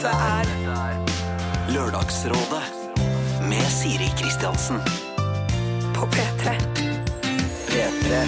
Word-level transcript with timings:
Dette 0.00 0.16
er 0.16 0.46
Lørdagsrådet 1.74 2.60
med 3.44 3.66
Siri 3.68 4.06
Kristiansen. 4.16 4.78
på 5.92 6.06
P3. 6.14 6.54
P3. 7.68 8.20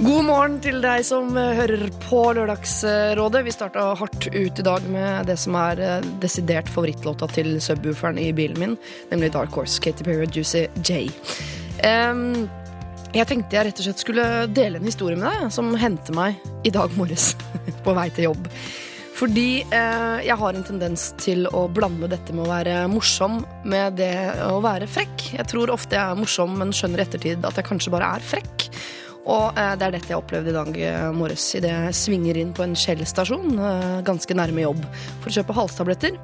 God 0.00 0.24
morgen 0.26 0.56
til 0.64 0.80
deg 0.82 1.04
som 1.06 1.30
eh, 1.38 1.52
hører 1.60 1.92
på 2.08 2.24
Lørdagsrådet. 2.34 3.44
Vi 3.46 3.54
starta 3.54 3.84
hardt 4.00 4.26
ut 4.26 4.58
i 4.58 4.64
dag 4.66 4.88
med 4.90 5.30
det 5.30 5.36
som 5.38 5.54
er 5.60 5.78
eh, 5.78 6.08
desidert 6.18 6.66
favorittlåta 6.74 7.30
til 7.30 7.54
subwooferen 7.62 8.18
i 8.18 8.32
bilen 8.34 8.58
min, 8.58 8.74
nemlig 9.12 9.30
Dark 9.36 9.54
Horse, 9.54 9.78
Katy 9.78 10.02
Perry 10.08 10.26
og 10.26 10.34
Juicy 10.34 10.64
J. 10.82 11.04
Um, 11.86 12.48
jeg 13.14 13.30
tenkte 13.30 13.60
jeg 13.60 13.70
rett 13.70 13.78
og 13.78 13.86
slett 13.86 14.02
skulle 14.02 14.26
dele 14.50 14.82
en 14.82 14.90
historie 14.90 15.14
med 15.14 15.30
deg 15.30 15.54
som 15.54 15.70
hendte 15.78 16.18
meg 16.18 16.42
i 16.66 16.74
dag 16.74 16.90
morges 16.98 17.36
på 17.86 17.94
vei 17.94 18.08
til 18.18 18.32
jobb. 18.32 18.50
Fordi 19.16 19.62
eh, 19.64 20.18
jeg 20.26 20.36
har 20.36 20.56
en 20.56 20.66
tendens 20.66 21.08
til 21.20 21.46
å 21.56 21.64
blande 21.72 22.08
dette 22.12 22.34
med 22.36 22.44
å 22.44 22.50
være 22.50 22.82
morsom 22.92 23.40
med 23.64 23.96
det 23.96 24.12
å 24.44 24.58
være 24.64 24.88
frekk. 24.90 25.30
Jeg 25.38 25.48
tror 25.48 25.72
ofte 25.72 25.96
jeg 25.96 26.04
er 26.04 26.20
morsom, 26.20 26.58
men 26.60 26.74
skjønner 26.76 27.00
i 27.00 27.06
ettertid 27.06 27.46
at 27.48 27.56
jeg 27.56 27.68
kanskje 27.70 27.94
bare 27.94 28.10
er 28.18 28.26
frekk. 28.34 28.66
Og 29.26 29.56
eh, 29.56 29.72
det 29.80 29.86
er 29.86 29.96
dette 29.96 30.12
jeg 30.12 30.20
opplevde 30.20 30.52
i 30.52 30.56
dag 30.58 30.76
eh, 30.90 31.06
morges 31.16 31.48
idet 31.56 31.72
jeg 31.72 31.96
svinger 31.98 32.38
inn 32.42 32.52
på 32.54 32.66
en 32.66 32.76
Shell-stasjon 32.78 33.56
eh, 33.56 33.96
ganske 34.06 34.36
nærme 34.36 34.66
jobb 34.66 34.84
for 34.92 35.32
å 35.32 35.34
kjøpe 35.38 35.56
halstabletter. 35.56 36.20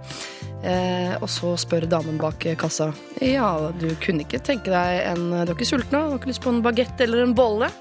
Eh, 0.62 1.16
og 1.16 1.27
så 1.32 1.56
spør 1.59 1.88
damen 1.90 2.20
bak 2.23 2.45
kassa 2.60 2.93
Ja, 3.24 3.73
du 3.74 3.88
kunne 4.04 4.23
ikke 4.23 4.38
tenke 4.46 4.70
deg 4.70 5.01
en 5.09 5.24
Du 5.32 5.51
er 5.51 5.56
ikke 5.56 5.66
sulten, 5.66 5.96
da? 5.96 6.04
Du 6.04 6.12
har 6.12 6.20
ikke 6.20 6.30
lyst 6.30 6.45
på 6.45 6.52
en 6.52 6.62
bagett 6.62 7.02
eller 7.02 7.24
en 7.24 7.34
bolle? 7.34 7.73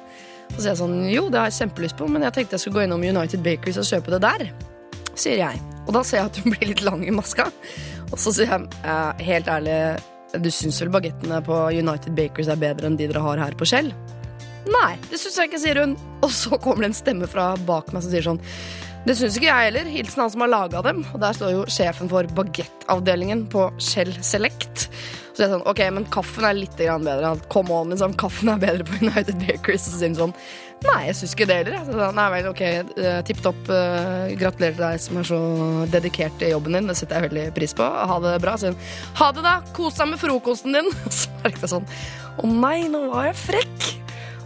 Så 0.48 0.64
sier 0.64 0.72
jeg 0.72 0.82
sånn 0.82 1.00
Jo, 1.12 1.28
det 1.30 1.44
har 1.44 1.52
jeg 1.52 1.60
kjempelyst 1.60 2.00
på, 2.00 2.10
men 2.10 2.26
jeg 2.26 2.40
tenkte 2.40 2.58
jeg 2.58 2.66
skulle 2.66 2.80
gå 2.80 2.88
innom 2.88 3.06
United 3.06 3.44
Bakeries 3.46 3.84
og 3.84 3.92
kjøpe 3.92 4.16
det 4.16 4.24
der. 4.26 4.71
Sier 5.18 5.42
jeg. 5.42 5.62
Og 5.88 5.94
da 5.96 6.04
ser 6.08 6.22
jeg 6.22 6.32
at 6.32 6.40
hun 6.42 6.54
blir 6.56 6.72
litt 6.72 6.84
lang 6.86 7.04
i 7.06 7.14
maska. 7.14 7.50
Og 8.12 8.18
så 8.20 8.34
sier 8.36 8.52
jeg 8.52 8.68
eh, 8.84 9.24
helt 9.28 9.50
ærlig, 9.52 9.78
du 10.40 10.52
syns 10.54 10.80
vel 10.84 10.92
bagettene 10.94 11.42
på 11.44 11.58
United 11.76 12.16
Bakers 12.16 12.52
er 12.52 12.60
bedre 12.60 12.88
enn 12.88 12.98
de 13.00 13.10
dere 13.10 13.24
har 13.24 13.42
her 13.42 13.58
på 13.60 13.68
Shell? 13.68 13.92
Nei, 14.72 14.94
det 15.10 15.18
syns 15.20 15.40
jeg 15.40 15.50
ikke, 15.50 15.62
sier 15.64 15.82
hun. 15.82 15.98
Og 16.22 16.32
så 16.36 16.60
kommer 16.62 16.86
det 16.86 16.92
en 16.92 17.02
stemme 17.02 17.30
fra 17.30 17.52
bak 17.68 17.92
meg 17.92 18.06
som 18.06 18.14
sier 18.14 18.28
sånn 18.28 18.40
Det 19.08 19.16
syns 19.18 19.40
ikke 19.40 19.50
jeg 19.50 19.72
heller. 19.72 19.90
Hilsen 19.90 20.22
han 20.22 20.34
som 20.34 20.46
har 20.46 20.52
laga 20.52 20.84
dem. 20.86 21.02
Og 21.12 21.22
der 21.24 21.38
står 21.38 21.56
jo 21.56 21.64
sjefen 21.74 22.12
for 22.12 22.30
bagettavdelingen 22.38 23.48
på 23.52 23.68
Shell 23.82 24.14
Select. 24.22 24.86
Så 25.32 25.42
jeg 25.42 25.48
er 25.48 25.56
sånn, 25.56 25.66
ok, 25.72 25.82
men 25.96 26.06
kaffen 26.14 26.46
er 26.46 26.60
litt 26.60 26.78
bedre. 26.78 27.34
Come 27.52 27.74
on, 27.74 27.94
liksom, 27.96 28.14
kaffen 28.20 28.52
er 28.54 28.62
bedre 28.62 28.86
på 28.86 29.00
United 29.02 29.42
Bakers. 29.42 29.88
Så 29.88 29.98
sier 29.98 30.14
hun 30.14 30.20
sånn 30.20 30.38
Nei, 30.82 31.02
jeg 31.12 31.18
syns 31.20 31.36
ikke 31.36 31.46
det 31.50 31.58
heller. 31.60 31.76
jeg». 31.78 31.86
Så, 31.86 31.94
jeg 31.94 32.02
sa, 32.02 32.12
Nei 32.18 32.28
vel, 32.34 32.48
ok, 32.50 32.62
eh, 32.66 33.22
tipp 33.28 33.42
topp. 33.46 33.70
eh, 33.70 34.34
gratulerer 34.42 34.76
til 34.78 34.86
deg 34.86 35.02
som 35.04 35.20
er 35.22 35.28
så 35.30 35.40
dedikert 35.94 36.42
i 36.42 36.52
jobben 36.56 36.74
din. 36.78 36.90
Det 36.90 36.98
setter 36.98 37.20
jeg 37.20 37.30
veldig 37.30 37.48
pris 37.58 37.76
på. 37.78 37.86
Ha 37.86 38.20
det 38.26 38.36
bra. 38.42 38.56
Sier 38.58 38.74
hun 38.74 38.80
ha 39.22 39.32
det, 39.38 39.44
da. 39.46 39.56
Kos 39.78 40.00
deg 40.02 40.10
med 40.14 40.22
frokosten 40.22 40.78
din. 40.80 40.90
Så 41.20 41.30
merket 41.44 41.68
jeg 41.68 41.74
sånn 41.76 41.90
Å 42.42 42.50
nei, 42.50 42.88
nå 42.90 43.04
var 43.12 43.30
jeg 43.30 43.38
frekk. 43.46 43.90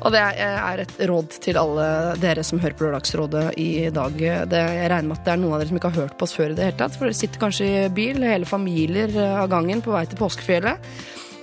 Og 0.06 0.12
det 0.14 0.20
er 0.22 0.82
et 0.84 0.92
råd 1.10 1.38
til 1.42 1.58
alle 1.58 1.86
dere 2.22 2.44
som 2.46 2.60
hører 2.62 2.76
på 2.78 2.84
Lørdagsrådet 2.86 3.46
i 3.58 3.88
dag. 3.96 4.14
Det, 4.52 4.60
jeg 4.60 4.90
regner 4.92 5.08
med 5.08 5.18
at 5.18 5.26
det 5.26 5.34
er 5.34 5.40
noen 5.42 5.56
av 5.56 5.62
dere 5.64 5.72
som 5.72 5.80
ikke 5.80 5.90
har 5.96 6.04
hørt 6.04 6.18
på 6.20 6.28
oss 6.28 6.36
før 6.36 6.52
i 6.52 6.58
det 6.60 6.68
hele 6.68 6.78
tatt. 6.78 6.98
For 7.00 7.08
dere 7.08 7.18
sitter 7.18 7.42
kanskje 7.42 7.70
i 7.72 7.90
bil, 7.96 8.20
hele 8.22 8.46
familier 8.46 9.16
av 9.40 9.48
gangen, 9.50 9.82
på 9.82 9.96
vei 9.96 10.04
til 10.12 10.20
påskefjellet. 10.20 10.92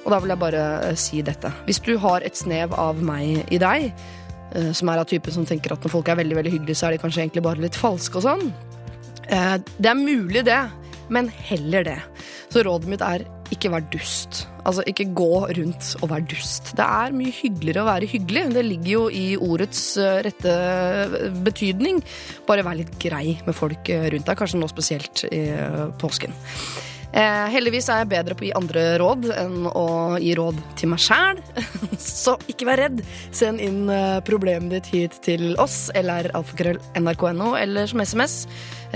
Og 0.05 0.11
da 0.15 0.21
vil 0.23 0.35
jeg 0.35 0.43
bare 0.45 0.63
eh, 0.93 0.95
si 0.99 1.23
dette. 1.27 1.51
Hvis 1.67 1.83
du 1.83 1.97
har 2.05 2.23
et 2.27 2.39
snev 2.39 2.75
av 2.79 3.03
meg 3.03 3.51
i 3.55 3.59
deg, 3.63 3.89
eh, 3.91 4.21
som 4.77 4.91
er 4.93 5.01
av 5.03 5.09
typen 5.11 5.33
som 5.35 5.47
tenker 5.49 5.73
at 5.75 5.83
når 5.85 5.93
folk 5.95 6.09
er 6.13 6.19
veldig 6.21 6.37
veldig 6.39 6.53
hyggelige, 6.59 6.79
så 6.79 6.89
er 6.89 6.97
de 6.97 7.03
kanskje 7.03 7.25
egentlig 7.25 7.45
bare 7.47 7.63
litt 7.65 7.79
falske 7.79 8.21
og 8.21 8.27
sånn. 8.27 8.49
Eh, 9.29 9.57
Det 9.79 9.91
er 9.91 9.99
mulig, 9.99 10.45
det, 10.45 10.61
men 11.13 11.29
heller 11.29 11.85
det. 11.85 11.99
Så 12.53 12.63
rådet 12.67 12.89
mitt 12.89 13.01
er 13.05 13.25
ikke 13.53 13.71
vær 13.73 13.85
dust. 13.93 14.47
Altså, 14.65 14.85
ikke 14.89 15.09
gå 15.17 15.31
rundt 15.59 15.89
og 16.01 16.09
vær 16.13 16.23
dust. 16.29 16.71
Det 16.79 16.85
er 16.85 17.13
mye 17.17 17.33
hyggeligere 17.35 17.83
å 17.83 17.89
være 17.89 18.09
hyggelig. 18.09 18.45
Det 18.55 18.63
ligger 18.65 18.93
jo 18.93 19.03
i 19.13 19.25
ordets 19.37 19.83
eh, 20.01 20.21
rette 20.25 20.55
betydning. 21.45 22.01
Bare 22.49 22.65
vær 22.65 22.79
litt 22.79 22.95
grei 23.03 23.39
med 23.47 23.57
folk 23.57 23.89
eh, 23.93 24.09
rundt 24.15 24.29
deg, 24.29 24.39
kanskje 24.41 24.61
nå 24.61 24.69
spesielt 24.73 25.25
i 25.33 25.43
eh, 25.53 25.85
påsken. 26.01 26.33
Eh, 27.13 27.47
heldigvis 27.53 27.91
er 27.93 28.03
jeg 28.03 28.11
bedre 28.15 28.37
på 28.37 28.47
å 28.47 28.47
gi 28.47 28.55
andre 28.57 28.83
råd 29.03 29.27
enn 29.37 29.67
å 29.69 29.87
gi 30.17 30.33
råd 30.39 30.61
til 30.81 30.93
meg 30.95 31.03
sjæl. 31.05 31.43
Så 32.01 32.39
ikke 32.49 32.69
vær 32.71 32.81
redd. 32.87 33.03
Send 33.37 33.61
inn 33.61 33.85
eh, 33.93 34.21
problemet 34.25 34.73
ditt 34.73 34.89
hit 34.93 35.19
til 35.25 35.53
oss, 35.61 35.91
eller 35.99 36.31
alfakrøll.nrk.no, 36.39 37.53
eller 37.61 37.91
som 37.91 38.01
SMS. 38.01 38.47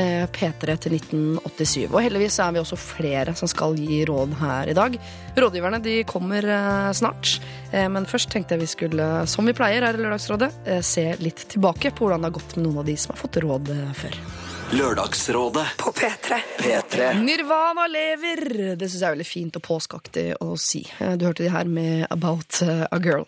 Eh, 0.00 0.24
P3 0.32 0.78
til 0.80 0.96
1987. 0.96 1.86
Og 1.90 2.00
heldigvis 2.04 2.40
er 2.40 2.56
vi 2.56 2.60
også 2.60 2.80
flere 2.80 3.36
som 3.36 3.48
skal 3.52 3.76
gi 3.80 4.02
råd 4.08 4.34
her 4.40 4.72
i 4.72 4.76
dag. 4.76 4.98
Rådgiverne 5.36 5.82
de 5.84 5.98
kommer 6.08 6.44
eh, 6.44 6.90
snart. 6.96 7.36
Eh, 7.72 7.88
men 7.92 8.08
først 8.08 8.32
tenkte 8.32 8.56
jeg 8.56 8.64
vi 8.64 8.72
skulle, 8.72 9.12
som 9.28 9.48
vi 9.48 9.56
pleier 9.56 9.84
her 9.84 9.96
i 9.96 10.04
Lørdagsrådet, 10.04 10.52
eh, 10.64 10.82
se 10.84 11.10
litt 11.20 11.46
tilbake 11.52 11.92
på 11.92 12.06
hvordan 12.06 12.24
det 12.24 12.32
har 12.32 12.38
gått 12.40 12.56
med 12.56 12.68
noen 12.68 12.84
av 12.84 12.88
de 12.88 12.96
som 13.00 13.12
har 13.12 13.24
fått 13.26 13.40
råd 13.44 13.72
før. 14.00 14.20
Lørdagsrådet. 14.72 15.66
På 15.78 15.92
P3. 15.92 16.34
P3. 16.58 17.22
Nirvana 17.22 17.86
lever! 17.86 18.40
Det 18.76 18.88
syns 18.90 18.98
jeg 19.02 19.06
er 19.08 19.14
veldig 19.14 19.26
fint 19.28 19.58
og 19.60 19.62
påskeaktig 19.62 20.24
å 20.42 20.56
si. 20.58 20.80
Eh, 20.98 21.14
Du 21.16 21.26
hørte 21.28 21.44
de 21.46 21.52
her 21.54 21.68
med 21.70 22.06
About 22.10 22.58
eh, 22.66 22.82
a 22.90 22.98
Girl. 22.98 23.22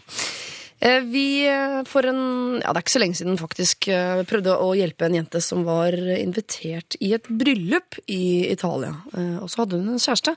Eh, 0.80 0.98
Vi 1.06 1.46
for 1.86 2.06
en 2.10 2.58
Ja, 2.58 2.72
det 2.72 2.80
er 2.80 2.82
ikke 2.82 2.96
så 2.96 3.02
lenge 3.04 3.18
siden 3.20 3.38
faktisk 3.38 3.86
prøvde 4.28 4.56
å 4.58 4.72
hjelpe 4.78 5.06
en 5.06 5.14
jente 5.20 5.40
som 5.42 5.62
var 5.66 5.94
invitert 5.94 6.98
i 7.00 7.12
et 7.14 7.30
bryllup 7.30 8.00
i 8.10 8.50
Italia. 8.50 8.96
Eh, 9.14 9.38
Og 9.38 9.48
så 9.48 9.62
hadde 9.62 9.78
hun 9.78 9.94
en 9.94 10.02
kjæreste 10.02 10.34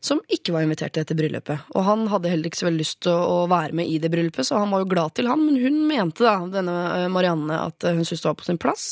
som 0.00 0.20
ikke 0.32 0.54
var 0.54 0.64
invitert 0.64 0.94
til 0.94 1.04
dette 1.04 1.16
bryllupet. 1.16 1.66
Og 1.76 1.84
han 1.84 2.06
hadde 2.08 2.30
heller 2.32 2.48
ikke 2.48 2.62
så 2.62 2.66
veldig 2.66 2.80
lyst 2.80 3.02
til 3.04 3.12
å 3.12 3.44
være 3.50 3.76
med 3.76 3.90
i 3.92 3.98
det 4.00 4.08
bryllupet, 4.12 4.48
så 4.48 4.62
han 4.62 4.72
var 4.72 4.82
jo 4.82 4.90
glad 4.94 5.14
til 5.16 5.28
han, 5.28 5.42
men 5.44 5.58
hun 5.60 5.76
mente 5.88 6.24
da, 6.24 6.38
denne 6.48 6.76
eh, 6.96 7.06
Marianne, 7.12 7.58
at 7.68 7.84
eh, 7.84 7.98
hun 7.98 8.08
syntes 8.08 8.24
det 8.24 8.30
var 8.30 8.38
på 8.40 8.48
sin 8.48 8.60
plass 8.60 8.86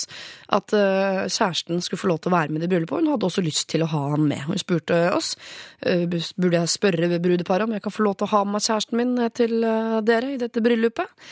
at 0.52 0.74
eh, 0.76 1.24
kjæresten 1.24 1.80
skulle 1.84 2.02
få 2.02 2.12
lov 2.12 2.20
til 2.20 2.32
å 2.32 2.36
være 2.36 2.52
med 2.52 2.60
i 2.60 2.66
det 2.66 2.72
bryllupet, 2.74 2.98
og 2.98 3.04
hun 3.04 3.12
hadde 3.14 3.30
også 3.30 3.44
lyst 3.46 3.68
til 3.72 3.84
å 3.84 3.90
ha 3.94 4.04
han 4.12 4.28
med. 4.28 4.44
Hun 4.50 4.60
spurte 4.60 5.00
oss 5.16 5.34
burde 5.78 6.58
jeg 6.58 6.70
spørre 6.72 7.20
brudeparet 7.22 7.68
om 7.68 7.72
jeg 7.76 7.84
kan 7.84 7.94
få 7.94 8.02
lov 8.04 8.18
til 8.18 8.26
å 8.26 8.32
ha 8.32 8.40
med 8.44 8.56
meg 8.56 8.64
kjæresten 8.66 8.98
min 8.98 9.12
til 9.36 9.60
dere 10.04 10.32
i 10.34 10.40
dette 10.40 10.62
bryllupet. 10.64 11.28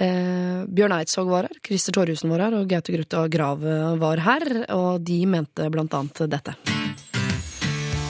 Eh, 0.00 0.64
Bjørn 0.66 0.96
Eidsvåg 0.96 1.30
var 1.30 1.46
her, 1.50 1.60
Christer 1.62 1.94
Torjussen 1.94 2.32
var 2.32 2.48
her, 2.48 2.58
og 2.58 2.70
Gaute 2.70 2.96
Grutta 2.96 3.26
Grav 3.30 3.62
var 4.00 4.24
her, 4.26 4.48
og 4.74 5.04
de 5.06 5.20
mente 5.30 5.68
blant 5.70 5.94
annet 6.00 6.24
dette. 6.32 6.58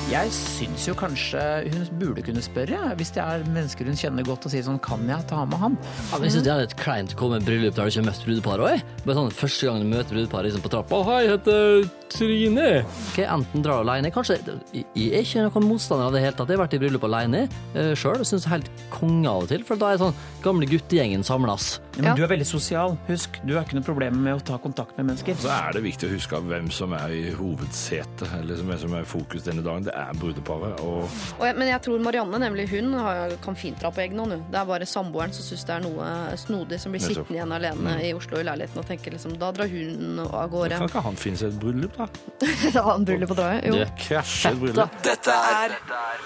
Jeg 0.04 0.28
syns 0.37 0.82
jo 0.84 0.92
kanskje 1.00 1.41
hun 1.72 1.84
burde 1.97 2.20
kunne 2.26 2.42
spørre, 2.44 2.76
hvis 2.98 3.09
det 3.16 3.22
er 3.22 3.44
mennesker 3.48 3.88
hun 3.88 3.97
kjenner 3.97 4.26
godt, 4.26 4.44
og 4.44 4.53
sier 4.53 4.66
sånn 4.66 4.76
Kan 4.84 5.06
jeg 5.09 5.25
ta 5.31 5.47
med 5.48 5.56
han? 5.62 5.78
Ja, 6.10 6.19
men 6.19 6.26
jeg 6.28 6.34
synes 6.34 6.44
Det 6.44 6.53
er 6.53 6.60
litt 6.60 6.75
kleint 6.76 7.15
å 7.15 7.19
komme 7.22 7.38
i 7.41 7.44
bryllup 7.47 7.72
der 7.72 7.88
du 7.88 7.92
ikke 7.94 8.03
har 8.03 8.09
møtt 8.10 8.26
brudeparet 8.26 8.66
òg. 8.69 8.82
Bare 9.06 9.16
sånn 9.16 9.32
første 9.32 9.70
gang 9.70 9.81
du 9.81 9.88
møter 9.88 10.19
brudeparet 10.19 10.50
liksom 10.50 10.64
på 10.66 10.72
trappa. 10.75 11.00
Hei, 11.09 11.22
heter 11.32 11.88
Trine. 12.12 12.69
Ok, 12.84 13.22
Enten 13.25 13.64
drar 13.64 13.81
alene 13.81 14.12
Kanskje 14.14 14.37
Jeg 14.76 15.09
er 15.09 15.25
ikke 15.25 15.47
noen 15.48 15.70
motstander 15.72 16.10
av 16.10 16.19
det 16.19 16.22
hele 16.26 16.37
tatt. 16.37 16.53
Jeg 16.53 16.60
har 16.60 16.66
vært 16.66 16.76
i 16.76 16.82
bryllup 16.84 17.09
alene 17.09 17.47
uh, 17.72 17.94
sjøl 17.97 18.20
og 18.20 18.28
syns 18.28 18.50
helt 18.53 18.69
konge 18.93 19.25
av 19.25 19.48
og 19.48 19.50
til. 19.54 19.64
For 19.64 19.81
da 19.81 19.94
er 19.94 20.04
sånn 20.04 20.22
gamle 20.44 20.69
guttegjengen 20.69 21.25
samles. 21.25 21.78
Ja, 21.97 22.03
men 22.03 22.05
Ja. 22.10 22.15
Du 22.16 22.22
er 22.25 22.28
veldig 22.28 22.47
sosial. 22.47 22.97
Husk, 23.09 23.38
du 23.47 23.55
har 23.55 23.62
ikke 23.65 23.77
noe 23.78 23.84
problem 23.87 24.16
med 24.25 24.34
å 24.34 24.41
ta 24.44 24.56
kontakt 24.59 24.97
med 24.99 25.06
mennesker. 25.06 25.34
Så 25.38 25.49
er 25.53 25.72
det 25.77 25.82
viktig 25.84 26.09
å 26.09 26.12
huske 26.15 26.41
hvem 26.43 26.71
som 26.72 26.93
er 26.93 27.09
i 27.15 27.31
hovedsetet, 27.37 28.27
eller 28.41 28.56
som 28.56 28.71
er, 28.71 28.77
som 28.82 28.94
er 28.94 29.03
i 29.05 29.09
fokus 29.09 29.43
denne 29.47 29.62
dagen. 29.62 29.84
Det 29.87 29.94
er 29.94 30.12
brudeparet. 30.19 30.81
Og 30.81 31.05
Og 31.38 31.44
jeg, 31.47 31.56
men 31.56 31.69
jeg 31.69 31.82
tror 31.82 31.99
Marianne 32.03 32.38
nemlig 32.43 32.69
hun 32.71 32.93
har, 32.99 33.31
kan 33.44 33.55
fint 33.56 33.78
dra 33.81 33.91
på 33.94 34.00
egen 34.05 34.19
hånd. 34.19 34.32
hun. 34.32 34.44
Det 34.50 34.59
er 34.60 34.65
bare 34.65 34.87
samboeren 34.87 35.32
som 35.32 35.44
syns 35.47 35.65
det 35.65 35.75
er 35.77 35.81
noe 35.87 36.37
snodig, 36.37 36.81
som 36.81 36.93
blir 36.93 37.00
Nettopp. 37.00 37.27
sittende 37.28 37.38
igjen 37.38 37.53
alene 37.53 37.94
i 38.03 38.12
Oslo 38.15 38.38
i 38.41 38.44
leiligheten 38.44 38.78
og 38.82 38.87
tenker 38.87 39.12
liksom 39.15 39.38
Da 39.38 39.53
drar 39.53 39.69
hun 39.69 40.19
av 40.25 40.50
gårde. 40.50 40.78
kan 40.78 40.88
ikke 40.88 41.03
han 41.05 41.17
finne 41.17 41.37
seg 41.37 41.49
et 41.55 41.61
bryllup, 41.61 41.97
da? 41.97 42.08
Han 42.90 43.05
bryllup 43.05 43.31
å 43.31 43.35
dra 43.38 43.52
i. 43.58 43.67
Jo. 43.69 43.75
Det 43.75 43.88
Krasje 44.08 44.50
et 44.50 44.58
bryllup. 44.61 44.99
Dette 45.02 45.31
er 45.31 45.79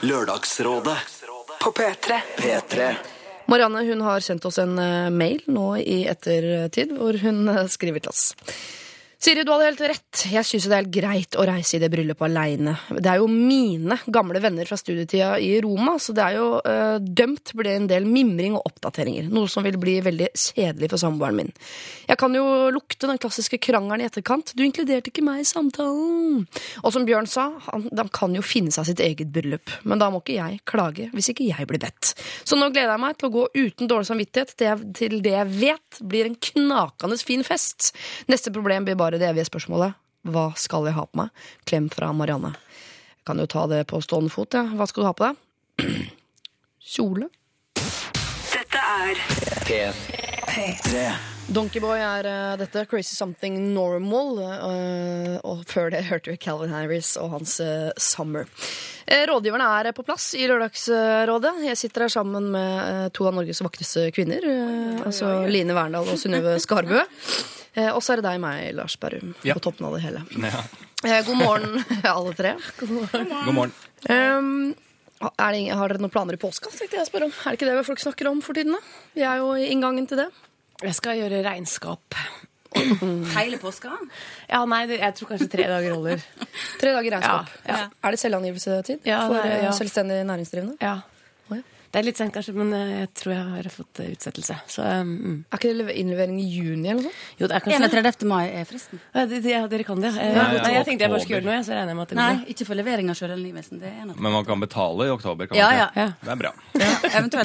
Lørdagsrådet. 0.03 0.99
På 1.61 1.71
P3. 1.73 2.21
P3. 2.38 3.18
Marianne 3.49 3.81
hun 3.89 4.05
har 4.05 4.21
sendt 4.21 4.45
oss 4.45 4.59
en 4.61 4.77
eh, 4.79 5.09
mail 5.09 5.41
nå 5.49 5.71
i 5.81 6.03
ettertid, 6.11 6.93
hvor 6.99 7.17
hun 7.23 7.49
eh, 7.49 7.65
skriver 7.73 8.05
til 8.05 8.12
oss. 8.12 8.27
Siri, 9.19 9.43
du 9.43 9.50
hadde 9.50 9.67
helt 9.67 9.81
rett. 9.82 10.20
Jeg 10.31 10.47
syns 10.47 10.69
det 10.70 10.75
er 10.76 10.85
helt 10.85 10.93
greit 10.94 11.35
å 11.35 11.43
reise 11.49 11.75
i 11.75 11.81
det 11.82 11.88
bryllupet 11.91 12.23
aleine. 12.29 12.76
Det 13.03 13.11
er 13.11 13.19
jo 13.19 13.26
mine 13.26 13.97
gamle 14.15 14.38
venner 14.38 14.69
fra 14.69 14.76
studietida 14.79 15.32
i 15.43 15.56
Roma, 15.65 15.97
så 15.99 16.12
det 16.15 16.23
er 16.23 16.37
jo 16.37 16.44
øh, 16.62 17.00
dømt 17.03 17.43
til 17.49 17.56
å 17.56 17.59
bli 17.59 17.73
en 17.73 17.88
del 17.91 18.06
mimring 18.06 18.55
og 18.55 18.69
oppdateringer. 18.70 19.26
Noe 19.35 19.50
som 19.50 19.67
vil 19.67 19.75
bli 19.82 19.97
veldig 20.06 20.29
kjedelig 20.31 20.91
for 20.93 21.03
samboeren 21.03 21.41
min. 21.41 21.50
Jeg 22.06 22.20
kan 22.20 22.37
jo 22.38 22.44
lukte 22.70 23.11
den 23.11 23.19
klassiske 23.19 23.59
krangelen 23.59 24.05
i 24.05 24.06
etterkant. 24.06 24.53
Du 24.55 24.62
inkluderte 24.62 25.11
ikke 25.11 25.26
meg 25.26 25.43
i 25.43 25.49
samtalen. 25.50 26.47
Og 26.85 26.94
som 26.94 27.09
Bjørn 27.11 27.26
sa, 27.26 27.49
han, 27.67 27.88
de 27.91 28.06
kan 28.14 28.38
jo 28.38 28.47
finne 28.47 28.71
seg 28.71 28.87
sitt 28.93 29.03
eget 29.03 29.35
bryllup. 29.35 29.75
Men 29.82 29.99
da 29.99 30.12
må 30.14 30.23
ikke 30.23 30.38
jeg 30.38 30.62
klage 30.62 31.09
hvis 31.11 31.32
ikke 31.35 31.49
jeg 31.50 31.67
blir 31.67 31.82
bedt. 31.82 32.14
Så 32.47 32.55
nå 32.55 32.71
gleder 32.71 32.94
jeg 32.94 33.05
meg 33.09 33.19
til 33.19 33.32
å 33.32 33.35
gå 33.35 33.44
uten 33.59 33.91
dårlig 33.91 34.12
samvittighet 34.12 34.55
til 34.94 35.19
det 35.26 35.35
jeg 35.41 35.53
vet 35.59 36.03
blir 36.06 36.31
en 36.31 36.38
knakende 36.53 37.19
fin 37.19 37.43
fest. 37.43 37.91
Neste 38.31 38.55
problem 38.55 38.87
blir 38.87 38.94
bare 38.94 39.07
det 39.16 39.25
evige 39.31 39.49
spørsmålet. 39.49 39.96
Hva 40.28 40.50
skal 40.60 40.88
jeg 40.88 40.96
ha 40.99 41.06
på 41.08 41.22
meg? 41.22 41.46
Klem 41.69 41.88
fra 41.93 42.10
Marianne. 42.12 42.52
Jeg 42.52 43.25
kan 43.31 43.40
jo 43.40 43.49
ta 43.49 43.64
det 43.70 43.87
på 43.88 44.00
stående 44.05 44.32
fot. 44.32 44.56
Ja. 44.56 44.66
Hva 44.76 44.88
skal 44.90 45.05
du 45.05 45.08
ha 45.08 45.16
på 45.16 45.28
deg? 45.28 46.05
Kjole. 46.93 47.31
Dette 47.78 48.84
er 48.84 49.25
P3. 50.49 51.08
Donkeyboy 51.49 51.96
er 51.96 52.26
uh, 52.28 52.56
dette. 52.60 52.84
Crazy 52.90 53.14
Something 53.16 53.56
Normal. 53.72 54.37
Uh, 54.37 55.37
og 55.49 55.62
før 55.70 55.93
det 55.94 56.04
hørte 56.11 56.34
vi 56.34 56.40
Calvin 56.40 56.75
Harris 56.75 57.14
og 57.20 57.38
hans 57.38 57.56
uh, 57.64 57.88
Summer. 57.96 58.49
Rådgiverne 59.08 59.64
er 59.78 59.94
på 59.96 60.04
plass 60.04 60.34
i 60.37 60.44
Lørdagsrådet. 60.50 61.54
Jeg 61.64 61.81
sitter 61.81 62.04
her 62.04 62.12
sammen 62.12 62.50
med 62.52 63.08
to 63.16 63.25
av 63.25 63.38
Norges 63.38 63.62
vakreste 63.64 64.11
kvinner. 64.12 64.44
altså 65.00 65.46
Line 65.49 65.72
Verndal 65.72 66.11
og 66.12 66.20
Synnøve 66.20 66.58
Skarbø. 66.61 67.00
Eh, 67.78 67.88
og 67.94 68.02
så 68.02 68.14
er 68.16 68.20
det 68.20 68.26
deg, 68.26 68.40
meg, 68.42 68.72
Lars 68.75 68.96
Berrum, 68.98 69.34
Ja. 69.46 69.54
på 69.54 69.62
toppen 69.69 69.86
av 69.86 69.94
det 69.94 70.02
hele. 70.02 70.25
Ja. 70.42 70.62
Eh, 71.06 71.20
god 71.28 71.38
morgen, 71.38 71.78
alle 72.10 72.34
tre. 72.34 72.56
God 72.80 73.54
morgen. 73.54 73.72
Um, 74.10 74.75
er 75.38 75.54
det, 75.54 75.62
har 75.75 75.88
dere 75.94 76.02
noen 76.02 76.10
planer 76.14 76.34
i 76.34 76.40
påska? 76.42 76.70
tenkte 76.75 76.98
jeg 76.98 77.06
å 77.06 77.10
spørre 77.10 77.28
om. 77.30 77.32
Er 77.46 77.54
det 77.54 77.60
ikke 77.60 77.70
det 77.70 77.86
folk 77.86 78.02
snakker 78.02 78.30
om 78.30 78.42
for 78.42 78.58
tiden? 78.58 78.75
da? 78.75 78.82
Vi 79.14 79.22
er 79.26 79.40
jo 79.42 79.52
i 79.58 79.69
inngangen 79.75 80.06
til 80.10 80.20
det. 80.25 80.28
Jeg 80.82 80.94
skal 80.98 81.19
gjøre 81.19 81.40
regnskap. 81.46 82.19
Hele 83.38 83.58
påska? 83.58 83.94
Ja, 84.50 84.60
nei, 84.69 84.82
jeg 84.92 85.14
tror 85.19 85.30
kanskje 85.32 85.48
tre 85.50 85.64
dager 85.70 85.94
holder. 85.96 86.22
Tre 86.78 86.92
dager 86.94 87.14
regnskap. 87.16 87.54
Ja, 87.66 87.78
ja. 87.78 87.86
Er 88.04 88.14
det 88.14 88.20
selvangivelsetid 88.22 89.06
Ja, 89.08 89.22
for 89.26 89.34
det 89.38 89.44
er- 89.44 89.54
eh, 89.56 89.64
ja. 89.66 89.72
selvstendig 89.78 90.19
næringsdrivende? 90.28 90.76
Ja. 90.84 90.96
Ja. 91.88 91.93
Det 91.94 92.00
er 92.02 92.05
litt 92.05 92.19
sent 92.20 92.35
kanskje, 92.35 92.52
men 92.56 92.73
eh, 92.76 92.90
jeg 93.00 93.08
tror 93.17 93.32
jeg 93.32 93.44
har 93.55 93.69
fått 93.73 94.00
eh, 94.05 94.11
utsettelse. 94.12 94.56
Så 94.69 94.85
um, 94.85 95.12
mm. 95.17 95.37
Er 95.49 95.61
ikke 95.61 95.70
det 95.79 95.94
innlevering 96.02 96.37
i 96.43 96.44
juni 96.44 96.90
eller 96.90 97.00
noe 97.00 97.08
sånt? 97.08 97.23
jo, 97.40 97.49
det 97.49 97.56
er 97.56 97.64
kanskje 97.64 97.88
31. 97.88 98.26
mai 98.29 98.43
er 98.50 98.67
fristen. 98.69 99.00
Ja, 99.17 99.25
ja, 99.25 99.62
dere 99.73 99.87
kan 99.88 100.02
det. 100.05 100.11
Ja. 100.12 100.29
Nei, 100.37 100.46
nei, 100.58 100.73
jeg 100.76 100.87
tenkte 100.88 101.06
jeg 101.06 101.14
bare 101.14 101.25
skulle 101.25 101.38
gjøre 101.40 101.49
noe, 101.49 101.62
så 101.64 101.73
regner 101.73 101.94
jeg 101.94 101.99
med 101.99 102.05
at 102.05 102.12
det 102.12 102.19
Nei, 102.19 102.29
går 102.29 102.43
bra. 102.43 102.55
ikke 102.55 102.67
for 102.69 102.81
levering 102.81 103.12
av 103.12 103.19
sjølangivelsen. 103.19 103.81
Det 103.81 103.93
er 103.93 104.05
noe. 104.11 104.19
Men 104.19 104.37
man 104.37 104.49
kan 104.49 104.62
betale 104.62 105.08
i 105.08 105.14
oktober, 105.14 105.49
kan 105.49 105.58
Ja, 105.58 105.70
man 105.70 105.79
ja. 105.81 105.87
ikke? 105.88 106.05
Ja. 106.05 106.08
Det 106.29 106.35
er 106.35 106.43
bra. 106.43 106.52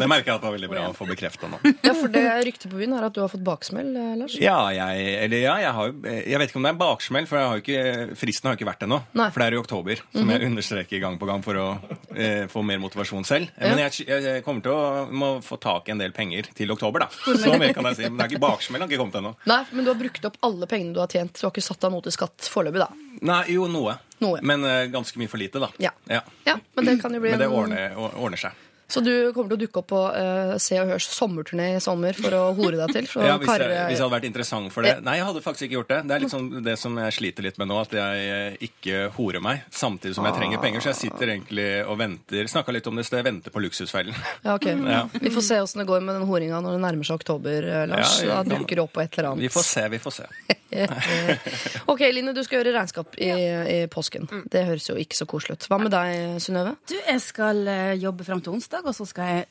Det 0.04 0.10
merker 0.12 0.30
jeg 0.30 0.36
at 0.36 0.44
det 0.44 0.50
var 0.50 0.56
veldig 0.58 0.72
bra 0.74 0.84
å 0.90 0.96
få 0.98 1.08
bekrefta 1.10 1.50
nå. 1.52 1.62
Ja, 1.84 1.94
for 1.96 2.12
det 2.12 2.24
ryktet 2.50 2.68
på 2.72 2.80
byen 2.82 2.98
er 2.98 3.08
at 3.08 3.16
du 3.16 3.22
har 3.24 3.32
fått 3.32 3.44
baksmell, 3.46 3.94
eh, 3.96 4.12
Lars. 4.20 4.36
Ja, 4.42 4.58
jeg, 4.76 5.08
eller 5.24 5.44
ja, 5.44 5.56
jeg 5.64 5.74
har 5.78 5.90
jo 5.90 5.94
Jeg 6.04 6.40
vet 6.42 6.52
ikke 6.52 6.60
om 6.60 6.68
det 6.68 6.74
er 6.74 6.80
baksmell, 6.80 7.28
for 7.30 7.40
jeg 7.40 7.50
har 7.52 7.64
ikke, 7.64 8.18
fristen 8.20 8.50
har 8.50 8.56
jo 8.56 8.62
ikke 8.62 8.70
vært 8.70 8.86
ennå. 8.88 9.00
Nei. 9.20 9.30
For 9.34 9.44
det 9.44 9.48
er 9.48 9.58
i 9.58 9.62
oktober, 9.62 10.04
som 10.16 10.34
jeg 10.34 10.50
understreker 10.50 11.02
gang 11.04 11.18
på 11.22 11.30
gang 11.30 11.44
for 11.46 11.60
å 11.60 11.68
eh, 12.16 12.46
få 12.52 12.64
mer 12.66 12.82
motivasjon 12.84 13.28
selv. 13.28 13.52
Men 13.60 13.82
jeg, 13.86 14.08
jeg 14.10 14.33
kommer 14.46 14.66
til 14.66 14.74
å 14.74 15.06
må 15.14 15.30
få 15.46 15.58
tak 15.62 15.88
i 15.90 15.94
en 15.94 16.02
del 16.02 16.14
penger 16.16 16.50
til 16.58 16.72
oktober, 16.74 17.06
da. 17.06 17.10
Så 17.38 17.54
mye 17.60 17.74
kan 17.76 17.88
jeg 17.92 18.00
si. 18.00 18.10
Men 18.10 18.20
det 18.20 18.26
er 18.26 18.34
ikke 18.34 18.44
baksmell 18.44 18.84
har 18.84 18.92
ikke 18.92 19.02
kommet 19.02 19.20
ennå. 19.22 19.34
Nei, 19.50 19.60
men 19.72 19.86
du 19.86 19.92
har 19.94 20.00
brukt 20.00 20.28
opp 20.30 20.40
alle 20.50 20.70
pengene 20.72 20.96
du 20.96 21.02
har 21.04 21.12
tjent. 21.12 21.38
Du 21.38 21.46
har 21.46 21.54
ikke 21.54 21.66
satt 21.66 21.88
av 21.88 21.94
noe 21.94 22.06
til 22.06 22.16
skatt 22.16 22.50
foreløpig, 22.52 22.84
da. 22.84 22.90
Nei, 23.30 23.42
jo, 23.54 23.70
noe. 23.72 23.98
Noe. 24.24 24.42
Men 24.46 24.66
uh, 24.68 24.84
ganske 24.92 25.20
mye 25.20 25.32
for 25.32 25.42
lite, 25.42 25.62
da. 25.64 25.72
Ja. 25.84 25.94
Ja. 26.12 26.22
Ja, 26.48 26.58
Men 26.76 26.90
det 26.90 27.00
kan 27.02 27.14
jo 27.16 27.24
bli 27.24 27.34
Men 27.36 27.44
det 27.44 27.50
ordner, 27.52 27.98
ordner 27.98 28.42
seg. 28.48 28.62
Så 28.88 29.02
du 29.02 29.32
kommer 29.34 29.54
til 29.54 29.58
å 29.58 29.62
dukke 29.64 29.82
opp 29.82 29.88
på 29.90 30.00
uh, 30.12 30.54
Se 30.62 30.78
og 30.82 30.92
Hørs 30.92 31.08
sommerturné 31.10 31.70
i 31.78 31.82
sommer 31.84 32.18
for 32.18 32.36
å 32.38 32.42
hore 32.58 32.78
deg 32.78 32.94
til? 32.94 33.08
For 33.10 33.26
Ja, 33.28 33.38
hvis, 33.42 33.50
jeg, 33.50 33.70
hvis 33.90 33.98
jeg 33.98 34.04
hadde 34.04 34.14
vært 34.14 34.28
interessant 34.28 34.74
for 34.74 34.86
det. 34.86 34.98
Nei, 35.06 35.16
jeg 35.20 35.28
hadde 35.30 35.44
faktisk 35.46 35.68
ikke 35.68 35.78
gjort 35.80 35.94
det. 35.94 36.00
Det 36.10 36.16
er 36.16 36.24
liksom 36.26 36.50
det 36.66 36.76
som 36.82 36.98
jeg 37.02 37.16
sliter 37.18 37.48
litt 37.48 37.60
med 37.62 37.72
nå, 37.72 37.80
at 37.82 37.96
jeg 37.98 38.26
eh, 38.34 38.58
ikke 38.68 39.06
horer 39.18 39.44
meg 39.44 39.64
samtidig 39.74 40.18
som 40.18 40.28
jeg 40.28 40.38
trenger 40.38 40.62
penger. 40.64 40.84
Så 40.84 40.92
jeg 40.92 41.00
sitter 41.06 41.34
egentlig 41.36 41.68
og 41.88 41.98
venter. 42.02 42.50
Snakka 42.52 42.76
litt 42.76 42.90
om 42.92 43.00
det 43.00 43.06
i 43.06 43.10
sted. 43.10 43.24
Venter 43.26 43.56
på 43.56 43.64
luksusfellen. 43.64 44.18
Ja, 44.44 44.58
ok. 44.58 44.70
Ja. 44.94 45.06
Vi 45.10 45.32
får 45.34 45.42
se 45.48 45.58
åssen 45.64 45.80
det 45.82 45.86
går 45.90 46.04
med 46.06 46.18
den 46.20 46.26
horinga 46.30 46.60
når 46.62 46.76
det 46.76 46.82
nærmer 46.84 47.08
seg 47.08 47.22
oktober, 47.22 47.66
eh, 47.66 47.86
Lars. 47.90 48.20
Ja, 48.22 48.28
ja, 48.28 48.42
da 48.46 48.60
dukker 48.60 48.78
det 48.78 48.84
opp 48.84 48.92
på 48.94 49.02
et 49.02 49.16
eller 49.16 49.32
annet. 49.32 49.46
Vi 49.48 49.50
får 49.54 49.66
se, 49.66 49.86
vi 49.90 50.00
får 50.04 50.16
se. 50.20 50.28
ok, 51.94 52.02
Line, 52.14 52.34
du 52.36 52.42
skal 52.46 52.60
gjøre 52.60 52.74
regnskap 52.76 53.18
i, 53.22 53.30
i 53.30 53.78
påsken. 53.94 54.28
Det 54.52 54.66
høres 54.68 54.90
jo 54.90 54.98
ikke 55.00 55.18
så 55.18 55.28
koselig 55.30 55.58
ut. 55.58 55.68
Hva 55.72 55.80
med 55.82 55.94
deg, 55.94 56.38
Synnøve? 56.44 56.76
Du, 56.90 56.96
jeg 56.98 57.22
skal 57.24 57.62
jobbe 58.02 58.26
fram 58.28 58.42
til 58.44 58.58
onsdag, 58.58 58.73
og 58.82 58.96
så 58.96 59.06
skal 59.06 59.26
jeg 59.30 59.46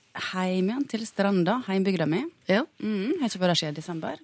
hjem 0.57 0.69
igjen 0.73 0.89
til 0.91 1.07
Stranda, 1.07 1.61
heimbygda 1.69 2.07
mi. 2.11 2.25
Ja. 2.51 2.65
Mm, 2.83 3.21
har 3.21 3.29
ikke 3.31 3.41
vært 3.43 3.53
der 3.55 3.61
siden 3.63 3.75
desember. 3.79 4.17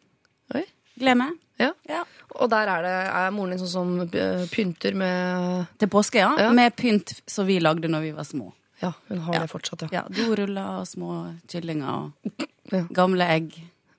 Oi. 0.54 0.64
Gleder 0.98 1.14
meg. 1.20 1.36
ja. 1.60 1.72
Ja. 1.88 2.02
Og 2.38 2.50
der 2.50 2.68
er 2.68 2.82
det 2.82 2.90
er 3.08 3.30
moren 3.32 3.50
din 3.54 3.58
sånn 3.62 3.70
som 3.72 4.00
eh, 4.04 4.44
pynter 4.52 4.94
med 4.94 5.66
Til 5.78 5.88
påske, 5.88 6.18
ja. 6.20 6.32
Ja. 6.38 6.50
Med 6.52 6.74
pynt 6.76 7.14
som 7.26 7.46
vi 7.48 7.58
lagde 7.62 7.88
når 7.88 8.00
vi 8.04 8.10
var 8.12 8.24
små. 8.24 8.52
Ja, 8.82 8.92
hun 9.08 9.18
har 9.18 9.34
Ja. 9.34 9.40
det 9.40 9.50
fortsatt, 9.50 9.82
ja. 9.82 9.88
Ja, 9.92 10.02
Doruller 10.08 10.80
og 10.80 10.86
små 10.86 11.34
kyllinger 11.48 11.88
og 11.88 12.46
Ja. 12.72 12.84
gamle 12.92 13.24
egg. 13.24 13.54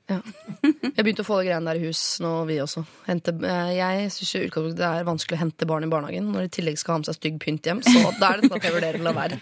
Ja. 0.10 0.18
Jeg 0.64 1.04
begynte 1.06 1.24
å 1.24 1.28
få 1.28 1.38
det 1.40 1.48
greiene 1.50 1.70
der 1.70 1.80
i 1.80 1.86
hus 1.88 2.02
nå, 2.24 2.32
vi 2.50 2.58
også. 2.64 2.82
Hente, 3.06 3.34
eh, 3.46 3.72
jeg 3.78 4.10
syns 4.16 4.76
det 4.80 4.86
er 4.88 5.08
vanskelig 5.08 5.38
å 5.38 5.42
hente 5.44 5.68
barn 5.70 5.86
i 5.86 5.90
barnehagen 5.92 6.32
når 6.34 6.46
de 6.46 6.50
i 6.50 6.54
tillegg 6.58 6.80
skal 6.82 6.96
ha 6.96 7.02
med 7.04 7.10
seg 7.12 7.20
stygg 7.20 7.40
pynt 7.44 7.70
hjem. 7.70 7.82
Så 7.86 8.04
da 8.20 8.34
er 8.34 8.42
det 8.42 8.50
sånn 8.50 8.58
at 8.60 8.68
jeg 8.68 8.76
vurderer 8.76 9.00
å 9.00 9.08
la 9.08 9.16
være. 9.16 9.40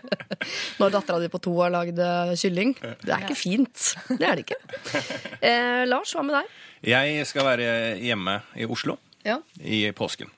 Når 0.80 0.92
dattera 0.94 1.18
di 1.22 1.30
på 1.32 1.40
to 1.42 1.54
har 1.62 1.72
lagd 1.74 1.98
eh, 2.02 2.34
kylling. 2.38 2.74
Det 2.76 3.12
er 3.14 3.24
ikke 3.24 3.38
fint. 3.38 3.86
Det 4.12 4.26
er 4.28 4.38
det 4.38 4.44
ikke. 4.46 5.02
Eh, 5.40 5.82
Lars, 5.88 6.12
hva 6.14 6.22
med 6.26 6.36
deg? 6.38 6.52
Jeg 6.92 7.26
skal 7.30 7.48
være 7.48 7.68
hjemme 8.02 8.40
i 8.60 8.68
Oslo 8.68 8.98
Ja. 9.26 9.40
i 9.58 9.86
påsken. 9.96 10.30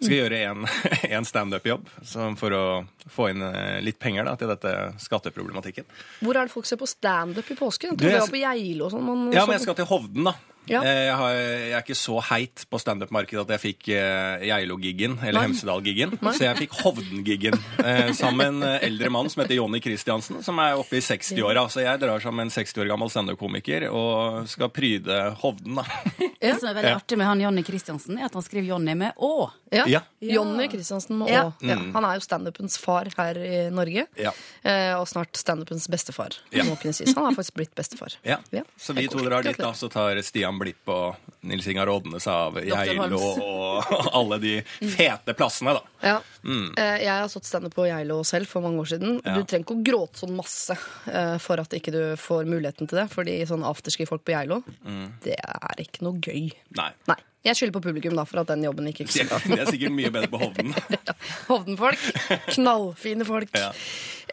Skal 0.00 0.16
gjøre 0.16 0.38
en, 0.48 0.64
en 1.16 1.26
standup-jobb 1.28 1.88
for 2.40 2.56
å 2.56 2.64
få 3.12 3.30
inn 3.34 3.44
eh, 3.44 3.80
litt 3.84 3.98
penger 4.00 4.24
da, 4.28 4.36
til 4.40 4.48
dette 4.48 4.72
skatteproblematikken. 5.02 5.88
Hvor 6.24 6.38
er 6.40 6.48
det 6.48 6.54
folk 6.54 6.68
ser 6.68 6.80
på 6.80 6.88
standup 6.88 7.50
i 7.52 7.58
påsken? 7.58 7.92
Jeg 7.92 8.08
jeg 8.08 8.16
det 8.16 8.22
var 8.24 8.32
på 8.32 8.40
Geilo 8.40 8.88
og 8.88 8.94
sånn. 8.94 9.10
Ja, 9.34 9.44
men 9.44 9.58
jeg 9.58 9.66
skal 9.66 9.76
til 9.82 9.90
Hovden, 9.90 10.30
da. 10.30 10.36
Ja. 10.70 10.80
Eh, 10.86 11.00
Jeg, 11.10 11.14
har, 11.18 11.32
jeg 11.34 11.72
er 11.74 11.82
ikke 11.82 11.96
så 11.98 12.16
heit 12.30 12.64
på 12.70 12.78
standup-markedet 12.78 13.42
at 13.42 13.52
jeg 13.56 13.62
fikk 13.64 13.88
eh, 13.96 14.44
Geilo-giggen, 14.46 15.16
eller 15.26 15.42
Hemsedal-giggen. 15.48 16.12
Så 16.22 16.44
jeg 16.46 16.56
fikk 16.62 16.76
Hovden-giggen 16.84 17.56
eh, 17.82 18.12
sammen 18.16 18.60
med 18.60 18.68
en 18.76 18.84
eldre 18.90 19.10
mann 19.10 19.30
som 19.32 19.42
heter 19.42 19.58
Jonny 19.58 19.80
Christiansen, 19.82 20.40
som 20.46 20.58
er 20.62 20.78
oppe 20.78 21.00
i 21.00 21.02
60-åra. 21.04 21.66
Så 21.72 21.82
jeg 21.82 22.00
drar 22.02 22.22
som 22.22 22.38
en 22.40 22.50
60 22.54 22.84
år 22.84 22.90
gammel 22.92 23.10
standup-komiker 23.10 23.88
og 23.90 24.46
skal 24.50 24.70
pryde 24.74 25.20
Hovden, 25.42 25.80
da. 25.80 25.86
Det 26.40 26.54
som 26.56 26.70
er 26.70 26.76
veldig 26.78 26.90
Ja. 26.90 26.96
artig 26.96 27.18
med 27.20 27.26
han 27.28 27.40
Jonny 27.42 27.62
Kristiansen, 27.66 28.16
er 28.18 28.30
at 28.30 28.36
han 28.38 28.42
skriver 28.46 28.70
Jonny 28.70 28.94
med 28.96 29.18
Å. 29.20 29.50
Ja. 29.74 29.84
Ja. 29.90 30.00
Jonny 30.24 30.68
Kristiansen 30.72 31.18
med 31.20 31.28
Ja. 31.34 31.42
Ja. 31.60 31.76
Han 31.94 32.06
er 32.08 32.16
jo 32.16 32.24
standupens 32.24 32.78
far 32.80 33.10
her 33.18 33.36
i 33.42 33.58
Norge. 33.74 34.06
Ja. 34.18 34.32
Eh, 34.64 34.94
og 34.96 35.04
snart 35.10 35.36
standupens 35.38 35.84
bestefar. 35.92 36.38
Ja. 36.54 36.64
Må 36.68 36.78
kunne 36.80 36.94
sies. 36.96 37.12
Han 37.16 37.26
har 37.28 37.36
faktisk 37.36 37.58
blitt 37.60 37.74
bestefar. 37.78 38.16
Ja. 38.26 38.38
Ja. 38.54 38.62
Så 38.80 38.94
vi 38.96 39.04
to 39.12 39.20
drar 39.26 39.44
dit, 39.46 39.58
da. 39.60 39.72
Så 39.76 39.90
tar 39.92 40.16
Stian 40.24 40.58
Blipp 40.60 40.90
og 40.92 41.30
Nils 41.48 41.66
Ingar 41.70 41.88
Rodnes 41.88 42.26
av 42.30 42.58
Geilo 42.60 43.20
og 43.20 43.94
alle 44.18 44.38
de 44.42 44.54
fete 44.66 45.34
plassene, 45.36 45.74
da. 45.78 45.96
Ja. 46.00 46.18
Mm. 46.44 46.72
jeg 46.76 47.10
har 47.10 47.28
stått 47.28 47.48
standup 47.48 47.74
på 47.76 47.84
Geilo 47.88 48.20
selv 48.24 48.48
for 48.48 48.64
mange 48.64 48.80
år 48.80 48.90
siden. 48.94 49.18
Ja. 49.24 49.36
Du 49.36 49.44
trenger 49.44 49.66
ikke 49.66 49.76
å 49.78 49.86
gråte 49.90 50.22
sånn 50.22 50.36
masse 50.36 50.76
eh, 51.10 51.36
for 51.42 51.60
at 51.60 51.74
ikke 51.76 51.94
du 51.94 52.02
får 52.20 52.48
muligheten 52.48 52.88
til 52.90 53.02
det. 53.02 53.08
Fordi 53.12 53.38
sånn 53.48 53.66
afterski-folk 53.66 54.24
på 54.24 54.36
Geilo, 54.36 54.62
det 55.24 55.36
er 55.40 55.84
ikke 55.84 56.06
noe 56.06 56.20
gøy. 56.20 56.52
Nei. 56.78 56.92
Nei. 57.10 57.18
Jeg 57.44 57.56
skylder 57.56 57.72
på 57.72 57.80
publikum 57.88 58.12
da, 58.18 58.26
for 58.28 58.42
at 58.42 58.50
den 58.52 58.64
jobben 58.66 58.88
ikke 58.90 59.06
gikk 59.06 59.12
så 59.14 59.24
bra. 59.30 59.38
Det 59.48 59.62
er 59.64 59.68
sikkert 59.72 59.94
mye 59.96 60.10
bedre 60.12 60.28
på 60.28 60.40
Hovden. 60.42 60.74
Hovden-folk. 61.50 62.02
Knallfine 62.52 63.24
folk. 63.24 63.54
Ja. 63.56 63.70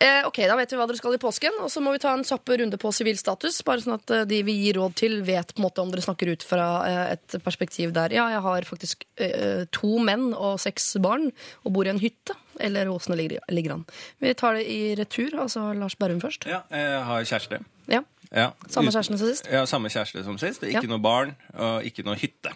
Eh, 0.02 0.28
ok, 0.28 0.42
Da 0.46 0.58
vet 0.60 0.74
vi 0.74 0.78
hva 0.78 0.86
dere 0.90 1.00
skal 1.00 1.16
i 1.16 1.20
påsken. 1.22 1.56
Og 1.64 1.72
så 1.74 1.82
må 1.82 1.94
vi 1.96 2.02
ta 2.04 2.12
en 2.14 2.26
kjapp 2.28 2.52
runde 2.60 2.78
på 2.82 2.92
sivilstatus. 2.94 3.62
Bare 3.68 3.82
sånn 3.86 3.96
at 3.96 4.12
eh, 4.14 4.26
de 4.30 4.42
vi 4.46 4.58
gir 4.66 4.78
råd 4.82 4.98
til, 5.00 5.16
vet 5.26 5.54
på 5.56 5.62
en 5.64 5.68
måte 5.70 5.82
om 5.86 5.94
dere 5.94 6.04
snakker 6.06 6.34
ut 6.36 6.44
fra 6.46 6.68
eh, 6.90 7.16
et 7.16 7.38
perspektiv 7.46 7.96
der 7.96 8.14
Ja, 8.18 8.28
jeg 8.36 8.44
har 8.46 8.68
faktisk 8.68 9.08
eh, 9.24 9.64
to 9.74 9.96
menn 10.04 10.34
og 10.36 10.60
seks 10.62 10.92
barn 11.04 11.30
og 11.64 11.74
bor 11.78 11.88
i 11.88 11.94
en 11.96 12.04
hytte. 12.04 12.36
Eller 12.60 12.90
åssen 12.92 13.14
det 13.16 13.22
ligger, 13.24 13.48
ligger 13.54 13.78
an. 13.78 13.88
Vi 14.20 14.36
tar 14.38 14.60
det 14.60 14.68
i 14.68 14.82
retur. 15.00 15.32
Altså 15.48 15.70
Lars 15.80 15.96
Berrum 15.96 16.20
først. 16.24 16.48
Ja, 16.50 16.64
jeg 16.76 17.02
har 17.08 17.24
kjæreste. 17.32 17.64
Ja, 17.88 18.04
Ja. 18.36 18.50
Samme 18.68 18.92
kjæreste 18.92 19.16
kjæresten 19.16 19.18
som 19.22 19.28
sist? 19.32 19.46
Ja, 19.48 19.62
samme 19.66 19.88
kjæreste 19.94 20.24
som 20.28 20.38
sist. 20.42 20.64
Ikke 20.68 20.82
Ja. 20.84 20.90
noe 20.92 21.00
barn 21.00 21.38
og 21.56 21.86
ikke 21.88 22.04
noe 22.04 22.18
hytte. 22.20 22.52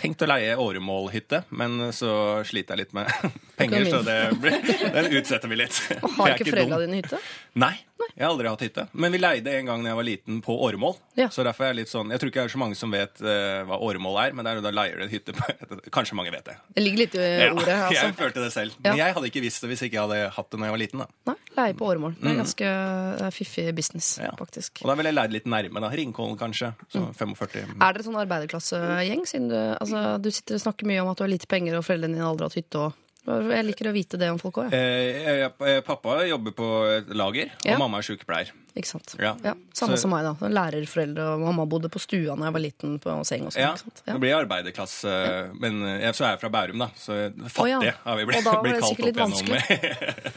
Tenkt 0.00 0.22
å 0.24 0.28
leie 0.30 0.54
åremålhytte, 0.58 1.42
men 1.58 1.92
så 1.94 2.12
sliter 2.48 2.74
jeg 2.74 2.86
litt 2.86 2.94
med 2.96 3.10
penger, 3.60 3.88
så 3.90 4.00
det 4.06 4.18
blir, 4.42 4.58
den 4.96 5.10
utsetter 5.18 5.50
vi 5.52 5.58
litt. 5.60 5.78
Og 6.00 6.16
har 6.20 6.36
ikke 6.36 6.48
foreldra 6.50 6.80
dine 6.84 7.00
hytte? 7.02 7.20
Nei, 7.60 7.74
jeg 8.16 8.24
har 8.24 8.30
aldri 8.32 8.48
hatt 8.48 8.60
hytte. 8.64 8.86
Men 8.92 9.12
vi 9.12 9.18
leide 9.18 9.52
en 9.58 9.66
gang 9.66 9.82
da 9.84 9.90
jeg 9.92 9.96
var 9.96 10.04
liten 10.08 10.40
på 10.44 10.56
åremål. 10.66 10.96
Ja. 11.16 11.28
Så 11.28 11.44
derfor 11.44 11.64
er 11.64 11.72
jeg 11.74 11.76
litt 11.82 11.90
sånn 11.92 12.08
Jeg 12.10 12.20
tror 12.20 12.30
ikke 12.30 12.40
det 12.40 12.48
er 12.48 12.52
så 12.54 12.60
mange 12.62 12.76
som 12.76 12.90
vet 12.90 13.20
eh, 13.20 13.62
hva 13.68 13.76
åremål 13.84 14.16
er, 14.26 14.32
men 14.32 14.44
det 14.44 14.52
er 14.52 14.56
jo 14.60 14.64
da 14.64 14.70
leier 14.72 14.96
du 14.96 15.02
en 15.04 15.12
hytte 15.12 15.32
på 15.36 15.42
Kanskje 15.96 16.16
mange 16.16 16.32
vet 16.32 16.44
det. 16.48 16.56
Det 16.76 16.82
ligger 16.84 16.98
litt 17.04 17.14
i 17.14 17.26
Ja, 17.26 17.50
ordet. 17.52 17.66
Jeg 17.92 17.98
Altså. 18.02 18.12
følte 18.16 18.44
det 18.44 18.52
selv. 18.52 18.76
Men 18.84 18.96
jeg 18.96 19.14
hadde 19.16 19.28
ikke 19.32 19.42
visst 19.44 19.60
det 19.64 19.68
hvis 19.72 19.82
ikke 19.86 19.98
jeg 19.98 20.04
hadde 20.08 20.30
hatt 20.36 20.50
det 20.50 20.60
da 20.60 20.64
jeg 20.70 20.72
var 20.76 20.82
liten. 20.84 21.02
da. 21.04 21.08
Nei, 21.32 21.36
Leie 21.56 21.74
på 21.76 21.84
åremål. 21.84 22.14
Det 22.16 22.30
er 22.30 22.38
ganske 22.40 22.68
eh, 22.72 23.30
fiffig 23.36 23.66
business, 23.76 24.18
Ja. 24.22 24.30
faktisk. 24.38 24.80
Og 24.82 24.88
da 24.88 24.94
ville 24.96 25.10
jeg 25.12 25.18
leid 25.18 25.32
litt 25.36 25.44
nærme. 25.52 25.80
da. 25.84 25.90
Ringkollen 25.92 26.38
kanskje. 26.40 26.72
Så 26.92 27.02
Mm. 27.02 27.12
45. 27.14 27.76
Er 27.80 27.92
dere 27.92 28.02
sånn 28.06 28.16
arbeiderklassegjeng? 28.22 29.26
Siden 29.28 29.48
du, 29.52 29.56
altså, 29.80 30.18
du 30.22 30.30
sitter 30.30 30.54
og 30.56 30.60
snakker 30.64 30.86
mye 30.88 31.02
om 31.02 31.08
at 31.12 31.18
du 31.20 31.24
har 31.24 31.32
lite 31.32 31.46
penger, 31.50 31.76
og 31.76 31.84
foreldrene 31.84 32.14
dine 32.16 32.24
aldri 32.28 32.46
har 32.46 32.50
hatt 32.52 32.60
hytte. 32.60 32.78
Og 32.78 32.92
Jeg 33.22 33.64
liker 33.68 33.86
å 33.86 33.92
vite 33.94 34.18
det 34.18 34.28
om 34.32 34.38
folk 34.40 34.56
òg. 34.64 34.72
Ja. 34.72 34.78
Eh, 34.78 35.50
jeg- 35.62 35.84
pappa 35.86 36.24
jobber 36.26 36.50
på 36.58 36.68
et 36.98 37.08
lager, 37.14 37.52
og 37.54 37.70
Ja. 37.70 37.78
mamma 37.78 37.98
er 37.98 38.02
sykepleier. 38.02 38.50
Ikke 38.74 38.86
sant? 38.88 39.14
Ja. 39.20 39.34
Samme 39.72 39.96
Så- 39.96 40.02
som 40.02 40.10
meg, 40.10 40.24
da. 40.24 40.48
Lærerforeldre 40.48 41.34
og 41.34 41.40
mamma 41.40 41.66
bodde 41.66 41.88
på 41.92 42.00
stua 42.00 42.34
da 42.36 42.44
jeg 42.44 42.52
var 42.52 42.60
liten 42.60 42.98
på 42.98 43.24
seng 43.26 43.46
og 43.46 43.52
sånt, 43.52 44.02
det 44.06 44.18
blir 44.20 44.34
arbeiderklasse, 44.34 45.54
men 45.60 45.82
eh, 45.84 46.00
jeg, 46.06 46.14
så 46.14 46.24
er 46.24 46.30
jeg 46.36 46.40
fra 46.40 46.48
Bærum, 46.48 46.78
da. 46.78 46.88
Så 46.96 47.32
fattig 47.48 47.76
oh, 47.78 47.84
ja. 47.84 47.92
har 48.04 48.16
vi 48.16 48.24
blitt, 48.24 48.42
blitt 48.62 48.80
kalt 48.80 48.92
opp 48.92 48.98
igjennom. 48.98 49.32
gjennom. 49.46 50.32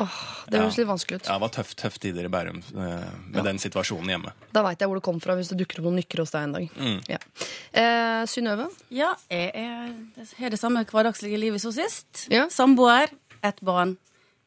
Det 0.50 0.58
høres 0.60 0.76
litt 0.80 0.88
vanskelig 0.88 1.20
ut. 1.20 1.28
Ja, 1.28 1.36
det 1.36 1.44
var 1.44 1.52
tøft 1.54 1.76
tøff 1.78 1.98
tider 2.02 2.26
i 2.26 2.32
Bærum 2.32 2.60
med 2.74 3.04
med 3.30 3.44
den 3.46 3.60
situasjonen 3.62 4.10
hjemme. 4.10 4.32
Da 4.52 4.64
veit 4.66 4.80
jeg 4.82 4.90
hvor 4.90 4.98
det 4.98 5.04
kom 5.06 5.20
fra 5.22 5.36
hvis 5.38 5.52
det 5.52 5.60
dukker 5.62 5.80
opp 5.80 5.88
noen 5.88 6.00
nykker 6.02 6.24
hos 6.24 6.34
deg 6.34 6.48
en 6.48 6.56
dag. 6.58 6.76
Mm. 6.76 6.98
Ja. 7.08 7.20
Eh, 7.72 8.26
Synnøve? 8.30 8.66
Ja, 8.90 9.14
jeg 9.30 9.52
jeg 9.54 10.28
har 10.42 10.50
det 10.50 10.58
samme 10.60 10.82
hverdagslige 10.84 11.38
livet 11.38 11.62
som 11.62 11.72
sist. 11.74 12.26
Ja. 12.32 12.48
Samboer, 12.50 13.12
ett 13.46 13.60
barn, 13.62 13.96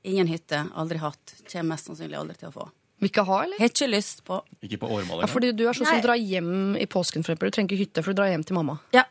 ingen 0.03 0.27
hytte, 0.27 0.65
aldri 0.75 0.99
hatt. 1.01 1.37
Kommer 1.47 1.73
mest 1.75 1.87
sannsynlig 1.87 2.19
aldri 2.19 2.35
til 2.41 2.51
å 2.51 2.55
få. 2.59 2.69
Vil 3.03 3.09
ikke 3.11 3.25
ha, 3.27 3.39
eller? 3.43 3.59
Har 3.59 3.71
ikke 3.71 3.89
lyst 3.89 4.21
på 4.27 4.37
Ikke 4.63 4.77
på 4.79 4.87
åremål 4.95 5.23
Ja, 5.25 5.27
fordi 5.27 5.49
du 5.51 5.65
er 5.67 5.75
sånn 5.75 5.89
som 5.89 5.97
Nei. 5.97 6.03
drar 6.05 6.19
hjem 6.19 6.77
i 6.79 6.85
påsken, 6.87 7.23
for 7.25 7.33
eksempel. 7.33 7.51
Du 7.51 7.57
trenger 7.57 7.75
ikke 7.75 7.83
hytte, 7.83 8.03
for 8.03 8.13
du 8.13 8.21
drar 8.21 8.31
hjem 8.31 8.45
til 8.47 8.55
mamma. 8.59 8.77
Ja. 8.95 9.03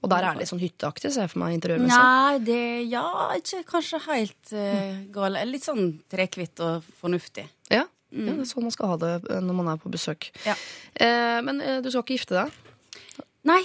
Og 0.00 0.08
der 0.08 0.24
er 0.24 0.32
det 0.32 0.40
litt 0.44 0.48
sånn 0.48 0.62
hytteaktig, 0.62 1.10
ser 1.12 1.26
jeg 1.26 1.30
for 1.34 1.42
meg 1.42 1.54
interiørmessig. 1.58 1.96
Nei, 2.00 2.38
det 2.46 2.60
Ja, 2.88 3.04
ikke 3.36 3.58
kanskje 3.68 3.98
helt 4.06 4.52
uh, 4.56 5.00
gale. 5.12 5.42
Litt 5.48 5.66
sånn 5.66 5.90
trekvitt 6.08 6.62
og 6.64 6.86
fornuftig. 7.02 7.44
Ja. 7.68 7.82
ja, 7.84 8.22
det 8.32 8.38
er 8.40 8.48
sånn 8.48 8.64
man 8.64 8.72
skal 8.74 8.94
ha 8.94 8.96
det 9.02 9.10
eh, 9.28 9.42
når 9.44 9.58
man 9.60 9.68
er 9.74 9.82
på 9.82 9.92
besøk. 9.92 10.30
Ja. 10.46 10.54
Eh, 10.96 11.36
men 11.46 11.60
eh, 11.60 11.82
du 11.84 11.90
skal 11.92 12.00
ikke 12.02 12.16
gifte 12.16 12.38
deg? 12.38 13.26
Nei. 13.50 13.60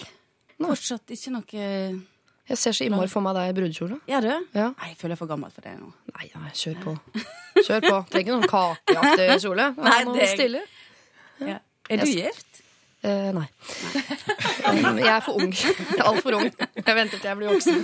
Fortsatt 0.59 1.11
ikke 1.11 1.31
noe 1.33 1.47
Jeg 1.55 2.59
ser 2.61 2.75
så 2.77 2.85
innmari 2.85 3.09
for 3.11 3.23
meg 3.25 3.33
deg 3.39 3.49
i 3.49 3.55
brudekjole. 3.57 3.97
Ja, 4.11 4.19
du? 4.23 4.29
Ja. 4.55 4.67
Nei, 4.75 4.91
jeg 4.91 4.99
føler 4.99 5.15
jeg 5.15 5.17
er 5.17 5.21
for 5.23 5.31
gammel 5.31 5.55
for 5.55 5.65
det 5.65 5.73
nå. 5.79 5.89
Nei, 6.13 6.27
nei, 6.35 6.51
kjør 6.55 6.77
på. 6.83 6.93
Kjør 7.63 7.87
på. 7.87 7.95
Trenger 8.11 8.21
ikke 8.21 8.35
noen 8.35 8.51
kakeaktig 8.51 9.39
kjole. 9.47 9.71
Nei, 9.87 9.97
noe 10.07 10.19
det- 10.19 10.29
stille. 10.35 10.61
Ja. 11.41 11.57
Er 11.89 12.03
du 12.03 12.11
gift? 12.11 12.54
Eh, 13.05 13.29
nei. 13.35 13.45
Jeg 15.05 15.11
er 15.11 15.19
for 15.21 15.37
ung. 15.37 15.51
Altfor 16.01 16.37
ung. 16.39 16.47
Jeg 16.49 16.95
venter 16.97 17.19
til 17.19 17.27
jeg 17.29 17.37
blir 17.37 17.51
voksen. 17.53 17.83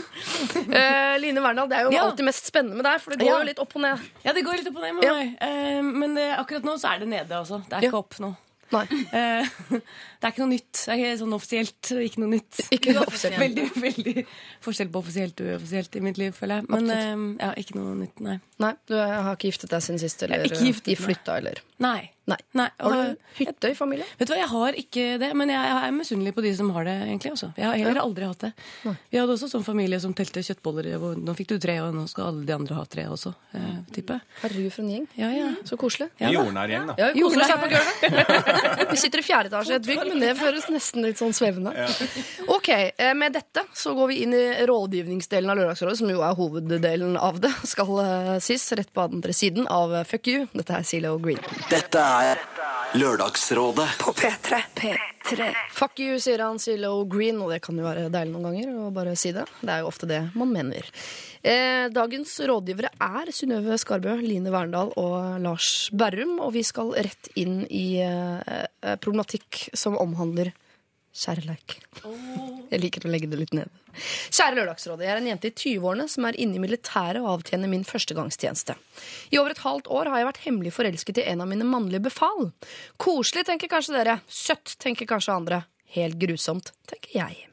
Eh, 0.65 1.15
Line 1.21 1.43
Verndal, 1.43 1.67
det 1.69 1.77
er 1.77 1.83
jo 1.85 1.91
Ja. 1.93 2.05
alltid 2.07 2.25
mest 2.25 2.47
spennende 2.49 2.79
med 2.79 2.85
deg, 2.87 3.01
for 3.03 3.13
det 3.13 3.19
går 3.21 3.29
Ja. 3.29 3.37
jo 3.43 3.49
litt 3.51 3.59
opp 3.61 3.75
og 3.77 3.81
ned. 3.85 3.99
Ja, 4.25 4.33
det 4.33 4.43
går 4.47 4.57
litt 4.61 4.67
opp 4.71 4.79
og 4.81 4.85
ned 4.87 4.95
med 4.97 5.03
Ja. 5.05 5.13
meg. 5.19 5.35
Eh, 5.41 5.81
men 5.83 6.15
det, 6.17 6.25
akkurat 6.39 6.63
nå 6.65 6.73
så 6.81 6.95
er 6.95 6.99
det 7.05 7.07
nede, 7.13 7.29
altså. 7.37 7.61
Det 7.69 7.77
er 7.77 7.87
ikke 7.91 8.01
opp 8.01 8.17
nå. 8.23 8.33
Nei. 8.71 8.85
Det 10.21 10.27
er 10.29 10.33
ikke 10.35 10.43
noe 10.43 10.51
nytt. 10.51 10.71
Det 10.77 10.93
er 10.93 10.99
ikke 11.01 11.17
sånn 11.17 11.33
offisielt 11.33 11.91
ikke 12.05 12.21
noe 12.21 12.31
nytt. 12.35 12.59
Ikke 12.77 12.93
noe 12.93 13.07
offisielt. 13.09 13.39
Veldig, 13.41 13.65
veldig 13.81 14.25
forskjell 14.61 14.91
på 14.93 15.01
offisielt 15.01 15.41
og 15.41 15.49
uoffisielt 15.55 15.97
i 15.97 16.03
mitt 16.05 16.21
liv, 16.21 16.35
føler 16.37 16.61
jeg. 16.61 16.69
Men 16.69 16.93
eh, 16.93 17.27
ja, 17.41 17.51
ikke 17.57 17.79
noe 17.79 17.97
nytt, 18.03 18.21
nei. 18.21 18.37
Nei, 18.61 18.75
du 18.85 18.93
har 19.01 19.33
ikke 19.33 19.49
giftet 19.49 19.73
deg 19.73 19.81
siden 19.81 20.01
sist, 20.03 20.21
eller 20.27 20.45
ikke 20.45 20.61
giftet 20.67 20.91
de 20.93 20.97
flytta, 21.01 21.39
eller? 21.41 21.63
Nei. 21.81 22.11
Nei. 22.29 22.37
nei. 22.53 22.67
Har 22.77 22.93
du 22.93 23.39
hytte 23.39 23.71
i 23.73 23.75
familien? 23.75 24.07
Vet 24.19 24.29
du 24.29 24.33
hva, 24.35 24.37
Jeg 24.39 24.49
har 24.51 24.75
ikke 24.77 25.05
det, 25.19 25.31
men 25.35 25.49
jeg, 25.49 25.57
jeg 25.71 25.87
er 25.87 25.95
misunnelig 25.95 26.33
på 26.37 26.43
de 26.45 26.51
som 26.55 26.69
har 26.75 26.85
det. 26.85 26.93
egentlig 27.07 27.31
også. 27.33 27.49
Jeg 27.57 27.65
har 27.65 27.79
heller 27.81 27.99
aldri 28.03 28.27
hatt 28.29 28.45
det. 28.45 28.51
Vi 28.85 29.17
hadde 29.17 29.33
også 29.33 29.49
sånn 29.49 29.65
familie 29.65 29.97
som 30.03 30.13
telte 30.15 30.43
kjøttboller. 30.45 30.91
Hvor 31.01 31.17
nå 31.17 31.35
fikk 31.39 31.49
du 31.49 31.55
tre, 31.63 31.79
og 31.81 31.95
nå 31.97 32.05
skal 32.11 32.29
alle 32.29 32.45
de 32.47 32.55
andre 32.55 32.77
ha 32.77 32.85
tre 32.85 33.07
også. 33.11 33.33
Eh, 33.57 33.65
type. 33.97 34.19
Herregud, 34.43 34.69
for 34.75 34.85
en 34.85 34.93
gjeng. 34.93 35.07
Ja, 35.17 35.31
ja. 35.33 35.49
Så 35.67 35.79
koselig. 35.81 36.11
Ja. 36.21 36.29
Jordnær 36.37 36.71
gjeng, 36.71 36.87
da. 36.91 36.97
Ja, 37.01 37.09
vi 37.17 37.25
koser 37.25 37.41
oss 37.41 37.55
her 37.55 37.63
på 37.65 37.71
gulvet. 37.73 38.87
Vi 38.91 38.99
sitter 38.99 39.21
i 39.21 39.23
fjerde 39.25 39.49
etasje 39.51 39.73
i 39.73 39.79
et 39.79 39.85
bygg, 39.87 40.01
men 40.11 40.23
det 40.23 40.35
føles 40.39 40.67
nesten 40.71 41.05
litt 41.05 41.19
sånn 41.21 41.33
svevende. 41.35 41.73
Ok, 42.51 42.69
eh, 42.69 43.13
Med 43.17 43.33
dette 43.37 43.63
så 43.77 43.93
går 43.97 44.11
vi 44.11 44.21
inn 44.25 44.35
i 44.35 44.43
rådgivningsdelen 44.67 45.51
av 45.51 45.59
Lørdagsrådet, 45.59 45.97
som 46.01 46.11
jo 46.11 46.23
er 46.25 46.37
hoveddelen 46.37 47.17
av 47.17 47.39
det, 47.43 47.51
skal 47.67 47.93
eh, 48.03 48.33
sies, 48.43 48.67
rett 48.77 48.91
på 48.93 49.05
andre 49.07 49.35
siden 49.35 49.69
av 49.71 49.95
eh, 49.95 50.07
Fuck 50.07 50.31
You. 50.31 50.47
Dette 50.53 50.77
er 50.79 50.87
Zilo 50.87 51.15
Green. 51.23 51.41
Dette 51.71 52.03
er 52.27 52.43
Lørdagsrådet. 52.93 53.87
På 54.01 54.11
P3. 54.11 54.57
P3. 54.75 55.45
Fuck 55.71 55.99
you, 56.03 56.17
sier 56.19 56.41
han 56.43 56.59
Zilo 56.59 57.05
Green, 57.07 57.37
og 57.39 57.53
det 57.53 57.61
kan 57.63 57.77
jo 57.79 57.85
være 57.85 58.09
deilig 58.11 58.33
noen 58.33 58.47
ganger 58.49 58.73
å 58.75 58.89
bare 58.91 59.13
si 59.19 59.31
det. 59.35 59.45
Det 59.61 59.71
er 59.71 59.83
jo 59.83 59.91
ofte 59.91 60.09
det 60.09 60.19
man 60.35 60.51
mener. 60.51 60.89
Eh, 61.39 61.87
dagens 61.93 62.33
rådgivere 62.51 62.91
er 62.99 63.31
Synnøve 63.33 63.77
Skarbø, 63.79 64.17
Line 64.19 64.51
Verndal 64.51 64.91
og 64.99 65.39
Lars 65.41 65.87
Berrum, 65.95 66.35
og 66.43 66.51
vi 66.57 66.65
skal 66.67 66.91
rett 66.97 67.31
inn 67.39 67.61
i 67.69 68.01
eh, 68.03 68.43
eh, 68.43 68.97
problematikk 68.99 69.69
som 69.71 69.95
omhandler 70.01 70.51
kjærleik. 71.15 71.77
Jeg 72.71 72.81
liker 72.81 73.05
å 73.05 73.11
legge 73.11 73.29
det 73.31 73.39
litt 73.39 73.53
ned. 73.55 73.69
Kjære 74.31 74.55
Lørdagsrådet, 74.59 75.05
jeg 75.05 75.13
er 75.13 75.19
en 75.19 75.29
jente 75.31 75.49
i 75.49 75.55
20-årene 75.55 76.07
som 76.11 76.27
er 76.27 76.39
inne 76.39 76.57
i 76.57 76.63
militæret 76.63 77.19
og 77.21 77.33
avtjener 77.35 77.71
min 77.71 77.83
førstegangstjeneste. 77.87 78.77
I 79.35 79.39
over 79.41 79.53
et 79.55 79.63
halvt 79.65 79.91
år 79.91 80.11
har 80.11 80.21
jeg 80.21 80.29
vært 80.29 80.43
hemmelig 80.45 80.73
forelsket 80.77 81.21
i 81.21 81.27
en 81.33 81.43
av 81.43 81.51
mine 81.51 81.67
mannlige 81.67 82.05
befal. 82.07 82.51
Koselig, 83.01 83.45
tenker 83.49 83.71
kanskje 83.71 83.97
dere. 83.99 84.19
Søtt, 84.31 84.77
tenker 84.81 85.09
kanskje 85.09 85.35
andre. 85.35 85.63
Helt 85.97 86.19
grusomt, 86.21 86.71
tenker 86.87 87.17
jeg. 87.19 87.47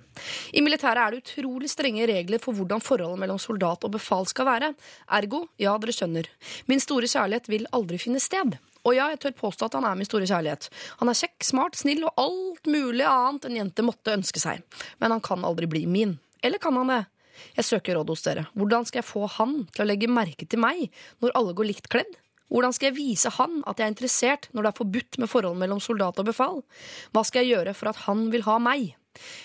I 0.52 0.62
militæret 0.64 1.02
er 1.02 1.14
det 1.14 1.22
utrolig 1.22 1.70
strenge 1.70 2.06
regler 2.10 2.42
for 2.42 2.56
hvordan 2.56 2.82
forholdet 2.82 3.22
mellom 3.22 3.38
soldat 3.42 3.84
og 3.86 3.94
befal 3.94 4.26
skal 4.30 4.48
være. 4.48 4.72
Ergo, 5.18 5.44
ja, 5.62 5.76
dere 5.78 5.94
skjønner. 5.94 6.30
Min 6.70 6.82
store 6.82 7.10
kjærlighet 7.10 7.50
vil 7.50 7.68
aldri 7.74 8.00
finne 8.02 8.22
sted. 8.22 8.58
Og 8.86 8.94
ja, 8.96 9.08
jeg 9.12 9.20
tør 9.22 9.36
påstå 9.42 9.68
at 9.68 9.76
han 9.78 9.86
er 9.88 9.98
min 9.98 10.08
store 10.08 10.28
kjærlighet. 10.28 10.68
Han 11.00 11.10
er 11.10 11.18
kjekk, 11.18 11.36
smart, 11.46 11.78
snill 11.78 12.06
og 12.06 12.22
alt 12.22 12.70
mulig 12.70 13.06
annet 13.08 13.48
en 13.48 13.58
jente 13.60 13.84
måtte 13.86 14.14
ønske 14.14 14.42
seg. 14.42 14.62
Men 15.02 15.16
han 15.16 15.24
kan 15.24 15.46
aldri 15.46 15.68
bli 15.70 15.84
min. 15.90 16.16
Eller 16.44 16.62
kan 16.62 16.76
han 16.78 16.92
det? 16.92 17.02
Jeg 17.58 17.68
søker 17.68 17.98
råd 17.98 18.12
hos 18.12 18.24
dere. 18.26 18.46
Hvordan 18.58 18.86
skal 18.88 19.00
jeg 19.02 19.08
få 19.08 19.26
han 19.38 19.60
til 19.74 19.84
å 19.84 19.88
legge 19.88 20.10
merke 20.10 20.46
til 20.46 20.62
meg 20.62 20.88
når 21.22 21.36
alle 21.38 21.54
går 21.58 21.70
likt 21.70 21.90
kledd? 21.92 22.18
Hvordan 22.48 22.72
skal 22.72 22.88
jeg 22.88 22.96
vise 22.96 23.30
han 23.36 23.60
at 23.68 23.78
jeg 23.78 23.86
er 23.86 23.92
interessert 23.92 24.48
når 24.54 24.64
det 24.64 24.70
er 24.70 24.78
forbudt 24.78 25.18
med 25.20 25.30
forhold 25.30 25.58
mellom 25.60 25.82
soldat 25.84 26.18
og 26.20 26.30
befal? 26.30 26.62
Hva 27.12 27.24
skal 27.26 27.44
jeg 27.44 27.58
gjøre 27.58 27.74
for 27.76 27.92
at 27.92 28.06
han 28.06 28.28
vil 28.32 28.46
ha 28.48 28.56
meg? 28.62 28.94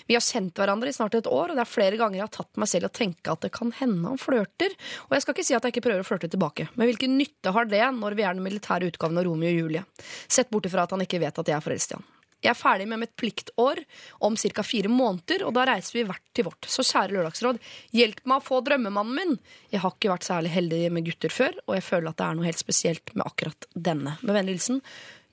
Vi 0.08 0.16
har 0.16 0.24
kjent 0.24 0.58
hverandre 0.58 0.90
i 0.90 0.96
snart 0.96 1.16
et 1.18 1.30
år, 1.30 1.52
og 1.52 1.58
det 1.58 1.64
er 1.64 1.70
flere 1.70 2.00
ganger 2.00 2.20
jeg 2.20 2.26
har 2.26 2.34
tatt 2.34 2.60
meg 2.60 2.70
selv 2.70 2.90
å 2.90 2.94
tenke 2.94 3.32
at 3.32 3.44
det 3.44 3.52
kan 3.54 3.72
hende 3.80 4.08
han 4.08 4.20
flørter. 4.20 4.74
Og 5.08 5.16
jeg 5.16 5.26
skal 5.26 5.36
ikke 5.36 5.46
si 5.50 5.56
at 5.58 5.66
jeg 5.66 5.76
ikke 5.76 5.86
prøver 5.88 6.04
å 6.04 6.08
flørte 6.08 6.32
tilbake, 6.32 6.68
men 6.74 6.90
hvilken 6.90 7.16
nytte 7.18 7.54
har 7.54 7.70
det 7.70 7.84
når 7.98 8.18
vi 8.18 8.26
er 8.26 8.36
den 8.36 8.46
militære 8.46 8.90
utgaven 8.92 9.20
av 9.20 9.28
Romeo 9.28 9.52
og 9.52 9.62
Julie? 9.64 9.86
Sett 10.26 10.52
bort 10.52 10.68
ifra 10.68 10.86
at 10.86 10.94
han 10.94 11.04
ikke 11.04 11.22
vet 11.22 11.40
at 11.40 11.50
jeg 11.50 11.58
er 11.58 11.64
forelsket 11.64 11.96
i 11.96 12.00
han. 12.00 12.10
Jeg 12.44 12.52
er 12.52 12.58
ferdig 12.58 12.84
med 12.90 13.00
mitt 13.00 13.14
pliktår 13.16 13.78
om 14.26 14.34
ca. 14.36 14.62
fire 14.66 14.90
måneder, 14.92 15.46
og 15.48 15.54
da 15.56 15.64
reiser 15.70 15.96
vi 15.96 16.02
hvert 16.04 16.24
til 16.36 16.44
vårt. 16.44 16.68
Så 16.68 16.84
kjære 16.84 17.16
Lørdagsråd, 17.16 17.60
hjelp 17.96 18.20
meg 18.28 18.42
å 18.42 18.44
få 18.44 18.58
drømmemannen 18.66 19.16
min! 19.16 19.38
Jeg 19.72 19.80
har 19.80 19.94
ikke 19.96 20.12
vært 20.12 20.28
særlig 20.28 20.52
heldig 20.52 20.82
med 20.92 21.08
gutter 21.08 21.32
før, 21.32 21.56
og 21.64 21.78
jeg 21.78 21.86
føler 21.86 22.10
at 22.10 22.20
det 22.20 22.26
er 22.26 22.36
noe 22.36 22.48
helt 22.50 22.60
spesielt 22.60 23.14
med 23.16 23.24
akkurat 23.24 23.68
denne. 23.72 24.18
Med 24.20 24.36
vennlig 24.36 24.58
hilsen 24.58 24.82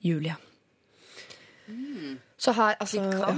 Julie. 0.00 0.38
Så 2.40 2.56
her, 2.56 2.80
altså 2.80 3.04
ja. 3.04 3.36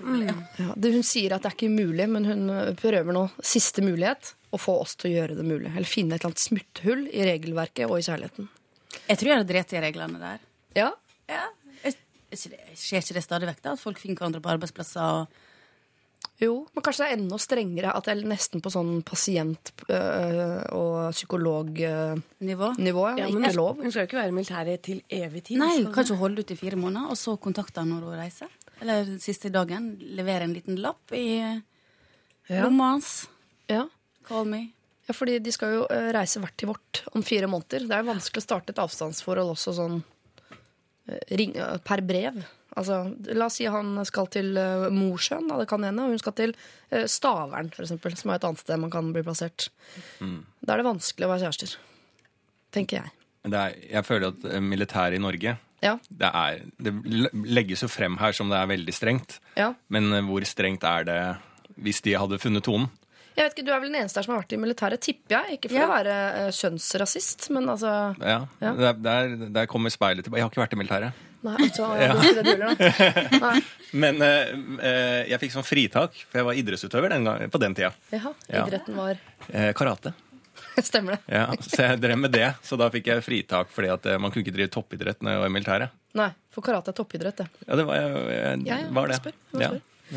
Ja, 0.00 0.72
det, 0.76 0.92
hun 0.94 1.02
sier 1.06 1.32
at 1.36 1.42
det 1.44 1.50
er 1.52 1.56
ikke 1.56 1.70
mulig, 1.72 2.08
men 2.08 2.24
hun 2.24 2.74
prøver 2.80 3.12
nå 3.12 3.26
siste 3.42 3.82
mulighet 3.84 4.34
å 4.52 4.58
få 4.58 4.78
oss 4.82 4.96
til 4.96 5.10
å 5.10 5.14
gjøre 5.20 5.36
det 5.38 5.44
mulig. 5.46 5.70
Eller 5.76 5.86
finne 5.88 6.14
et 6.16 6.22
eller 6.24 6.32
annet 6.32 6.42
smutthull 6.46 7.04
i 7.12 7.22
regelverket 7.28 7.86
og 7.90 7.98
i 8.00 8.06
kjærligheten. 8.06 8.48
Jeg 9.08 9.18
tror 9.20 9.28
jeg 9.30 9.38
hadde 9.38 9.52
drept 9.52 9.72
i 9.76 9.84
reglene 9.84 10.18
der. 10.18 10.38
Ja, 10.74 10.90
Ja. 11.30 11.46
Det- 11.82 11.96
Skjer 12.78 13.00
ikke 13.02 13.14
det 13.14 13.22
stadig 13.24 13.48
vekk, 13.48 13.62
da? 13.62 13.72
At 13.72 13.80
folk 13.80 13.98
finner 13.98 14.14
hverandre 14.16 14.40
på 14.40 14.50
arbeidsplasser 14.52 15.02
og 15.02 15.28
jo, 16.40 16.66
men 16.74 16.82
kanskje 16.82 17.02
det 17.04 17.06
er 17.10 17.16
enda 17.18 17.36
strengere 17.42 17.90
at 17.94 18.04
det 18.06 18.12
er 18.14 18.28
nesten 18.28 18.62
på 18.62 18.70
sånn 18.72 19.02
pasient- 19.04 19.72
ø, 19.90 19.98
og 20.72 21.12
psykolognivå. 21.12 22.70
nivå? 22.80 23.04
Ja, 23.18 23.26
Ja, 23.26 23.28
men 23.34 23.44
er 23.44 23.52
lov. 23.52 23.76
Hun 23.82 23.90
skal 23.90 24.06
jo 24.06 24.08
ikke 24.08 24.20
være 24.22 24.28
i 24.28 24.36
militæret 24.38 24.82
til 24.82 25.02
evig 25.10 25.42
tid. 25.44 25.58
Nei, 25.58 25.82
kanskje 25.84 25.92
kan 25.92 26.04
ikke 26.04 26.16
holde 26.22 26.38
ut 26.40 26.50
i 26.50 26.56
fire 26.56 26.76
måneder, 26.76 27.10
og 27.10 27.16
så 27.16 27.36
kontakte 27.38 27.78
han 27.82 27.88
når 27.90 28.00
hun 28.08 28.18
reiser. 28.18 28.48
Eller 28.80 29.10
siste 29.20 29.50
dagen. 29.52 29.92
Levere 30.00 30.46
en 30.48 30.54
liten 30.56 30.76
lapp 30.80 31.12
i 31.12 31.26
Ja. 32.48 32.64
lomma 32.64 32.92
hans. 32.94 33.28
Ja. 33.68 33.88
Call 34.26 34.46
me. 34.46 34.70
ja, 35.06 35.14
fordi 35.14 35.38
de 35.42 35.52
skal 35.52 35.72
jo 35.74 35.86
reise 36.14 36.40
hvert 36.40 36.56
til 36.56 36.68
vårt 36.70 37.02
om 37.14 37.22
fire 37.22 37.46
måneder. 37.50 37.86
Det 37.88 37.96
er 37.96 38.06
vanskelig 38.06 38.42
å 38.42 38.46
starte 38.46 38.70
et 38.70 38.78
avstandsforhold 38.82 39.52
også 39.54 39.74
sånn 39.74 40.00
ring, 41.30 41.54
per 41.84 42.02
brev. 42.06 42.40
Altså, 42.78 43.00
la 43.34 43.46
oss 43.48 43.56
si 43.58 43.66
han 43.66 43.98
skal 44.06 44.28
til 44.30 44.52
uh, 44.54 44.86
Mosjøen, 44.94 45.48
det 45.58 45.66
kan 45.70 45.82
hende, 45.82 46.04
og 46.04 46.12
hun 46.14 46.20
skal 46.22 46.36
til 46.38 46.52
uh, 46.92 47.02
Stavern, 47.10 47.70
for 47.74 47.82
eksempel, 47.82 48.14
som 48.18 48.30
er 48.30 48.38
et 48.38 48.46
annet 48.46 48.62
sted 48.62 48.78
man 48.78 48.92
kan 48.94 49.08
bli 49.14 49.24
plassert. 49.26 49.70
Da 50.20 50.76
er 50.76 50.82
det 50.82 50.86
vanskelig 50.86 51.26
å 51.26 51.32
være 51.32 51.48
kjærester. 51.48 51.74
Tenker 52.70 53.00
jeg. 53.00 53.10
Det 53.50 53.58
er, 53.58 53.74
jeg 53.96 54.06
føler 54.06 54.30
at 54.30 54.44
eh, 54.46 54.60
militæret 54.62 55.16
i 55.16 55.22
Norge 55.22 55.56
Ja. 55.82 55.94
det, 56.10 56.28
er, 56.28 56.60
det 56.78 56.92
legges 57.32 57.80
jo 57.82 57.88
frem 57.88 58.18
her 58.20 58.32
som 58.36 58.50
det 58.52 58.58
er 58.60 58.66
veldig 58.68 58.92
strengt. 58.94 59.38
ja. 59.56 59.72
Men 59.88 60.12
eh, 60.12 60.20
hvor 60.26 60.44
strengt 60.44 60.84
er 60.84 61.04
det 61.08 61.20
hvis 61.80 62.02
de 62.04 62.12
hadde 62.20 62.38
funnet 62.38 62.62
tonen? 62.66 62.90
Jeg 63.36 63.46
vet 63.46 63.54
ikke, 63.56 63.64
Du 63.64 63.72
er 63.72 63.80
vel 63.80 63.92
den 63.92 64.00
eneste 64.02 64.18
her 64.18 64.24
som 64.26 64.34
har 64.34 64.42
vært 64.42 64.52
i 64.52 64.58
militæret, 64.60 65.00
tipper 65.00 65.36
jeg. 65.38 65.54
Ikke 65.56 65.68
for 65.70 65.78
Ja. 65.78 65.86
å 65.86 65.92
være 65.94 66.14
ø, 66.40 66.50
kjønnsrasist, 66.52 67.46
men 67.54 67.68
altså 67.72 67.92
Ja, 68.20 68.40
Ja. 68.60 68.72
Der, 68.76 68.92
der, 69.00 69.36
der 69.54 69.66
kommer 69.70 69.88
speilet 69.88 70.24
tilbake. 70.26 70.40
Jeg 70.40 70.44
har 70.44 70.50
ikke 70.50 70.64
vært 70.64 70.72
i 70.76 70.80
militæret. 70.82 71.12
Nei, 71.42 71.54
altså, 71.56 71.86
jeg 71.96 72.10
Ja. 72.10 72.16
ikke 72.20 72.42
det 72.44 72.56
du. 72.60 73.38
Nei. 73.46 73.60
Men 74.02 74.20
eh, 74.20 74.50
eh, 74.84 75.28
jeg 75.30 75.40
fikk 75.40 75.54
sånn 75.54 75.64
fritak, 75.64 76.12
for 76.28 76.42
jeg 76.42 76.44
var 76.50 76.58
idrettsutøver 76.60 77.08
den 77.14 77.24
gang, 77.24 77.46
på 77.54 77.60
den 77.62 77.74
tida. 77.78 77.92
Jaha, 78.12 78.34
Ja. 78.50 78.66
idretten 78.66 78.94
var 78.98 79.16
Eh, 79.48 79.72
karate. 79.72 80.12
Stemmer 80.90 81.18
det. 81.18 81.20
Ja, 81.34 81.46
så 81.60 81.84
jeg 81.88 82.00
drev 82.02 82.18
med 82.20 82.34
det, 82.34 82.48
så 82.66 82.78
da 82.80 82.90
fikk 82.92 83.10
jeg 83.12 83.24
fritak 83.26 83.70
fordi 83.74 83.92
at 83.92 84.06
eh, 84.06 84.18
man 84.22 84.32
kunne 84.32 84.46
ikke 84.46 84.56
drive 84.56 84.72
toppidrett 84.72 85.22
når 85.22 85.36
jeg 85.36 85.42
var 85.44 85.52
i 85.52 85.54
militæret. 85.58 85.96
Nei, 86.18 86.30
for 86.54 86.66
karate 86.66 86.90
er 86.92 86.98
toppidrett, 86.98 87.42
det. 87.42 87.48
Ja, 87.66 87.78
det 87.78 87.86
var, 87.86 88.00
jeg, 88.00 88.58
Ja, 88.66 88.80
ja, 88.84 88.90
var 88.94 89.10
det. 89.12 89.20
spør, 89.22 89.38
Ja. 89.60 89.72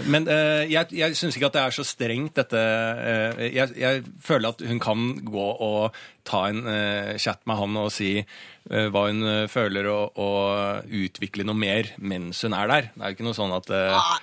Men 0.09 0.25
uh, 0.25 0.63
jeg, 0.65 0.89
jeg 0.97 1.13
syns 1.13 1.35
ikke 1.37 1.51
at 1.51 1.53
det 1.53 1.61
er 1.61 1.73
så 1.75 1.83
strengt, 1.85 2.33
dette 2.39 2.61
Uh, 3.03 3.43
jeg, 3.45 3.75
jeg 3.77 4.01
føler 4.25 4.53
at 4.55 4.63
hun 4.65 4.79
kan 4.81 5.03
gå 5.27 5.43
og 5.67 5.93
ta 6.23 6.45
en 6.47 6.61
eh, 6.67 7.17
chat 7.19 7.41
med 7.49 7.57
han 7.59 7.77
og 7.81 7.89
si 7.91 8.11
eh, 8.21 8.87
hva 8.93 9.01
hun 9.09 9.23
eh, 9.27 9.47
føler, 9.51 9.87
og, 9.91 10.15
og 10.23 10.87
utvikle 10.87 11.43
noe 11.43 11.57
mer 11.59 11.89
mens 11.99 12.41
hun 12.47 12.53
er 12.55 12.67
der. 12.71 12.87
Det 12.93 13.01
er 13.03 13.11
jo 13.11 13.17
ikke 13.17 13.25
noe 13.27 13.37
sånn 13.37 13.55
at 13.57 13.69
eh, 13.75 13.97
Ah, 13.97 14.19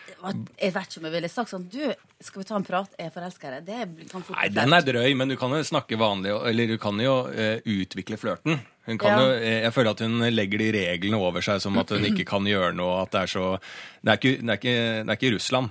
jeg 0.60 0.72
vet 0.74 0.88
ikke 0.90 1.00
om 1.02 1.08
jeg 1.10 1.14
ville 1.16 1.28
sagt 1.32 1.52
sånn 1.52 1.68
Du, 1.72 1.80
skal 2.20 2.42
vi 2.42 2.48
ta 2.48 2.56
en 2.56 2.64
prat? 2.66 2.90
Jeg 2.98 3.08
er 3.10 3.14
forelska 3.14 3.48
i 3.52 3.60
deg. 3.64 3.94
Det 4.00 4.08
kan 4.10 4.24
fort 4.24 4.36
Nei, 4.38 4.48
bli 4.48 4.58
den 4.60 4.76
er 4.76 4.86
drøy, 4.88 5.14
men 5.16 5.28
du 5.32 5.36
kan 5.40 5.52
jo 5.56 5.60
snakke 5.64 5.96
vanlig, 6.00 6.32
og- 6.36 6.48
eller 6.50 6.66
du 6.72 6.76
kan 6.80 7.00
jo 7.00 7.14
eh, 7.32 7.60
utvikle 7.64 8.16
flørten. 8.20 8.58
Hun 8.88 8.98
kan 8.98 9.12
Ja. 9.12 9.20
jo, 9.20 9.32
eh, 9.36 9.60
jeg 9.66 9.72
føler 9.76 9.90
at 9.92 10.00
hun 10.00 10.18
legger 10.32 10.58
de 10.58 10.70
reglene 10.72 11.20
over 11.20 11.40
seg 11.44 11.60
som 11.60 11.76
at 11.78 11.88
hun 11.92 12.04
ikke 12.10 12.24
kan 12.28 12.44
gjøre 12.48 12.72
noe. 12.76 13.02
At 13.04 13.12
det 13.12 13.20
er 13.26 13.26
så 13.36 13.46
Det 14.00 14.08
er 14.12 14.16
ikke, 14.20 14.34
det 14.40 14.50
er 14.50 14.60
ikke, 14.60 14.76
det 15.04 15.08
er 15.12 15.18
ikke 15.20 15.34
Russland. 15.36 15.70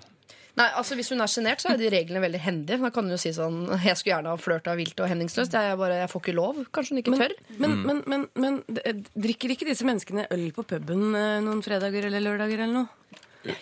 Nei, 0.58 0.66
altså 0.76 0.96
Hvis 0.98 1.10
hun 1.14 1.22
er 1.22 1.30
sjenert, 1.32 1.62
så 1.62 1.70
er 1.74 1.78
de 1.78 1.90
reglene 1.94 2.22
veldig 2.24 2.40
hendige. 2.42 2.80
Da 2.82 2.90
kan 2.90 3.04
hun 3.06 3.12
jo 3.14 3.18
si 3.22 3.30
sånn 3.36 3.60
Jeg 3.84 3.96
skulle 4.00 4.16
gjerne 4.16 4.34
ha 4.34 4.38
flørta 4.42 4.74
vilt 4.76 5.00
og 5.00 5.08
hemningsløst. 5.12 5.54
Jeg, 5.54 5.78
bare, 5.78 6.00
jeg 6.02 6.10
får 6.10 6.22
ikke 6.26 6.36
lov. 6.36 6.64
Kanskje 6.74 6.96
hun 6.96 7.02
ikke 7.04 7.18
tør. 7.20 7.36
Men, 7.60 7.70
Mm. 7.70 7.84
men, 7.86 8.04
men, 8.08 8.28
men 8.36 8.64
d- 8.68 9.04
drikker 9.16 9.52
ikke 9.54 9.68
disse 9.70 9.86
menneskene 9.86 10.26
øl 10.32 10.52
på 10.52 10.66
puben 10.68 11.14
eh, 11.16 11.40
noen 11.46 11.62
fredager 11.64 12.06
eller 12.10 12.20
lørdager 12.26 12.64
eller 12.66 12.74
noe? 12.74 12.90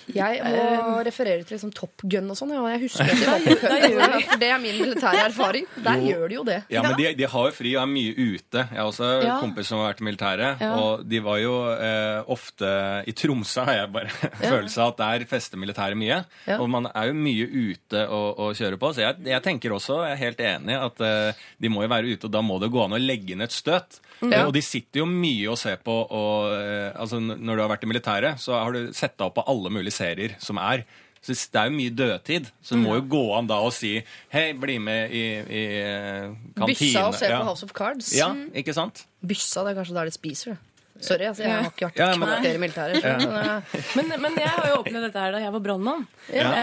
Jeg 0.09 0.39
må 0.41 0.53
Eh. 0.57 1.03
referere 1.05 1.43
til 1.45 1.57
liksom 1.57 1.71
Top 1.75 2.01
Gun 2.01 2.31
og 2.31 2.37
sånn. 2.39 2.49
Ja, 2.55 2.63
jeg 2.73 2.81
husker 2.87 3.05
ikke. 3.13 3.57
For 3.61 4.39
det 4.41 4.49
er 4.49 4.57
min 4.61 4.77
militære 4.81 5.25
erfaring. 5.27 5.67
Der 5.85 5.99
Jo. 6.01 6.07
gjør 6.15 6.27
de 6.31 6.35
jo 6.39 6.43
det. 6.47 6.57
Ja, 6.73 6.81
men 6.81 6.95
de, 6.97 7.11
de 7.13 7.27
har 7.29 7.45
jo 7.49 7.53
fri 7.53 7.75
og 7.77 7.83
er 7.83 7.91
mye 7.91 8.13
ute. 8.17 8.63
Jeg 8.71 8.79
har 8.79 8.87
også 8.89 9.09
Ja. 9.23 9.35
kompis 9.41 9.67
som 9.69 9.79
har 9.79 9.93
vært 9.93 10.01
i 10.01 10.07
militæret. 10.07 10.61
Ja. 10.65 10.71
Og 10.81 11.05
de 11.07 11.19
var 11.21 11.37
jo 11.43 11.53
eh, 11.75 12.23
ofte 12.27 12.71
I 13.07 13.11
Tromsø 13.13 13.65
har 13.65 13.73
jeg 13.83 13.91
bare 13.93 14.09
følelse 14.51 14.81
av 14.81 14.95
at 14.95 14.97
der 15.03 15.25
fester 15.29 15.57
militæret 15.61 15.97
mye. 15.97 16.23
Ja. 16.47 16.57
Og 16.59 16.69
man 16.69 16.89
er 16.93 17.07
jo 17.11 17.13
mye 17.13 17.45
ute 17.47 18.07
og, 18.09 18.39
og 18.39 18.55
kjører 18.57 18.77
på. 18.81 18.93
Så 18.97 19.01
jeg, 19.05 19.15
jeg 19.29 19.43
tenker 19.45 19.75
også, 19.77 20.01
jeg 20.07 20.17
er 20.17 20.23
helt 20.25 20.39
enig, 20.41 20.75
at 20.89 21.01
eh, 21.05 21.45
de 21.61 21.69
må 21.69 21.83
jo 21.85 21.93
være 21.93 22.13
ute, 22.17 22.25
og 22.25 22.31
da 22.33 22.41
må 22.41 22.57
det 22.59 22.71
gå 22.73 22.83
an 22.83 22.97
å 22.97 23.01
legge 23.01 23.33
inn 23.37 23.41
et 23.45 23.53
støt. 23.53 23.99
Ja. 24.21 24.41
Eh, 24.41 24.45
Og 24.47 24.53
de 24.53 24.61
sitter 24.65 24.99
jo 25.03 25.05
mye 25.05 25.49
og 25.51 25.57
ser 25.61 25.77
på 25.77 25.93
og, 26.11 26.53
eh, 26.53 26.91
altså, 26.97 27.19
Når 27.21 27.55
du 27.55 27.61
har 27.61 27.69
vært 27.69 27.83
i 27.83 27.91
militæret, 27.91 28.39
så 28.39 28.53
har 28.63 28.71
du 28.73 28.91
sett 28.93 29.17
deg 29.17 29.27
opp 29.27 29.35
på 29.35 29.43
alle 29.47 29.69
mulige 29.69 29.93
serier 29.93 30.35
som 30.39 30.57
er. 30.57 30.85
Så 31.21 31.33
det 31.51 31.59
er 31.59 31.69
jo 31.69 31.75
mye 31.75 31.89
dødtid. 31.97 32.45
Så 32.63 32.75
det 32.77 32.83
må 32.85 32.95
jo 32.95 33.01
gå 33.09 33.23
an 33.37 33.47
da 33.49 33.55
å 33.59 33.71
si 33.73 34.03
Hei, 34.31 34.53
bli 34.53 34.77
med 34.79 35.11
i, 35.11 35.23
i 35.43 35.63
eh, 35.81 36.29
kantine. 36.55 36.67
Byssa 36.71 37.07
og 37.09 37.15
se 37.15 37.27
Ja. 37.29 37.39
på 37.41 37.45
House 37.49 37.63
of 37.63 37.73
Cards. 37.73 38.13
Ja, 38.15 38.29
ikke 38.55 38.73
sant? 38.73 39.05
Byssa, 39.25 39.63
det 39.65 39.73
er 39.75 39.81
kanskje 39.83 39.93
der 39.97 40.05
de 40.05 40.11
spiser 40.11 40.51
det. 40.53 40.57
Sorry, 40.99 41.25
altså, 41.29 41.43
jeg 41.43 41.51
har 41.51 41.69
ikke 41.71 41.87
vært 41.89 41.97
Ja, 42.01 42.07
men- 42.17 42.45
i 42.45 42.57
militæret. 42.57 43.03
Ja. 43.03 43.17
men, 43.17 43.31
eh, 43.37 43.61
Men, 43.95 44.13
men 44.21 44.35
jeg 44.41 44.49
har 44.49 44.67
jo 44.71 44.77
opplevd 44.81 45.03
dette 45.07 45.19
her 45.21 45.31
da 45.35 45.39
jeg 45.43 45.51
var 45.53 45.59
brannmann. 45.67 46.07
Ja. 46.33 46.47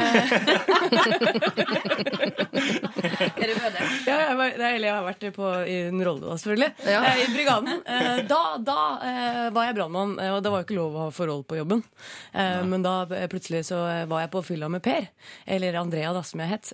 Er 2.55 3.49
du 3.49 3.55
med 3.61 3.73
det? 3.75 3.85
Ja, 4.07 4.17
jeg, 4.29 4.37
var, 4.39 4.47
er- 4.55 4.75
eller 4.75 4.89
jeg 4.89 4.95
har 4.95 5.05
vært 5.07 5.25
på, 5.37 5.49
i 5.69 5.77
en 5.89 6.03
rolle 6.07 6.25
da, 6.25 6.37
selvfølgelig. 6.41 6.71
Ja. 6.89 7.01
Eh, 7.09 7.23
I 7.25 7.27
brigaden. 7.35 7.81
Eh, 7.87 8.21
da 8.31 8.41
da 8.65 8.79
eh, 9.07 9.51
var 9.55 9.69
jeg 9.69 9.77
brannmann, 9.79 10.15
eh, 10.23 10.33
og 10.35 10.43
det 10.45 10.53
var 10.53 10.63
jo 10.63 10.67
ikke 10.69 10.79
lov 10.79 10.95
å 10.99 11.05
ha 11.07 11.11
forhold 11.15 11.45
på 11.51 11.59
jobben. 11.61 11.83
Eh, 12.35 12.63
men 12.69 12.85
da 12.85 12.95
eh, 13.11 13.27
plutselig 13.33 13.65
så 13.71 13.81
eh, 13.91 14.05
var 14.11 14.25
jeg 14.25 14.33
på 14.35 14.45
fylla 14.47 14.69
med 14.73 14.83
Per, 14.85 15.07
eller 15.47 15.81
Andrea, 15.81 16.13
da, 16.17 16.23
som 16.27 16.41
jeg 16.45 16.53
het. 16.55 16.73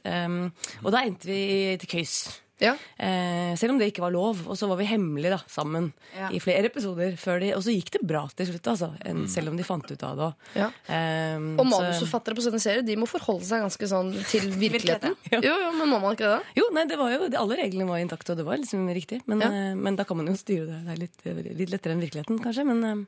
Og 0.84 0.90
da 0.94 1.02
endte 1.06 1.28
vi 1.30 1.40
til 1.82 1.90
køys. 1.98 2.16
Ja. 2.60 2.74
Eh, 2.98 3.54
selv 3.56 3.72
om 3.72 3.78
det 3.80 3.88
ikke 3.92 4.02
var 4.04 4.12
lov. 4.12 4.42
Og 4.46 4.56
så 4.58 4.68
var 4.68 4.76
vi 4.76 4.84
hemmelige 4.86 5.30
da, 5.32 5.38
sammen 5.48 5.92
Ja. 6.16 6.28
i 6.30 6.38
flere 6.38 6.66
episoder. 6.68 7.16
Før 7.16 7.40
de, 7.40 7.52
og 7.56 7.62
så 7.64 7.72
gikk 7.74 7.90
det 7.96 8.02
bra 8.06 8.26
til 8.36 8.46
slutt, 8.50 8.66
altså, 8.72 8.90
en, 9.04 9.26
selv 9.28 9.48
om 9.48 9.56
de 9.56 9.64
fant 9.64 9.90
ut 9.90 10.02
av 10.04 10.16
det. 10.20 10.30
Ja. 10.60 10.68
Eh, 10.92 11.36
Og 11.58 11.66
manusforfattere 11.66 12.36
på 12.36 12.44
sånne 12.44 12.60
serier 12.62 12.84
de 12.86 12.96
må 13.00 13.08
forholde 13.08 13.44
seg 13.48 13.62
ganske 13.64 13.88
sånn 13.90 14.12
til 14.30 14.50
virkeligheten. 14.64 15.16
Ja. 15.32 15.40
Jo, 15.40 15.54
jo, 15.66 15.72
men 15.78 15.88
må 15.88 16.00
man 16.00 16.14
ikke 16.16 16.28
det? 16.28 16.38
da? 16.38 16.54
Jo, 16.60 16.68
nei, 16.76 16.84
det 16.86 16.98
var 17.00 17.10
jo, 17.16 17.28
det- 17.28 17.38
alle 17.40 17.56
reglene 17.56 17.88
var 17.88 17.98
intakte, 18.04 18.30
og 18.32 18.36
det 18.42 18.46
var 18.46 18.56
liksom 18.60 18.86
riktig. 18.92 19.22
Men, 19.26 19.40
Ja. 19.40 19.48
eh, 19.50 19.74
men 19.74 19.96
da 19.96 20.04
kan 20.04 20.16
man 20.16 20.26
jo 20.26 20.34
styre 20.36 20.66
det. 20.66 20.80
Det 20.84 20.92
er 20.92 21.00
litt, 21.06 21.56
litt 21.58 21.70
lettere 21.70 21.92
enn 21.96 22.00
virkeligheten, 22.04 22.38
kanskje. 22.44 22.66
Men, 22.66 22.84
eh, 22.84 23.06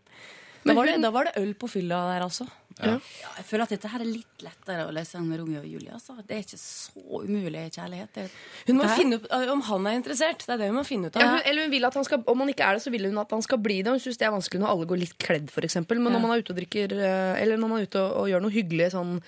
da, 0.65 0.75
var 0.75 0.87
det, 0.87 1.01
da 1.03 1.11
var 1.11 1.25
det 1.25 1.37
øl 1.37 1.55
på 1.55 1.69
fylla 1.69 1.99
der, 2.15 2.23
altså. 2.25 2.47
Ja, 2.81 2.95
jeg 3.39 3.47
føler 3.49 3.65
at 3.67 3.75
dette 3.75 3.91
her 3.93 4.05
er 4.05 4.09
litt 4.09 4.45
lettere 4.45 4.87
å 4.89 4.93
lese 4.95 5.19
enn 5.19 5.31
Romeo 5.39 5.61
og 5.61 5.69
Julie. 5.69 5.93
Altså. 5.95 6.17
Det 6.27 6.37
er 6.37 6.45
ikke 6.45 6.61
så 6.61 7.23
umulig 7.23 7.65
kjærlighet. 7.77 8.13
Det, 8.17 8.27
Hun 8.69 8.79
må 8.81 8.89
finne 8.93 9.19
ut 9.19 9.27
eh, 9.29 9.49
om 9.53 9.65
han 9.69 9.89
er 9.91 9.99
interessert. 10.01 10.47
Det 10.47 10.55
er 10.57 10.63
det 10.63 10.71
hun 10.71 10.79
må 10.81 10.87
finne 10.89 11.11
ut 11.11 11.19
av. 11.19 11.25
Ja, 11.25 11.33
hun, 11.37 11.43
eller 11.51 11.67
hun 11.67 11.75
vil 11.75 11.89
at 11.89 11.99
han 11.99 12.09
skal, 12.09 12.23
Om 12.33 12.45
han 12.45 12.55
ikke 12.55 12.69
er 12.69 12.79
det, 12.79 12.85
så 12.87 12.95
vil 12.95 13.09
hun 13.11 13.21
at 13.23 13.35
han 13.37 13.45
skal 13.45 13.61
bli 13.63 13.81
det. 13.83 13.97
Hun 13.97 14.05
syns 14.05 14.21
det 14.21 14.29
er 14.29 14.37
vanskelig 14.37 14.63
når 14.63 14.75
alle 14.77 14.89
går 14.93 15.03
litt 15.03 15.19
kledd, 15.23 15.51
f.eks. 15.53 15.81
Men 15.89 16.09
når 16.09 16.25
man 16.25 16.35
er 16.35 16.45
ute 16.45 16.55
og 16.55 16.63
drikker 16.63 16.97
eh, 16.97 17.43
Eller 17.43 17.61
når 17.61 17.75
man 17.75 17.83
er 17.83 17.91
ute 17.91 18.01
og, 18.01 18.17
og 18.23 18.33
gjør 18.33 18.47
noe 18.47 18.57
hyggelig 18.57 18.93
sånn 18.97 19.19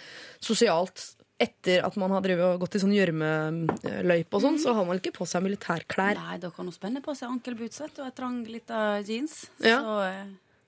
sosialt 0.44 1.10
etter 1.44 1.82
at 1.82 1.96
man 1.98 2.12
har 2.14 2.26
og 2.46 2.62
gått 2.62 2.76
i 2.78 2.80
sånn 2.82 2.94
gjørmeløype 2.94 4.38
og 4.38 4.44
sånn, 4.44 4.58
så 4.62 4.74
har 4.76 4.86
man 4.86 5.00
ikke 5.00 5.14
på 5.16 5.26
seg 5.28 5.42
militærklær. 5.44 6.20
Nei, 6.20 6.38
da 6.42 6.50
kan 6.54 6.68
hun 6.68 6.74
spenne 6.74 7.02
på 7.04 7.14
seg 7.18 7.32
ankelboots 7.32 7.82
og 7.88 8.06
et 8.06 8.16
trang 8.16 8.38
lita 8.46 9.00
jeans. 9.02 9.40
Ja. 9.58 9.80
Så 9.82 9.96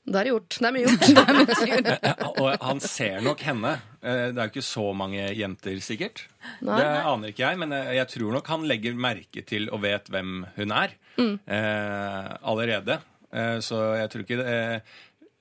eh, 0.07 0.12
Det 0.12 0.21
er 0.23 0.29
gjort. 0.31 0.57
Det 0.61 0.69
er 0.69 0.75
mye 0.77 0.85
gjort. 0.87 1.97
Ja, 2.07 2.14
og 2.38 2.62
han 2.62 2.81
ser 2.81 3.21
nok 3.27 3.40
henne. 3.42 3.73
Eh, 4.03 4.29
Det 4.31 4.38
er 4.38 4.47
jo 4.47 4.53
ikke 4.55 4.62
så 4.69 4.87
mange 4.95 5.27
jenter, 5.35 5.81
sikkert. 5.83 6.23
Nei. 6.62 6.79
det 6.79 6.87
aner 7.11 7.33
ikke 7.35 7.42
jeg, 7.42 7.59
men 7.59 7.73
eh, 7.75 7.95
jeg 7.99 8.09
tror 8.14 8.33
nok 8.38 8.47
han 8.55 8.66
legger 8.71 8.95
merke 8.95 9.42
til 9.47 9.69
og 9.75 9.83
vet 9.83 10.09
hvem 10.14 10.45
hun 10.57 10.71
er 10.73 10.95
eh, 11.19 12.31
allerede. 12.47 13.01
Eh, 13.33 13.59
så 13.66 13.83
jeg 13.99 14.11
tror 14.12 14.23
ikke 14.23 14.38
det 14.42 14.57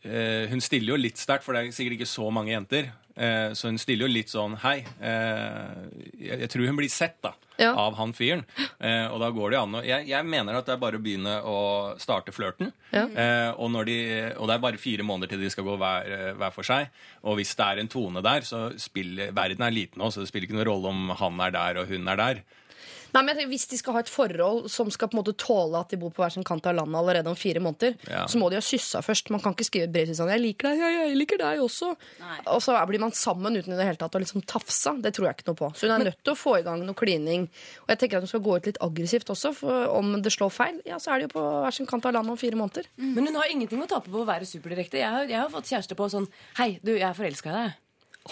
eh, 0.04 0.50
Hun 0.52 0.62
stiller 0.62 0.96
jo 0.96 1.02
litt 1.02 1.18
sterkt, 1.22 1.46
for 1.46 1.54
det 1.54 1.62
er 1.68 1.72
sikkert 1.76 2.00
ikke 2.00 2.10
så 2.10 2.28
mange 2.34 2.52
jenter. 2.54 2.90
Eh, 3.16 3.54
så 3.56 3.70
hun 3.72 3.80
stiller 3.80 4.10
jo 4.10 4.12
litt 4.12 4.32
sånn 4.32 4.58
Hei. 4.60 4.82
Eh, 5.00 5.84
jeg, 6.20 6.50
tror 6.52 6.68
hun 6.68 6.80
blir 6.80 6.92
sett 6.92 7.22
da 7.24 7.32
Ja. 7.56 7.70
av 7.72 7.96
han 7.96 8.12
fyren. 8.12 8.44
Eh, 8.84 9.08
og 9.08 9.22
da 9.24 9.30
går 9.32 9.54
det 9.54 9.60
an 9.62 9.78
å 9.80 9.84
jeg, 9.86 10.10
jeg 10.10 10.28
mener 10.28 10.58
at 10.60 10.68
det 10.68 10.74
er 10.74 10.82
bare 10.82 11.00
å 11.00 11.04
begynne 11.04 11.38
å 11.48 11.60
starte 12.02 12.34
flørten. 12.36 12.74
Ja. 12.92 13.06
Og, 13.56 13.70
når 13.72 13.88
de, 13.88 13.98
og 14.36 14.50
det 14.50 14.58
er 14.58 14.66
bare 14.66 14.82
fire 14.82 15.08
måneder 15.08 15.32
til 15.32 15.46
de 15.46 15.54
skal 15.54 15.64
gå 15.64 15.78
hver, 15.80 16.36
hver 16.36 16.52
for 16.52 16.68
seg. 16.68 16.92
Og 17.24 17.40
hvis 17.40 17.56
det 17.56 17.70
er 17.70 17.80
en 17.80 17.92
tone 17.92 18.24
der, 18.26 18.44
så 18.44 18.68
spiller 18.80 19.32
verden 19.32 19.64
er 19.64 19.72
liten 19.72 20.04
nå, 20.04 20.12
så 20.12 20.20
det 20.20 20.28
spiller 20.28 20.50
ikke 20.50 20.60
noen 20.60 20.68
rolle 20.68 20.92
om 20.92 21.16
han 21.16 21.40
er 21.48 21.56
der 21.56 21.80
og 21.80 21.88
hun 21.94 22.12
er 22.12 22.20
der. 22.20 22.44
Nei, 23.16 23.22
men 23.24 23.32
jeg 23.32 23.38
tenker, 23.40 23.52
Hvis 23.56 23.68
de 23.72 23.78
skal 23.80 23.96
ha 23.96 24.02
et 24.04 24.12
forhold 24.12 24.66
som 24.72 24.90
skal 24.92 25.08
på 25.08 25.16
en 25.16 25.22
måte 25.22 25.34
tåle 25.40 25.80
at 25.80 25.94
de 25.94 26.00
bor 26.02 26.12
på 26.12 26.24
hver 26.24 26.34
sin 26.36 26.44
kant 26.44 26.66
av 26.68 26.76
landet 26.76 26.98
allerede 27.00 27.32
om 27.32 27.38
fire 27.40 27.62
måneder, 27.64 27.96
Ja. 28.12 28.26
så 28.28 28.38
må 28.42 28.50
de 28.52 28.60
ha 28.60 28.64
kyssa 28.66 29.00
først. 29.06 29.30
Man 29.32 29.40
kan 29.40 29.56
ikke 29.56 29.68
skrive 29.70 29.88
et 29.88 29.94
brev 29.94 30.06
til 30.10 30.16
sånn 30.16 30.28
'Jeg 30.30 30.42
liker 30.42 30.70
deg, 30.70 30.80
jeg, 30.80 31.08
jeg 31.08 31.18
liker 31.18 31.38
deg 31.40 31.60
også'. 31.64 31.96
Nei. 32.20 32.40
Og 32.48 32.60
så 32.62 32.76
blir 32.88 33.00
man 33.00 33.12
sammen 33.12 33.56
uten 33.56 33.72
i 33.74 33.78
det 33.78 33.86
hele 33.86 33.96
tatt 33.96 34.16
å 34.16 34.20
liksom 34.20 34.44
tafsa. 34.46 35.00
Det 35.02 35.14
tror 35.16 35.28
jeg 35.28 35.38
ikke 35.38 35.48
noe 35.48 35.56
på. 35.56 35.72
Så 35.76 35.88
hun 35.88 36.02
er 36.02 36.12
nødt 36.12 36.24
til 36.24 36.34
å 36.34 36.38
få 36.38 36.60
i 36.60 36.64
gang 36.64 36.84
noe 36.86 36.96
klining. 36.96 37.48
Og 37.84 37.88
jeg 37.90 38.00
tenker 38.00 38.18
at 38.18 38.24
hun 38.24 38.28
skal 38.28 38.42
gå 38.42 38.56
ut 38.58 38.66
litt 38.66 38.78
aggressivt 38.82 39.30
også, 39.32 39.56
for 39.56 39.88
om 39.96 40.22
det 40.22 40.32
slår 40.34 40.52
feil, 40.52 40.82
ja, 40.86 40.98
så 40.98 41.16
er 41.16 41.20
de 41.20 41.28
jo 41.30 41.40
på 41.40 41.44
hver 41.64 41.72
sin 41.74 41.88
kant 41.88 42.06
av 42.06 42.14
landet 42.14 42.32
om 42.32 42.38
fire 42.38 42.60
måneder. 42.60 42.84
Men 42.98 43.28
hun 43.28 43.36
har 43.36 43.48
ingenting 43.50 43.82
å 43.82 43.88
tape 43.88 44.12
på 44.12 44.24
å 44.24 44.28
være 44.28 44.44
superdirekte. 44.46 45.00
Jeg 45.00 45.10
har, 45.10 45.24
jeg 45.26 45.40
har 45.40 45.50
fått 45.50 45.72
kjæreste 45.72 45.96
på 45.96 46.10
sånn 46.12 46.28
Hei, 46.58 46.80
du, 46.84 46.92
jeg 46.92 47.08
er 47.08 47.14
forelska 47.14 47.50
i 47.50 47.54
deg. 47.64 47.74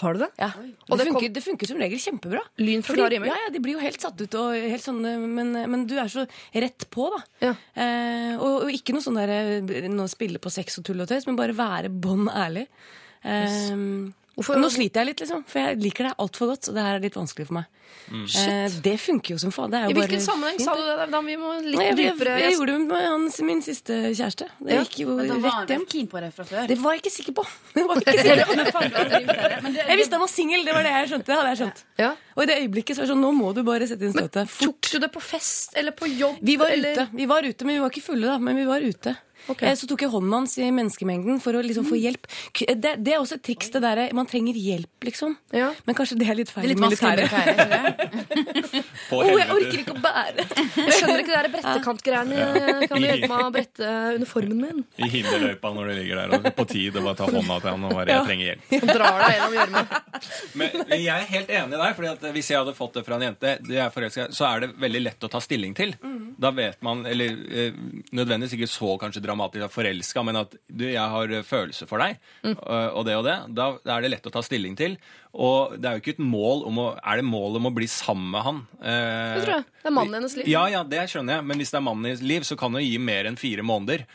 Har 0.00 0.16
du 0.16 0.24
det? 0.24 0.30
Ja. 0.40 0.48
Og 0.88 0.98
det 0.98 1.04
det 1.04 1.12
funker, 1.12 1.32
det 1.36 1.42
funker 1.44 1.70
som 1.70 1.78
regel 1.78 2.00
kjempebra. 2.02 2.40
Lyn 2.58 2.82
fra 2.82 2.96
klar 2.98 3.14
himmel? 3.14 3.30
Ja, 3.30 3.36
ja, 3.44 3.52
de 3.54 3.60
blir 3.62 3.76
jo 3.76 3.82
helt 3.84 4.02
satt 4.02 4.18
ut, 4.18 4.34
og 4.40 4.56
helt 4.58 4.82
sånn, 4.82 4.98
men, 5.36 5.52
men 5.70 5.84
du 5.86 5.94
er 6.02 6.10
så 6.10 6.24
rett 6.50 6.88
på, 6.90 7.06
da. 7.14 7.20
Ja. 7.44 7.52
Eh, 7.78 8.32
og, 8.34 8.64
og 8.66 8.74
ikke 8.74 8.96
noe 8.96 9.04
sånn 9.04 9.20
der, 9.20 9.30
eh, 9.62 10.02
spille 10.10 10.42
på 10.42 10.50
sex 10.50 10.80
og 10.82 10.88
tull 10.88 11.04
og 11.04 11.10
tøys, 11.12 11.28
men 11.30 11.38
bare 11.38 11.54
være 11.54 11.92
bånn 11.94 12.26
ærlig. 12.26 12.66
Eh, 13.22 13.70
Hvorfor- 14.34 14.58
Nå 14.58 14.68
sliter 14.68 15.00
jeg 15.00 15.06
litt, 15.06 15.20
liksom, 15.22 15.44
for 15.46 15.58
jeg 15.60 15.78
liker 15.78 16.04
deg 16.08 16.14
altfor 16.18 16.48
godt, 16.50 16.68
og 16.68 16.74
det 16.74 16.82
her 16.82 16.94
er 16.96 17.00
litt 17.04 17.14
vanskelig 17.14 17.46
for 17.46 17.54
meg. 17.54 17.64
Eh, 18.10 18.68
det 18.82 18.94
funker 18.98 19.30
jo 19.34 19.38
som 19.38 19.52
faen. 19.54 19.70
Det 19.70 19.78
er 19.78 19.84
I 19.86 19.92
jo 19.92 19.94
bare 20.00 20.08
hvilken 20.08 20.24
sammenheng 20.24 20.56
fint, 20.58 20.66
sa 20.66 20.74
du 20.74 20.82
det? 20.82 21.06
Da 21.12 21.20
vi 21.22 21.36
må 21.38 21.52
litt 21.62 21.78
Nei, 21.78 21.84
jeg, 21.86 21.96
jeg, 21.96 22.14
dypere 22.18 22.32
jeg 22.42 22.52
gjorde 22.56 22.72
det 22.74 22.86
med 22.88 23.04
hans, 23.06 23.38
min 23.46 23.62
siste 23.62 23.92
kjæreste. 24.10 24.48
Det 24.58 24.74
Ja. 24.74 24.82
gikk 24.82 24.98
jo 25.04 25.14
Men 25.16 25.28
da 25.28 25.34
var 25.38 25.54
rett 25.62 25.70
hjem. 25.70 25.86
keen 25.88 26.08
på 26.10 26.20
det 26.20 26.32
fra 26.34 26.44
før. 26.44 26.66
Det 26.66 26.78
var 26.82 26.92
jeg 26.96 27.02
ikke 27.04 27.14
sikker 27.14 27.32
på. 27.38 27.44
Det 27.74 27.84
var 27.86 27.94
jeg, 27.94 28.02
ikke 28.02 28.24
sikker 28.26 28.46
på. 28.74 29.78
Jeg 29.78 29.96
visste 29.98 30.12
han 30.18 30.20
var 30.26 30.32
singel, 30.34 30.64
det 30.66 30.74
var 30.74 30.82
det 30.82 30.92
jeg 30.94 31.08
skjønte. 31.12 31.26
Det 31.30 31.36
hadde 31.38 31.50
jeg 31.54 31.60
skjønt. 31.62 31.84
Ja. 32.02 32.10
Og 32.36 32.42
i 32.42 32.46
det 32.50 32.56
øyeblikket 32.64 32.96
så 32.96 33.02
var 33.02 33.06
det 33.06 33.12
sånn, 33.14 33.22
nå 33.24 33.32
må 33.38 33.54
du 33.54 33.62
bare 33.66 33.86
sette 33.88 34.02
inn 34.08 34.12
støtet. 34.16 34.50
tok 34.58 34.90
du 34.90 34.98
det 34.98 35.12
på 35.14 35.22
fest 35.22 35.76
eller 35.78 35.92
på 35.92 36.10
jobb? 36.10 36.38
Vi 36.42 36.56
var 36.60 36.70
eller? 36.74 36.92
ute, 36.98 37.08
vi 37.14 37.26
var 37.30 37.42
ute, 37.46 37.64
men 37.64 37.76
vi 37.76 37.80
var 37.84 37.90
ikke 37.94 38.02
fulle 38.10 38.26
da, 38.26 38.38
men 38.38 38.56
vi 38.58 38.64
var 38.66 38.80
ute. 38.82 39.16
Ok. 39.52 39.62
Eh, 39.62 39.74
Så 39.76 39.86
tok 39.90 40.00
jeg 40.04 40.10
hånden 40.12 40.32
hans 40.32 40.58
i 40.58 40.70
menneskemengden 40.72 41.40
for 41.42 41.52
å 41.58 41.62
liksom 41.64 41.84
få 41.88 41.96
hjelp. 42.00 42.26
Det, 42.54 42.94
det 43.04 43.12
er 43.14 43.18
også 43.20 43.34
et 43.38 43.44
triks, 43.44 43.68
det 43.74 43.80
der, 43.84 43.98
man 44.16 44.26
trenger 44.30 44.54
hjelp, 44.56 45.04
liksom. 45.04 45.36
Ja. 45.54 45.68
Men 45.84 45.94
kanskje 45.98 46.16
det 46.20 46.28
er 46.30 46.34
litt 46.38 46.50
feil 46.52 46.68
det 46.70 46.74
er 46.74 46.78
litt 46.80 46.94
Å, 49.14 49.16
jeg 49.24 49.48
orker 49.52 49.78
ikke 49.82 49.94
å 49.94 50.00
bære! 50.02 50.42
Jeg 50.74 50.92
skjønner 50.98 51.20
ikke 51.22 51.32
det 51.32 51.36
der 51.36 51.48
brettekantgreiene. 51.52 52.36
Kan 52.88 52.96
du 53.02 53.06
hjelpe 53.06 53.28
meg 53.30 53.40
å 53.44 53.50
brette 53.54 53.84
uniformen 54.18 54.58
min? 54.62 54.78
I 54.98 55.00
hinderløypa 55.12 55.68
når 55.76 55.84
du 55.90 55.92
ligger 56.00 56.16
der 56.22 56.28
og 56.38 56.42
på 56.56 56.64
tid 56.70 56.92
og 56.98 57.02
bare 57.10 57.18
ta 57.20 57.24
hånda 57.28 57.54
til 57.60 57.70
han 57.74 57.84
og 57.88 57.92
bare 57.98 58.08
'jeg 58.10 58.20
trenger 58.28 58.46
hjelp'. 58.50 58.66
Og 58.80 58.86
drar 58.94 59.14
deg 59.20 59.30
gjennom 59.34 59.54
gjørma. 59.58 59.80
Men 60.58 60.68
men 60.84 61.00
jeg 61.02 61.14
er 61.14 61.24
helt 61.30 61.50
enig 61.50 61.70
der, 61.70 61.78
deg, 61.80 61.96
for 61.96 62.02
hvis 62.34 62.48
jeg 62.50 62.58
hadde 62.58 62.74
fått 62.76 62.94
det 62.98 63.04
fra 63.06 63.14
en 63.18 63.26
jente, 63.28 63.50
det 63.66 63.76
er 63.80 63.90
så 64.34 64.44
er 64.48 64.56
det 64.64 64.70
veldig 64.80 65.02
lett 65.02 65.24
å 65.26 65.28
ta 65.30 65.40
stilling 65.42 65.74
til. 65.76 65.90
Da 66.38 66.50
vet 66.54 66.78
man, 66.82 67.06
eller 67.06 67.28
eh, 67.50 67.72
nødvendigvis 68.14 68.54
ikke 68.58 68.70
så 68.70 68.98
kanskje 69.00 69.22
dramatisk 69.24 69.33
forelska, 69.38 70.22
men 70.24 70.36
at 70.36 70.54
du, 70.68 70.84
jeg 70.86 71.00
har 71.14 71.30
eh, 71.30 71.42
følelser 71.42 71.86
for 71.90 71.98
deg, 71.98 72.18
og, 72.44 72.98
og 73.00 73.04
det 73.06 73.16
og 73.18 73.24
det, 73.24 73.36
da 73.54 73.68
er 73.96 74.02
det 74.04 74.10
lett 74.10 74.26
å 74.26 74.32
ta 74.34 74.42
stilling 74.42 74.76
til. 74.76 74.98
Og 75.34 75.74
det 75.78 75.88
er 75.88 75.96
jo 75.96 76.02
ikke 76.04 76.14
et 76.14 76.22
mål 76.22 76.62
om 76.68 76.76
å 76.78 76.86
Er 77.02 77.18
det 77.18 77.24
mål 77.26 77.56
om 77.58 77.66
å 77.66 77.74
bli 77.74 77.88
sammen 77.90 78.30
med 78.30 78.42
han? 78.46 78.60
Eh, 78.78 79.34
Det 79.34 79.42
tror 79.46 79.56
jeg. 79.56 79.64
Det 79.82 79.90
er 79.90 79.96
mannen 79.96 80.14
hennes 80.20 80.36
liv. 80.36 80.46
Ja, 80.52 80.68
ja, 80.70 80.84
det 80.84 81.08
skjønner 81.10 81.40
jeg, 81.40 81.44
men 81.48 81.58
hvis 81.58 81.74
det 81.74 81.80
er 81.80 81.88
mannen 81.88 82.06
i 82.12 82.14
liv, 82.22 82.46
så 82.46 82.56
kan 82.56 82.72
det 82.76 82.84
gi 82.86 82.98
mer 83.02 83.26
enn 83.26 83.40
fire 83.40 83.66
måneder. 83.66 84.06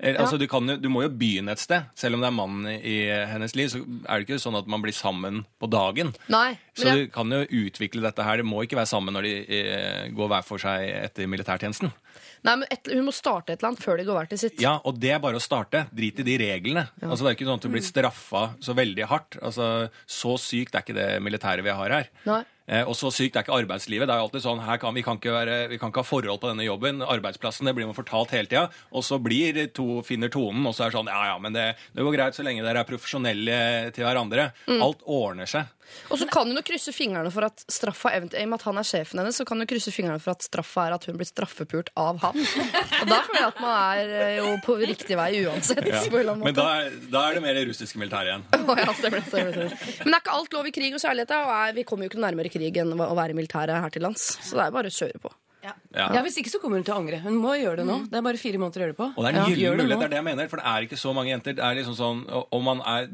Ja. 0.00 0.14
Altså, 0.22 0.38
du, 0.40 0.46
kan 0.48 0.64
du 0.80 0.88
må 0.88 1.02
jo 1.04 1.10
begynne 1.12 1.52
et 1.52 1.60
sted. 1.60 1.84
Selv 1.98 2.16
om 2.16 2.22
det 2.22 2.30
er 2.30 2.32
mannen 2.32 2.68
i, 2.72 2.94
hennes 3.28 3.52
liv, 3.58 3.68
så 3.68 3.82
er 3.82 4.20
det 4.22 4.24
ikke 4.24 4.38
sånn 4.40 4.56
at 4.56 4.68
man 4.70 4.80
blir 4.80 4.96
sammen 4.96 5.42
på 5.60 5.68
dagen. 5.68 6.14
Nei. 6.32 6.54
Så 6.72 6.88
jeg, 6.88 6.96
du 6.96 7.12
kan 7.12 7.28
jo 7.34 7.42
utvikle 7.44 8.00
dette 8.06 8.24
her. 8.24 8.40
Det 8.40 8.46
må 8.48 8.62
ikke 8.64 8.78
være 8.80 8.88
sammen 8.88 9.12
når 9.12 9.28
de 9.28 9.34
eh, 9.58 10.06
går 10.16 10.32
hver 10.32 10.46
for 10.46 10.62
seg 10.62 10.86
etter 11.02 11.28
militærtjenesten. 11.28 11.92
Nei, 12.46 12.54
men 12.62 12.66
et, 12.70 12.92
hun 12.92 13.04
må 13.08 13.14
starte 13.14 13.52
et 13.54 13.60
eller 13.60 13.72
annet 13.72 13.84
før 13.84 14.00
de 14.00 14.06
går 14.08 14.18
hver 14.20 14.30
til 14.30 14.42
sitt. 14.44 14.60
Ja, 14.62 14.76
og 14.84 15.00
det 15.02 15.12
er 15.16 15.20
bare 15.22 15.40
å 15.40 15.42
starte. 15.44 15.86
Drit 15.94 16.22
i 16.22 16.26
de 16.26 16.38
reglene. 16.40 16.86
Altså, 17.02 17.24
det 17.24 17.32
er 17.32 17.38
ikke 17.38 17.48
sånn 17.50 17.60
at 17.60 17.66
du 17.66 17.72
blir 17.74 17.84
straffa 17.84 18.44
så 18.64 18.76
veldig 18.78 19.10
hardt. 19.10 19.40
Altså, 19.42 19.90
Så 20.06 20.38
sykt 20.40 20.74
er 20.74 20.86
ikke 20.86 20.96
det 20.96 21.10
militæret 21.24 21.66
vi 21.66 21.76
har 21.76 21.96
her. 22.00 22.10
Nei. 22.28 22.42
Eh, 22.70 22.86
og 22.86 22.94
så 22.94 23.10
sykt 23.10 23.34
er 23.34 23.42
ikke 23.42 23.56
arbeidslivet. 23.56 24.06
Det 24.06 24.14
er 24.14 24.20
jo 24.20 24.26
alltid 24.28 24.44
sånn, 24.44 24.60
her 24.62 24.78
kan, 24.78 24.94
vi, 24.94 25.02
kan 25.02 25.18
ikke 25.18 25.34
være, 25.34 25.56
vi 25.72 25.78
kan 25.80 25.90
ikke 25.90 26.04
ha 26.04 26.06
forhold 26.06 26.38
på 26.42 26.52
denne 26.52 26.66
jobben. 26.66 27.02
Arbeidsplassen, 27.02 27.66
det 27.66 27.74
blir 27.74 27.88
man 27.88 27.98
fortalt 27.98 28.30
hele 28.36 28.46
tida. 28.46 28.68
Og 28.94 29.02
så 29.06 29.18
blir 29.22 29.58
to, 29.74 30.04
finner 30.06 30.30
tonen, 30.30 30.62
og 30.68 30.76
så 30.76 30.86
er 30.86 30.92
det 30.92 30.98
sånn 31.00 31.10
Ja, 31.10 31.32
ja, 31.32 31.38
men 31.42 31.56
det, 31.56 31.66
det 31.96 32.06
går 32.06 32.14
greit 32.14 32.38
så 32.38 32.46
lenge 32.46 32.62
dere 32.62 32.84
er 32.84 32.88
profesjonelle 32.88 33.58
til 33.96 34.06
hverandre. 34.06 34.52
Alt 34.78 35.02
ordner 35.02 35.50
seg. 35.50 35.66
Og 36.10 36.18
så 36.18 36.26
kan 36.30 36.48
hun 36.48 36.58
jo 36.58 36.62
krysse 36.66 36.92
fingrene 36.94 37.30
for 37.32 37.46
at 37.46 37.64
straffa 37.70 38.12
eventuelt, 38.16 38.48
med 38.50 38.58
at 38.58 38.66
han 38.66 38.80
er 38.80 38.86
sjefen 38.86 39.20
hennes, 39.22 39.38
så 39.38 39.46
kan 39.48 39.60
hun 39.60 39.68
krysse 39.70 39.92
fingrene 39.94 40.22
for 40.22 40.34
at 40.34 40.46
straffa 40.46 40.86
er 40.88 40.96
at 40.96 41.06
hun 41.08 41.18
blir 41.20 41.28
straffepult 41.28 41.92
av 42.00 42.20
han. 42.24 42.38
Og 42.40 43.10
da 43.10 43.20
føler 43.26 43.40
jeg 43.40 43.48
at 43.48 43.60
man 43.62 43.76
er 43.76 44.14
eh, 44.20 44.32
jo 44.40 44.54
på 44.66 44.76
riktig 44.80 45.18
vei 45.20 45.28
uansett. 45.44 45.82
Ja. 45.90 46.02
Men 46.40 46.56
da 46.56 46.66
er, 46.80 46.96
da 47.12 47.26
er 47.28 47.38
det 47.38 47.44
mer 47.44 47.60
russiske 47.70 48.00
militæret 48.00 48.32
igjen. 48.32 48.46
Oh, 48.60 48.74
ja, 48.78 48.88
stemmer, 48.96 49.24
stemmer, 49.26 49.54
stemmer. 49.54 50.02
Men 50.04 50.16
er 50.16 50.24
ikke 50.24 50.38
alt 50.38 50.58
lov 50.58 50.70
i 50.70 50.74
krig 50.74 50.94
og 50.94 51.02
kjærlighet? 51.02 51.36
Og 51.40 51.78
vi 51.78 51.86
kommer 51.88 52.06
jo 52.06 52.12
ikke 52.12 52.24
nærmere 52.26 52.52
krig 52.52 52.82
enn 52.82 52.94
å 52.94 53.12
være 53.18 53.34
i 53.34 53.38
militæret 53.38 53.82
her 53.82 53.94
til 53.94 54.06
lands. 54.06 54.32
Så 54.40 54.58
det 54.58 54.66
er 54.66 54.74
bare 54.74 54.92
å 54.92 54.98
kjøre 55.00 55.22
på. 55.22 55.32
Ja. 55.64 55.72
Ja, 56.14 56.20
Hvis 56.22 56.36
ikke 56.40 56.50
så 56.52 56.60
kommer 56.62 56.78
hun 56.78 56.84
til 56.86 56.94
å 56.94 56.98
angre. 57.00 57.18
Hun 57.24 57.36
må 57.42 57.52
gjøre 57.58 57.80
det 57.82 57.86
nå. 57.88 57.96
Det 58.10 58.16
er 58.20 58.24
bare 58.24 58.40
fire 58.40 58.60
måneder 58.62 58.80
å 58.80 58.84
gjøre 58.84 58.94
det 58.94 58.98
på. 59.00 59.08
Og 59.10 59.24
det 59.24 59.30
er 59.30 59.34
en 59.34 59.40
Ja, 59.40 59.46
gyllen 59.50 59.80
mulighet, 59.82 60.00
det 60.00 60.06
er 60.06 60.12
det 60.14 60.18
jeg 60.20 60.26
mener. 60.28 60.48
For 60.52 60.60
det 60.62 60.66
er 60.70 60.86
ikke 60.86 60.98
så 61.00 61.14
mange 61.16 61.32
jenter. 61.32 61.56
Det 61.58 61.64
er 61.66 61.78
liksom 61.80 61.96
sånn, 61.98 62.20
om 62.56 62.64
man 62.64 62.82
er, 62.86 63.08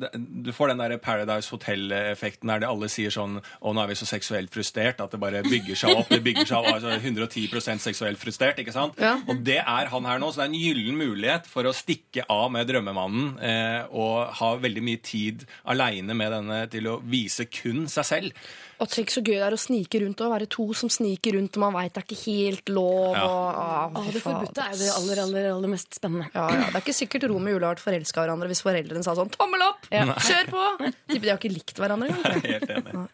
Du 0.47 0.53
får 0.55 0.73
den 0.73 0.83
der 0.83 0.97
Paradise 1.03 1.51
Hotel-effekten 1.55 2.53
der 2.53 2.63
det 2.63 2.69
alle 2.69 2.89
sier 2.93 3.11
sånn 3.15 3.39
Å, 3.41 3.73
nå 3.73 3.83
er 3.83 3.91
vi 3.91 3.97
så 3.99 4.09
seksuelt 4.09 4.53
frustrert 4.55 5.01
at 5.03 5.15
det 5.15 5.21
bare 5.23 5.43
bygger 5.47 5.81
seg 5.83 5.97
opp. 6.03 6.13
Det 6.13 6.21
bygger 6.25 6.47
seg 6.47 6.59
opp, 6.61 6.71
altså 6.77 6.95
110% 7.01 7.83
seksuelt 7.87 8.21
frustrert, 8.21 8.61
ikke 8.63 8.75
sant? 8.75 8.99
Ja. 9.03 9.17
Og 9.27 9.43
det 9.47 9.59
er 9.63 9.91
han 9.93 10.09
her 10.09 10.21
nå, 10.23 10.31
så 10.33 10.43
det 10.43 10.47
er 10.47 10.53
en 10.53 10.61
gyllen 10.61 11.01
mulighet 11.01 11.49
for 11.51 11.67
å 11.69 11.75
stikke 11.77 12.27
av 12.33 12.51
med 12.55 12.69
drømmemannen 12.71 13.33
eh, 13.41 13.83
og 13.91 14.31
ha 14.39 14.53
veldig 14.61 14.85
mye 14.87 15.03
tid 15.03 15.47
aleine 15.65 16.15
med 16.17 16.33
denne 16.35 16.63
til 16.73 16.89
å 16.93 16.99
vise 17.03 17.49
kun 17.51 17.87
seg 17.91 18.09
selv. 18.09 18.47
Og 18.83 18.91
tenk 18.93 19.13
så 19.13 19.23
gøy 19.25 19.39
det 19.39 19.45
er 19.47 19.57
å 19.57 19.61
snike 19.61 20.01
rundt 20.03 20.21
og 20.21 20.33
være 20.35 20.49
to 20.53 20.67
som 20.77 20.91
sniker 20.93 21.37
rundt, 21.39 21.57
og 21.57 21.63
man 21.65 21.77
veit 21.79 21.95
det 21.95 22.03
er 22.03 22.07
ikke 22.07 22.19
helt 22.27 22.73
lov. 22.77 23.17
Ja. 23.17 23.25
Og, 23.25 23.47
å, 23.57 24.03
Å, 24.03 24.05
det 24.13 24.23
forbudte 24.25 24.67
er 24.67 24.77
det 24.81 24.91
aller, 24.93 25.23
aller, 25.25 25.49
aller 25.55 25.73
mest 25.73 25.97
spennende. 25.97 26.29
Ja, 26.35 26.47
ja, 26.53 26.67
Det 26.69 26.81
er 26.81 26.85
ikke 26.85 26.97
sikkert 27.01 27.29
Romeo 27.33 27.55
og 27.55 27.57
Julie 27.57 27.71
har 27.71 27.77
vært 27.77 27.87
forelska 27.87 28.21
i 28.21 28.27
hverandre 28.27 28.51
hvis 28.53 28.65
foreldrene 28.67 29.07
sa 29.07 29.17
sånn 29.17 29.33
'tommel 29.33 29.65
opp', 29.71 29.89
kjør 29.91 30.51
på! 30.53 30.67
Tipper 31.13 31.25
de 31.25 31.33
har 31.33 31.41
ikke 31.41 31.55
likt 31.55 31.81
hverandre 31.81 32.13
engang. 32.13 33.09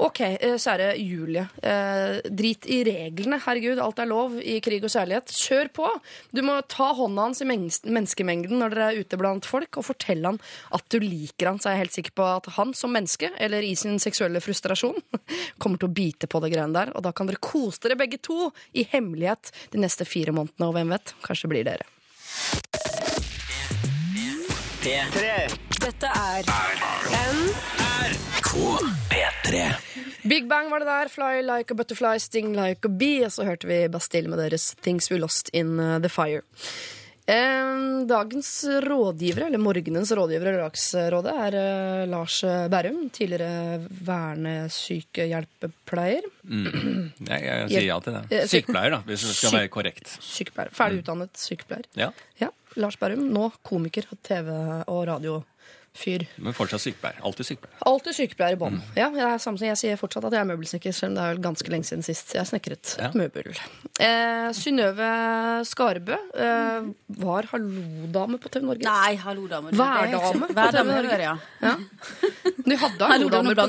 Ok, 0.00 0.20
eh, 0.20 0.56
kjære 0.60 0.92
Julie. 0.98 1.46
Eh, 1.62 2.20
drit 2.30 2.66
i 2.66 2.80
reglene. 2.86 3.40
Herregud, 3.44 3.80
alt 3.82 3.98
er 3.98 4.08
lov 4.10 4.38
i 4.40 4.58
krig 4.64 4.84
og 4.84 4.92
kjærlighet. 4.92 5.32
Kjør 5.36 5.72
på! 5.76 5.90
Du 6.32 6.42
må 6.46 6.56
ta 6.68 6.90
hånda 6.96 7.28
hans 7.28 7.42
i 7.44 7.48
menneskemengden 7.48 8.60
når 8.60 8.74
dere 8.74 8.88
er 8.90 9.00
ute 9.04 9.20
blant 9.20 9.48
folk, 9.48 9.80
og 9.80 9.88
fortelle 9.90 10.32
han 10.32 10.40
at 10.76 10.86
du 10.92 10.98
liker 11.02 11.50
han. 11.50 11.60
Så 11.60 11.70
er 11.70 11.78
jeg 11.78 11.84
helt 11.84 11.98
sikker 11.98 12.16
på 12.20 12.28
at 12.28 12.50
han 12.56 12.74
som 12.76 12.94
menneske, 12.96 13.32
eller 13.38 13.66
i 13.66 13.74
sin 13.78 13.98
seksuelle 14.02 14.42
frustrasjon, 14.44 14.98
kommer 15.62 15.80
til 15.80 15.90
å 15.90 15.94
bite 15.94 16.30
på 16.30 16.42
det 16.44 16.52
greiene 16.54 16.76
der. 16.76 16.94
Og 16.96 17.04
da 17.06 17.12
kan 17.12 17.30
dere 17.30 17.42
kose 17.42 17.82
dere 17.84 17.98
begge 18.00 18.20
to 18.22 18.50
i 18.72 18.86
hemmelighet 18.90 19.52
de 19.74 19.82
neste 19.82 20.08
fire 20.08 20.34
månedene, 20.36 20.68
og 20.68 20.76
hvem 20.78 20.96
vet, 20.96 21.14
kanskje 21.26 21.50
blir 21.52 21.66
dere. 21.68 21.88
Dette 25.80 26.06
er 26.06 26.44
P3. 29.50 29.74
Big 30.28 30.48
Bang 30.48 30.70
var 30.70 30.78
det 30.80 30.86
der. 30.90 31.08
Fly 31.08 31.40
like 31.42 31.70
a 31.72 31.74
butterfly, 31.74 32.18
sting 32.20 32.52
like 32.56 32.84
a 32.84 32.88
bee. 32.88 33.24
Og 33.26 33.32
så 33.32 33.44
hørte 33.48 33.66
vi 33.70 33.82
Bastille 33.88 34.28
med 34.30 34.38
deres 34.38 34.74
Things 34.84 35.10
We 35.10 35.18
Lost 35.18 35.48
in 35.52 35.78
uh, 35.80 35.98
the 36.00 36.08
Fire. 36.12 36.42
Eh, 37.30 37.76
dagens 38.10 38.48
rådgivere, 38.82 39.46
eller 39.46 39.58
morgenens 39.62 40.10
rådgivere 40.18 40.50
i 40.50 40.52
Lørdagsrådet, 40.56 41.34
er 41.46 41.54
eh, 41.60 42.06
Lars 42.10 42.40
Bærum. 42.72 43.04
Tidligere 43.14 43.78
vernesykehjelpepleier. 44.08 46.24
Jeg, 46.50 47.40
jeg 47.44 47.68
sier 47.70 47.86
ja 47.86 47.98
til 48.02 48.16
Eh, 48.16 48.24
det. 48.32 48.40
Sykepleier, 48.50 48.90
da, 48.96 49.00
hvis 49.06 49.22
det 49.28 49.34
skal 49.36 49.54
være 49.60 49.70
korrekt. 49.76 50.06
Sykepleier. 50.24 50.72
Ferdig 50.74 50.98
utdannet 51.04 51.30
sykepleier. 51.38 51.86
Ja, 52.00 52.08
Ja, 52.40 52.48
Lars 52.80 52.96
Bærum, 52.98 53.22
Nå 53.34 53.50
komiker, 53.66 54.04
TV- 54.26 54.82
og 54.88 55.00
radiofyr. 55.90 56.26
Men 56.36 56.54
fortsatt 56.54 56.80
sykepleier. 56.80 57.20
Alltid 57.22 57.46
sykepleier. 57.46 57.78
Alltid 57.86 58.14
sykepleier 58.14 58.52
i 58.52 58.58
bånn. 58.58 58.80
Ja, 58.96 59.10
jeg, 59.10 59.24
er 59.26 59.38
samme 59.38 59.58
som 59.58 59.66
jeg 59.66 59.76
sier 59.76 59.96
fortsatt 59.98 60.24
at 60.24 60.32
jeg 60.32 60.40
er 60.40 60.48
møbelsnekker, 60.48 60.92
selv 60.92 61.10
om 61.10 61.16
det 61.16 61.22
er 61.24 61.34
vel 61.34 61.42
ganske 61.42 61.70
lenge 61.70 61.84
siden 61.88 62.02
sist 62.02 62.34
jeg 62.34 62.46
snekret 62.46 62.96
Ja. 62.98 63.08
et 63.08 63.14
møbel. 63.14 63.50
Eh, 64.00 64.50
Synnøve 64.52 65.10
Skarbø 65.66 66.16
eh, 66.34 66.90
var 67.20 67.48
hallodame 67.52 68.38
på 68.38 68.48
TV 68.48 68.64
Norge. 68.64 68.84
Nei, 68.84 69.16
hallo, 69.16 69.46
damer. 69.48 69.72
Værdame 69.72 70.48
på 70.48 70.70
TV 70.70 70.92
Norge. 70.92 71.20
ja. 71.20 71.36
ja. 71.62 71.76
Du 72.64 72.76
hadde 72.76 73.08
hallo-damer 73.14 73.54
på 73.54 73.68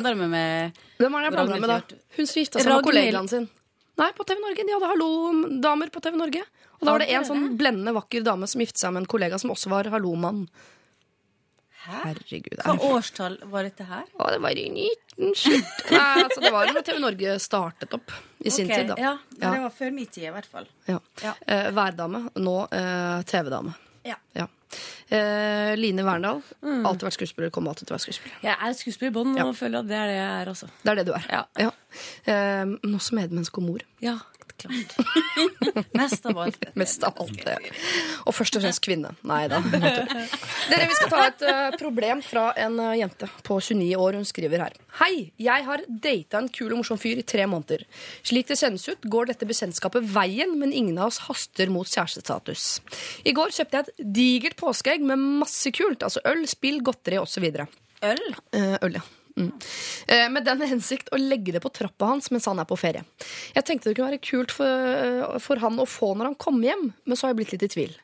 Hvem 1.01 1.15
er 1.17 1.23
det 1.23 1.25
jeg 1.25 1.33
blander 1.33 1.59
med 1.61 1.69
da? 1.71 1.81
Hun 2.17 2.27
som 2.27 2.41
gifta 2.41 2.61
seg 2.61 2.69
med 2.75 2.85
kollegaen 2.85 3.27
sin. 3.31 3.47
Nei, 3.97 4.11
på 4.15 4.23
TV 4.23 4.37
Norge. 4.41 4.65
De 4.65 4.75
hadde 4.75 4.91
hallo-damer 4.93 5.89
på 5.89 6.01
TV 6.01 6.17
Norge. 6.17 6.43
Og 6.81 6.85
da 6.85 6.93
var 6.93 7.03
det 7.03 7.11
en 7.13 7.25
sånn 7.25 7.49
blendende 7.57 7.93
vakker 7.93 8.23
dame 8.25 8.47
som 8.49 8.61
giftet 8.61 8.81
seg 8.81 8.93
med 8.93 9.03
en 9.03 9.09
kollega 9.09 9.37
som 9.41 9.51
også 9.53 9.69
var 9.69 9.89
hallomann. 9.93 10.45
Herregud. 11.81 12.59
Hva 12.61 12.75
årstall 12.91 13.39
var 13.49 13.65
dette 13.65 13.85
her? 13.89 14.05
Å, 14.19 14.27
det 14.33 14.39
var 14.43 14.57
i 14.59 14.65
1970 14.69 15.91
Nei, 15.95 16.23
altså, 16.23 16.41
det 16.43 16.51
var 16.53 16.67
jo 16.67 16.75
når 16.77 16.85
TV 16.87 16.99
Norge 17.01 17.35
startet 17.41 17.95
opp 17.97 18.13
i 18.45 18.51
sin 18.53 18.67
okay, 18.69 18.83
tid, 18.83 18.91
da. 18.93 18.97
Ja, 19.01 19.13
Ja. 19.41 19.51
det 19.55 19.61
var 19.65 19.73
før 19.75 19.93
min 19.95 20.05
tid, 20.09 20.27
i 20.29 20.33
hvert 20.33 20.49
fall. 20.49 20.67
Ja. 20.89 20.99
Ja. 21.23 21.33
Eh, 21.47 21.69
værdame, 21.75 22.27
nå 22.41 22.55
eh, 22.69 23.21
TV-dame. 23.29 23.73
Ja. 24.05 24.15
Ja. 24.37 24.47
Eh, 25.11 25.73
Line 25.77 26.05
Verndal. 26.07 26.39
Alltid 26.63 27.03
vært 27.09 27.17
skuespiller, 27.17 27.51
kommer 27.53 27.73
alltid 27.73 27.89
til 27.89 27.93
å 27.93 27.97
være 27.97 28.05
skuespiller. 28.05 28.37
Jeg 28.45 28.55
er 28.55 28.77
skuespiller 28.79 29.11
i 29.11 29.15
bånn 29.17 29.35
Ja. 29.37 29.45
og 29.49 29.57
føler 29.59 29.81
at 29.83 29.89
det 29.89 29.97
er 29.99 30.07
det 30.09 30.15
jeg 30.17 30.31
er 30.41 30.51
også. 30.53 30.69
Det 30.81 30.91
er 30.93 31.01
det 31.01 31.05
du 31.09 31.13
er. 31.17 31.25
Ja. 31.59 31.71
Eh, 32.25 32.65
men 32.77 32.95
også 32.97 33.17
medmenneske 33.19 33.61
og 33.61 33.67
mor. 33.67 33.83
Ja, 34.01 34.17
klart. 34.61 35.91
Mest 35.99 36.25
av 36.29 36.39
alt. 36.45 36.65
Mest 36.79 37.03
av 37.07 37.19
alt 37.21 37.43
det. 37.45 37.57
Og 38.25 38.35
først 38.35 38.57
og 38.57 38.65
fremst 38.65 38.83
kvinne. 38.85 39.13
Nei 39.27 39.43
da. 39.51 39.61
Dere, 39.71 40.87
Vi 40.87 40.97
skal 40.97 41.11
ta 41.11 41.21
et 41.27 41.45
eh, 41.47 41.77
problem 41.81 42.23
fra 42.25 42.49
en 42.59 42.79
eh, 42.81 42.97
jente 43.01 43.29
på 43.47 43.59
29 43.59 43.91
år. 43.99 44.19
Hun 44.19 44.27
skriver 44.27 44.65
her. 44.65 44.77
Hei, 45.01 45.31
jeg 45.41 45.67
har 45.67 45.85
data 45.87 46.41
en 46.41 46.49
kul 46.51 46.71
og 46.71 46.81
morsom 46.81 46.99
fyr 47.01 47.21
i 47.21 47.27
tre 47.27 47.47
måneder. 47.49 47.85
Slik 48.27 48.49
det 48.51 48.59
kjennes 48.59 48.87
ut, 48.89 49.07
går 49.13 49.31
dette 49.31 49.47
bekjentskapet 49.49 50.07
veien, 50.15 50.57
men 50.59 50.75
ingen 50.75 50.99
av 50.99 51.11
oss 51.11 51.21
haster 51.27 51.71
mot 51.73 51.87
kjærestestatus. 51.87 52.67
I 53.27 53.35
går 53.37 53.55
kjøpte 53.55 53.79
jeg 53.79 53.87
et 53.87 54.11
digert 54.19 54.59
påskeegg 54.59 55.05
med 55.07 55.23
masse 55.41 55.71
kult. 55.75 56.03
Altså 56.07 56.23
øl, 56.27 56.45
spill, 56.49 56.81
godteri 56.85 57.21
osv. 57.21 57.49
Øl? 57.51 58.23
Eh, 58.57 58.77
øl, 58.81 58.99
ja. 58.99 59.07
Mm. 59.37 59.51
Eh, 60.07 60.25
med 60.33 60.45
den 60.47 60.63
hensikt 60.67 61.11
å 61.13 61.19
legge 61.19 61.53
det 61.55 61.61
på 61.63 61.71
trappa 61.73 62.09
hans 62.13 62.31
mens 62.33 62.47
han 62.49 62.59
er 62.61 62.67
på 62.69 62.79
ferie. 62.79 63.05
Jeg 63.55 63.67
tenkte 63.67 63.89
det 63.89 63.97
kunne 63.99 64.11
være 64.11 64.25
kult 64.25 64.55
for, 64.55 64.67
eh, 64.67 65.37
for 65.43 65.61
han 65.63 65.79
å 65.79 65.87
få 65.87 66.13
når 66.15 66.31
han 66.31 66.41
kommer 66.41 66.71
hjem, 66.71 66.91
men 67.05 67.17
så 67.17 67.27
har 67.27 67.33
jeg 67.33 67.41
blitt 67.41 67.55
litt 67.55 67.69
i 67.69 67.73
tvil. 67.75 67.95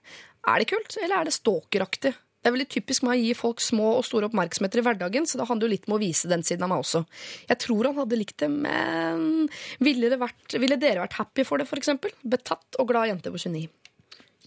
Er 0.47 0.63
det 0.63 0.69
kult, 0.71 0.97
eller 1.01 1.19
er 1.19 1.27
det 1.27 1.35
stalkeraktig? 1.35 2.13
Det 2.37 2.51
er 2.51 2.53
veldig 2.53 2.69
typisk 2.69 3.03
med 3.03 3.17
å 3.17 3.19
gi 3.19 3.31
folk 3.35 3.59
små 3.59 3.87
og 3.97 4.05
store 4.07 4.29
oppmerksomheter 4.29 4.79
i 4.79 4.83
hverdagen, 4.85 5.25
så 5.27 5.39
det 5.39 5.47
handler 5.49 5.67
jo 5.67 5.73
litt 5.73 5.87
om 5.89 5.97
å 5.97 5.99
vise 5.99 6.29
den 6.31 6.45
siden 6.47 6.63
av 6.63 6.71
meg 6.71 6.83
også. 6.85 7.01
Jeg 7.49 7.59
tror 7.59 7.89
han 7.89 7.97
hadde 7.97 8.19
likt 8.19 8.37
det, 8.39 8.47
men 8.53 9.49
ville, 9.83 10.07
det 10.13 10.19
vært, 10.21 10.55
ville 10.55 10.77
dere 10.79 11.03
vært 11.03 11.17
happy 11.19 11.43
for 11.43 11.59
det, 11.59 11.67
for 11.67 11.81
eksempel? 11.81 12.13
Betatt 12.23 12.79
og 12.79 12.87
glad 12.87 13.09
jente 13.09 13.33
på 13.33 13.41
29. 13.41 13.67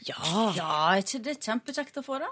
Ja, 0.08 0.16
er 0.54 1.02
ikke 1.02 1.20
det 1.26 1.36
kjempekjekt 1.44 2.00
å 2.00 2.06
få, 2.06 2.22
da? 2.22 2.30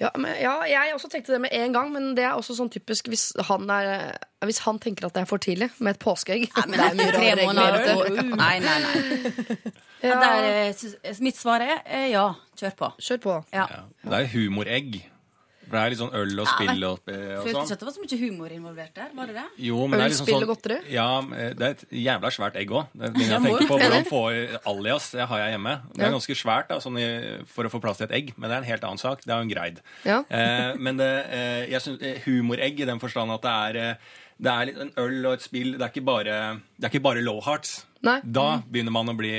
Ja, 0.00 0.10
men, 0.18 0.32
ja, 0.42 0.56
jeg 0.66 0.94
også 0.96 1.08
tenkte 1.12 1.36
det 1.36 1.40
med 1.44 1.54
en 1.54 1.74
gang, 1.74 1.92
men 1.94 2.12
det 2.18 2.24
er 2.26 2.34
også 2.34 2.56
sånn 2.58 2.70
typisk 2.72 3.06
hvis 3.12 3.28
han, 3.48 3.68
er, 3.70 4.16
hvis 4.42 4.58
han 4.64 4.80
tenker 4.82 5.06
at 5.06 5.14
det 5.14 5.22
er 5.22 5.30
for 5.30 5.42
tidlig 5.42 5.70
med 5.78 5.94
et 5.94 6.02
påskeegg. 6.02 6.48
Men 6.66 6.74
det 6.74 6.88
er 6.88 6.98
mye 6.98 7.14
rare 7.18 7.80
tre 7.86 7.94
regler. 8.02 8.30
Nei, 8.34 8.54
nei, 8.64 8.76
nei. 8.84 9.72
Ja. 10.04 10.18
Der, 10.20 10.46
eh, 10.68 11.20
mitt 11.24 11.38
svar 11.38 11.62
er 11.64 11.78
eh, 11.86 12.10
ja. 12.12 12.26
Kjør 12.60 12.74
på. 12.76 12.90
Kjør 13.00 13.20
på. 13.22 13.36
Ja. 13.54 13.64
Ja. 13.70 13.82
Det 14.04 14.18
er 14.18 14.32
humoregg. 14.34 14.98
For 15.74 15.80
det 15.80 15.86
er 15.88 15.90
litt 15.90 15.98
sånn 15.98 16.12
øl 16.14 16.38
og 16.38 16.46
spill 16.46 16.84
og, 16.86 16.98
sånn. 17.02 17.16
Følte 17.42 17.62
ikke 17.64 17.74
at 17.74 17.80
det 17.80 17.86
var 17.88 17.94
så 17.96 18.02
mye 18.04 18.18
humor 18.20 18.52
involvert 18.54 18.92
der. 18.94 19.08
Var 19.18 19.30
det 19.30 19.34
det? 19.40 19.44
Jo, 19.66 19.78
men 19.88 19.98
det 19.98 20.04
er 20.04 20.04
Øl, 20.04 20.12
liksom 20.12 20.28
spill 20.28 20.36
sånn 20.36 20.44
og 20.46 20.50
godteri? 20.52 20.76
Ja, 20.94 21.06
eh, 21.34 21.48
det 21.58 21.66
er 21.66 21.74
et 21.74 21.84
jævla 22.04 22.30
svært 22.36 22.58
egg 22.60 22.74
òg. 22.78 22.92
Det 22.94 23.10
begynner 23.16 23.34
jeg 23.34 23.40
å 23.40 23.48
tenke 23.48 23.66
på 23.72 23.78
hvordan 23.80 24.06
få 24.06 24.20
alias. 24.70 25.08
Det 25.16 25.26
har 25.32 25.42
jeg 25.42 25.54
hjemme. 25.56 25.72
Det 25.90 26.06
er 26.06 26.14
ganske 26.14 26.36
svært 26.44 26.70
da, 26.70 26.78
sånn 26.84 27.00
i, 27.02 27.08
for 27.56 27.66
å 27.66 27.72
få 27.74 27.80
plass 27.82 27.98
til 27.98 28.06
et 28.06 28.14
egg, 28.20 28.30
men 28.36 28.46
det 28.46 28.54
er 28.54 28.62
en 28.62 28.68
helt 28.70 28.86
annen 28.86 29.02
sak. 29.02 29.24
Det 29.26 29.34
er 29.34 29.42
jo 29.42 29.48
en 29.48 29.54
greid. 29.56 29.80
Ja. 30.06 30.20
Eh, 30.28 30.78
men 30.78 31.00
det, 31.02 31.10
eh, 31.34 31.64
jeg 31.74 31.82
synes, 31.88 32.04
eh, 32.06 32.22
humoregg 32.28 32.84
i 32.84 32.88
den 32.92 33.02
forstand 33.02 33.34
at 33.34 33.42
det 33.42 33.56
er, 33.64 33.80
eh, 33.82 34.20
det 34.44 34.54
er 34.54 34.70
litt 34.70 34.78
en 34.86 34.94
øl 35.02 35.18
og 35.26 35.32
et 35.40 35.42
spill. 35.42 35.74
Det 35.74 35.82
er 35.82 35.90
ikke 35.90 36.06
bare, 36.06 36.38
det 36.78 36.86
er 36.86 36.94
ikke 36.94 37.02
bare 37.10 37.26
low 37.26 37.40
hearts. 37.42 37.80
Nei. 38.04 38.18
Da 38.36 38.48
begynner 38.68 38.92
man 38.92 39.08
å 39.08 39.14
bli 39.16 39.32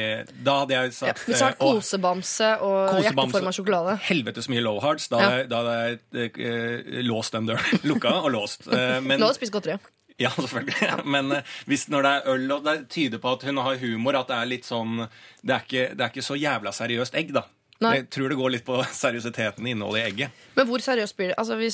Da 0.46 0.60
hadde 0.64 0.74
jeg 0.74 0.94
Ja, 1.06 1.14
hvis 1.14 1.42
det 1.42 1.50
eh, 1.52 1.58
kosebamse 1.60 2.52
og 2.66 3.02
hjerteforma 3.04 3.54
sjokolade. 3.56 3.98
Helvetes 4.08 4.50
mye 4.52 4.64
low 4.66 4.80
hearts. 4.84 5.10
Da 5.12 5.22
hadde 5.22 5.60
ja. 5.62 5.98
jeg 6.18 6.32
eh, 6.42 7.02
låst 7.06 7.36
den 7.38 7.52
døren. 7.52 7.84
Lukka 7.90 8.16
og 8.24 8.32
låst. 8.34 8.66
Eh, 8.68 8.98
men, 9.06 9.22
har 9.22 9.36
du 9.36 9.38
spist 9.38 9.54
godteri. 9.54 9.78
ja, 10.22 10.32
selvfølgelig. 10.34 11.06
Men 11.06 11.38
eh, 11.38 11.58
hvis 11.70 11.88
når 11.94 12.08
det 12.08 12.14
er 12.16 12.32
øl, 12.34 12.48
og 12.58 12.66
det 12.66 12.78
tyder 12.94 13.22
på 13.22 13.36
at 13.38 13.46
hun 13.46 13.62
har 13.62 13.78
humor, 13.84 14.18
at 14.22 14.32
det 14.32 14.40
er 14.40 14.50
litt 14.56 14.66
sånn 14.68 15.04
Det 15.06 15.54
er 15.54 15.68
ikke, 15.68 15.86
det 15.94 16.02
er 16.08 16.16
ikke 16.16 16.26
så 16.26 16.40
jævla 16.40 16.74
seriøst 16.74 17.22
egg, 17.22 17.36
da. 17.38 17.46
Nei. 17.84 17.98
Jeg 17.98 18.06
tror 18.16 18.32
det 18.32 18.38
går 18.40 18.54
litt 18.54 18.66
på 18.66 18.78
seriøsiteten 19.04 19.68
i 19.68 19.74
innholdet 19.76 20.02
i 20.02 20.06
egget. 20.10 20.44
Men 20.56 20.70
hvor 20.70 20.84
seriøst 20.84 21.18
blir 21.20 21.34
det? 21.34 21.40
Altså, 21.42 21.58
vi, 21.60 21.70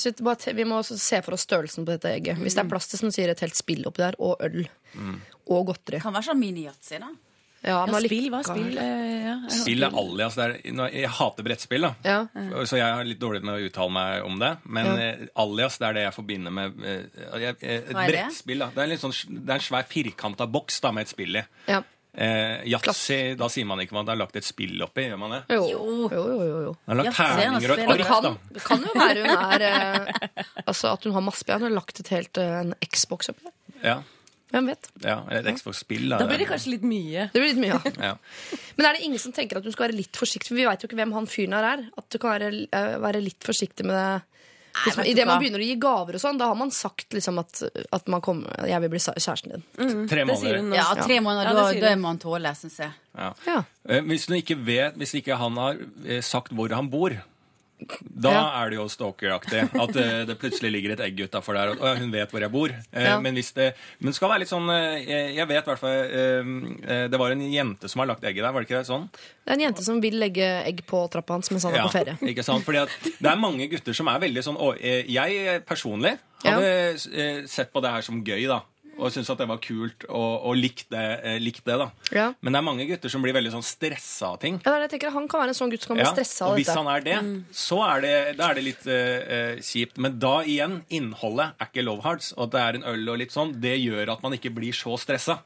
vi 0.58 0.66
må 0.68 0.80
se 0.84 1.20
for 1.24 1.36
oss 1.38 1.46
størrelsen 1.46 1.86
på 1.86 1.94
dette 1.94 2.10
egget. 2.10 2.40
Hvis 2.42 2.58
det 2.58 2.64
er 2.64 2.72
plass 2.72 2.90
til 2.90 3.00
som 3.00 3.12
sier, 3.14 3.30
et 3.30 3.44
helt 3.44 3.58
spill 3.58 3.86
oppi 3.88 4.04
der, 4.04 4.18
og 4.20 4.42
øl. 4.42 4.64
Og 5.50 5.66
godteri. 5.72 6.00
Kan 6.00 6.14
være 6.14 6.28
sånn 6.30 6.38
mini-yatzy, 6.40 6.98
da. 7.02 7.08
Ja, 7.62 7.84
Ja, 7.86 7.98
spill, 8.02 8.24
hva? 8.32 8.40
Spill, 8.42 8.78
eh, 8.78 9.24
ja. 9.28 9.34
Spill 9.54 9.84
er 9.86 9.94
alias. 9.94 10.36
Er, 10.42 10.56
jeg 10.66 11.08
hater 11.14 11.44
brettspill, 11.46 11.82
da. 11.86 11.92
Ja. 12.02 12.16
Så 12.66 12.76
jeg 12.80 12.88
er 12.88 13.04
litt 13.06 13.20
dårlig 13.22 13.44
med 13.46 13.54
å 13.54 13.68
uttale 13.68 13.92
meg 13.94 14.24
om 14.26 14.38
det. 14.40 14.56
Men 14.66 14.86
Ja. 14.86 14.96
eh, 15.12 15.26
alias 15.36 15.78
det 15.78 15.86
er 15.88 15.92
det 15.94 16.02
jeg 16.08 16.14
forbinder 16.16 16.50
med 16.50 16.82
eh, 16.84 17.04
jeg, 17.38 17.56
et 17.62 17.92
brettspill. 17.94 18.58
da. 18.58 18.70
Det 18.74 18.82
er, 18.90 18.96
sånn, 18.98 19.14
det 19.44 19.48
er 19.48 19.54
en 19.60 19.60
svær 19.60 19.86
firkanta 19.86 20.46
boks 20.50 20.80
da, 20.80 20.90
med 20.90 21.02
et 21.02 21.08
spill 21.14 21.36
i. 21.36 21.44
ja. 21.68 21.82
Eh, 22.14 22.66
Yatzy, 22.68 23.36
da 23.40 23.46
sier 23.48 23.64
man 23.64 23.80
ikke 23.80 23.96
at 23.96 24.04
det 24.04 24.12
er 24.12 24.18
lagt 24.20 24.34
et 24.36 24.44
spill 24.44 24.82
oppi, 24.84 25.06
gjør 25.08 25.16
man 25.22 25.30
det? 25.32 25.38
Jo. 25.56 25.62
Jo. 25.70 26.08
Jo, 26.12 26.24
jo, 26.28 26.58
jo. 26.66 26.72
Det 26.84 26.92
er 26.92 26.98
lagt 26.98 27.08
er 27.08 27.14
terninger 27.16 27.70
og 27.72 27.78
et 27.78 27.88
ark, 27.88 28.02
Kan, 28.10 28.22
da. 28.26 28.32
det 28.52 28.64
kan 28.66 28.82
jo 28.84 28.92
være 28.92 29.22
hun 29.22 29.44
er 29.46 29.64
eh, 29.64 30.44
Altså 30.66 30.92
at 30.92 31.04
hun 31.08 31.14
har 31.16 31.24
masse 31.24 31.48
Hun 31.48 31.62
har 31.62 31.70
lagt 31.72 32.00
et 32.00 32.08
helt 32.12 32.36
en 32.36 32.74
Xbox 32.84 33.30
oppi 33.32 33.46
der. 33.48 33.54
Ja, 33.82 33.96
Hvem 34.52 34.66
vet? 34.68 34.88
ja, 35.04 35.18
eller 35.30 35.48
et 35.48 35.58
Xbox-spill. 35.60 36.10
Da, 36.12 36.26
blir 36.28 36.42
det 36.44 36.48
kanskje 36.50 36.74
litt 36.74 36.82
mye. 36.84 37.28
Det 37.32 37.40
blir 37.40 37.54
litt 37.54 37.62
mye, 37.62 37.78
ja. 37.78 37.92
ja. 38.12 38.58
Men 38.76 38.88
er 38.90 38.98
det 38.98 39.06
ingen 39.06 39.22
som 39.22 39.32
tenker 39.32 39.58
at 39.60 39.64
hun 39.64 39.72
skal 39.74 39.88
være 39.88 39.96
litt 39.96 40.18
forsiktig? 40.20 40.52
For 40.52 40.60
vi 40.60 40.66
veit 40.68 40.84
jo 40.84 40.90
ikke 40.90 40.98
hvem 41.00 41.14
han 41.16 41.28
fyren 41.30 41.56
her 41.56 41.68
er. 41.70 41.86
At 41.98 42.08
du 42.12 42.18
kan 42.20 42.34
være, 42.36 42.52
eh, 42.68 42.98
være 43.02 43.24
litt 43.24 43.40
forsiktig 43.48 43.88
med 43.88 43.96
det. 43.96 44.20
Hvis 44.72 44.96
man, 44.96 45.04
vet 45.04 45.10
I 45.10 45.16
det 45.18 45.24
man 45.28 45.40
begynner 45.42 45.60
å 45.60 45.66
gi 45.66 45.74
gaver 45.76 46.16
og 46.16 46.20
sånn, 46.22 46.38
da 46.40 46.46
har 46.48 46.56
man 46.56 46.70
sagt 46.72 47.12
liksom 47.12 47.40
at, 47.42 47.58
at 47.92 48.06
man 48.08 48.22
kommer, 48.24 48.54
jeg 48.68 48.80
vil 48.80 48.92
bli 48.94 49.00
kjæresten 49.04 49.52
din. 49.52 49.64
Tre 50.08 50.24
måneder. 50.24 50.62
Ja, 50.78 50.86
tre 50.96 51.18
måneder, 51.20 51.50
Ja, 51.50 51.52
da, 51.58 51.66
da 51.76 51.90
hun. 51.92 52.06
er 52.08 52.22
tåle, 52.22 52.54
syns 52.56 52.78
jeg. 52.80 52.94
Ja. 53.12 53.28
Ja. 53.44 53.58
Eh, 53.88 54.00
Hvis 54.08 54.24
du 54.30 54.32
ikke 54.38 54.56
vet, 54.64 54.96
hvis 54.96 55.12
ikke 55.20 55.36
han 55.36 55.60
har 55.60 55.76
eh, 56.06 56.22
sagt 56.24 56.56
hvor 56.56 56.72
han 56.72 56.88
bor, 56.92 57.12
da 58.02 58.30
Ja. 58.32 58.42
er 58.62 58.70
det 58.70 58.76
jo 58.78 58.86
stalkeraktig. 58.88 59.62
At 59.74 59.96
eh, 59.96 60.24
det 60.28 60.38
plutselig 60.40 60.70
ligger 60.72 60.92
et 60.94 61.00
egg 61.00 61.16
utafor 61.26 61.54
der, 61.54 61.72
og 61.72 61.78
«Å, 61.82 61.94
hun 61.98 62.10
vet 62.12 62.30
hvor 62.30 62.40
jeg 62.40 62.50
bor. 62.52 62.68
Eh, 62.92 63.02
Ja. 63.04 63.18
Men 63.20 63.34
hvis 63.34 63.52
det 63.54 63.74
men 64.00 64.12
skal 64.12 64.30
være 64.30 64.40
litt 64.44 64.48
sånn 64.52 64.68
eh, 64.70 65.34
Jeg 65.36 65.46
vet 65.48 65.62
i 65.66 65.70
hvert 65.70 65.78
fall 65.78 67.10
Det 67.10 67.18
var 67.18 67.30
en 67.34 67.42
jente 67.52 67.88
som 67.88 68.00
har 68.00 68.06
lagt 68.12 68.22
egget 68.24 68.42
der, 68.44 68.52
var 68.52 68.60
det 68.62 68.68
ikke 68.70 68.80
det 68.82 68.88
sånn? 68.90 69.08
Det 69.44 69.50
er 69.50 69.54
en 69.58 69.64
jente 69.66 69.82
som 69.84 70.00
vil 70.00 70.18
legge 70.20 70.46
egg 70.66 70.82
på 70.86 71.04
trappa 71.10 71.34
hans 71.34 71.50
mens 71.50 71.64
han 71.64 71.74
er 71.74 71.82
Ja, 71.82 71.86
på 71.88 71.92
ferie. 71.98 72.16
ikke 72.22 72.44
sant? 72.46 72.64
Fordi 72.64 72.84
det 73.20 73.30
er 73.30 73.36
mange 73.40 73.68
gutter 73.70 73.92
som 73.96 74.08
er 74.08 74.20
veldig 74.22 74.42
sånn 74.46 74.56
Og 74.60 74.78
Jeg 74.80 75.62
personlig 75.66 76.18
hadde 76.44 77.46
sett 77.48 77.72
på 77.72 77.80
det 77.82 77.90
her 77.90 78.02
som 78.02 78.22
gøy, 78.24 78.46
da. 78.50 78.60
Og 78.98 79.08
syntes 79.10 79.30
at 79.32 79.38
det 79.40 79.46
var 79.48 79.58
kult, 79.64 80.04
og, 80.08 80.44
og 80.50 80.56
likte, 80.58 80.90
det, 80.92 81.04
eh, 81.24 81.38
likte 81.40 81.64
det, 81.70 81.76
da. 81.80 81.86
Ja. 82.14 82.26
Men 82.44 82.52
det 82.52 82.58
er 82.60 82.66
mange 82.66 82.84
gutter 82.86 83.10
som 83.10 83.22
blir 83.24 83.32
veldig 83.34 83.52
sånn 83.54 83.64
stressa 83.64 84.28
av 84.34 84.40
ting. 84.42 84.58
Ja, 84.60 84.68
det 84.68 84.74
er 84.74 84.82
det 84.82 84.88
jeg 84.90 84.94
tenker. 84.98 85.14
Han 85.16 85.28
kan 85.32 85.40
være 85.42 85.54
en 85.54 85.58
sånn 85.58 85.72
gutt 85.72 85.86
som 85.86 85.94
kan 85.94 86.00
bli 86.02 86.04
Ja, 86.06 86.12
stressa 86.12 86.44
og 86.44 86.52
av 86.52 86.60
hvis 86.60 86.68
dette. 86.68 86.78
han 86.82 86.90
er 86.92 87.06
det, 87.06 87.16
så 87.56 87.78
er 87.88 88.04
det, 88.04 88.12
da 88.38 88.50
er 88.50 88.60
det 88.60 88.64
litt 88.68 88.86
eh, 88.86 89.32
eh, 89.38 89.62
kjipt. 89.64 89.96
Men 90.04 90.18
da 90.22 90.34
igjen, 90.44 90.76
innholdet 90.92 91.56
er 91.58 91.70
ikke 91.72 91.86
love 91.88 92.04
hearts, 92.04 92.30
og 92.36 92.44
at 92.46 92.54
det 92.54 92.62
er 92.66 92.78
en 92.82 92.86
øl 92.92 93.08
og 93.14 93.18
litt 93.24 93.32
sånn, 93.34 93.56
det 93.64 93.78
gjør 93.80 94.12
at 94.16 94.22
man 94.22 94.36
ikke 94.36 94.52
blir 94.54 94.76
så 94.76 94.98
stressa. 95.00 95.40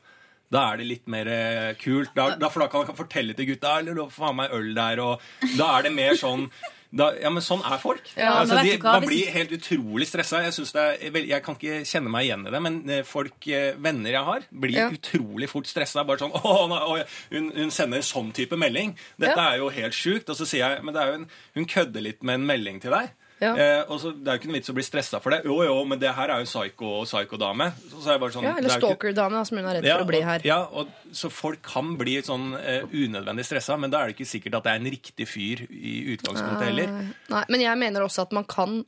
Da 0.53 0.69
er 0.73 0.79
det 0.83 0.91
litt 0.91 1.07
mer 1.11 1.27
eh, 1.31 1.73
kult. 1.81 2.13
Da, 2.15 2.33
da, 2.39 2.51
for 2.51 2.63
da 2.63 2.69
kan 2.71 2.85
man 2.87 2.99
fortelle 2.99 3.35
til 3.35 3.49
gutta 3.55 3.79
eller 3.81 3.97
da 3.99 4.05
faen 4.15 4.37
meg 4.43 4.53
øl 4.55 4.69
der, 4.77 5.01
og 5.03 5.23
da 5.57 5.73
er 5.79 5.89
det 5.89 5.95
mer 5.97 6.19
sånn 6.19 6.49
da, 6.93 7.11
ja, 7.21 7.31
men 7.31 7.43
sånn 7.43 7.63
er 7.67 7.79
folk. 7.83 8.03
Ja, 8.17 8.35
altså, 8.41 8.61
de, 8.63 8.77
man 8.83 9.05
blir 9.07 9.31
helt 9.35 9.51
utrolig 9.57 10.07
stressa. 10.09 10.43
Jeg, 10.47 11.13
jeg 11.29 11.43
kan 11.45 11.57
ikke 11.59 11.81
kjenne 11.89 12.13
meg 12.13 12.29
igjen 12.29 12.47
i 12.47 12.53
det, 12.55 12.61
men 12.63 12.79
eh, 12.91 13.03
folk, 13.07 13.37
eh, 13.49 13.75
venner 13.83 14.11
jeg 14.15 14.25
har, 14.25 14.47
blir 14.53 14.77
Ja. 14.79 14.89
utrolig 14.95 15.49
fort 15.51 15.67
stressa. 15.67 16.05
Bare 16.07 16.19
sånn 16.23 16.33
Å, 16.37 16.55
nei, 16.71 16.81
å, 16.81 16.99
hun, 17.35 17.51
hun 17.57 17.71
sender 17.75 17.99
en 17.99 18.07
sånn 18.07 18.33
type 18.37 18.57
melding. 18.57 18.95
Dette 19.19 19.37
Ja. 19.37 19.53
er 19.55 19.59
jo 19.65 19.69
helt 19.71 19.95
sjukt. 19.95 20.29
Og 20.31 20.37
så 20.39 20.47
sier 20.47 20.67
jeg 20.77 20.85
Men 20.85 20.95
det 20.95 21.03
er 21.03 21.07
jo 21.13 21.15
en, 21.23 21.29
hun 21.57 21.67
kødder 21.67 22.03
litt 22.03 22.23
med 22.23 22.35
en 22.41 22.47
melding 22.47 22.81
til 22.81 22.91
deg. 22.95 23.11
Ja. 23.41 23.51
Eh, 23.53 23.83
og 23.93 23.99
så 24.01 24.13
Det 24.17 24.29
er 24.29 24.39
jo 24.39 24.41
ikke 24.41 24.49
noe 24.49 24.57
vits 24.57 24.71
å 24.73 24.75
bli 24.75 24.83
stressa 24.87 25.21
for 25.21 25.31
det. 25.35 25.43
Jo, 25.45 25.59
jo, 25.63 25.85
men 25.85 25.99
det 26.01 26.09
her 26.17 26.31
er 26.33 26.39
jo 26.41 26.47
psyko- 26.49 27.05
psyko-dame. 27.05 27.67
Så, 27.91 28.01
så 28.01 28.15
jeg 28.15 28.21
bare 28.23 28.33
sånn 28.33 28.47
Ja, 28.49 28.55
eller 28.57 28.71
er 28.73 28.81
stalker-dame, 28.81 29.43
som 29.47 29.59
hun 29.59 29.67
er 29.67 29.75
redd 29.77 29.85
ja, 29.85 29.97
for 29.99 30.05
å 30.07 30.09
bli 30.09 30.23
og- 30.23 30.25
her. 30.25 30.41
Ja, 30.49 30.59
og, 30.73 30.89
så 31.13 31.31
folk 31.31 31.61
kan 31.63 31.97
bli 32.01 32.17
sånn 32.23 32.55
eh, 32.59 32.83
unødvendig 32.89 33.45
stressa, 33.45 33.77
men 33.79 33.91
da 33.93 34.01
er 34.01 34.07
det 34.09 34.17
ikke 34.17 34.31
sikkert 34.31 34.57
at 34.57 34.65
det 34.65 34.73
er 34.73 34.81
en 34.81 34.91
riktig 34.97 35.29
fyr 35.29 35.67
i 35.71 36.17
utgangspunktet 36.17 36.65
heller. 36.71 37.13
Nei, 37.29 37.45
men 37.49 37.61
jeg 37.61 37.79
mener 37.79 38.01
også 38.09 38.23
at 38.23 38.33
man 38.33 38.45
kan, 38.45 38.85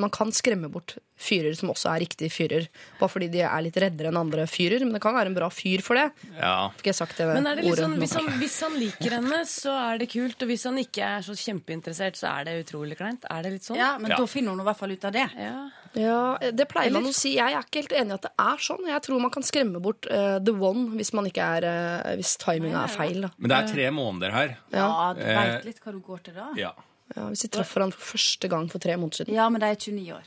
man 0.00 0.10
kan 0.10 0.30
skremme 0.34 0.68
bort 0.72 0.96
fyrer 1.18 1.54
som 1.58 1.70
også 1.72 1.88
er 1.92 2.00
riktige 2.04 2.30
fyrer. 2.30 2.68
Bare 3.00 3.10
fordi 3.10 3.26
de 3.30 3.40
er 3.42 3.62
litt 3.62 3.76
reddere 3.78 4.08
enn 4.12 4.18
andre 4.20 4.44
fyrer. 4.50 4.80
Men 4.86 4.94
det 4.96 5.00
kan 5.02 5.14
være 5.14 5.30
en 5.32 5.34
bra 5.36 5.48
fyr 5.50 5.82
for 5.82 5.98
det. 5.98 6.06
Ja. 6.38 6.68
Fikk 6.78 6.90
jeg 6.92 6.94
sagt 6.98 7.16
det 7.18 7.26
Men 7.30 7.46
er 7.46 7.58
det 7.58 7.64
ordet 7.66 7.84
sånn, 7.84 7.96
hvis, 7.98 8.14
han, 8.18 8.28
hvis 8.38 8.56
han 8.64 8.76
liker 8.78 9.16
henne, 9.18 9.40
så 9.50 9.74
er 9.92 9.98
det 10.02 10.08
kult. 10.14 10.38
Og 10.42 10.50
hvis 10.52 10.64
han 10.70 10.78
ikke 10.82 11.02
er 11.18 11.26
så 11.26 11.34
kjempeinteressert, 11.38 12.18
så 12.18 12.30
er 12.32 12.48
det 12.48 12.56
utrolig 12.64 12.98
kleint. 12.98 13.26
Er 13.30 13.42
det 13.46 13.52
litt 13.56 13.66
sånn? 13.66 13.78
Ja, 13.78 13.92
men 13.98 14.10
Ja. 14.14 14.16
da 14.22 14.26
finner 14.30 14.54
hun 14.54 14.62
i 14.62 14.68
hvert 14.70 14.78
fall 14.78 14.94
ut 14.94 15.04
av 15.10 15.12
det. 15.18 15.26
Ja. 15.36 15.56
Ja, 15.98 16.38
Det 16.52 16.68
pleier 16.68 16.92
man 16.92 17.06
å 17.08 17.14
si. 17.16 17.34
Jeg 17.36 17.54
er 17.54 17.62
ikke 17.64 17.80
helt 17.82 17.94
enig 17.98 18.12
i 18.12 18.18
at 18.18 18.26
det 18.28 18.34
er 18.38 18.58
sånn. 18.62 18.86
Jeg 18.86 19.02
tror 19.02 19.20
man 19.20 19.30
kan 19.34 19.42
skremme 19.46 19.80
bort 19.82 20.06
uh, 20.10 20.38
the 20.38 20.52
one 20.54 20.90
hvis 20.98 21.12
man 21.16 21.26
ikke 21.26 21.42
er 21.58 21.64
eh, 21.64 22.16
Hvis 22.20 22.36
timinga 22.38 22.84
er 22.84 22.92
feil. 22.92 23.22
Da. 23.24 23.30
Men 23.38 23.50
det 23.50 23.56
er 23.58 23.72
tre 23.74 23.90
måneder 23.90 24.30
her. 24.36 24.56
Ja, 24.72 24.90
du 25.16 25.22
Eh, 25.24 25.34
veit 25.38 25.64
litt 25.64 25.80
hva 25.82 25.92
du 25.92 26.00
går 26.04 26.22
til 26.28 26.34
da. 26.38 26.50
Ja. 26.60 26.72
Ja, 27.16 27.28
hvis 27.30 27.44
jeg 27.46 27.50
traff 27.56 27.74
han 27.80 27.92
for 27.94 28.10
første 28.12 28.48
gang 28.52 28.68
for 28.70 28.78
tre 28.84 28.96
måneder 28.96 29.22
siden. 29.22 29.34
Ja, 29.34 29.48
men 29.48 29.60
de 29.62 29.66
er 29.72 29.78
29 29.80 30.14
år. 30.16 30.26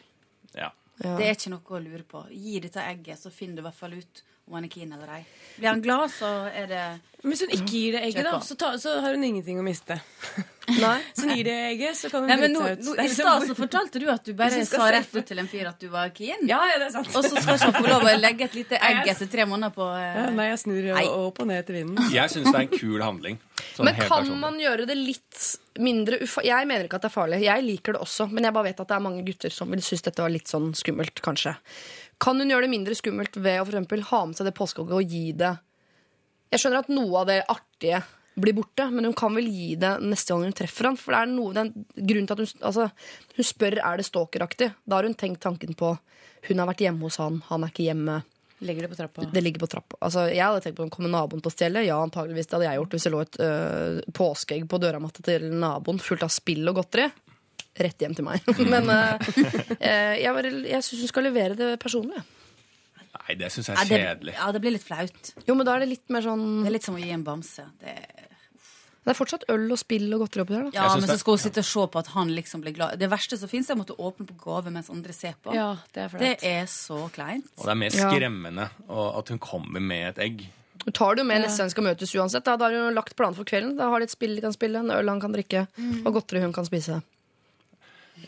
ja. 0.55 0.71
Ja. 1.01 1.15
Det 1.17 1.25
er 1.25 1.31
ikke 1.33 1.49
noe 1.49 1.73
å 1.73 1.79
lure 1.81 2.03
på. 2.05 2.19
Gi 2.29 2.59
dette 2.61 2.81
egget, 2.85 3.17
så 3.17 3.31
finner 3.33 3.55
du 3.57 3.61
i 3.63 3.65
hvert 3.65 3.77
fall 3.79 3.93
ut 3.97 4.19
om 4.51 4.59
han 4.59 4.67
er 4.67 4.73
keen 4.73 4.91
eller 4.91 5.15
ei. 5.17 5.23
Blir 5.55 5.71
han 5.71 5.81
glad, 5.83 6.11
så 6.13 6.29
er 6.51 6.67
det 6.71 6.83
hvis 7.21 7.43
hun 7.43 7.51
ikke 7.53 7.67
gir 7.69 7.93
det 7.93 7.99
egget, 8.07 8.25
da, 8.25 8.39
så, 8.41 8.55
ta, 8.57 8.71
så 8.81 8.95
har 9.03 9.13
hun 9.13 9.23
ingenting 9.23 9.59
å 9.61 9.65
miste. 9.65 9.93
Nei. 10.81 10.95
Så 11.13 11.27
hun 11.27 11.35
gir 11.35 11.45
det 11.45 11.53
egget, 11.67 11.97
så 11.99 12.09
kan 12.09 12.25
hun 12.25 12.31
nå, 12.31 12.63
seg 12.63 12.79
ut. 12.79 12.81
nå, 12.87 12.95
I 12.95 13.03
liksom- 13.05 13.27
stad 13.27 13.45
så 13.51 13.55
fortalte 13.59 14.01
du 14.01 14.07
at 14.09 14.25
du 14.25 14.31
bare 14.37 14.63
sa 14.65 14.87
rett 14.95 15.13
ut 15.13 15.27
til 15.29 15.41
en 15.43 15.49
fyr 15.51 15.69
at 15.69 15.77
du 15.83 15.85
var 15.93 16.09
keen. 16.17 16.47
Ja, 16.49 16.63
ja, 16.71 16.79
det 16.81 16.87
er 16.87 16.95
sant. 16.95 17.11
Og 17.13 17.21
så 17.27 17.35
skal 17.35 17.59
ikke 17.59 17.69
han 17.69 17.77
få 17.77 17.91
lov 17.91 18.07
å 18.09 18.15
legge 18.17 18.47
et 18.49 18.57
lite 18.57 18.79
egg 18.89 19.11
etter 19.13 19.29
tre 19.29 19.45
måneder 19.45 19.75
på 19.75 19.85
eh, 19.99 20.17
Ja, 20.17 20.25
nei, 20.33 20.47
jeg 20.49 20.63
snur 20.63 20.89
Nei. 20.89 21.05
opp 21.27 21.43
og 21.45 21.51
ned 21.51 21.67
til 21.69 21.77
vinden. 21.77 22.09
Jeg 22.15 22.33
syns 22.33 22.49
det 22.49 22.57
er 22.57 22.65
en 22.65 22.73
kul 22.73 23.05
handling. 23.05 23.37
Sånn 23.75 23.85
Men 23.85 23.99
kan 24.01 24.09
personlig. 24.09 24.41
man 24.41 24.57
gjøre 24.65 24.89
det 24.89 24.97
litt 24.97 25.45
mindre 25.77 26.23
ufa... 26.25 26.41
Jeg 26.47 26.67
mener 26.67 26.89
ikke 26.89 26.97
at 26.97 27.05
det 27.05 27.11
er 27.11 27.17
farlig. 27.19 27.43
Jeg 27.45 27.67
liker 27.69 27.95
det 27.99 28.01
også, 28.01 28.31
men 28.33 28.49
jeg 28.49 28.57
bare 28.57 28.71
vet 28.71 28.81
at 28.81 28.89
det 28.89 28.97
er 28.97 29.05
mange 29.05 29.21
gutter 29.29 29.53
som 29.53 29.69
vil 29.69 29.85
synes 29.85 30.09
dette 30.09 30.25
var 30.25 30.33
litt 30.33 30.49
sånn 30.49 30.71
skummelt, 30.73 31.21
kanskje. 31.21 31.53
Kan 32.21 32.41
hun 32.41 32.51
gjøre 32.51 32.67
det 32.67 32.73
mindre 32.73 32.95
skummelt 32.97 33.37
ved 33.41 33.61
å 33.61 33.67
for 33.67 34.07
ha 34.11 34.23
med 34.29 34.37
seg 34.37 34.49
det 34.49 34.57
påskeegget 34.57 34.97
og 34.97 35.13
gi 35.13 35.31
det 35.37 35.55
Jeg 36.51 36.61
skjønner 36.61 36.83
at 36.83 36.91
noe 36.93 37.21
av 37.21 37.29
det 37.31 37.39
artige 37.49 38.03
blir 38.41 38.55
borte, 38.55 38.85
men 38.91 39.05
hun 39.07 39.15
kan 39.17 39.33
vel 39.35 39.47
gi 39.51 39.73
det 39.79 39.97
neste 40.07 40.31
gang 40.31 40.45
hun 40.47 40.55
treffer 40.55 40.87
han. 40.87 40.97
For 40.99 41.13
det 41.13 41.19
er 41.19 41.31
noe, 41.31 41.55
den 41.55 41.71
grunnen 41.95 42.27
til 42.29 42.35
at 42.37 42.43
hun, 42.43 42.61
altså, 42.69 42.87
hun 43.35 43.47
spør 43.47 43.77
er 43.79 43.99
det 43.99 44.07
stalkeraktig. 44.07 44.69
Da 44.87 44.97
har 44.99 45.07
hun 45.07 45.17
tenkt 45.19 45.43
tanken 45.43 45.75
på 45.77 45.95
hun 46.47 46.61
har 46.61 46.69
vært 46.71 46.83
hjemme 46.85 47.05
hos 47.05 47.19
han, 47.21 47.41
han 47.49 47.65
er 47.65 47.73
ikke 47.73 47.85
hjemme. 47.85 48.21
Legger 48.61 48.85
det 48.85 48.91
på 48.91 48.97
trappa. 48.99 49.25
Det 49.33 49.41
ligger 49.41 49.63
på 49.63 49.69
trappa. 49.69 49.97
Altså, 50.05 50.27
jeg 50.29 50.41
hadde 50.41 50.61
tenkt 50.61 50.77
på 50.77 50.85
Kommer 50.93 51.09
naboen 51.09 51.41
til 51.41 51.49
å 51.49 51.53
stjele? 51.53 51.81
Ja, 51.85 51.97
antageligvis 52.01 52.49
det 52.49 52.57
hadde 52.57 52.67
jeg 52.67 52.79
gjort 52.79 52.95
hvis 52.95 53.05
det 53.07 53.11
lå 53.13 53.21
et 53.25 53.39
øh, 53.41 53.99
påskeegg 54.17 54.67
på 54.69 54.79
døramatta 54.81 55.25
til 55.25 55.47
naboen 55.63 56.01
fullt 56.01 56.25
av 56.27 56.33
spill 56.33 56.69
og 56.69 56.77
godteri. 56.77 57.07
Rett 57.79 58.03
hjem 58.03 58.15
til 58.17 58.25
meg. 58.27 58.43
Men 58.73 58.89
øh, 58.91 59.27
øh, 59.79 60.13
jeg, 60.19 60.33
bare- 60.35 60.53
jeg 60.73 60.83
syns 60.83 61.05
hun 61.05 61.11
skal 61.13 61.23
levere 61.29 61.55
det 61.55 61.69
personlig. 61.79 62.19
Nei, 63.21 63.35
det 63.39 63.51
syns 63.53 63.69
jeg 63.69 63.77
er 63.77 63.91
kjedelig. 63.91 64.33
ja, 64.35 64.49
det 64.51 64.61
blir 64.63 64.73
litt 64.75 64.83
flaut. 64.87 65.31
Jo, 65.47 65.53
men 65.55 65.67
da 65.67 65.75
er 65.75 65.83
det 65.83 65.91
litt 65.91 66.11
mer 66.13 66.23
sånn 66.25 66.43
Det 66.63 66.69
er 66.71 66.75
litt 66.77 66.85
som 66.87 66.95
å 66.97 67.01
gi 67.01 67.09
en 67.11 67.23
bamse. 67.27 67.65
Det, 67.83 67.93
Det 69.03 69.11
er 69.11 69.17
fortsatt 69.17 69.43
øl 69.51 69.65
og 69.73 69.79
spill 69.81 70.07
og 70.15 70.23
godteri 70.23 70.43
oppi 70.45 70.55
der. 70.55 70.69
da. 70.69 70.71
Ja, 70.75 70.87
men 70.95 71.09
så 71.09 71.17
skal 71.19 71.35
hun 71.35 71.41
sitte 71.43 71.63
og 71.63 71.67
se 71.67 71.83
på 71.91 72.01
at 72.01 72.11
han 72.15 72.31
liksom 72.35 72.63
blir 72.63 72.75
glad. 72.77 72.99
Det 73.01 73.09
verste 73.11 73.37
som 73.39 73.51
fins, 73.51 73.69
er 73.69 73.75
å 73.77 73.81
måtte 73.81 73.97
åpne 73.99 74.27
på 74.29 74.37
gave 74.41 74.71
mens 74.73 74.89
andre 74.93 75.15
ser 75.15 75.35
på. 75.43 75.53
Ja, 75.55 75.73
det 75.93 76.07
er. 76.07 76.17
Det 76.23 76.33
er 76.53 76.65
så 76.71 77.03
kleint. 77.13 77.51
Og 77.57 77.67
det 77.67 77.75
er 77.75 77.79
mer 77.83 77.95
skremmende 77.95 78.67
ja. 78.71 79.05
at 79.19 79.31
hun 79.33 79.39
kommer 79.43 79.83
med 79.83 80.13
et 80.13 80.25
egg. 80.27 80.43
Du 80.81 80.89
tar 80.89 81.15
det 81.15 81.21
jo 81.21 81.29
med 81.29 81.43
neste 81.43 81.61
gang 81.61 81.69
skal 81.75 81.85
møtes 81.85 82.15
uansett. 82.17 82.45
Da, 82.47 82.55
da 82.57 82.71
har 82.71 82.87
hun 82.87 82.95
lagt 82.97 83.15
planen 83.19 83.37
for 83.37 83.45
kvelden. 83.45 83.75
Da 83.77 83.91
har 83.91 84.01
de 84.01 84.07
et 84.09 84.13
spill 84.15 84.37
de 84.39 84.41
kan 84.41 84.55
spille, 84.55 84.79
en 84.81 84.89
øl 84.95 85.11
han 85.11 85.21
kan 85.21 85.35
drikke, 85.35 85.67
og 86.05 86.13
godteri 86.15 86.41
hun 86.41 86.55
kan 86.55 86.65
spise. 86.65 87.01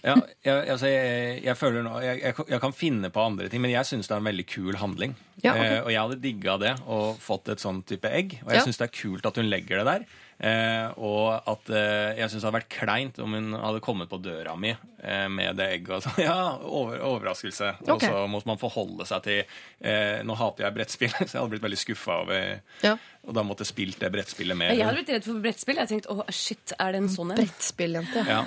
Ja, 0.04 0.16
jeg, 0.44 0.66
altså, 0.74 0.90
jeg, 0.90 1.38
jeg 1.46 1.58
føler 1.60 1.86
nå 1.86 1.94
jeg, 2.04 2.20
jeg, 2.24 2.36
jeg 2.56 2.60
kan 2.64 2.74
finne 2.76 3.12
på 3.14 3.22
andre 3.24 3.48
ting, 3.52 3.62
men 3.64 3.72
jeg 3.72 3.88
syns 3.88 4.10
det 4.10 4.16
er 4.18 4.24
en 4.24 4.32
veldig 4.32 4.48
kul 4.50 4.76
handling. 4.82 5.16
Ja, 5.44 5.54
okay. 5.54 5.70
eh, 5.78 5.80
og 5.84 5.92
jeg 5.94 6.02
hadde 6.02 6.20
digga 6.24 6.58
det 6.62 6.74
og 6.88 7.18
fått 7.24 7.50
et 7.54 7.64
sånn 7.64 7.84
type 7.88 8.10
egg. 8.10 8.40
Og 8.44 8.52
jeg 8.54 8.62
Ja. 8.62 8.66
syns 8.68 8.80
det 8.82 8.90
er 8.90 8.94
kult 8.98 9.26
at 9.30 9.40
hun 9.40 9.50
legger 9.52 9.82
det 9.84 9.88
der. 9.92 10.06
Eh, 10.44 10.88
og 11.00 11.46
at 11.48 11.70
eh, 11.72 12.18
jeg 12.20 12.32
syns 12.32 12.42
det 12.42 12.48
hadde 12.50 12.58
vært 12.58 12.74
kleint 12.74 13.20
om 13.24 13.36
hun 13.38 13.54
hadde 13.56 13.80
kommet 13.86 14.10
på 14.12 14.18
døra 14.20 14.56
mi 14.60 14.74
eh, 14.74 15.28
med 15.32 15.56
det 15.60 15.70
egget. 15.78 15.94
Og 16.00 16.04
så, 16.04 16.14
ja, 16.26 16.38
over, 16.68 16.98
overraskelse. 17.14 17.70
Og 17.88 18.02
så 18.04 18.26
måtte 18.32 18.50
man 18.50 18.60
forholde 18.62 19.08
seg 19.08 19.24
til 19.28 19.40
eh, 19.44 20.20
Nå 20.26 20.36
hater 20.40 20.68
jeg 20.68 20.76
brettspill, 20.80 21.14
så 21.20 21.30
jeg 21.30 21.40
hadde 21.40 21.54
blitt 21.56 21.68
veldig 21.70 21.80
skuffa 21.86 22.20
over 22.26 22.42
Ja. 22.84 22.98
Og 23.24 23.38
da 23.38 23.46
måtte 23.48 23.64
jeg 23.64 23.72
spilt 23.72 24.02
det 24.04 24.12
brettspillet 24.12 24.58
med. 24.60 24.74
Jeg 24.76 24.84
hadde 24.84 25.00
blitt 25.00 25.14
redd 25.16 25.30
for 25.30 25.40
brettspill. 25.46 25.80
Jeg 25.80 25.94
tenkte, 25.94 26.12
åh, 26.12 26.26
shit, 26.34 26.76
er 26.76 26.92
det 26.92 27.06
en 27.06 27.14
sånn 27.14 27.32
en? 27.32 27.40
Brettspilljente. 27.40 28.26
Ja. 28.28 28.44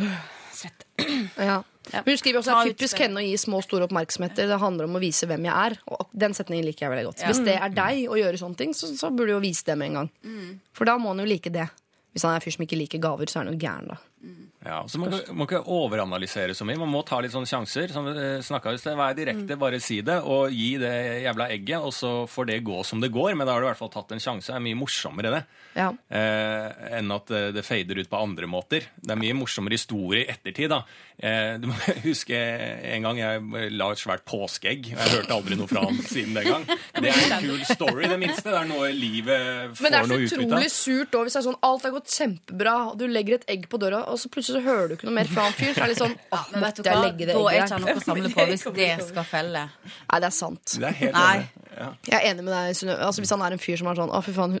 Svett. 0.60 0.86
Ja. 1.40 1.60
Men 1.90 2.06
hun 2.12 2.18
skriver 2.20 2.38
også 2.38 2.52
Ta 2.52 2.58
at 2.60 2.70
typisk 2.70 3.00
henne 3.02 3.18
å 3.18 3.24
gi 3.24 3.32
små 3.40 3.62
store 3.64 3.86
oppmerksomheter. 3.88 4.46
Det 4.50 4.58
handler 4.62 4.86
om 4.86 4.98
å 4.98 5.02
vise 5.02 5.26
hvem 5.26 5.48
jeg 5.48 5.54
er. 5.70 5.78
Og 5.90 6.10
den 6.24 6.36
setningen 6.36 6.66
liker 6.68 6.86
jeg 6.86 6.92
veldig 6.92 7.06
godt. 7.08 7.22
Ja. 7.24 7.30
Hvis 7.32 7.40
det 7.46 7.56
er 7.56 7.72
deg 7.74 8.04
å 8.12 8.18
gjøre 8.20 8.40
sånne 8.42 8.60
ting, 8.60 8.74
så, 8.76 8.92
så 8.94 9.10
burde 9.10 9.32
du 9.32 9.36
jo 9.38 9.42
vise 9.42 9.66
det 9.66 9.78
med 9.80 9.90
en 9.90 9.98
gang. 10.02 10.10
For 10.76 10.90
da 10.90 10.98
må 11.00 11.14
han 11.14 11.24
jo 11.24 11.26
like 11.30 11.50
det. 11.54 11.66
Hvis 12.14 12.26
han 12.26 12.34
er 12.34 12.40
en 12.40 12.44
fyr 12.44 12.54
som 12.58 12.66
ikke 12.66 12.78
liker 12.78 13.02
gaver, 13.02 13.30
så 13.30 13.40
er 13.40 13.48
han 13.48 13.54
jo 13.54 13.62
gæren, 13.64 13.90
da. 13.94 13.98
Ja, 14.64 14.84
så 14.86 14.98
man 15.00 15.10
kan- 15.10 15.36
må 15.36 15.46
ikke 15.46 15.62
overanalysere 15.64 16.52
så 16.52 16.66
mye. 16.68 16.76
Man 16.76 16.90
må 16.92 17.00
ta 17.06 17.18
litt 17.20 17.32
sånne 17.32 17.48
sjanser. 17.48 17.90
Som 17.92 18.04
vi 18.04 18.12
eh, 18.12 18.38
i 18.40 18.76
sted. 18.78 18.96
Vær 18.96 19.14
direkte, 19.16 19.56
bare 19.58 19.80
si 19.80 20.00
det, 20.02 20.18
og 20.22 20.50
gi 20.52 20.76
det 20.76 21.24
jævla 21.24 21.48
egget, 21.48 21.80
og 21.80 21.92
så 21.92 22.26
får 22.28 22.46
det 22.46 22.64
gå 22.64 22.84
som 22.84 23.00
det 23.00 23.10
går. 23.10 23.34
Men 23.36 23.46
da 23.46 23.54
har 23.54 23.60
du 23.60 23.66
i 23.66 23.70
hvert 23.70 23.78
fall 23.80 23.88
tatt 23.88 24.12
en 24.12 24.20
sjanse. 24.20 24.46
Det 24.52 24.56
er 24.56 24.60
mye 24.60 24.76
morsommere, 24.76 25.30
det. 25.32 25.44
Ja. 25.76 25.88
Eh, 26.10 26.98
enn 26.98 27.10
at 27.14 27.30
eh, 27.30 27.52
det 27.52 27.64
fader 27.64 27.96
ut 28.02 28.10
på 28.10 28.20
andre 28.20 28.46
måter. 28.46 28.84
Det 29.00 29.10
er 29.14 29.16
mye 29.16 29.32
morsommere 29.38 29.78
historie 29.78 30.26
i 30.26 30.28
ettertid. 30.28 30.68
da. 30.68 30.82
Eh, 31.16 31.56
du 31.60 31.66
må 31.68 31.74
huske 32.04 32.36
en 32.36 33.02
gang 33.02 33.16
jeg 33.20 33.72
la 33.72 33.90
et 33.92 34.02
svært 34.02 34.26
påskeegg, 34.28 34.92
og 34.92 35.00
jeg 35.00 35.14
hørte 35.16 35.36
aldri 35.36 35.56
noe 35.56 35.68
fra 35.70 35.86
han 35.86 35.96
siden 36.04 36.36
den 36.36 36.44
gang. 36.50 36.68
Det 37.00 37.08
er 37.08 37.32
en 37.38 37.46
kul 37.48 37.64
story, 37.64 38.04
det 38.10 38.18
minste. 38.20 38.44
Det 38.50 38.58
er 38.60 38.68
noe 38.68 38.90
livet 38.92 39.72
får 39.72 39.72
noe 39.72 39.72
ut 39.72 39.72
av. 39.72 39.80
Men 39.80 39.92
det 39.92 40.00
er 40.00 40.10
så 40.10 40.36
utrolig 40.36 40.70
surt 40.74 41.16
òg 41.16 41.24
hvis 41.24 41.36
det 41.36 41.40
er 41.40 41.46
sånn 41.48 41.60
alt 41.64 41.86
har 41.86 41.94
gått 41.96 42.12
kjempebra, 42.12 42.74
og 42.90 42.98
du 43.00 43.06
legger 43.08 43.38
et 43.38 43.46
egg 43.56 43.68
på 43.72 43.80
døra, 43.80 44.02
og 44.10 44.18
så 44.20 44.28
plutselig 44.32 44.49
så 44.54 44.60
hører 44.64 44.88
du 44.90 44.94
ikke 44.96 45.08
noe 45.08 45.16
mer 45.16 45.30
fra 45.30 45.44
han 45.46 45.54
fyr. 45.56 45.72
Så 45.74 45.82
er 45.82 45.88
det 45.88 45.94
litt 45.94 46.02
sånn 46.02 46.16
Åh, 46.36 46.48
Men 46.52 46.64
vet 46.66 46.80
du 46.80 46.82
hva? 46.82 46.96
det 47.06 47.28
Da 47.30 47.36
er 47.40 47.58
ikke 47.60 47.76
han 47.76 47.84
noe 47.86 47.94
å 47.96 48.02
samle 48.04 48.32
på 48.34 48.46
hvis 48.50 48.66
det 48.76 48.88
skal 49.08 49.28
felle. 49.28 49.62
Nei, 49.84 50.18
det 50.20 50.28
er 50.30 50.34
sant. 50.36 50.74
Det 50.74 50.88
er 50.90 50.98
helt 51.04 51.16
Nei. 51.16 51.36
Ja. 51.76 51.88
Jeg 52.08 52.16
er 52.18 52.26
enig 52.32 52.44
med 52.46 52.52
deg, 52.54 52.74
Synnøve. 52.78 53.06
Altså, 53.06 53.24
hvis 53.24 53.32
han 53.34 53.46
er 53.46 53.56
en 53.56 53.62
fyr 53.62 53.80
som 53.80 53.90
er 53.92 54.00
sånn 54.02 54.12
Å, 54.14 54.20
fy 54.26 54.34
faen. 54.36 54.58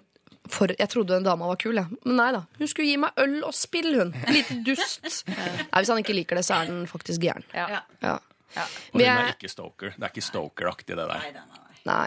For, 0.50 0.72
jeg 0.72 0.90
trodde 0.90 1.14
den 1.14 1.26
dama 1.26 1.46
var 1.50 1.58
kul, 1.62 1.76
jeg. 1.78 1.98
Men 2.08 2.16
nei 2.18 2.30
da. 2.34 2.40
Hun 2.58 2.70
skulle 2.70 2.88
gi 2.88 2.96
meg 2.98 3.18
øl 3.22 3.36
og 3.46 3.52
spill, 3.54 3.90
hun. 3.94 4.14
En 4.24 4.34
liten 4.34 4.64
dust. 4.66 5.04
Nei, 5.28 5.76
Hvis 5.76 5.92
han 5.92 6.00
ikke 6.02 6.16
liker 6.16 6.40
det, 6.40 6.42
så 6.48 6.56
er 6.56 6.72
den 6.72 6.80
faktisk 6.90 7.22
gæren. 7.22 7.44
Ja. 7.54 7.84
Ja. 8.02 8.16
Og 8.56 8.98
hun 8.98 9.04
er 9.04 9.30
ikke 9.36 9.52
stoker. 9.52 9.94
Det 9.94 10.08
er 10.08 10.10
ikke 10.10 10.26
stokeraktig, 10.26 10.96
det 10.98 11.06
der. 11.06 11.38
Nei. 11.86 12.06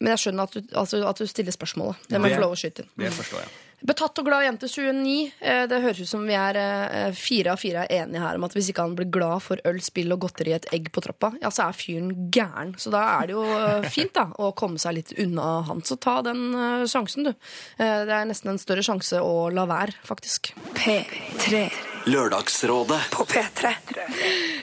Men 0.00 0.14
jeg 0.16 0.22
skjønner 0.24 0.48
at 0.48 0.56
du, 0.56 0.60
altså, 0.80 1.02
at 1.06 1.20
du 1.20 1.28
stiller 1.28 1.54
spørsmålet. 1.54 2.08
Det 2.08 2.18
må 2.20 2.30
jeg 2.30 2.40
få 2.40 2.44
lov 2.46 2.56
å 2.56 2.58
skyte 2.58 2.86
inn. 2.86 2.92
Det 3.04 3.12
forstår 3.14 3.44
jeg. 3.44 3.52
Betatt 3.86 4.18
og 4.20 4.26
glad 4.28 4.44
jente 4.44 4.68
29. 4.68 5.32
Eh, 5.40 5.62
Det 5.70 5.80
høres 5.82 6.00
ut 6.02 6.10
som 6.10 6.24
vi 6.28 6.36
er 6.36 6.58
eh, 6.60 7.12
fire 7.16 7.54
av 7.54 7.60
fire 7.62 7.86
er 7.86 8.02
enige 8.02 8.20
her 8.20 8.36
om 8.36 8.44
at 8.44 8.56
hvis 8.56 8.70
ikke 8.72 8.84
han 8.84 8.96
blir 8.98 9.10
glad 9.12 9.40
for 9.44 9.62
øl, 9.64 9.80
spill 9.84 10.12
og 10.12 10.20
godteri 10.26 10.52
et 10.56 10.68
egg 10.76 10.90
på 10.92 11.02
trappa, 11.04 11.32
ja, 11.40 11.52
så 11.54 11.68
er 11.68 11.78
fyren 11.78 12.10
gæren. 12.34 12.74
Så 12.80 12.92
da 12.92 13.04
er 13.16 13.30
det 13.30 13.38
jo 13.38 13.44
eh, 13.44 13.88
fint 13.88 14.12
da, 14.16 14.28
å 14.36 14.52
komme 14.56 14.80
seg 14.82 14.98
litt 14.98 15.14
unna 15.18 15.62
han. 15.68 15.80
Så 15.86 15.96
ta 16.00 16.20
den 16.26 16.50
sjansen, 16.90 17.30
du. 17.30 17.32
Det 17.80 18.12
er 18.14 18.28
nesten 18.28 18.52
en 18.52 18.60
større 18.60 18.84
sjanse 18.84 19.20
å 19.24 19.48
la 19.54 19.64
være, 19.70 19.96
faktisk. 20.06 20.52
P3 20.76 21.89
Lørdagsrådet. 22.06 23.00
på 23.12 23.24
P3. 23.28 23.74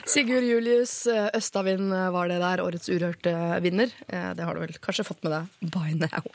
Sigurd 0.08 0.42
Julius 0.42 1.06
eh, 1.06 1.28
Østavind 1.38 1.92
eh, 1.94 2.08
var 2.10 2.28
det 2.30 2.38
der, 2.42 2.62
årets 2.64 2.88
urørte 2.90 3.32
vinner. 3.62 3.92
Eh, 4.08 4.32
Det 4.34 4.44
har 4.46 4.54
du 4.56 4.62
vel 4.64 4.74
kanskje 4.82 5.04
fått 5.06 5.22
med 5.22 5.34
deg 5.36 5.70
by 5.74 5.94
now. 6.00 6.26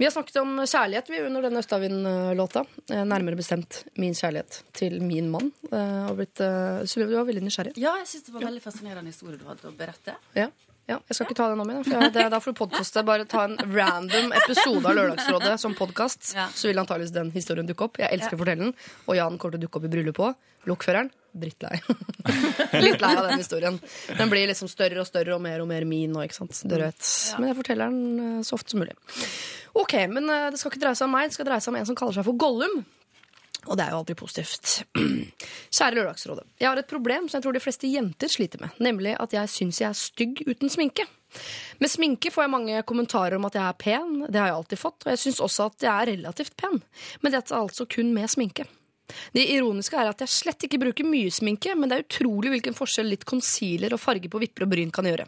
Vi 0.00 0.06
har 0.08 0.14
snakket 0.14 0.40
om 0.42 0.56
kjærlighet 0.64 1.12
vi 1.12 1.20
under 1.22 1.46
denne 1.46 1.62
Østavind-låta. 1.62 2.64
Nærmere 2.90 3.38
bestemt 3.38 3.84
min 4.00 4.16
kjærlighet 4.18 4.62
til 4.74 4.98
min 5.04 5.30
mann. 5.30 5.52
Og 5.70 6.16
blitt, 6.18 6.42
Synnøve, 6.90 7.12
du 7.12 7.18
var 7.20 7.28
veldig 7.30 7.44
nysgjerrig. 7.46 7.76
Ja, 7.78 7.94
jeg 8.02 8.10
syns 8.10 8.26
det 8.26 8.34
var 8.34 8.46
veldig 8.48 8.64
fascinerende 8.64 9.14
historie 9.14 9.38
du 9.38 9.46
hadde 9.46 9.70
å 9.70 9.76
berette. 9.78 10.16
Ja. 10.38 10.48
Ja, 10.90 10.98
jeg 11.06 11.14
skal 11.14 11.28
ikke 11.28 11.36
ta 11.38 11.46
den 11.52 11.60
om 11.62 11.70
igjen. 11.70 11.84
For 11.86 12.12
det, 12.12 12.24
da 12.34 12.38
får 12.42 12.54
du 12.54 12.58
podkaste. 12.58 13.04
Bare 13.06 13.26
ta 13.30 13.44
en 13.46 13.54
random 13.70 14.32
episode 14.40 14.82
av 14.82 14.96
Lørdagsrådet 14.98 15.54
som 15.62 15.76
podkast. 15.78 16.32
Ja. 16.34 16.48
Så 16.50 16.68
vil 16.68 16.80
antakeligvis 16.82 17.14
den 17.14 17.30
historien 17.34 17.68
dukke 17.68 17.86
opp. 17.86 18.00
Jeg 18.02 18.10
elsker 18.16 18.34
å 18.34 18.40
fortelle 18.42 18.66
den. 18.66 18.74
Og 19.06 19.18
Jan 19.18 19.38
kommer 19.38 19.54
til 19.54 19.62
å 19.62 19.66
dukke 19.68 19.78
opp 19.78 19.86
i 19.86 19.92
bryllupet 19.92 20.24
òg. 20.32 20.48
Lokføreren 20.70 21.10
drittlei. 21.32 21.78
Litt 22.84 23.02
lei 23.02 23.12
av 23.16 23.28
den 23.30 23.40
historien. 23.40 23.78
Den 24.18 24.30
blir 24.30 24.50
liksom 24.50 24.68
større 24.70 25.00
og 25.02 25.08
større 25.08 25.36
og 25.36 25.42
mer 25.42 25.62
og 25.62 25.70
mer 25.70 25.86
min 25.88 26.12
nå, 26.12 26.26
ikke 26.26 26.40
sant. 26.42 26.58
Dere 26.68 26.90
vet. 26.90 27.06
Men 27.38 27.50
jeg 27.50 27.58
forteller 27.62 27.94
den 27.94 28.26
eh, 28.26 28.42
så 28.46 28.58
ofte 28.58 28.74
som 28.74 28.82
mulig. 28.82 28.94
Ok, 29.78 29.96
men 30.12 30.28
eh, 30.28 30.50
det 30.52 30.60
skal 30.60 30.74
ikke 30.74 30.82
dreie 30.82 30.98
seg 30.98 31.08
om 31.08 31.16
meg, 31.16 31.30
det 31.30 31.38
skal 31.38 31.48
dreie 31.48 31.64
seg 31.64 31.72
om 31.72 31.78
en 31.80 31.88
som 31.88 31.98
kaller 31.98 32.18
seg 32.18 32.28
for 32.28 32.38
Gollum. 32.42 32.82
Og 33.68 33.78
det 33.78 33.84
er 33.84 33.94
jo 33.94 34.00
aldri 34.02 34.16
positivt. 34.18 34.82
Kjære 35.76 35.96
Lørdagsrådet. 35.98 36.46
Jeg 36.60 36.68
har 36.68 36.80
et 36.80 36.90
problem 36.90 37.28
som 37.28 37.38
jeg 37.38 37.46
tror 37.46 37.56
de 37.56 37.62
fleste 37.62 37.90
jenter 37.90 38.32
sliter 38.32 38.62
med. 38.62 38.74
Nemlig 38.82 39.14
at 39.22 39.36
jeg 39.36 39.52
syns 39.52 39.80
jeg 39.82 39.88
er 39.90 39.98
stygg 39.98 40.42
uten 40.48 40.72
sminke. 40.72 41.06
Med 41.80 41.90
sminke 41.90 42.32
får 42.32 42.46
jeg 42.46 42.52
mange 42.52 42.82
kommentarer 42.88 43.38
om 43.38 43.48
at 43.48 43.56
jeg 43.56 43.64
er 43.64 43.80
pen. 43.80 44.12
Det 44.28 44.40
har 44.40 44.50
jeg 44.50 44.58
alltid 44.58 44.82
fått. 44.82 45.00
Og 45.06 45.14
jeg 45.14 45.22
syns 45.24 45.42
også 45.46 45.70
at 45.70 45.86
jeg 45.86 45.92
er 45.92 46.14
relativt 46.16 46.56
pen. 46.58 46.80
Men 47.22 47.34
dette 47.34 47.54
er 47.54 47.62
altså 47.62 47.86
kun 47.88 48.12
med 48.16 48.30
sminke. 48.32 48.66
Det 49.32 49.44
ironiske 49.54 49.98
er 49.98 50.08
at 50.08 50.22
jeg 50.24 50.32
slett 50.32 50.64
ikke 50.66 50.80
bruker 50.80 51.04
mye 51.04 51.30
sminke, 51.34 51.74
men 51.76 51.90
det 51.90 51.98
er 51.98 52.04
utrolig 52.06 52.52
hvilken 52.54 52.76
forskjell 52.76 53.10
litt 53.12 53.26
concealer 53.28 53.92
og 53.92 54.00
farge 54.00 54.30
på 54.32 54.40
vipper 54.40 54.64
og 54.64 54.72
bryn 54.72 54.92
kan 54.94 55.08
gjøre. 55.08 55.26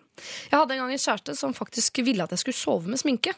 Jeg 0.48 0.56
hadde 0.56 0.76
en 0.76 0.84
gang 0.84 0.94
en 0.94 1.02
kjæreste 1.04 1.36
som 1.36 1.56
faktisk 1.56 2.00
ville 2.06 2.24
at 2.24 2.32
jeg 2.32 2.44
skulle 2.44 2.60
sove 2.60 2.90
med 2.90 3.02
sminke. 3.02 3.34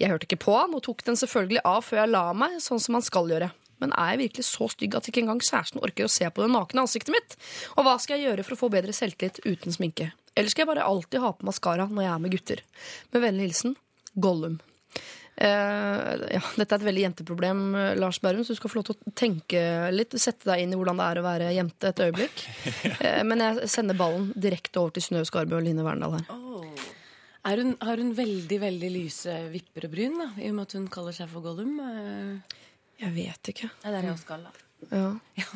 Jeg 0.00 0.10
hørte 0.10 0.26
ikke 0.28 0.40
på 0.48 0.56
han 0.56 0.74
og 0.74 0.82
tok 0.86 1.04
den 1.06 1.18
selvfølgelig 1.20 1.62
av 1.66 1.84
før 1.86 2.02
jeg 2.02 2.14
la 2.14 2.26
meg, 2.36 2.58
sånn 2.64 2.82
som 2.82 2.98
man 2.98 3.06
skal 3.06 3.30
gjøre. 3.30 3.52
Men 3.82 3.92
er 3.94 4.14
jeg 4.14 4.22
virkelig 4.24 4.46
så 4.48 4.68
stygg 4.72 4.96
at 4.98 5.08
ikke 5.10 5.22
engang 5.24 5.42
kjæresten 5.42 5.82
orker 5.84 6.08
å 6.08 6.12
se 6.12 6.28
på 6.30 6.44
det 6.44 6.50
nakne 6.52 6.84
ansiktet 6.84 7.14
mitt? 7.14 7.36
Og 7.76 7.86
hva 7.86 7.98
skal 8.02 8.18
jeg 8.18 8.30
gjøre 8.30 8.46
for 8.46 8.56
å 8.56 8.62
få 8.62 8.72
bedre 8.74 8.96
selvtillit 8.96 9.42
uten 9.46 9.74
sminke? 9.74 10.10
Eller 10.38 10.52
skal 10.52 10.64
jeg 10.64 10.72
bare 10.72 10.86
alltid 10.86 11.22
ha 11.22 11.34
på 11.34 11.46
maskara 11.48 11.88
når 11.90 12.04
jeg 12.04 12.12
er 12.14 12.24
med 12.24 12.34
gutter? 12.34 12.64
Med 13.14 13.24
vennlig 13.24 13.48
hilsen 13.48 13.78
Gollum. 14.18 14.58
Uh, 15.38 16.18
ja, 16.34 16.40
dette 16.58 16.74
er 16.74 16.80
et 16.80 16.86
veldig 16.88 17.02
jenteproblem, 17.04 17.60
Lars 18.00 18.18
Berrum, 18.18 18.42
så 18.42 18.56
du 18.56 18.58
skal 18.58 18.72
få 18.72 18.80
lov 18.80 18.88
til 18.88 18.96
å 18.96 19.12
tenke 19.18 19.60
litt. 19.94 20.16
Sette 20.18 20.48
deg 20.50 20.64
inn 20.64 20.74
i 20.74 20.78
hvordan 20.78 20.98
det 20.98 21.06
er 21.06 21.20
å 21.20 21.26
være 21.26 21.52
jente 21.54 21.92
et 21.92 22.02
øyeblikk. 22.08 22.42
Uh, 23.04 23.22
men 23.28 23.44
jeg 23.44 23.70
sender 23.70 23.98
ballen 23.98 24.32
direkte 24.34 24.82
over 24.82 24.96
til 24.96 25.06
Synnøve 25.06 25.30
Skarbø 25.30 25.60
og 25.60 25.66
Line 25.66 25.86
Verndal 25.86 26.18
her. 26.18 26.26
Er 27.48 27.62
hun, 27.62 27.76
har 27.80 28.00
hun 28.02 28.10
veldig 28.18 28.58
veldig 28.60 28.88
lyse 28.92 29.34
vipper 29.52 29.86
og 29.86 29.92
bryn, 29.94 30.18
da, 30.20 30.32
i 30.42 30.50
og 30.50 30.56
med 30.58 30.66
at 30.66 30.74
hun 30.76 30.88
kaller 30.92 31.14
seg 31.16 31.30
for 31.30 31.44
Gollum? 31.46 31.78
Eh, 31.80 32.58
Jeg 32.98 33.12
vet 33.14 33.52
ikke. 33.52 33.68
Det 33.82 33.92
der 33.94 34.08
er 34.10 34.16
skal, 34.18 34.42
da. 34.48 34.50
Ja. 34.92 35.08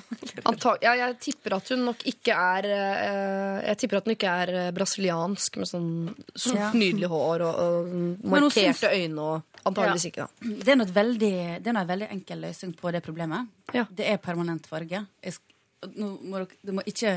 Antag 0.50 0.82
ja, 0.82 0.92
jeg 0.98 1.14
tipper 1.22 1.54
at 1.54 1.68
hun 1.70 1.84
nok 1.86 2.00
ikke 2.10 2.34
er 2.34 2.66
eh, 2.66 3.58
Jeg 3.68 3.78
tipper 3.78 4.00
at 4.00 4.08
hun 4.08 4.14
ikke 4.16 4.32
er 4.42 4.50
eh, 4.64 4.70
brasiliansk 4.74 5.60
med 5.62 5.68
sånn 5.70 5.90
sort, 6.34 6.56
Ja. 6.58 6.70
nydelig 6.74 7.06
hår 7.12 7.44
og, 7.46 7.60
og 7.62 7.92
hun 7.92 8.08
markerte 8.32 8.72
syns- 8.80 8.82
øyne 8.90 9.22
og 9.28 9.60
Antageligvis 9.70 10.08
ikke, 10.10 10.24
da. 10.26 10.50
Det 10.66 10.72
er 10.74 10.78
noe 10.80 10.90
veldig, 10.96 11.30
det 11.62 11.70
er 11.70 11.76
noe 11.76 11.86
veldig 11.86 12.08
enkel 12.16 12.40
løsning 12.42 12.72
på 12.80 12.90
det 12.90 12.98
problemet. 13.06 13.46
Ja. 13.72 13.84
Det 13.94 14.08
er 14.10 14.18
permanent 14.18 14.66
farge. 14.66 15.04
Jeg 15.22 15.36
sk 15.36 15.86
nå 15.94 16.08
må 16.26 16.40
dere, 16.42 16.58
det 16.66 16.74
må 16.74 16.82
ikke 16.90 17.12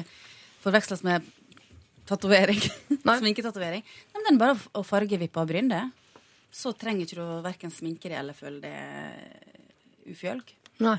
forveksles 0.61 1.01
med 1.09 1.25
tatovering. 2.05 2.61
Sminketatovering. 3.21 3.81
Nei, 3.81 4.21
Men 4.21 4.27
det 4.27 4.35
er 4.35 4.41
bare 4.45 4.59
å- 4.59 4.81
å 4.81 4.85
farge 4.85 5.17
vipper 5.21 5.41
og 5.41 5.49
bryn, 5.49 5.73
det. 5.73 5.81
Så 6.53 6.69
trenger 6.77 7.07
ikke 7.09 7.17
du 7.17 7.41
verken 7.49 7.73
sminke 7.73 8.13
det 8.13 8.17
eller 8.21 8.37
føle 8.37 8.61
det 8.61 8.77
ufjølg. 10.09 10.55
Nei. 10.83 10.97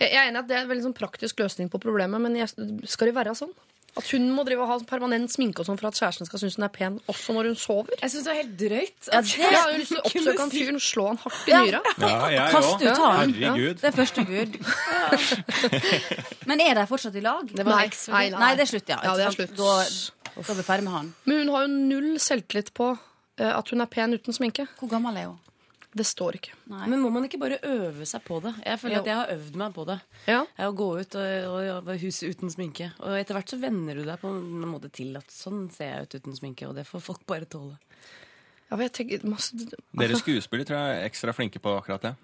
Jeg 0.00 0.12
er 0.12 0.28
enig 0.28 0.40
at 0.42 0.48
det 0.48 0.56
er 0.56 0.64
en 0.64 0.70
veldig 0.70 0.86
sånn 0.88 0.96
praktisk 0.96 1.42
løsning 1.42 1.70
på 1.72 1.80
problemet, 1.82 2.20
men 2.22 2.36
jeg, 2.38 2.50
skal 2.90 3.10
det 3.10 3.16
være 3.16 3.36
sånn? 3.38 3.52
At 3.92 4.06
hun 4.14 4.30
må 4.32 4.40
drive 4.48 4.64
og 4.64 4.70
ha 4.70 4.76
permanent 4.88 5.28
sminke 5.34 5.60
og 5.60 5.66
sånn 5.68 5.76
for 5.76 5.90
at 5.90 5.98
kjæresten 6.00 6.24
skal 6.24 6.40
synes 6.40 6.54
hun 6.56 6.64
er 6.64 6.70
pen 6.72 6.94
også 7.12 7.34
når 7.36 7.50
hun 7.50 7.58
sover? 7.60 7.92
Jeg 8.00 8.14
syns 8.14 8.24
det 8.24 8.32
er 8.32 8.38
helt 8.38 8.54
drøyt. 8.62 9.08
Ja, 9.10 9.20
det... 9.20 9.34
Jeg 9.42 9.58
har 9.58 9.72
jo 9.74 9.80
lyst 9.82 9.92
til 9.92 10.00
å 10.00 10.04
oppsøke 10.08 10.40
han 10.40 10.52
fyren 10.54 10.78
og 10.78 10.84
slå 10.86 11.04
han 11.10 11.20
hardt 11.20 11.50
i 11.50 11.58
nyra. 11.58 11.82
Ja, 12.00 12.14
jeg 12.32 12.54
Kast 12.54 12.86
ut. 12.86 13.02
Herregud. 13.02 13.82
Det 13.82 13.90
er 13.90 13.98
første 13.98 14.24
bud. 14.30 14.56
Men 16.48 16.64
er 16.64 16.80
de 16.80 16.86
fortsatt 16.88 17.20
i 17.20 17.24
lag? 17.26 17.52
Det 17.52 17.68
var 17.68 17.82
nei, 17.82 17.86
nei, 17.92 18.24
vel? 18.30 18.40
nei, 18.46 18.50
det 18.56 18.64
er 18.64 18.72
slutt, 18.72 18.94
ja. 18.94 19.00
Ja, 19.04 19.14
det 19.20 19.28
er 19.28 19.36
slutt. 19.36 19.54
Da, 19.60 19.76
da 20.32 20.40
blir 20.40 20.60
vi 20.62 20.68
ferdig 20.70 20.88
med 20.88 20.96
han. 20.96 21.14
Men 21.28 21.42
hun 21.42 21.52
har 21.52 21.68
jo 21.68 21.86
null 21.92 22.10
selvtillit 22.30 22.72
på 22.78 22.94
eh, 22.96 23.52
at 23.52 23.76
hun 23.76 23.84
er 23.84 23.92
pen 23.92 24.16
uten 24.16 24.40
sminke. 24.40 24.70
Hvor 24.80 24.88
gammel 24.94 25.20
er 25.20 25.28
hun? 25.34 25.40
Det 25.92 26.06
står 26.08 26.38
ikke. 26.38 26.54
Men 26.72 27.02
må 27.02 27.10
man 27.12 27.26
ikke 27.26 27.40
bare 27.42 27.58
øve 27.68 28.06
seg 28.08 28.22
på 28.24 28.38
det? 28.40 28.54
Jeg 28.64 28.80
føler 28.80 28.96
Jo. 28.96 29.00
at 29.02 29.10
jeg 29.10 29.18
har 29.18 29.32
øvd 29.34 29.56
meg 29.60 29.74
på 29.76 29.84
det. 29.90 29.98
Ja. 30.24 30.38
Jeg 30.56 30.70
Å 30.70 30.76
gå 30.78 30.88
ut 31.02 31.16
og, 31.20 31.32
og, 31.52 31.88
og 31.92 32.00
huset 32.00 32.32
uten 32.32 32.52
sminke. 32.54 32.88
Og 33.04 33.16
etter 33.18 33.36
hvert 33.36 33.52
så 33.52 33.58
venner 33.60 34.00
du 34.00 34.04
deg 34.06 34.20
på 34.22 34.30
en 34.32 34.64
måte 34.70 34.88
til 34.88 35.12
at 35.20 35.28
sånn 35.28 35.66
ser 35.74 35.90
jeg 35.92 36.06
ut 36.08 36.16
uten 36.22 36.38
sminke, 36.38 36.68
og 36.70 36.78
det 36.80 36.86
får 36.88 37.04
folk 37.04 37.26
bare 37.28 37.44
tåle. 37.44 37.76
Ja, 38.72 38.88
tenker 38.88 39.26
masse... 39.28 39.52
Dere 39.92 40.16
skuespillere 40.16 40.64
tror 40.70 40.80
jeg 40.80 41.00
er 41.02 41.08
ekstra 41.10 41.34
flinke 41.36 41.60
på 41.60 41.74
akkurat 41.76 42.08
det. 42.08 42.14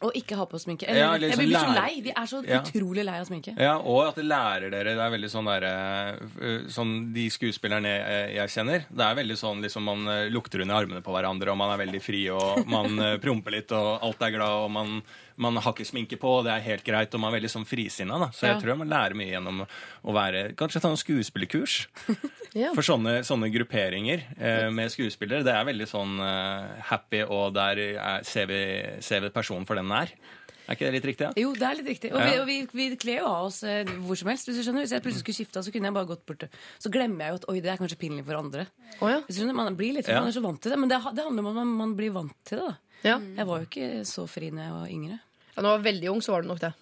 Og 0.00 0.14
ikke 0.16 0.36
ha 0.38 0.46
på 0.48 0.56
sminke. 0.56 0.86
Ja, 0.88 1.10
Eller, 1.14 1.28
jeg 1.28 1.36
blir 1.42 1.58
så 1.60 1.74
lei. 1.76 2.00
Vi 2.00 2.12
er 2.16 2.26
så 2.30 2.38
Ja. 2.48 2.60
utrolig 2.62 3.04
lei 3.04 3.18
av 3.20 3.26
sminke. 3.28 3.52
Ja, 3.60 3.74
og 3.78 4.06
at 4.08 4.14
det 4.16 4.24
lærer 4.24 4.70
dere. 4.72 4.94
Det 4.96 5.04
er 5.04 5.10
veldig 5.12 5.28
sånn 5.28 5.44
derre 5.50 5.74
Sånn 6.72 7.12
de 7.12 7.26
skuespillerne 7.28 7.90
jeg, 7.90 8.34
jeg 8.38 8.48
kjenner. 8.54 8.86
Det 8.90 9.04
er 9.04 9.14
veldig 9.18 9.36
sånn 9.36 9.60
liksom 9.64 9.84
man 9.84 10.06
eh, 10.08 10.28
lukter 10.32 10.62
under 10.64 10.80
armene 10.80 11.02
på 11.04 11.12
hverandre, 11.12 11.50
og 11.52 11.58
man 11.60 11.74
er 11.74 11.84
veldig 11.84 12.00
fri, 12.02 12.22
og 12.32 12.64
man 12.70 12.98
eh, 12.98 13.18
promper 13.22 13.50
litt, 13.58 13.72
og 13.76 14.00
alt 14.06 14.22
er 14.22 14.30
glad, 14.38 14.56
og 14.64 14.70
man, 14.72 15.02
man 15.40 15.56
har 15.56 15.72
ikke 15.72 15.86
sminke 15.88 16.18
på, 16.20 16.28
og 16.40 16.44
det 16.46 16.52
er 16.54 16.64
helt 16.68 16.84
greit, 16.86 17.14
og 17.16 17.20
man 17.22 17.32
er 17.32 17.38
veldig 17.40 17.50
sånn 17.52 17.66
frisinna, 17.68 18.18
da. 18.20 18.28
Så 18.36 18.46
Ja. 18.46 18.52
jeg 18.54 18.62
tror 18.62 18.76
man 18.82 18.90
lærer 18.92 19.16
mye 19.16 19.30
gjennom 19.32 19.62
å 19.64 20.12
være 20.14 20.54
Kanskje 20.60 20.80
sånn 20.84 20.98
skuespillerkurs. 21.00 21.86
Ja. 22.50 22.72
For 22.74 22.82
sånne, 22.82 23.20
sånne 23.22 23.46
grupperinger 23.54 24.24
eh, 24.34 24.70
med 24.74 24.90
skuespillere, 24.90 25.44
det 25.46 25.52
er 25.54 25.64
veldig 25.68 25.86
sånn 25.86 26.16
eh, 26.18 26.80
happy, 26.88 27.20
og 27.30 27.52
der 27.54 27.78
er, 27.94 28.24
ser, 28.26 28.48
vi, 28.50 28.58
ser 29.06 29.20
vi 29.22 29.30
personen 29.30 29.62
for 29.68 29.78
den 29.78 29.86
den 29.86 29.94
er. 30.02 30.10
Er 30.66 30.74
ikke 30.74 30.86
det 30.88 30.92
litt 30.96 31.06
riktig? 31.06 31.28
Ja? 31.28 31.32
Jo, 31.38 31.52
det 31.54 31.62
er 31.66 31.78
litt 31.78 31.86
riktig. 31.92 32.10
Og, 32.12 32.18
Ja. 32.20 32.26
vi, 32.26 32.38
og 32.40 32.46
vi, 32.50 32.56
vi 32.90 32.96
kler 32.98 33.20
jo 33.22 33.28
av 33.30 33.46
oss 33.48 33.62
eh, 33.62 33.84
hvor 34.02 34.18
som 34.18 34.28
helst. 34.30 34.46
Hvis 34.50 34.58
du 34.58 34.62
skjønner. 34.66 34.82
Hvis 34.84 34.92
jeg 34.94 35.02
plutselig 35.02 35.22
skulle 35.24 35.38
skifta, 35.38 35.62
så 35.66 35.72
kunne 35.74 35.88
jeg 35.90 35.94
bare 35.96 36.06
gått 36.10 36.26
bort 36.26 36.44
Så 36.82 36.90
glemmer 36.94 37.24
jeg 37.24 37.30
jo 37.32 37.38
at 37.40 37.46
oi, 37.54 37.56
det 37.64 37.70
er 37.72 37.80
kanskje 37.80 37.98
pinlig 38.02 38.26
for 38.26 38.38
andre. 38.38 38.66
Oh, 39.00 39.08
ja. 39.10 39.20
Hvis 39.26 39.38
du 39.38 39.42
skjønner, 39.42 39.54
Man 39.62 39.76
blir 39.78 39.94
litt, 39.94 40.06
for 40.06 40.12
Ja. 40.14 40.20
man 40.20 40.28
er 40.34 40.36
så 40.36 40.42
vant 40.42 40.60
til 40.62 40.70
det. 40.74 40.78
Men 40.78 40.88
det, 40.90 40.98
det 41.14 41.24
handler 41.26 41.40
om 41.46 41.50
at 41.54 41.54
man, 41.62 41.72
man 41.86 41.94
blir 41.98 42.10
vant 42.14 42.34
til 42.44 42.58
det. 42.58 42.66
da. 42.68 42.76
Ja. 43.08 43.18
Jeg 43.38 43.46
var 43.46 43.58
jo 43.62 43.66
ikke 43.70 43.90
så 44.06 44.26
fri 44.28 44.50
da 44.50 44.62
jeg 44.66 44.74
var 44.74 44.86
yngre. 44.90 45.20
Ja, 45.60 45.64
når 45.64 45.68
du 45.68 45.76
var 45.76 45.84
veldig 45.84 46.10
ung, 46.10 46.22
så 46.24 46.32
var 46.32 46.42
du 46.42 46.48
nok 46.48 46.60
det. 46.62 46.72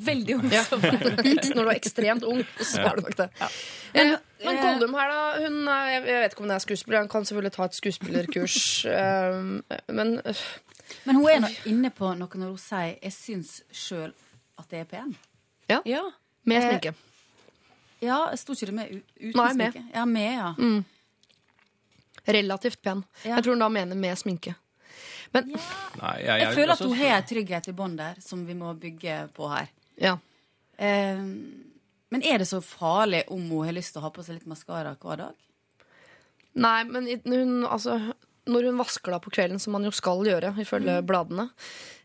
Veldig 0.00 0.34
ung. 0.38 0.44
Ja. 0.52 0.62
Når 0.72 1.58
du 1.58 1.64
var 1.66 1.74
ekstremt 1.74 2.22
ung, 2.24 2.40
så 2.56 2.82
var 2.82 2.96
du 2.96 3.02
nok 3.04 3.16
det. 3.18 3.26
Men, 3.92 4.14
men 4.44 4.60
Goldum 4.62 4.94
her, 4.96 5.10
da. 5.10 5.42
Hun 5.44 5.68
er, 5.68 5.88
jeg 5.90 6.02
vet 6.06 6.32
ikke 6.32 6.40
om 6.40 6.46
hun 6.46 6.54
er 6.54 6.62
skuespiller. 6.62 6.98
Han 7.02 7.10
kan 7.12 7.26
selvfølgelig 7.28 7.52
ta 7.52 7.66
et 7.68 7.74
skuespillerkurs. 7.76 8.56
eh, 8.94 9.36
men 9.92 10.14
øh, 10.24 10.42
Men 11.04 11.16
hun 11.18 11.28
er 11.28 11.42
nå 11.44 11.50
inne 11.68 11.90
på 11.90 12.14
noe 12.16 12.40
når 12.40 12.54
hun 12.54 12.58
sier 12.62 12.94
'jeg 13.02 13.12
syns 13.12 13.52
sjøl 13.72 14.14
at 14.58 14.72
jeg 14.72 14.80
er 14.86 14.90
pen'. 14.94 15.14
Ja. 15.68 15.80
med 16.44 16.56
Eh, 16.56 16.68
sminke. 16.70 16.94
Ja, 18.00 18.36
sto 18.36 18.52
ikke 18.52 18.66
det 18.66 18.74
med 18.74 19.02
uten 19.20 19.36
Nei, 19.36 19.52
med. 19.52 19.72
sminke? 19.72 19.84
Ja, 19.94 20.04
med, 20.04 20.32
ja. 20.32 20.82
Relativt 22.28 22.82
pen. 22.82 23.04
Ja. 23.24 23.34
Jeg 23.34 23.44
tror 23.44 23.52
hun 23.52 23.60
da 23.60 23.68
mener 23.68 23.96
med 23.96 24.16
sminke. 24.16 24.54
Men 25.34 25.50
Nei, 25.50 26.14
jeg, 26.22 26.40
Jeg 26.44 26.54
føler 26.54 26.72
at 26.76 26.82
hun 26.86 26.96
har 26.98 27.16
en 27.18 27.28
trygghet 27.30 27.68
i 27.70 27.76
bånn 27.76 27.96
der, 27.98 28.20
som 28.22 28.44
vi 28.46 28.54
må 28.58 28.72
bygge 28.78 29.20
på 29.36 29.50
her. 29.52 29.68
ja. 30.00 30.16
Eh, 30.78 31.20
men 32.14 32.22
er 32.22 32.38
det 32.38 32.46
så 32.46 32.60
farlig 32.62 33.24
om 33.34 33.40
hun 33.50 33.64
har 33.66 33.74
lyst 33.74 33.94
til 33.94 33.98
å 33.98 34.04
ha 34.04 34.10
på 34.14 34.22
seg 34.22 34.36
litt 34.36 34.46
maskara 34.46 34.92
hver 35.02 35.18
dag? 35.18 35.34
Nei, 36.62 36.84
men 36.86 37.08
hun, 37.26 37.64
altså, 37.66 37.96
når 38.46 38.68
hun 38.68 38.78
vasker 38.78 39.14
da 39.14 39.18
på 39.22 39.32
kvelden, 39.34 39.58
som 39.62 39.74
man 39.74 39.86
jo 39.86 39.90
skal 39.94 40.22
gjøre, 40.26 40.52
ifølge 40.62 41.00
bladene, 41.06 41.48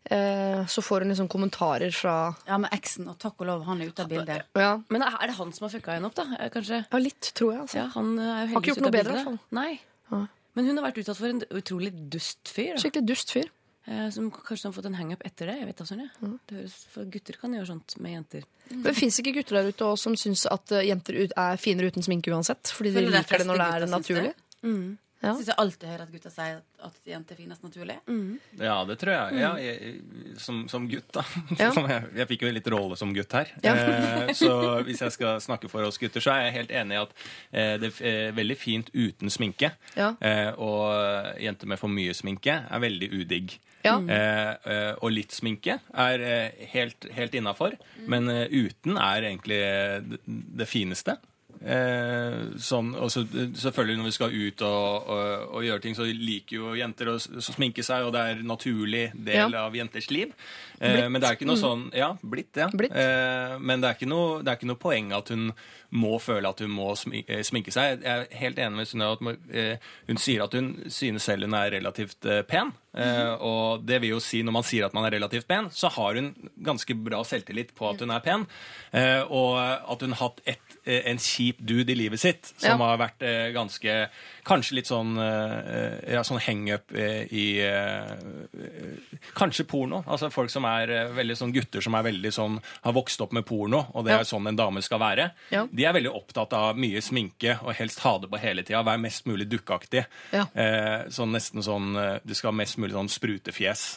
eh, 0.10 0.64
så 0.66 0.82
får 0.82 1.06
hun 1.06 1.14
liksom 1.14 1.30
kommentarer 1.30 1.94
fra 1.94 2.16
Ja, 2.48 2.58
med 2.58 2.74
eksen, 2.74 3.06
og 3.12 3.20
takk 3.22 3.42
og 3.44 3.52
lov, 3.52 3.68
han 3.68 3.82
er 3.84 3.92
ute 3.92 4.06
av 4.06 4.10
bildet. 4.10 4.50
Ja, 4.58 4.72
Men 4.90 5.06
er 5.06 5.28
det 5.28 5.38
han 5.38 5.54
som 5.54 5.68
har 5.68 5.76
fucka 5.76 5.94
henne 6.00 6.10
opp, 6.10 6.18
da? 6.18 6.26
Eh, 6.40 6.50
Kanskje? 6.54 6.82
ja 6.90 7.04
litt, 7.06 7.30
tror 7.38 7.54
jeg. 7.54 7.62
Altså. 7.68 7.78
Ja, 7.78 7.88
han 7.94 8.12
eh, 8.18 8.26
er 8.34 8.42
jo 8.48 8.54
Har 8.56 8.62
ikke 8.64 8.72
gjort 8.74 8.82
ute 8.82 8.88
noe 8.88 8.98
bedre, 8.98 9.12
i 9.12 9.18
hvert 9.20 9.30
fall. 9.30 9.40
Nei. 9.52 9.80
Nei. 10.10 10.26
Men 10.60 10.68
hun 10.68 10.76
har 10.82 10.89
vært 10.89 10.99
utsatt 10.99 11.16
for 11.22 11.32
en 11.32 11.39
utrolig 11.55 11.93
dust 12.12 12.51
fyr. 12.51 12.74
Da. 12.76 12.84
Skikkelig 12.84 13.07
dust 13.07 13.32
fyr. 13.32 13.47
Eh, 13.88 14.10
Som 14.14 14.28
kanskje 14.30 14.68
har 14.68 14.74
fått 14.76 14.86
en 14.89 14.97
hangup 14.99 15.24
etter 15.26 15.47
det. 15.49 15.55
Jeg 15.62 15.68
vet 15.72 15.84
sånn, 15.88 16.01
jeg. 16.03 16.32
Det 16.49 16.57
høres, 16.60 16.74
for 16.93 17.07
gutter 17.16 17.38
kan 17.39 17.55
gjøre 17.55 17.70
sånt 17.72 17.95
med 18.03 18.12
jenter. 18.18 18.43
Det 18.70 18.91
fins 18.97 19.18
ikke 19.22 19.34
gutter 19.39 19.57
der 19.62 19.70
ute 19.72 19.88
også 19.88 20.10
som 20.10 20.18
syns 20.20 20.43
at 20.51 20.74
eh, 20.76 20.84
jenter 20.91 21.22
er 21.32 21.62
finere 21.62 21.89
uten 21.93 22.03
sminke 22.05 22.34
uansett. 22.36 22.74
Fordi 22.76 22.91
de 22.93 23.05
liker 23.07 23.41
det 23.41 23.47
når 23.47 23.64
det 23.64 23.70
er 23.80 23.88
naturlig. 23.95 24.34
det? 24.36 24.68
Ja. 25.20 25.34
Jeg 25.34 25.40
syns 25.42 25.50
jeg 25.52 25.58
alltid 25.60 25.90
hører 25.92 26.02
at 26.06 26.12
gutter 26.14 26.32
sier 26.32 26.60
at 26.88 27.00
jenter 27.12 27.36
er 27.36 27.40
finest 27.42 27.64
naturlig. 27.66 27.96
Ja, 28.56 28.76
det 28.88 28.96
tror 29.02 29.12
jeg. 29.12 29.40
Ja, 29.42 29.50
jeg 29.60 30.38
som, 30.40 30.62
som 30.72 30.86
gutt, 30.88 31.10
da. 31.16 31.26
Ja. 31.60 31.72
Som 31.76 31.90
jeg, 31.92 32.06
jeg 32.22 32.30
fikk 32.30 32.46
jo 32.46 32.52
litt 32.56 32.70
rolle 32.72 32.96
som 33.00 33.12
gutt 33.16 33.36
her. 33.36 33.52
Ja. 33.66 33.74
Eh, 33.76 34.32
så 34.40 34.52
hvis 34.88 35.04
jeg 35.04 35.12
skal 35.18 35.42
snakke 35.44 35.68
for 35.72 35.84
oss 35.84 36.00
gutter, 36.00 36.24
så 36.24 36.32
er 36.38 36.46
jeg 36.48 36.56
helt 36.62 36.72
enig 36.84 36.96
i 36.96 37.02
at 37.02 37.12
eh, 37.52 37.74
det 37.84 37.92
er 38.00 38.32
veldig 38.38 38.58
fint 38.60 38.94
uten 38.96 39.34
sminke. 39.34 39.74
Ja. 40.00 40.14
Eh, 40.24 40.54
og 40.56 41.36
jenter 41.44 41.68
med 41.74 41.82
for 41.84 41.92
mye 41.92 42.16
sminke 42.16 42.56
er 42.64 42.86
veldig 42.88 43.12
udigg. 43.20 43.58
Ja. 43.84 43.98
Eh, 44.00 44.54
eh, 44.72 44.94
og 45.04 45.12
litt 45.16 45.36
sminke 45.36 45.82
er 46.00 46.24
eh, 46.24 46.64
helt, 46.74 47.08
helt 47.16 47.36
innafor, 47.40 47.76
men 48.12 48.32
eh, 48.32 48.48
uten 48.52 48.96
er 49.00 49.28
egentlig 49.34 49.60
eh, 49.68 50.00
det, 50.16 50.24
det 50.64 50.68
fineste. 50.68 51.16
Eh, 51.60 52.53
sånn, 52.64 52.93
og 52.95 53.10
så, 53.12 53.26
selvfølgelig 53.28 53.97
Når 53.99 54.05
vi 54.07 54.14
skal 54.16 54.32
ut 54.32 54.62
og, 54.64 55.10
og, 55.12 55.49
og 55.60 55.66
gjøre 55.66 55.82
ting, 55.84 55.95
så 55.97 56.05
liker 56.07 56.55
jo 56.55 56.70
jenter 56.80 57.12
å 57.12 57.18
sminke 57.20 57.84
seg, 57.84 58.05
og 58.07 58.14
det 58.16 58.22
er 58.24 58.38
en 58.39 58.47
naturlig 58.47 59.01
del 59.14 59.51
Ja. 59.51 59.66
av 59.66 59.76
jenters 59.76 60.07
liv. 60.10 60.32
Eh, 60.80 61.10
men 61.12 61.20
det 61.20 61.28
er 61.28 61.36
ikke 61.36 61.49
noe 61.49 61.60
sånn 61.60 61.89
Ja, 61.91 62.14
blitt, 62.24 62.55
ja. 62.55 62.70
Blitt. 62.72 62.95
Eh, 62.95 63.57
men 63.60 63.84
det 63.84 63.91
er, 63.91 64.07
noe, 64.07 64.39
det 64.41 64.53
er 64.53 64.62
ikke 64.62 64.72
noe 64.72 64.80
poeng 64.80 65.12
at 65.18 65.34
hun 65.36 65.49
må 65.92 66.20
føle 66.22 66.50
at 66.50 66.60
hun 66.62 66.70
må 66.76 66.92
eh, 66.94 67.42
sminke 67.44 67.72
seg. 67.74 68.04
Jeg 68.04 68.10
er 68.30 68.38
helt 68.42 68.60
enig 68.62 68.78
med 68.78 68.88
Synnøve 68.90 69.34
at 69.34 69.56
eh, 69.58 69.88
hun 70.10 70.18
sier 70.22 70.44
at 70.46 70.54
hun 70.54 70.74
synes 70.94 71.24
selv 71.26 71.48
hun 71.48 71.56
er 71.58 71.72
relativt 71.80 72.26
eh, 72.30 72.44
pen. 72.46 72.72
Eh, 72.94 73.34
og 73.46 73.84
det 73.86 74.00
vil 74.02 74.16
jo 74.16 74.20
si, 74.22 74.42
når 74.46 74.56
man 74.60 74.66
sier 74.66 74.86
at 74.88 74.94
man 74.98 75.06
er 75.06 75.14
relativt 75.18 75.48
pen, 75.50 75.68
så 75.74 75.90
har 75.94 76.18
hun 76.18 76.32
ganske 76.66 76.94
bra 76.98 77.24
selvtillit 77.26 77.74
på 77.78 77.90
at 77.92 78.02
hun 78.06 78.12
er 78.14 78.24
pen. 78.26 78.46
Og 79.30 79.58
at 79.62 80.02
hun 80.06 80.14
har 80.18 80.24
hatt 80.30 80.40
et, 80.50 80.78
en 81.06 81.20
kjip 81.22 81.60
dude 81.62 81.94
i 81.94 81.98
livet 82.00 82.20
sitt 82.22 82.50
som 82.58 82.80
Ja. 82.82 82.88
har 82.90 82.98
vært 83.02 83.26
ganske 83.54 84.00
Kanskje 84.50 84.80
litt 84.80 84.88
sånn, 84.90 85.12
ja, 85.20 86.24
sånn 86.26 86.40
hangup 86.42 86.90
i 86.98 87.44
Kanskje 89.38 89.66
porno. 89.70 90.02
Altså 90.10 90.30
folk 90.34 90.50
som 90.52 90.66
er 90.70 90.92
veldig 91.14 91.36
sånn 91.38 91.54
gutter 91.54 91.84
som 91.86 91.96
er 92.00 92.06
veldig 92.10 92.32
sånn 92.34 92.58
har 92.86 92.96
vokst 92.96 93.22
opp 93.22 93.34
med 93.36 93.46
porno, 93.48 93.84
og 93.94 94.06
det 94.08 94.16
er 94.16 94.26
sånn 94.28 94.48
en 94.50 94.58
dame 94.58 94.82
skal 94.86 95.02
være. 95.04 95.30
Ja. 95.54 95.66
De 95.80 95.88
er 95.88 95.96
veldig 95.96 96.12
opptatt 96.12 96.54
av 96.58 96.78
mye 96.80 97.00
sminke 97.06 97.56
og 97.64 97.72
helst 97.80 98.04
ha 98.04 98.18
det 98.20 98.30
på 98.34 98.42
hele 98.44 98.66
tida. 98.68 98.84
Være 98.88 99.00
mest 99.06 99.26
mulig 99.30 99.48
dukkeaktig. 99.52 100.04
Ja. 100.36 100.46
Eh, 100.54 101.08
sånn 101.16 101.32
nesten 101.36 101.64
sånn 101.66 101.94
eh, 101.96 102.20
Du 102.28 102.36
skal 102.36 102.52
ha 102.52 102.60
mest 102.60 102.78
mulig 102.82 102.98
sånn 102.98 103.12
sprutefjes. 103.16 103.88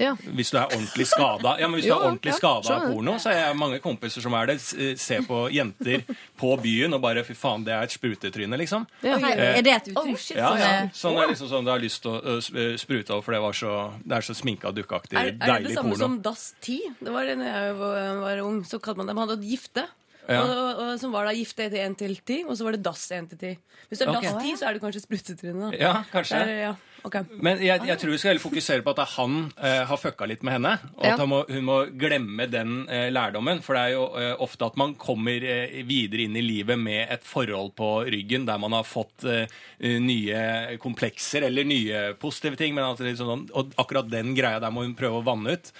Ja. 0.00 0.14
Hvis 0.34 0.50
du 0.50 0.56
er 0.56 0.70
ordentlig 0.72 1.04
skada 1.06 1.52
ja, 1.60 1.66
men 1.68 1.76
hvis 1.78 1.84
du 1.86 1.92
er 1.94 2.00
ordentlig 2.06 2.32
ja, 2.32 2.50
av 2.56 2.86
porno, 2.88 3.18
så 3.20 3.30
er 3.30 3.36
jeg 3.42 3.58
mange 3.60 3.78
kompiser 3.84 4.24
som 4.24 4.34
er 4.38 4.48
det. 4.52 4.56
Se 4.64 4.94
Ser 5.02 5.26
på 5.28 5.44
jenter 5.52 6.02
på 6.40 6.54
byen 6.62 6.96
og 6.96 7.02
bare 7.04 7.22
Fy 7.26 7.36
faen, 7.38 7.66
det 7.66 7.74
er 7.76 7.86
et 7.86 7.94
sprutetryne, 7.94 8.56
liksom. 8.60 8.86
Ja. 9.04 9.18
Eh, 9.20 9.42
er 9.58 9.62
det 9.66 9.74
et 9.76 9.90
uttrykk? 9.92 10.02
Oh, 10.02 10.36
Ja, 10.38 10.48
som 10.48 10.58
ja. 10.62 10.70
er- 10.80 10.90
Sånn 10.96 11.20
er 11.22 11.32
liksom 11.34 11.50
sånn 11.52 11.68
du 11.68 11.70
har 11.74 11.82
lyst 11.82 12.02
til 12.02 12.16
å 12.16 12.38
sprute 12.80 13.12
over, 13.14 13.22
for 13.26 13.36
det, 13.36 13.42
var 13.44 13.58
så, 13.58 13.74
det 14.02 14.16
er 14.16 14.26
så 14.26 14.34
sminka 14.38 14.72
og 14.72 14.78
dukkeaktig. 14.80 15.18
Er, 15.18 15.34
er 15.36 15.58
det 15.60 15.68
det 15.68 15.76
samme 15.76 15.92
porno. 15.92 16.04
som 16.06 16.20
Dass 16.24 16.54
10? 16.64 16.96
Det 17.02 17.12
var 17.12 17.28
det 17.28 17.36
da 17.42 17.52
jeg 17.52 17.74
var, 17.78 18.42
ung. 18.48 18.62
Så 18.64 18.80
kalte 18.82 19.02
man 19.02 19.12
dem 19.12 19.20
hadde 19.22 19.38
gifte. 19.44 19.86
Ja. 20.28 20.38
Og, 20.44 20.50
og, 20.54 20.80
og 20.84 21.00
som 21.02 21.10
var 21.14 21.26
da 21.26 21.32
gifte 21.34 21.64
etter 21.66 21.82
1 21.82 21.96
til 21.98 22.12
10, 22.20 22.44
og 22.46 22.54
så 22.58 22.64
var 22.68 22.76
det 22.76 22.82
dass 22.86 23.08
1 23.10 23.28
til 23.32 23.38
10. 23.38 23.56
Hvis 23.90 23.98
det 23.98 24.06
er 24.06 24.12
dass 24.14 24.36
10, 24.38 24.52
så 24.60 24.68
er 24.68 24.76
det 24.76 24.82
kanskje 24.84 25.02
sprutetryne. 25.02 25.70
da. 25.72 25.76
Ja, 25.80 25.92
kanskje. 26.12 26.38
Det 26.46 26.52
er, 26.56 26.60
ja. 26.68 26.74
Okay. 27.02 27.24
Men 27.42 27.58
jeg, 27.58 27.82
jeg 27.88 27.98
tror 27.98 28.12
vi 28.12 28.18
skal 28.22 28.30
heller 28.30 28.42
fokusere 28.44 28.84
på 28.86 28.92
at 28.94 29.00
han 29.16 29.32
eh, 29.58 29.80
har 29.90 29.98
fucka 29.98 30.28
litt 30.30 30.44
med 30.46 30.54
henne. 30.54 30.76
Og 30.94 31.02
Ja. 31.08 31.16
at 31.16 31.24
må, 31.26 31.40
hun 31.50 31.64
må 31.66 31.78
glemme 31.98 32.46
den 32.46 32.76
eh, 32.86 33.08
lærdommen. 33.10 33.58
For 33.66 33.74
det 33.74 33.82
er 33.88 33.96
jo 33.96 34.04
eh, 34.20 34.36
ofte 34.46 34.68
at 34.68 34.78
man 34.78 34.94
kommer 34.94 35.42
eh, 35.42 35.80
videre 35.88 36.28
inn 36.28 36.38
i 36.38 36.44
livet 36.46 36.78
med 36.78 37.10
et 37.10 37.26
forhold 37.26 37.72
på 37.74 37.88
ryggen 38.06 38.46
der 38.46 38.62
man 38.62 38.76
har 38.78 38.86
fått 38.86 39.26
eh, 39.26 39.50
nye 39.98 40.76
komplekser 40.78 41.48
eller 41.48 41.66
nye 41.66 42.04
positive 42.22 42.54
ting. 42.60 42.78
Men 42.78 42.92
at 42.92 43.02
det 43.02 43.16
er 43.16 43.18
sånn, 43.24 43.48
og 43.50 43.74
akkurat 43.82 44.06
den 44.12 44.36
greia 44.38 44.62
der 44.62 44.70
må 44.70 44.86
hun 44.86 44.94
prøve 44.94 45.18
å 45.18 45.26
vanne 45.26 45.58
ut. 45.58 45.72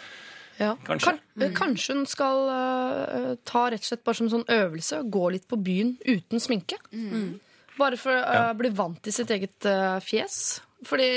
Ja. 0.63 0.75
Kanskje. 0.87 1.17
Kan, 1.17 1.43
eh, 1.43 1.55
kanskje 1.57 1.97
hun 1.97 2.05
skal 2.09 2.43
uh, 2.49 3.31
ta 3.49 3.65
rett 3.73 3.83
og 3.83 3.89
slett 3.89 4.05
bare 4.07 4.19
som 4.19 4.29
en 4.29 4.35
sånn 4.37 4.53
øvelse 4.53 5.01
gå 5.13 5.25
litt 5.35 5.49
på 5.51 5.59
byen 5.59 5.97
uten 6.07 6.43
sminke. 6.43 6.79
Bare 7.79 7.99
for 7.99 8.15
å 8.15 8.45
uh, 8.51 8.53
bli 8.59 8.71
vant 8.77 9.01
til 9.03 9.15
sitt 9.17 9.33
eget 9.35 9.67
uh, 9.69 9.99
fjes. 10.05 10.61
Fordi 10.87 11.09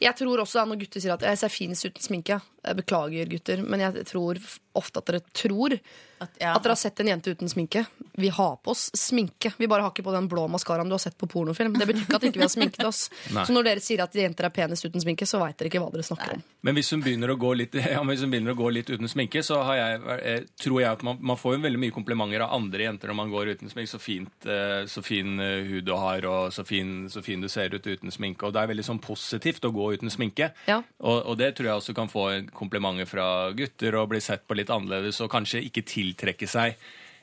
jeg 0.00 0.16
tror 0.16 0.42
også 0.42 0.62
da 0.62 0.68
når 0.68 0.82
gutter 0.82 1.02
sier 1.04 1.12
at 1.12 1.24
jeg 1.26 1.40
ser 1.40 1.52
finest 1.52 1.88
uten 1.88 2.04
sminke 2.04 2.38
beklager, 2.78 3.28
gutter, 3.28 3.60
men 3.60 3.84
jeg 3.84 4.06
tror 4.08 4.40
ofte 4.80 5.02
at 5.02 5.10
dere 5.10 5.20
tror 5.36 5.76
At, 6.18 6.30
ja. 6.40 6.54
at 6.56 6.62
dere 6.62 6.74
har 6.74 6.80
sett 6.80 7.00
en 7.00 7.08
jente 7.12 7.30
uten 7.30 7.48
sminke. 7.48 7.84
Vi 8.18 8.28
har 8.28 8.56
på 8.56 8.70
oss 8.70 8.90
sminke. 8.94 9.52
Vi 9.56 9.68
bare 9.68 9.82
har 9.82 9.92
ikke 9.92 10.02
på 10.02 10.12
den 10.14 10.28
blå 10.28 10.48
maskaraen 10.50 10.88
du 10.88 10.94
har 10.96 11.02
sett 11.02 11.18
på 11.18 11.28
pornofilm. 11.30 11.76
Det 11.78 11.86
betyr 11.86 12.04
ikke 12.06 12.18
at 12.18 12.26
ikke 12.26 12.40
vi 12.40 12.46
har 12.46 12.52
sminket 12.52 12.86
oss. 12.88 13.04
Så 13.46 13.54
når 13.54 13.68
dere 13.68 13.82
sier 13.84 14.02
at 14.02 14.14
jenter 14.14 14.48
er 14.48 14.54
penest 14.54 14.86
uten 14.88 15.02
sminke, 15.02 15.26
så 15.28 15.38
veit 15.42 15.58
dere 15.58 15.70
ikke 15.70 15.82
hva 15.82 15.90
dere 15.94 16.06
snakker 16.06 16.34
om. 16.34 16.42
Men 16.66 16.78
hvis 16.78 16.90
hun 16.94 17.04
begynner 17.04 17.30
å 17.30 17.38
gå 17.38 17.52
litt, 17.60 17.76
ja, 17.94 18.02
hvis 18.10 18.24
hun 18.24 18.32
begynner 18.34 18.56
å 18.56 18.58
gå 18.58 18.72
litt 18.74 18.90
uten 18.90 19.10
sminke, 19.10 19.44
så 19.46 19.60
har 19.68 19.78
jeg, 19.78 20.00
eh, 20.18 20.40
tror 20.58 20.80
jeg 20.82 20.90
at 20.90 21.04
man, 21.06 21.20
man 21.22 21.38
får 21.38 21.56
jo 21.56 21.62
veldig 21.68 21.82
mye 21.84 21.94
komplimenter 21.94 22.44
av 22.46 22.56
andre 22.58 22.88
jenter 22.88 23.12
når 23.12 23.20
man 23.20 23.34
går 23.34 23.52
uten 23.54 23.70
sminke. 23.70 23.92
Så, 23.92 24.02
fint, 24.02 24.48
eh, 24.50 24.82
så 24.90 25.04
fin 25.06 25.38
eh, 25.44 25.70
hud 25.70 25.86
du 25.86 25.94
har, 25.94 26.26
og 26.26 26.52
så 26.54 26.66
fin, 26.66 27.06
så 27.12 27.22
fin 27.24 27.44
du 27.44 27.48
ser 27.52 27.74
ut 27.76 27.86
uten 27.86 28.14
sminke. 28.14 28.48
Og 28.48 28.56
det 28.56 28.64
er 28.64 28.72
veldig 28.72 28.88
sånn 28.90 29.02
positivt 29.04 29.68
å 29.68 29.72
gå 29.74 29.92
uten 29.94 30.10
sminke. 30.12 30.50
Ja. 30.66 30.82
Og, 30.98 31.22
og 31.22 31.38
det 31.38 31.54
tror 31.56 31.70
jeg 31.70 31.84
også 31.84 31.94
kan 31.96 32.10
få 32.10 32.26
komplimenter 32.56 33.06
fra 33.08 33.28
gutter 33.56 34.00
og 34.00 34.10
bli 34.12 34.20
sett 34.24 34.44
på 34.48 34.58
litt 34.58 34.72
annerledes 34.74 35.22
og 35.22 35.30
kanskje 35.32 35.62
ikke 35.68 35.86
tiltrekke 36.08 36.48
seg 36.48 36.76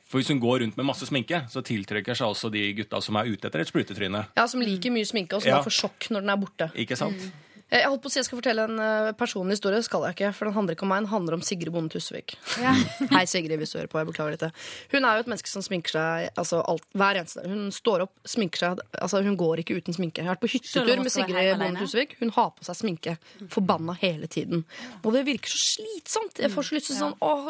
For 0.05 0.19
hvis 0.21 0.27
hun 0.29 0.39
går 0.39 0.59
rundt 0.61 0.77
med 0.77 0.85
masse 0.85 1.07
sminke, 1.09 1.39
så 1.49 1.63
tiltrekker 1.65 2.13
seg 2.15 2.27
også 2.29 2.51
de 2.53 2.61
gutta 2.77 2.99
som 3.01 3.15
er 3.17 3.25
ute 3.25 3.47
etter 3.49 3.59
et 3.63 3.67
sprutetryne. 3.71 4.27
Ja, 4.37 4.45
Som 4.47 4.61
liker 4.61 4.91
mye 4.93 5.05
sminke, 5.05 5.33
og 5.35 5.41
som 5.41 5.49
Ja. 5.49 5.63
får 5.65 5.73
sjokk 5.73 6.11
når 6.13 6.21
den 6.21 6.29
er 6.29 6.37
borte. 6.37 6.67
Ikke 6.77 6.95
sant? 6.95 7.17
Mm. 7.17 7.31
Jeg 7.71 7.87
holdt 7.89 8.03
på 8.03 8.05
å 8.05 8.11
si 8.13 8.19
jeg 8.19 8.25
skal 8.27 8.37
fortelle 8.37 8.63
en 8.69 8.77
eh, 8.79 9.11
personlig 9.17 9.55
historie, 9.57 9.79
det 9.81 9.85
skal 9.87 10.03
jeg 10.05 10.13
ikke. 10.13 10.29
For 10.37 10.45
den 10.45 10.53
handler 10.53 10.75
ikke 10.75 10.83
om 10.85 10.89
meg, 10.93 11.01
den 11.01 11.09
handler 11.09 11.33
om 11.33 11.41
Sigrid 11.41 11.73
Bonde 11.73 11.89
Tusvik. 11.89 12.35
Hei, 13.15 13.25
Sigrid, 13.25 13.57
hvis 13.57 13.73
du 13.73 13.79
hører 13.79 13.89
på. 13.89 13.97
Jeg 13.97 14.09
beklager 14.11 14.37
dette. 14.37 14.51
Hun 14.93 15.01
er 15.03 15.17
jo 15.17 15.25
et 15.25 15.31
menneske 15.33 15.49
som 15.49 15.65
sminker 15.65 15.89
seg 15.97 16.29
altså, 16.37 16.61
alt, 16.61 16.85
hver 16.93 17.17
eneste 17.23 17.41
dag. 17.41 17.49
Hun 17.49 17.71
står 17.73 18.05
opp, 18.05 18.13
sminker 18.29 18.61
seg. 18.61 18.85
Altså, 19.01 19.23
hun 19.25 19.35
går 19.41 19.65
ikke 19.65 19.79
uten 19.81 19.97
sminke. 19.97 20.21
Jeg 20.21 20.29
har 20.29 20.37
vært 20.37 20.45
på 20.45 20.53
hyttetur 20.53 21.01
med 21.01 21.11
Sigrid 21.11 21.57
Bonde? 21.57 21.81
Tusvik. 21.81 22.13
Hun 22.21 22.29
har 22.37 22.53
på 22.53 22.69
seg 22.69 22.77
sminke. 22.83 23.17
Forbanna 23.49 23.97
hele 23.97 24.29
tiden. 24.29 24.61
Og 25.01 25.11
det 25.17 25.25
virker 25.25 25.49
så 25.49 25.57
slitsomt. 25.73 26.37
Jeg 26.45 26.53
får 26.53 26.69
så 26.69 26.77
lyst 26.77 26.93
til 26.93 27.01
sånn 27.01 27.17
åh, 27.25 27.49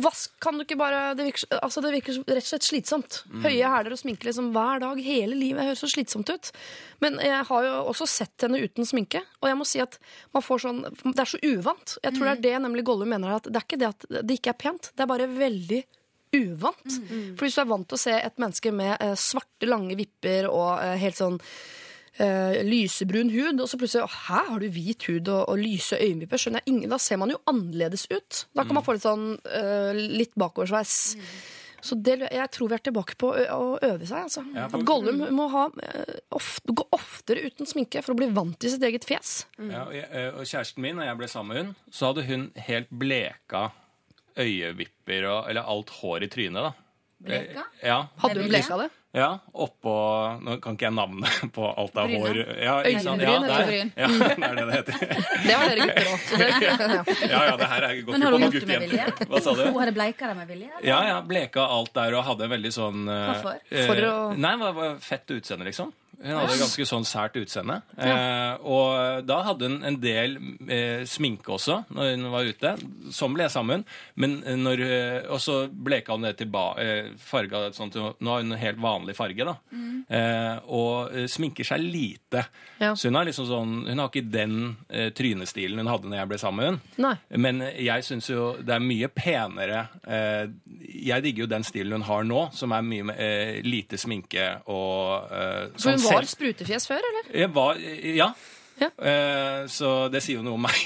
Vask, 0.00 0.32
kan 0.40 0.56
du 0.56 0.64
ikke 0.64 0.78
bare 0.80 1.12
Det 1.14 1.26
virker, 1.26 1.58
altså 1.60 1.82
det 1.84 1.90
virker 1.92 2.16
rett 2.24 2.46
og 2.46 2.48
slett 2.48 2.64
slitsomt. 2.64 3.18
Høye 3.44 3.68
hæler 3.74 3.92
og 3.92 4.00
sminke 4.00 4.24
liksom 4.24 4.48
hver 4.54 4.80
dag 4.80 5.00
hele 5.04 5.36
livet. 5.36 5.66
Høres 5.68 5.82
så 5.84 5.90
slitsomt 5.92 6.32
ut. 6.32 6.48
Men 7.04 7.18
jeg 7.20 7.44
har 7.48 7.66
jo 7.66 7.74
også 7.92 8.08
sett 8.08 8.46
henne 8.46 8.62
uten 8.62 8.88
sminke, 8.88 9.20
og 9.42 9.50
jeg 9.50 9.58
må 9.60 9.66
si 9.68 9.82
at 9.84 9.98
man 10.32 10.44
får 10.46 10.64
sånn 10.64 10.80
Det 10.88 11.20
er 11.26 11.32
så 11.34 11.42
uvant. 11.44 11.98
Jeg 12.00 12.16
tror 12.16 12.30
det 12.30 12.36
er 12.38 12.44
det 12.46 12.62
nemlig 12.64 12.86
Gollum 12.88 13.12
mener, 13.12 13.36
at 13.36 13.50
det 13.50 13.60
er 13.60 13.66
ikke 13.68 13.80
det 13.82 13.90
at 13.90 14.08
det 14.22 14.38
ikke 14.40 14.54
er 14.54 14.60
pent, 14.64 14.90
det 14.96 15.04
er 15.04 15.12
bare 15.12 15.28
veldig 15.28 15.82
uvant. 16.32 16.88
For 17.36 17.44
hvis 17.44 17.58
du 17.58 17.60
er 17.60 17.68
vant 17.68 17.88
til 17.88 17.98
å 17.98 18.00
se 18.00 18.16
et 18.16 18.40
menneske 18.40 18.72
med 18.72 18.96
eh, 18.96 19.12
svarte, 19.20 19.68
lange 19.68 19.98
vipper 19.98 20.48
og 20.48 20.80
eh, 20.80 20.96
helt 21.02 21.20
sånn 21.20 21.36
eh, 22.18 22.60
lysebrun 22.66 23.30
hud, 23.32 23.60
og 23.60 23.68
så 23.70 23.78
plutselig 23.80 24.04
«Å, 24.04 24.12
Hæ, 24.28 24.42
har 24.50 24.60
du 24.60 24.68
hvit 24.68 25.02
hud 25.08 25.28
og, 25.32 25.48
og 25.48 25.58
lyse 25.62 25.96
øyenvipper? 25.96 26.36
Skjønner 26.42 26.60
jeg 26.64 26.74
ingen, 26.74 26.90
Da 26.90 26.98
ser 26.98 27.16
man 27.22 27.30
jo 27.30 27.40
annerledes 27.46 28.06
ut. 28.10 28.44
Da 28.54 28.64
kan 28.64 28.74
man 28.74 28.84
få 28.84 28.92
litt 28.98 29.06
sånn 29.06 29.38
eh, 29.48 29.92
litt 29.96 30.34
bakoversveis. 30.36 31.16
Så 31.82 31.96
det, 31.98 32.20
jeg 32.30 32.50
tror 32.54 32.68
vi 32.70 32.76
er 32.76 32.82
tilbake 32.86 33.16
på 33.18 33.32
å, 33.34 33.40
å 33.58 33.70
øve 33.82 34.06
seg. 34.06 34.28
Altså. 34.28 34.44
Ja, 34.54 34.68
for- 34.70 34.78
At 34.78 34.86
Gollum 34.86 35.24
må 35.34 35.48
ha, 35.50 35.64
eh, 35.82 36.12
ofte, 36.30 36.70
gå 36.78 36.84
oftere 36.94 37.42
uten 37.48 37.66
sminke 37.66 38.04
for 38.06 38.14
å 38.14 38.20
bli 38.20 38.28
vant 38.30 38.54
til 38.62 38.70
sitt 38.70 38.84
eget 38.86 39.02
fjes. 39.08 39.32
Ja, 39.58 39.88
og, 39.88 39.94
jeg, 39.96 40.06
eh, 40.14 40.28
og 40.30 40.46
kjæresten 40.46 40.78
min, 40.84 40.94
når 41.00 41.08
jeg 41.10 41.18
ble 41.18 41.28
sammen 41.32 41.50
med 41.56 41.64
hun, 41.64 41.74
så 41.90 42.12
hadde 42.12 42.26
hun 42.28 42.44
helt 42.68 42.92
bleka 42.94 43.70
øyevipper 44.38 45.26
og 45.28 45.50
Eller 45.50 45.66
alt 45.68 45.90
hår 46.00 46.24
i 46.24 46.28
trynet, 46.32 46.62
da. 46.70 46.72
Bleka? 47.22 47.64
Ja. 47.82 47.98
Hadde 48.22 48.40
hun 48.42 48.48
bleka 48.50 48.78
det? 48.80 48.88
Ja, 49.12 49.26
oppå 49.52 49.92
Nå 50.40 50.54
kan 50.64 50.72
ikke 50.72 50.86
jeg 50.86 50.94
navnet 50.96 51.42
på 51.56 51.66
alt 51.68 51.98
av 52.00 52.08
hår. 52.08 52.38
Ja? 52.64 52.78
Øyenbryn, 52.80 53.20
Ja, 53.20 53.34
der. 53.44 53.72
Ja, 53.92 54.08
det 54.32 54.46
er 54.48 54.54
det 54.56 54.64
det 54.64 54.76
heter. 54.78 54.94
Det 55.46 55.56
var 55.58 55.66
dere 55.68 55.84
gutter 55.84 56.08
òg. 56.08 56.20
Ja. 56.40 57.42
Ja, 57.44 57.56
det 57.60 57.68
her 57.74 57.86
er 57.90 57.96
går 58.06 58.16
Men 58.16 58.24
har 58.24 58.32
du 58.32 58.38
hun 58.38 58.46
gjort 58.46 58.56
det 58.62 58.70
med 58.70 58.86
vilje? 58.86 59.06
Hva 59.28 59.42
sa 59.44 59.54
du? 59.58 59.62
Hun 59.68 59.80
hadde 59.82 59.94
bleika 59.98 60.30
det 60.32 60.36
med 60.40 60.48
vilje? 60.54 60.70
eller? 60.72 60.88
Ja, 60.88 61.00
ja, 61.10 61.18
bleka 61.28 61.66
alt 61.76 61.92
der 61.98 62.16
og 62.16 62.24
hadde 62.30 62.48
veldig 62.54 62.72
sånn 62.72 63.02
eh, 63.04 63.26
Hvorfor? 63.34 63.60
eh, 63.68 63.86
For 63.90 64.06
å- 64.08 64.32
Nei, 64.46 64.54
det 64.64 64.72
var 64.80 64.96
fett 65.04 65.36
utseende, 65.36 65.68
liksom. 65.68 65.92
Hun 66.22 66.36
hadde 66.38 66.58
ganske 66.60 66.86
sånn 66.86 67.06
sært 67.08 67.36
utseende. 67.40 67.80
Eh, 67.98 68.54
og 68.62 69.24
da 69.26 69.40
hadde 69.48 69.68
hun 69.68 69.78
en 69.88 69.96
del 70.02 70.36
eh, 70.70 71.02
sminke 71.08 71.50
også 71.56 71.80
når 71.90 72.12
hun 72.14 72.28
var 72.32 72.46
ute, 72.48 72.74
Sånn 73.12 73.34
ble 73.34 73.44
jeg 73.46 73.52
sammen. 73.54 73.82
Men 74.22 74.38
når, 74.62 74.80
eh, 74.86 75.26
og 75.32 75.40
så 75.42 75.56
bleka 75.68 76.14
hun 76.14 76.22
det 76.26 76.36
tilbake, 76.40 76.80
eh, 76.82 77.10
farga 77.18 77.64
sånn 77.74 77.90
til 77.92 78.12
Nå 78.22 78.30
har 78.32 78.42
hun 78.44 78.52
en 78.54 78.58
helt 78.60 78.78
vanlig 78.82 79.16
farge, 79.18 79.44
da. 79.48 79.56
Eh, 80.12 80.56
og 80.72 81.12
eh, 81.16 81.26
sminker 81.30 81.66
seg 81.66 81.82
lite. 81.82 82.44
Ja. 82.78 82.92
Så 82.94 83.08
hun 83.10 83.18
har 83.18 83.26
liksom 83.28 83.46
sånn 83.48 83.74
Hun 83.88 83.98
har 84.02 84.08
ikke 84.10 84.24
den 84.32 84.56
eh, 84.90 85.10
trynestilen 85.14 85.78
hun 85.82 85.90
hadde 85.90 86.08
når 86.10 86.18
jeg 86.22 86.30
ble 86.32 86.38
sammen 86.42 86.62
med 86.62 86.68
hun. 86.70 86.80
Men 87.42 87.60
jeg 87.76 88.06
syns 88.06 88.30
jo 88.30 88.52
det 88.62 88.74
er 88.76 88.82
mye 88.84 89.08
penere 89.12 89.84
eh, 90.06 90.46
Jeg 91.02 91.22
digger 91.24 91.44
jo 91.46 91.50
den 91.52 91.64
stilen 91.66 91.98
hun 91.98 92.06
har 92.08 92.24
nå, 92.28 92.42
som 92.56 92.72
er 92.76 92.82
mye 92.86 93.14
eh, 93.16 93.60
lite 93.66 93.98
sminke 94.00 94.48
og 94.72 95.32
eh, 95.32 95.68
sånn 95.76 95.98
var 96.14 96.20
selv- 96.22 96.28
sprutefjes 96.28 96.86
før, 96.88 97.00
eller? 97.10 97.40
Jeg 97.40 97.54
var 97.54 97.76
Ja. 98.16 98.28
Ja. 98.80 98.88
Eh, 99.10 99.60
så 99.72 99.88
det 100.12 100.20
sier 100.24 100.36
jo 100.40 100.44
noe 100.46 100.56
om 100.58 100.64
meg. 100.66 100.78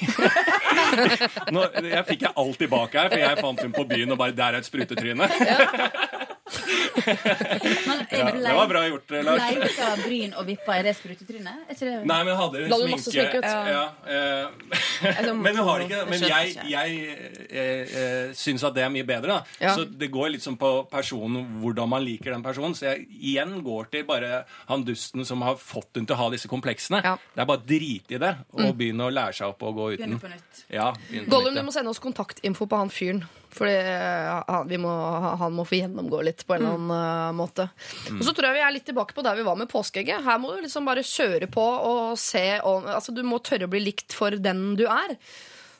Nå, 1.54 1.60
jeg 1.86 2.04
fikk 2.10 2.20
jeg 2.26 2.32
alt 2.36 2.58
tilbake 2.60 2.94
her, 3.00 3.08
for 3.12 3.20
jeg 3.22 3.34
fant 3.42 3.60
hun 3.66 3.74
på 3.76 3.84
byen 3.88 4.12
og 4.14 4.18
bare 4.20 4.34
Der 4.36 4.50
er 4.56 4.60
et 4.60 4.68
sprutetryne. 4.68 5.26
Ja, 5.46 5.58
det 8.32 8.54
var 8.54 8.68
bra 8.68 8.88
gjort, 8.88 9.10
Lars. 9.10 9.42
Bleika 9.50 9.96
bryn 10.02 10.34
og 10.38 10.46
vippa, 10.46 10.76
er 10.78 10.82
det 10.86 10.94
sprutetryne? 10.98 11.52
Ikke 11.70 11.84
det 11.88 11.94
Nei, 12.06 12.18
men 12.26 12.34
hadde 12.38 12.56
hun 12.62 12.70
sminke, 13.02 13.10
sminke, 13.10 13.38
ja, 13.72 13.84
eh, 14.06 14.46
Men 15.44 15.52
hun 15.58 15.66
har 15.68 15.78
ikke 15.84 16.00
Men 16.10 16.18
jeg, 16.30 16.44
jeg 16.70 16.88
eh, 17.50 17.82
eh, 18.02 18.26
syns 18.38 18.62
at 18.66 18.74
det 18.76 18.82
er 18.86 18.90
mye 18.94 19.06
bedre. 19.06 19.36
da 19.36 19.38
Ja. 19.66 19.70
Så 19.74 19.80
det 19.88 20.08
går 20.12 20.28
litt 20.36 20.44
som 20.44 20.56
på 20.60 20.70
personen, 20.90 21.44
hvordan 21.62 21.88
man 21.90 22.02
liker 22.04 22.30
den 22.34 22.44
personen. 22.46 22.74
Så 22.78 22.82
jeg 22.90 22.98
igjen 23.10 23.52
går 23.66 23.84
til 23.92 24.02
bare 24.08 24.30
han 24.70 24.80
dusten 24.86 25.24
som 25.26 25.38
har 25.46 25.56
fått 25.60 25.92
hun 25.98 26.06
til 26.06 26.14
å 26.16 26.20
ha 26.24 26.28
disse 26.34 26.48
kompleksene. 26.50 26.98
Ja. 27.04 27.14
Det 27.34 27.40
er 27.42 27.48
bare 27.50 27.64
drite 27.76 28.16
i 28.16 28.20
det 28.22 28.34
og 28.56 28.76
begynne 28.76 29.06
å 29.06 29.12
lære 29.12 29.36
seg 29.38 29.52
opp 29.52 29.66
og 29.68 29.80
gå 29.80 29.88
uten. 29.94 30.16
Begynne 30.16 30.22
på 30.22 30.30
nytt. 30.32 30.62
Ja, 30.72 30.90
begynne 31.06 31.28
på 31.28 31.36
Gollum, 31.36 31.52
nytt, 31.54 31.62
du 31.62 31.68
må 31.68 31.74
sende 31.74 31.92
oss 31.92 32.02
kontaktinfo 32.02 32.68
på 32.70 32.80
han 32.80 32.92
fyren. 32.92 33.22
Fordi 33.56 33.72
eh, 33.72 34.30
han, 34.50 34.72
må, 34.82 34.92
han 35.40 35.54
må 35.56 35.64
få 35.68 35.78
gjennomgå 35.78 36.20
litt 36.26 36.44
på 36.46 36.56
en 36.56 36.62
eller 36.62 36.76
annen 36.76 36.92
uh, 36.92 37.36
måte. 37.36 37.68
Og 38.12 38.24
så 38.26 38.34
tror 38.36 38.50
jeg 38.50 38.58
vi 38.58 38.64
er 38.66 38.74
litt 38.74 38.86
tilbake 38.88 39.16
på 39.16 39.24
der 39.24 39.38
vi 39.38 39.46
var 39.46 39.56
med 39.60 39.70
påskeegget. 39.70 40.24
Her 40.26 40.40
må 40.42 40.52
du 40.52 40.64
liksom 40.64 40.88
bare 40.88 41.04
kjøre 41.06 41.48
på 41.52 41.64
og 41.64 42.16
se 42.20 42.46
om 42.66 42.84
Altså, 42.96 43.12
du 43.16 43.22
må 43.26 43.40
tørre 43.44 43.68
å 43.68 43.72
bli 43.72 43.80
likt 43.82 44.14
for 44.16 44.34
den 44.40 44.74
du 44.78 44.84
er. 44.88 45.16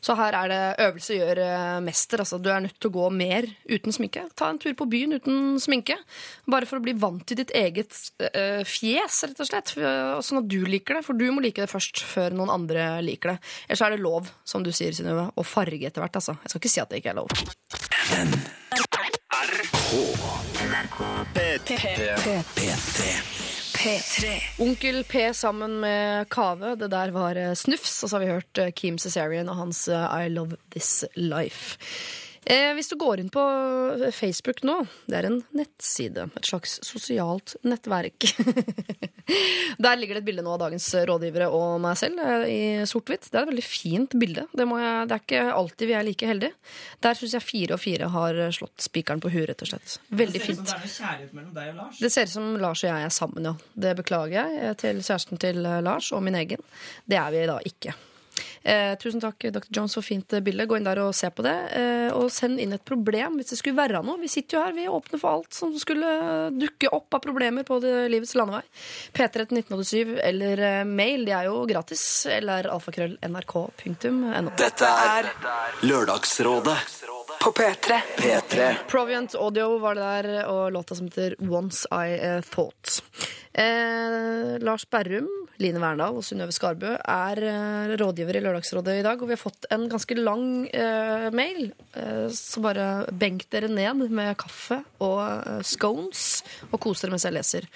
Så 0.05 0.17
her 0.19 0.37
er 0.39 0.51
det 0.53 0.61
øvelse 0.87 1.17
gjør 1.19 1.41
eh, 1.43 1.79
mester. 1.85 2.23
Altså, 2.23 2.39
du 2.43 2.51
er 2.53 2.63
nødt 2.65 2.79
til 2.81 2.91
å 2.91 2.97
gå 2.97 3.07
mer 3.15 3.49
uten 3.71 3.95
sminke. 3.95 4.27
Ta 4.39 4.51
en 4.53 4.61
tur 4.63 4.75
på 4.79 4.89
byen 4.91 5.17
uten 5.19 5.57
sminke. 5.63 5.97
Bare 6.51 6.69
for 6.69 6.81
å 6.81 6.85
bli 6.85 6.95
vant 7.01 7.25
til 7.27 7.41
ditt 7.41 7.53
eget 7.57 7.97
øh, 8.23 8.63
fjes, 8.69 9.23
rett 9.27 9.43
og 9.43 9.51
slett. 9.51 9.75
Sånn 9.77 10.43
at 10.43 10.51
du 10.51 10.61
liker 10.69 10.99
det. 10.99 11.05
For 11.07 11.19
du 11.19 11.27
må 11.33 11.45
like 11.45 11.63
det 11.63 11.73
først, 11.73 12.05
før 12.07 12.37
noen 12.37 12.53
andre 12.53 12.89
liker 13.05 13.35
det. 13.35 13.39
Ellers 13.69 13.85
er 13.87 13.97
det 13.97 14.03
lov, 14.05 14.31
som 14.47 14.65
du 14.67 14.73
sier, 14.75 14.95
Synnøve, 14.97 15.31
å 15.35 15.47
farge 15.47 15.89
etter 15.89 16.05
hvert. 16.05 16.21
Altså. 16.21 16.37
Jeg 16.45 16.53
skal 16.53 16.63
ikke 16.63 16.75
si 16.75 16.85
at 16.85 16.93
det 16.93 17.03
ikke 17.03 17.15
er 17.15 17.21
lov. 17.23 17.29
P3. 22.57 23.66
Onkel 24.59 25.05
P 25.05 25.31
sammen 25.35 25.81
med 25.81 26.29
Kave. 26.33 26.75
Det 26.77 26.91
der 26.91 27.13
var 27.15 27.39
eh, 27.39 27.55
Snufs. 27.55 28.03
Og 28.03 28.11
så 28.11 28.17
har 28.17 28.25
vi 28.25 28.33
hørt 28.33 28.59
Kim 28.59 28.73
Keem 28.75 28.99
Cesarian 28.99 29.49
og 29.49 29.61
hans 29.61 29.87
eh, 29.89 30.27
I 30.27 30.29
Love 30.33 30.59
This 30.75 31.05
Life. 31.15 31.79
Eh, 32.47 32.73
hvis 32.79 32.89
du 32.93 32.95
går 33.01 33.21
inn 33.21 33.31
på 33.33 33.43
Facebook 34.15 34.61
nå, 34.63 34.77
det 35.11 35.19
er 35.19 35.27
en 35.27 35.41
nettside, 35.57 36.29
et 36.39 36.47
slags 36.47 36.77
sosialt 36.87 37.57
nettverk. 37.67 38.29
Der 39.83 39.99
ligger 39.99 40.15
det 40.15 40.23
et 40.23 40.29
bilde 40.29 40.45
nå 40.47 40.53
av 40.55 40.61
dagens 40.63 40.87
rådgivere 41.11 41.49
og 41.51 41.81
meg 41.83 41.99
selv 41.99 42.23
eh, 42.23 42.47
i 42.47 42.61
sort-hvitt. 42.87 43.27
Det 43.33 43.41
er 43.41 43.43
et 43.43 43.51
veldig 43.51 43.67
fint 43.67 44.15
bilde. 44.23 44.47
Det, 44.55 44.69
må 44.71 44.79
jeg, 44.79 45.11
det 45.11 45.19
er 45.19 45.25
ikke 45.25 45.45
alltid 45.57 45.91
vi 45.91 45.99
er 45.99 46.07
like 46.07 46.31
heldige. 46.31 46.55
Der 47.03 47.19
syns 47.19 47.35
jeg 47.35 47.49
fire 47.49 47.75
og 47.75 47.83
fire 47.83 48.15
har 48.15 48.43
slått 48.55 48.87
spikeren 48.87 49.25
på 49.25 49.35
huet, 49.35 49.49
rett 49.51 49.67
og 49.67 49.73
slett. 49.73 49.99
Veldig 50.23 50.47
fint. 50.47 50.63
Det 50.63 50.77
er 50.79 50.87
noe 50.87 50.95
kjærlighet 50.95 51.37
mellom 51.41 51.53
deg 51.59 51.73
og 51.75 51.81
Lars. 51.83 52.03
Det 52.07 52.15
ser 52.15 52.31
ut 52.31 52.37
som 52.39 52.53
Lars 52.63 52.87
og 52.87 52.93
jeg 52.93 53.11
er 53.11 53.17
sammen, 53.19 53.51
ja. 53.51 53.57
Det 53.75 53.97
beklager 54.05 54.39
jeg 54.39 54.61
eh, 54.63 54.77
til 54.87 55.03
kjæresten 55.03 55.43
til 55.43 55.65
eh, 55.67 55.83
Lars 55.83 56.15
og 56.15 56.23
min 56.23 56.39
egen. 56.39 56.63
Det 57.11 57.19
er 57.19 57.35
vi 57.35 57.49
da 57.51 57.59
ikke. 57.67 57.99
Eh, 58.63 58.95
tusen 58.99 59.23
takk, 59.23 59.49
Dr. 59.55 59.69
Jones, 59.71 59.95
for 59.95 60.05
fint 60.05 60.37
bilde. 60.43 60.67
Gå 60.67 60.79
inn 60.79 60.87
der 60.87 61.01
og 61.05 61.15
se 61.17 61.31
på 61.31 61.45
det. 61.47 61.55
Eh, 61.79 62.09
og 62.17 62.31
send 62.35 62.61
inn 62.63 62.75
et 62.77 62.85
problem 62.87 63.39
hvis 63.39 63.53
det 63.53 63.61
skulle 63.61 63.79
være 63.79 64.03
noe. 64.07 64.21
Vi 64.23 64.31
sitter 64.33 64.59
jo 64.59 64.65
her, 64.65 64.77
vi 64.77 64.87
er 64.87 64.95
åpne 64.95 65.21
for 65.23 65.39
alt 65.39 65.57
som 65.57 65.75
skulle 65.81 66.11
dukke 66.57 66.91
opp 66.95 67.19
av 67.19 67.25
problemer 67.25 67.67
på 67.67 67.79
det, 67.85 67.95
livets 68.13 68.37
landevei. 68.39 68.65
P3 69.17 69.47
til 69.47 69.61
1987 69.63 70.17
eller 70.31 70.65
eh, 70.71 70.85
mail, 70.89 71.27
de 71.29 71.37
er 71.37 71.51
jo 71.51 71.63
gratis. 71.71 72.05
Eller 72.37 72.71
alfakrøll 72.73 73.19
nrk.no. 73.27 74.57
Dette 74.57 74.95
er 75.11 75.31
Lørdagsrådet 75.87 76.81
På 77.41 77.53
P3. 77.53 78.01
P3. 78.17 78.75
Proviant 78.89 79.35
Audio 79.35 79.79
var 79.79 79.95
det 79.95 80.03
der, 80.03 80.47
og 80.51 80.73
låta 80.73 80.95
som 80.95 81.07
heter 81.07 81.37
Once 81.39 81.89
I 81.93 82.19
eh, 82.19 82.41
Thought. 82.41 83.03
Eh, 83.53 84.59
Lars 84.61 84.85
Berrum 84.91 85.29
Line 85.63 85.81
Verndal 85.81 86.19
og 86.19 86.25
Synnøve 86.27 86.53
Skarbø, 86.53 86.91
er 87.01 87.41
eh, 87.41 87.95
rådgiver 87.97 88.37
i 88.37 88.43
Lørdagsrådet 88.45 88.99
i 88.99 89.05
dag. 89.07 89.23
Og 89.23 89.31
vi 89.31 89.37
har 89.37 89.41
fått 89.41 89.69
en 89.73 89.87
ganske 89.93 90.19
lang 90.19 90.67
eh, 90.69 91.29
mail. 91.37 91.71
Eh, 91.97 92.27
så 92.37 92.63
bare 92.65 92.89
benk 93.17 93.47
dere 93.53 93.71
ned 93.73 94.05
med 94.11 94.35
kaffe 94.41 94.83
og 95.05 95.23
eh, 95.25 95.63
scones 95.65 96.27
og 96.71 96.79
kos 96.85 97.05
dere 97.05 97.17
mens 97.17 97.27
jeg 97.29 97.37
leser. 97.37 97.71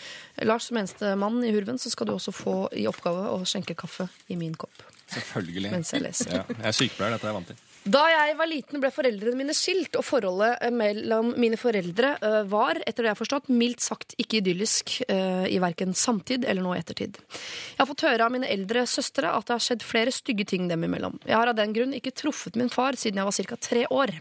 Lars, 0.45 0.69
som 0.69 0.81
eneste 0.81 1.15
mann 1.21 1.41
i 1.45 1.55
hurven, 1.55 1.81
så 1.81 1.93
skal 1.93 2.11
du 2.11 2.17
også 2.19 2.35
få 2.37 2.57
i 2.77 2.87
oppgave 2.91 3.31
å 3.33 3.41
skjenke 3.49 3.79
kaffe 3.79 4.11
i 4.29 4.39
min 4.41 4.57
kopp. 4.61 4.85
Selvfølgelig. 5.11 5.73
Mens 5.73 5.97
jeg 5.97 6.05
leser. 6.05 6.37
Ja, 6.43 6.47
jeg 6.53 6.71
er 6.71 6.77
sykepleier, 6.77 7.17
dette 7.17 7.27
er 7.27 7.33
jeg 7.33 7.41
vant 7.41 7.53
til. 7.55 7.67
Da 7.89 8.03
jeg 8.13 8.35
var 8.37 8.49
liten, 8.51 8.77
ble 8.83 8.91
foreldrene 8.93 9.39
mine 9.39 9.55
skilt, 9.57 9.95
og 9.97 10.05
forholdet 10.05 10.59
eh, 10.61 10.73
mellom 10.75 11.31
mine 11.41 11.57
foreldre 11.57 12.11
eh, 12.21 12.43
var, 12.51 12.77
etter 12.85 13.01
det 13.07 13.09
jeg 13.09 13.15
har 13.15 13.21
forstått, 13.21 13.49
mildt 13.57 13.81
sagt 13.81 14.13
ikke 14.21 14.43
idyllisk 14.43 14.99
eh, 15.07 15.47
i 15.49 15.57
verken 15.63 15.95
samtid 15.97 16.45
eller 16.45 16.61
nå 16.61 16.75
i 16.77 16.81
ettertid. 16.83 17.17
Jeg 17.17 17.81
har 17.81 17.89
fått 17.89 18.05
høre 18.05 18.27
av 18.27 18.35
mine 18.35 18.51
eldre 18.53 18.85
søstre 18.85 19.33
at 19.33 19.49
det 19.49 19.57
har 19.57 19.65
skjedd 19.65 19.87
flere 19.87 20.13
stygge 20.13 20.45
ting 20.53 20.69
dem 20.69 20.85
imellom. 20.85 21.17
Jeg 21.25 21.39
har 21.39 21.49
av 21.49 21.57
den 21.57 21.73
grunn 21.77 21.97
ikke 21.97 22.13
truffet 22.13 22.59
min 22.61 22.69
far 22.73 23.01
siden 23.01 23.23
jeg 23.23 23.31
var 23.31 23.49
ca. 23.55 23.61
tre 23.71 23.87
år. 23.89 24.13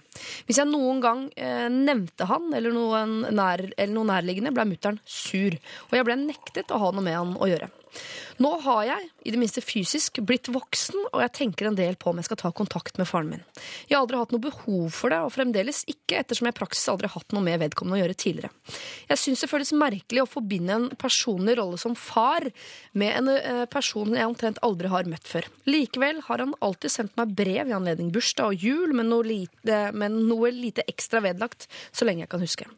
Hvis 0.47 0.61
jeg 0.61 0.71
noen 0.71 1.03
gang 1.03 1.27
nevnte 1.73 2.29
han 2.29 2.47
eller 2.55 2.79
nær, 3.35 3.65
nærliggende, 3.75 4.55
ble 4.55 4.69
mutter'n 4.71 5.03
sur, 5.03 5.59
og 5.89 5.99
jeg 5.99 6.07
ble 6.07 6.19
nektet 6.23 6.71
å 6.71 6.79
ha 6.79 6.93
noe 6.95 7.03
med 7.03 7.19
han 7.19 7.35
å 7.35 7.51
gjøre. 7.51 7.69
Nå 8.39 8.51
har 8.63 8.83
jeg, 8.87 9.07
i 9.27 9.33
det 9.33 9.39
minste 9.41 9.61
fysisk, 9.63 10.21
blitt 10.25 10.47
voksen, 10.51 10.97
og 11.11 11.21
jeg 11.23 11.33
tenker 11.35 11.69
en 11.69 11.77
del 11.77 11.97
på 11.99 12.11
om 12.11 12.19
jeg 12.21 12.29
skal 12.29 12.39
ta 12.39 12.51
kontakt 12.55 12.99
med 12.99 13.09
faren 13.09 13.31
min. 13.33 13.43
Jeg 13.89 13.97
har 13.97 14.03
aldri 14.03 14.19
hatt 14.21 14.33
noe 14.35 14.43
behov 14.43 14.93
for 14.95 15.11
det, 15.11 15.19
og 15.25 15.33
fremdeles 15.35 15.81
ikke, 15.91 16.21
ettersom 16.21 16.47
jeg 16.47 16.55
i 16.55 16.59
praksis 16.59 16.87
aldri 16.91 17.09
har 17.09 17.19
hatt 17.19 17.35
noe 17.35 17.43
med 17.45 17.59
vedkommende 17.63 17.99
å 17.99 18.01
gjøre 18.03 18.17
tidligere. 18.23 18.53
Jeg 19.09 19.21
syns 19.23 19.43
det 19.43 19.51
føles 19.51 19.73
merkelig 19.75 20.23
å 20.23 20.29
forbinde 20.29 20.77
en 20.77 20.87
personlig 20.99 21.57
rolle 21.59 21.79
som 21.81 21.97
far 21.99 22.47
med 22.99 23.15
en 23.17 23.33
eh, 23.33 23.65
person 23.71 24.15
jeg 24.15 24.29
omtrent 24.29 24.61
aldri 24.65 24.91
har 24.93 25.09
møtt 25.09 25.27
før. 25.27 25.49
Likevel 25.69 26.23
har 26.29 26.45
han 26.45 26.55
alltid 26.65 26.95
sendt 26.95 27.19
meg 27.19 27.35
brev 27.37 27.69
i 27.69 27.75
anledning 27.75 28.13
bursdag 28.15 28.53
og 28.53 28.67
jul, 28.69 28.95
men 28.95 29.11
noe 29.11 29.27
lite, 29.27 29.83
men 29.97 30.21
noe 30.29 30.53
lite 30.55 30.85
ekstra 30.89 31.23
vedlagt, 31.25 31.67
så 31.91 32.07
lenge 32.07 32.25
jeg 32.25 32.33
kan 32.33 32.43
huske. 32.43 32.69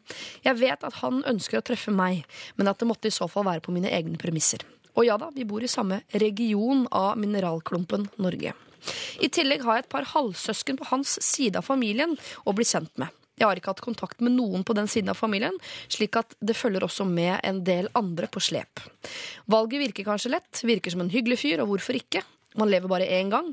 Jeg 0.42 0.58
vet 0.60 0.86
at 0.86 1.00
han 1.04 1.22
ønsker 1.28 1.60
å 1.60 1.66
treffe 1.66 1.94
meg, 1.94 2.24
men 2.58 2.70
at 2.70 2.82
det 2.82 2.88
måtte 2.90 3.10
i 3.10 3.14
så 3.14 3.30
fall 3.30 3.46
være 3.48 3.64
på 3.64 3.74
mine 3.74 3.92
egne 3.92 4.18
premisser. 4.20 4.64
Og 4.96 5.06
ja 5.06 5.16
da, 5.20 5.30
vi 5.32 5.46
bor 5.48 5.64
i 5.64 5.70
samme 5.70 6.02
region 6.20 6.84
av 6.90 7.16
mineralklumpen 7.20 8.08
Norge. 8.22 8.52
I 9.22 9.30
tillegg 9.32 9.62
har 9.64 9.78
jeg 9.78 9.86
et 9.86 9.92
par 9.94 10.08
halvsøsken 10.10 10.78
på 10.80 10.88
hans 10.90 11.16
side 11.22 11.60
av 11.60 11.66
familien 11.66 12.16
å 12.44 12.54
bli 12.56 12.66
kjent 12.66 12.92
med. 13.00 13.12
Jeg 13.38 13.48
har 13.48 13.58
ikke 13.58 13.72
hatt 13.72 13.84
kontakt 13.84 14.20
med 14.22 14.34
noen 14.36 14.64
på 14.66 14.74
den 14.76 14.90
siden 14.90 15.10
av 15.10 15.18
familien, 15.18 15.54
slik 15.90 16.18
at 16.20 16.36
det 16.44 16.56
følger 16.58 16.84
også 16.84 17.06
med 17.08 17.40
en 17.46 17.62
del 17.64 17.88
andre 17.98 18.28
på 18.30 18.42
slep. 18.44 18.82
Valget 19.50 19.86
virker 19.86 20.06
kanskje 20.06 20.34
lett, 20.34 20.60
virker 20.62 20.92
som 20.94 21.02
en 21.06 21.12
hyggelig 21.12 21.40
fyr, 21.40 21.62
og 21.64 21.72
hvorfor 21.72 21.96
ikke? 21.98 22.22
Man 22.60 22.68
lever 22.68 22.90
bare 22.90 23.08
én 23.08 23.32
gang. 23.32 23.48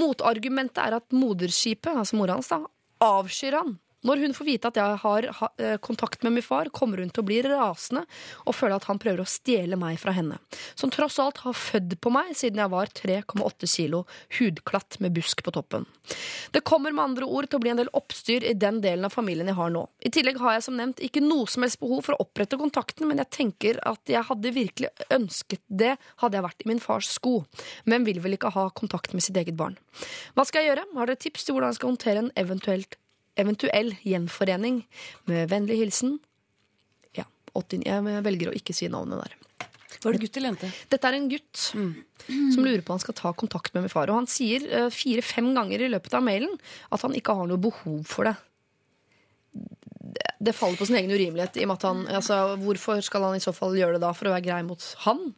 Motargumentet 0.00 0.80
er 0.80 0.96
at 0.96 1.12
moderskipet, 1.12 1.92
altså 1.92 2.16
mora 2.16 2.38
hans, 2.38 2.48
da, 2.48 2.62
avskyr 3.04 3.58
han. 3.60 3.76
Når 4.06 4.20
hun 4.22 4.34
får 4.36 4.46
vite 4.46 4.70
at 4.70 4.78
jeg 4.78 4.98
har 5.02 5.26
eh, 5.58 5.76
kontakt 5.82 6.22
med 6.22 6.36
min 6.36 6.44
far, 6.44 6.70
kommer 6.74 7.02
hun 7.02 7.10
til 7.10 7.24
å 7.24 7.26
bli 7.26 7.40
rasende 7.42 8.04
og 8.44 8.54
føle 8.54 8.76
at 8.78 8.86
han 8.86 9.00
prøver 9.02 9.24
å 9.24 9.28
stjele 9.28 9.78
meg 9.80 9.98
fra 9.98 10.14
henne, 10.14 10.38
som 10.78 10.92
tross 10.94 11.18
alt 11.22 11.40
har 11.42 11.56
født 11.56 11.96
på 12.02 12.12
meg 12.14 12.30
siden 12.38 12.62
jeg 12.62 12.70
var 12.70 12.92
3,8 12.94 13.70
kilo, 13.70 14.04
hudklatt 14.38 15.00
med 15.02 15.16
busk 15.16 15.42
på 15.42 15.54
toppen. 15.54 15.88
Det 16.54 16.62
kommer 16.68 16.94
med 16.94 17.08
andre 17.08 17.26
ord 17.26 17.48
til 17.50 17.58
å 17.58 17.64
bli 17.64 17.72
en 17.72 17.80
del 17.80 17.90
oppstyr 17.96 18.46
i 18.46 18.54
den 18.54 18.78
delen 18.84 19.08
av 19.08 19.14
familien 19.14 19.50
jeg 19.50 19.58
har 19.58 19.74
nå. 19.74 19.82
I 19.98 20.12
tillegg 20.14 20.38
har 20.42 20.56
jeg 20.56 20.68
som 20.68 20.78
nevnt 20.78 21.02
ikke 21.04 21.24
noe 21.24 21.48
som 21.50 21.66
helst 21.66 21.80
behov 21.82 22.06
for 22.06 22.14
å 22.14 22.22
opprette 22.26 22.60
kontakten, 22.60 23.08
men 23.10 23.22
jeg 23.24 23.32
tenker 23.34 23.82
at 23.88 24.14
jeg 24.14 24.24
hadde 24.30 24.54
virkelig 24.54 24.92
ønsket 25.14 25.64
det 25.66 25.96
hadde 26.22 26.38
jeg 26.38 26.46
vært 26.46 26.64
i 26.64 26.70
min 26.70 26.82
fars 26.82 27.10
sko. 27.18 27.40
Men 27.88 28.06
vil 28.06 28.22
vel 28.22 28.38
ikke 28.38 28.54
ha 28.54 28.68
kontakt 28.70 29.14
med 29.16 29.26
sitt 29.26 29.36
eget 29.38 29.58
barn. 29.58 29.76
Hva 30.38 30.46
skal 30.46 30.62
jeg 30.62 30.72
gjøre? 30.72 30.88
Har 30.94 31.10
dere 31.10 31.22
tips 31.26 31.44
til 31.44 31.56
hvordan 31.56 31.72
jeg 31.72 31.80
skal 31.80 31.92
håndtere 31.92 32.24
en 32.24 32.34
eventuelt 32.38 32.98
eventuell 33.38 33.94
gjenforening. 34.04 34.82
Med 35.30 35.48
vennlig 35.50 35.78
hilsen 35.82 36.18
Ja, 37.16 37.24
80, 37.54 37.84
Jeg 37.86 38.24
velger 38.26 38.50
å 38.50 38.56
ikke 38.58 38.74
si 38.76 38.88
navnet 38.92 39.22
der. 39.24 39.34
Var 40.04 40.12
det 40.14 40.20
gutt 40.22 40.36
eller 40.38 40.52
jente? 40.52 40.68
Dette 40.92 41.08
er 41.08 41.14
en 41.16 41.28
gutt 41.32 41.56
som 41.58 42.62
lurer 42.62 42.82
på 42.86 42.92
om 42.92 42.98
han 42.98 43.02
skal 43.02 43.14
ta 43.18 43.32
kontakt 43.32 43.74
med 43.74 43.82
min 43.82 43.90
far. 43.90 44.06
Og 44.12 44.20
han 44.20 44.28
sier 44.30 44.62
eh, 44.70 44.90
fire-fem 44.94 45.48
ganger 45.56 45.82
i 45.82 45.88
løpet 45.90 46.14
av 46.14 46.22
mailen 46.22 46.52
at 46.94 47.02
han 47.02 47.16
ikke 47.18 47.34
har 47.34 47.48
noe 47.50 47.58
behov 47.58 48.04
for 48.06 48.28
det. 48.28 48.36
Det- 49.54 50.34
Det 50.40 50.54
faller 50.54 50.76
på 50.78 50.86
sin 50.86 50.96
egen 50.96 51.10
urimelighet. 51.10 51.56
i 51.56 51.62
og 51.64 51.68
med 51.68 51.74
at 51.78 51.82
han, 51.82 52.06
altså, 52.06 52.56
Hvorfor 52.62 53.02
skal 53.02 53.22
han 53.22 53.34
i 53.34 53.38
så 53.42 53.52
fall 53.52 53.74
gjøre 53.74 53.94
det 53.94 54.00
da? 54.02 54.12
For 54.12 54.26
å 54.26 54.34
være 54.36 54.44
grei 54.44 54.62
mot 54.62 54.80
han? 54.98 55.34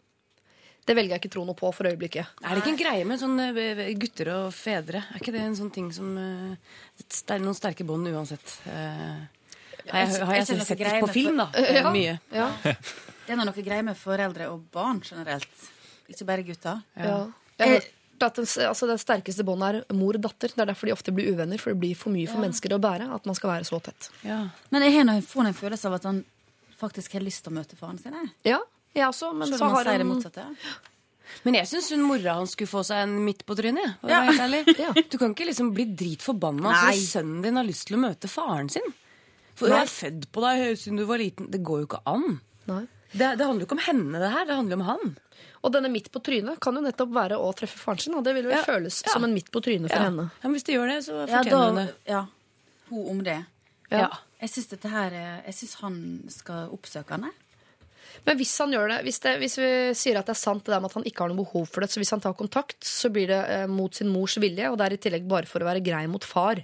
Det 0.86 0.94
velger 0.96 1.14
jeg 1.14 1.20
ikke 1.22 1.32
tro 1.34 1.44
noe 1.44 1.54
på 1.58 1.68
for 1.76 1.86
øyeblikket. 1.90 2.26
Er 2.42 2.54
det 2.56 2.62
ikke 2.62 2.72
en 2.72 2.80
greie 2.80 3.04
med 3.06 3.20
sånne 3.20 3.50
eh, 3.52 3.82
gutter 4.00 4.30
og 4.34 4.48
fedre? 4.56 5.02
Er 5.12 5.20
ikke 5.20 5.34
det 5.34 5.42
en 5.44 5.58
sånn 5.58 5.70
ting 5.74 5.90
som 5.94 6.14
Det 6.16 7.34
er 7.34 7.42
Noen 7.44 7.54
sterke 7.58 7.84
bånd 7.86 8.08
uansett? 8.10 8.56
Eh, 8.66 9.20
har 9.90 10.02
jeg, 10.04 10.24
har 10.24 10.34
jeg, 10.34 10.40
Jeg 10.40 10.46
synes 10.50 10.66
sett 10.68 10.78
det 10.82 10.96
på 11.04 11.12
film, 11.12 11.36
da? 11.40 11.48
eh, 11.54 11.74
Ja. 11.80 11.92
Mye. 11.94 12.18
Ja. 12.32 12.50
Det 13.30 13.36
er 13.36 13.38
noe 13.44 13.62
greier 13.62 13.84
med 13.86 13.94
foreldre 13.96 14.48
og 14.50 14.64
barn 14.74 14.98
generelt. 15.06 15.68
Ikke 16.10 16.26
bare 16.26 16.42
gutter. 16.42 16.80
Ja. 16.98 17.20
Jeg 17.60 17.68
har 17.68 17.76
hørt 17.76 18.24
at 18.26 18.36
den, 18.40 18.48
altså, 18.66 18.88
det 18.90 18.96
sterkeste 19.00 19.44
båndet 19.46 19.84
er 19.84 19.94
mor-datter. 19.94 20.50
Det 20.50 20.58
er 20.64 20.66
derfor 20.72 20.90
de 20.90 20.92
ofte 20.96 21.12
blir 21.14 21.30
uvenner, 21.30 21.60
for 21.62 21.70
det 21.70 21.78
blir 21.80 21.94
for 21.96 22.10
mye 22.12 22.26
for 22.28 22.42
mennesker 22.42 22.74
å 22.74 22.80
bære 22.82 23.06
at 23.14 23.28
man 23.30 23.38
skal 23.38 23.52
være 23.54 23.68
så 23.68 23.78
tett. 23.86 24.10
Ja. 24.26 24.40
Men 24.74 24.82
jeg 24.82 25.22
får 25.30 25.46
en 25.46 25.54
følelse 25.60 25.86
av 25.88 25.94
at 26.00 26.08
han 26.10 26.24
faktisk 26.80 27.14
har 27.14 27.22
lyst 27.22 27.44
til 27.46 27.52
å 27.52 27.58
møte 27.60 27.78
faren 27.78 28.00
sin. 28.02 28.12
jeg. 28.18 28.32
Ja, 28.50 28.58
jeg 28.94 29.06
også, 29.08 29.32
men 29.36 29.48
så 29.56 29.68
har 29.70 29.84
han 29.84 30.06
motsatte. 30.08 30.44
Men 31.44 31.54
jeg 31.54 31.68
syns 31.70 31.90
mora 32.02 32.34
hans 32.40 32.52
skulle 32.56 32.68
få 32.68 32.82
seg 32.84 33.04
en 33.04 33.12
midt 33.24 33.44
på 33.46 33.54
trynet. 33.56 33.96
Ja. 34.02 34.24
Ja. 34.80 34.92
Du 35.08 35.16
kan 35.18 35.30
ikke 35.34 35.46
liksom 35.46 35.72
bli 35.76 35.84
dritforbanna 35.94 36.72
Nei. 36.74 36.96
sønnen 36.98 37.42
din 37.44 37.56
har 37.56 37.64
lyst 37.64 37.86
til 37.88 37.96
å 37.96 38.02
møte 38.02 38.28
faren 38.28 38.68
sin. 38.72 38.82
For 39.54 39.68
jeg 39.68 39.84
er 39.86 39.92
født 39.92 40.26
på 40.32 40.40
deg 40.42 40.76
siden 40.80 40.96
du 40.98 41.04
var 41.06 41.18
liten. 41.20 41.46
Det 41.52 41.60
går 41.62 41.82
jo 41.82 41.86
ikke 41.86 42.00
an. 42.10 42.40
Nei. 42.66 42.82
Det, 43.12 43.26
det 43.38 43.46
handler 43.46 43.64
jo 43.64 43.66
ikke 43.68 43.76
om 43.78 43.84
henne, 43.86 44.18
det 44.22 44.30
her. 44.32 44.44
Det 44.48 44.56
handler 44.56 44.78
om 44.80 44.84
han. 44.88 45.14
Og 45.62 45.72
denne 45.74 45.90
midt 45.92 46.08
på 46.14 46.20
trynet 46.24 46.60
kan 46.62 46.76
jo 46.78 46.82
nettopp 46.84 47.10
være 47.14 47.36
å 47.38 47.50
treffe 47.58 47.78
faren 47.78 48.00
sin. 48.00 48.14
Og 48.16 48.24
det 48.24 48.34
vil 48.36 48.48
jo 48.48 48.54
Ja. 48.54 48.62
føles 48.66 49.02
Ja. 49.06 49.12
som 49.12 49.24
en 49.26 49.34
midt 49.34 49.50
på 49.52 49.60
trynet 49.62 49.90
for 49.90 49.98
Ja. 50.00 50.08
henne. 50.08 50.30
Ja, 50.42 50.48
men 50.48 50.54
hvis 50.58 50.64
de 50.64 50.72
gjør 50.78 50.88
det, 50.88 50.98
så 51.04 51.14
Ja, 51.28 51.42
fortjener 51.42 51.66
hun 51.66 51.74
det. 51.76 51.94
ja, 52.08 52.22
hun 52.90 53.06
om 53.10 53.22
det. 53.24 53.38
Ja. 53.90 54.08
Jeg 54.40 54.50
syns 54.50 54.68
dette 54.70 54.88
her 54.88 55.10
Jeg 55.44 55.54
syns 55.54 55.74
han 55.82 56.24
skal 56.28 56.68
oppsøke 56.74 57.10
henne. 57.18 57.30
Men 58.26 58.36
hvis 58.36 58.52
han 58.60 58.74
gjør 58.74 58.90
det, 58.92 58.98
hvis, 59.06 59.18
det, 59.24 59.32
hvis 59.40 59.56
vi 59.60 59.70
sier 59.96 60.18
at 60.20 60.28
det 60.28 60.34
er 60.34 60.40
sant 60.40 60.64
det 60.66 60.74
der 60.74 60.82
med 60.82 60.90
at 60.92 60.98
han 60.98 61.06
ikke 61.08 61.24
har 61.24 61.32
noe 61.32 61.40
behov 61.40 61.64
for 61.70 61.84
det, 61.84 61.90
så 61.92 62.02
hvis 62.02 62.12
han 62.14 62.22
tar 62.22 62.36
kontakt, 62.38 62.78
så 62.86 63.10
blir 63.12 63.30
det 63.30 63.40
eh, 63.54 63.66
mot 63.70 63.96
sin 63.96 64.10
mors 64.12 64.36
vilje, 64.40 64.68
og 64.70 64.76
det 64.78 64.86
er 64.86 64.96
i 64.96 65.00
tillegg 65.06 65.26
bare 65.30 65.48
for 65.50 65.64
å 65.64 65.68
være 65.70 65.82
grei 65.84 66.04
mot 66.10 66.26
far. 66.26 66.60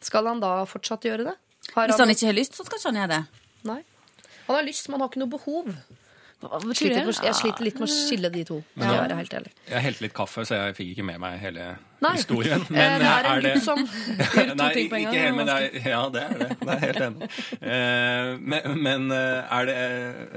Skal 0.00 0.30
han 0.30 0.40
da 0.40 0.54
fortsatt 0.68 1.04
gjøre 1.04 1.28
det? 1.28 1.36
Har 1.74 1.90
Hvis 1.90 2.00
han 2.00 2.12
ikke 2.12 2.30
har 2.30 2.38
lyst, 2.38 2.56
så 2.56 2.64
skal 2.66 2.80
ikke 2.80 2.90
han 2.90 3.00
gjøre 3.02 3.16
det. 3.18 3.46
Nei. 3.68 3.80
Han 4.46 4.56
har 4.56 4.66
lyst, 4.66 4.88
men 4.88 4.96
han 4.96 5.04
har 5.04 5.12
ikke 5.12 5.22
noe 5.22 5.34
behov. 5.36 5.74
Hva 6.40 6.56
betyr 6.62 6.78
Sliter 6.88 7.04
det? 7.04 7.20
jeg 7.26 7.36
sliter 7.36 7.64
litt 7.66 7.78
med 7.82 7.84
å 7.84 7.92
skille 7.92 8.28
de 8.32 8.42
to. 8.48 8.54
Ja. 8.80 8.92
jeg 9.04 9.16
helt 9.18 9.34
ærlig. 9.36 9.50
Jeg 9.68 9.82
helte 9.84 10.04
litt 10.06 10.14
kaffe, 10.16 10.44
så 10.48 10.56
jeg 10.56 10.76
fikk 10.78 10.92
ikke 10.94 11.04
med 11.04 11.18
meg 11.20 11.34
hele 11.42 11.66
Nei. 12.00 12.12
historien. 12.16 12.62
Men, 12.72 13.02
det 13.02 13.10
er 13.10 13.26
en 13.28 13.42
det- 13.44 13.50
gutt 13.58 13.66
som 13.66 13.82
Nei, 14.60 14.68
ting 14.72 14.88
på 14.88 14.96
en 14.96 15.02
ikke 15.04 15.12
gang, 15.12 15.18
helt, 15.20 15.36
men 15.36 15.50
det 15.50 15.56
er, 15.58 15.90
ja, 15.90 15.98
det 16.14 16.22
er 16.24 16.38
det. 16.40 16.48
Det 16.62 16.72
er 16.76 16.80
helt 16.86 17.02
enig. 17.06 17.28
Eh, 17.60 18.30
men, 18.40 18.78
men 18.86 19.04
eh, 19.12 19.52
er 19.58 19.68
det 19.68 19.76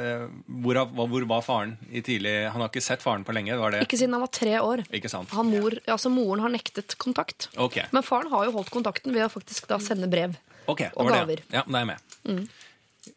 eh, 0.04 0.26
hvor, 0.66 0.82
hvor 0.91 1.28
var 1.32 1.45
faren 1.45 1.78
i 1.88 2.01
tidlig 2.04 2.34
Han 2.51 2.60
har 2.66 2.68
ikke 2.74 2.84
sett 2.84 3.06
faren 3.06 3.24
på 3.24 3.36
lenge? 3.38 3.56
Var 3.64 3.78
det 3.78 3.86
Ikke 3.88 3.99
siden 4.01 4.18
han 4.18 4.26
var 4.26 4.34
tre 4.36 4.58
år. 4.60 4.84
Ikke 4.91 5.12
sant? 5.14 5.32
Han 5.38 5.54
mor, 5.54 5.78
altså 5.88 6.12
Moren 6.12 6.43
har 6.43 6.51
nektet 6.51 6.97
kontakt. 6.99 7.47
Okay. 7.56 7.88
Men 7.95 8.04
faren 8.04 8.28
har 8.34 8.49
jo 8.49 8.58
holdt 8.58 8.74
kontakten 8.76 9.16
ved 9.16 9.24
å 9.30 9.32
faktisk 9.32 9.72
da 9.72 9.80
sende 9.80 10.12
brev. 10.12 10.36
okay, 10.68 10.91
Og 10.99 11.08
gaver. 11.08 11.39
det. 11.39 11.47
Ja, 11.56 11.64
da 11.64 11.80
er 11.80 11.88
jeg 11.88 11.93
med. 11.93 12.51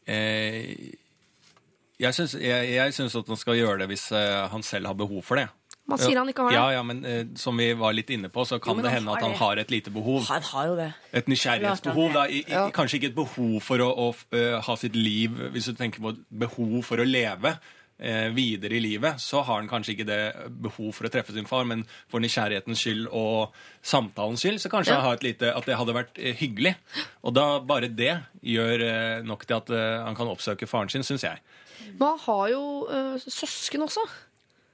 Eh, 0.06 0.94
jeg 2.02 2.14
syns, 2.16 2.34
jeg, 2.40 2.72
jeg 2.76 2.94
syns 2.96 3.14
at 3.16 3.28
han 3.32 3.38
skal 3.40 3.56
gjøre 3.58 3.78
det 3.84 3.88
hvis 3.92 4.10
eh, 4.12 4.48
han 4.52 4.62
selv 4.66 4.86
har 4.92 4.98
behov 4.98 5.22
for 5.24 5.40
det. 5.40 5.46
Man 5.86 6.00
sier 6.02 6.18
han 6.18 6.26
ikke 6.28 6.42
har 6.42 6.50
det. 6.50 6.56
Ja, 6.58 6.66
ja, 6.74 6.82
men 6.82 7.04
eh, 7.06 7.20
som 7.38 7.54
vi 7.62 7.68
var 7.78 7.94
litt 7.94 8.08
inne 8.10 8.26
på, 8.32 8.42
så 8.48 8.58
kan 8.58 8.74
men 8.74 8.82
det 8.88 8.90
han 8.90 8.98
hende 9.04 9.12
har 9.14 9.20
at 9.20 9.22
han 9.28 9.34
det. 9.36 9.38
har 9.38 9.60
et 9.62 9.70
lite 9.70 9.92
behov. 9.94 10.24
Han 10.26 10.42
har 10.48 10.66
jo 10.72 10.74
det. 10.80 10.88
Et 11.20 11.28
nysgjerrighetsbehov. 11.30 12.12
Da. 12.16 12.24
I, 12.26 12.40
i, 12.42 12.62
Kanskje 12.74 12.98
ikke 12.98 13.12
et 13.12 13.18
behov 13.20 13.56
for 13.62 13.84
å, 13.84 13.88
å 14.08 14.08
eh, 14.34 14.56
ha 14.66 14.74
sitt 14.80 14.96
liv 14.98 15.30
Hvis 15.54 15.70
du 15.70 15.76
tenker 15.78 16.02
på 16.02 16.10
et 16.16 16.22
behov 16.42 16.80
for 16.88 16.98
å 16.98 17.06
leve 17.06 17.52
eh, 18.02 18.26
videre 18.34 18.74
i 18.76 18.82
livet, 18.82 19.22
så 19.22 19.44
har 19.46 19.60
han 19.62 19.70
kanskje 19.70 19.94
ikke 19.94 20.08
det 20.10 20.18
behov 20.66 20.90
for 20.98 21.06
å 21.06 21.12
treffe 21.14 21.32
sin 21.36 21.46
far, 21.48 21.62
men 21.70 21.86
for 22.10 22.20
nysgjerrighetens 22.24 22.82
skyld 22.82 23.06
og 23.14 23.54
samtalens 23.86 24.42
skyld, 24.42 24.58
så 24.66 24.72
kanskje 24.74 24.90
Ja. 24.90 24.98
han 25.00 25.06
har 25.12 25.20
et 25.20 25.28
lite, 25.28 25.52
at 25.54 25.70
det 25.70 25.78
hadde 25.78 25.94
vært 25.96 26.18
eh, 26.18 26.34
hyggelig. 26.42 26.74
Og 27.22 27.38
da 27.38 27.46
bare 27.62 27.88
det 27.94 28.16
gjør 28.42 28.82
eh, 28.90 29.22
nok 29.22 29.46
til 29.46 29.60
at 29.62 29.70
eh, 29.70 30.02
han 30.02 30.18
kan 30.18 30.34
oppsøke 30.34 30.66
faren 30.66 30.90
sin, 30.92 31.06
syns 31.06 31.24
jeg. 31.30 31.38
Men 31.92 32.08
han 32.08 32.18
har 32.26 32.48
jo 32.52 32.62
uh, 32.90 33.16
søsken 33.22 33.82
også. 33.86 34.02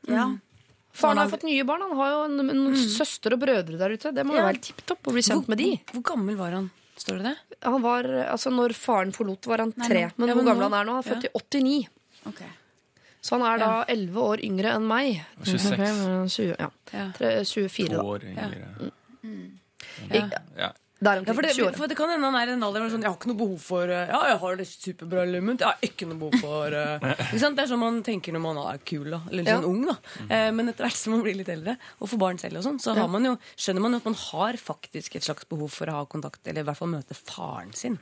Ja. 0.09 0.29
Faren 0.93 1.17
har 1.23 1.29
fått 1.33 1.45
nye 1.49 1.65
barn. 1.65 1.81
Han 1.89 1.97
har 1.97 2.11
jo 2.13 2.23
en, 2.29 2.51
en 2.53 2.77
søster 2.77 3.33
og 3.37 3.41
brødre 3.41 3.79
der 3.81 3.95
ute. 3.97 4.13
Det 4.13 4.25
må 4.29 4.35
jo 4.37 4.43
Ja. 4.43 4.49
være 4.51 4.61
tipp 4.61 4.83
topp 4.87 5.09
å 5.09 5.15
bli 5.15 5.23
kjent 5.25 5.49
med 5.49 5.59
de. 5.63 5.71
Hvor, 5.77 5.95
hvor 6.01 6.03
gammel 6.13 6.37
var 6.37 6.53
han? 6.59 6.71
Står 7.01 7.23
det 7.23 7.31
det? 7.31 7.59
Han 7.65 7.81
var, 7.83 8.05
altså 8.29 8.51
Når 8.53 8.75
faren 8.77 9.13
forlot, 9.17 9.47
var 9.49 9.63
han 9.65 9.73
tre. 9.73 10.11
Men 10.21 10.29
ja, 10.29 10.35
hvor 10.37 10.45
gammel 10.45 10.67
nå- 10.67 10.69
han 10.69 10.75
er 10.81 10.85
nå? 10.91 10.99
Han 10.99 11.05
er 11.05 11.09
født 11.09 11.25
ja. 11.25 11.31
i 11.33 11.41
89. 11.41 11.79
Ok. 12.29 12.43
Så 13.23 13.39
han 13.39 13.45
er 13.47 13.59
da 13.63 13.71
11 13.89 14.19
år 14.21 14.43
yngre 14.45 14.75
enn 14.77 14.87
meg. 14.91 15.23
26. 15.47 16.29
20, 16.37 16.57
ja. 16.61 16.69
Ja. 16.93 17.07
Tre- 17.17 17.33
24, 17.47 17.89
To 17.89 17.95
da. 17.95 18.03
år 18.03 18.27
yngre. 18.29 18.91
Ja. 20.59 20.73
Ja. 21.03 21.15
For, 21.35 21.43
det, 21.43 21.51
20 21.57 21.67
år. 21.67 21.77
for 21.77 21.91
det 21.91 21.97
kan 21.99 22.11
hende 22.13 22.29
han 22.31 22.37
er 22.39 22.47
i 22.47 22.53
den 22.55 22.63
alderen 22.63 22.87
hvor 22.87 22.93
sånn, 22.95 23.03
jeg 23.03 23.11
har 23.11 23.17
ikke 23.19 23.31
noe 23.33 23.39
behov 23.43 23.59
for 23.65 23.91
eh, 23.91 24.07
Ja, 24.13 24.21
jeg 24.31 24.39
har 24.43 24.57
det 24.61 24.67
superbra 24.71 25.25
livet 25.27 25.47
mitt. 25.49 25.61
Jeg 25.65 25.67
har 25.73 25.89
ikke 25.89 26.07
noe 26.07 26.21
behov 26.21 26.37
for 26.41 26.77
eh, 26.79 27.07
ikke 27.33 27.41
sant? 27.43 27.57
Det 27.59 27.65
er 27.65 27.71
sånn 27.73 27.83
man 27.83 27.99
tenker 28.07 28.37
når 28.37 28.45
man 28.45 28.61
er 28.63 28.79
kul 28.87 29.09
da, 29.11 29.21
eller 29.29 29.43
litt 29.43 29.51
Ja. 29.51 29.57
sånn 29.59 29.67
ung. 29.73 29.83
da. 29.91 29.97
Eh, 30.29 30.49
men 30.55 30.71
etter 30.73 30.87
hvert 30.87 31.01
som 31.01 31.17
man 31.17 31.25
blir 31.27 31.37
litt 31.41 31.51
eldre, 31.53 31.77
og 31.99 32.11
får 32.13 32.23
barn 32.23 32.39
selv, 32.43 32.61
og 32.63 32.67
sånn, 32.69 32.79
så 32.83 32.95
har 32.97 33.11
man 33.11 33.27
jo, 33.27 33.35
skjønner 33.59 33.83
man 33.87 33.97
jo 33.99 34.03
at 34.05 34.09
man 34.13 34.19
har 34.23 34.61
faktisk 34.63 35.17
et 35.19 35.27
slags 35.27 35.49
behov 35.51 35.71
for 35.75 35.91
å 35.91 35.99
ha 36.01 36.05
kontakt, 36.07 36.41
eller 36.47 36.63
i 36.63 36.69
hvert 36.71 36.79
fall 36.79 36.93
møte 36.95 37.19
faren 37.19 37.73
sin. 37.75 37.99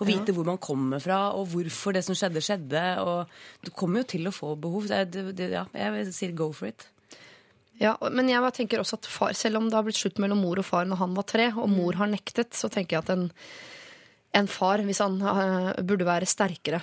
Og 0.00 0.06
vite 0.08 0.32
hvor 0.36 0.48
man 0.48 0.58
kommer 0.58 1.00
fra, 1.04 1.20
og 1.36 1.50
hvorfor 1.52 1.92
det 1.98 2.04
som 2.06 2.16
skjedde, 2.18 2.40
skjedde. 2.44 2.84
Og 3.04 3.28
du 3.66 3.70
kommer 3.76 4.00
jo 4.02 4.10
til 4.16 4.28
å 4.28 4.32
få 4.34 4.54
behov. 4.56 4.88
Det, 4.88 5.04
det, 5.12 5.26
det, 5.36 5.50
ja, 5.52 5.66
jeg 5.76 6.12
sier 6.16 6.32
go 6.38 6.50
for 6.56 6.72
it. 6.72 6.88
Ja, 7.78 7.94
men 8.10 8.30
jeg 8.30 8.42
bare 8.42 8.56
tenker 8.56 8.82
også 8.82 8.98
at 8.98 9.06
far, 9.06 9.34
selv 9.38 9.60
om 9.60 9.68
det 9.70 9.76
har 9.78 9.86
blitt 9.86 10.00
slutt 10.00 10.18
mellom 10.22 10.40
mor 10.42 10.58
og 10.58 10.66
far 10.66 10.86
når 10.88 10.98
han 11.02 11.12
var 11.14 11.26
tre, 11.30 11.50
og 11.54 11.68
mor 11.70 11.98
har 12.00 12.10
nektet, 12.10 12.50
så 12.58 12.70
tenker 12.72 12.96
jeg 12.96 13.06
at 13.06 13.12
en, 13.14 13.28
en 14.40 14.50
far, 14.50 14.82
hvis 14.86 15.02
han 15.04 15.20
uh, 15.22 15.70
burde 15.86 16.08
være 16.08 16.26
sterkere 16.28 16.82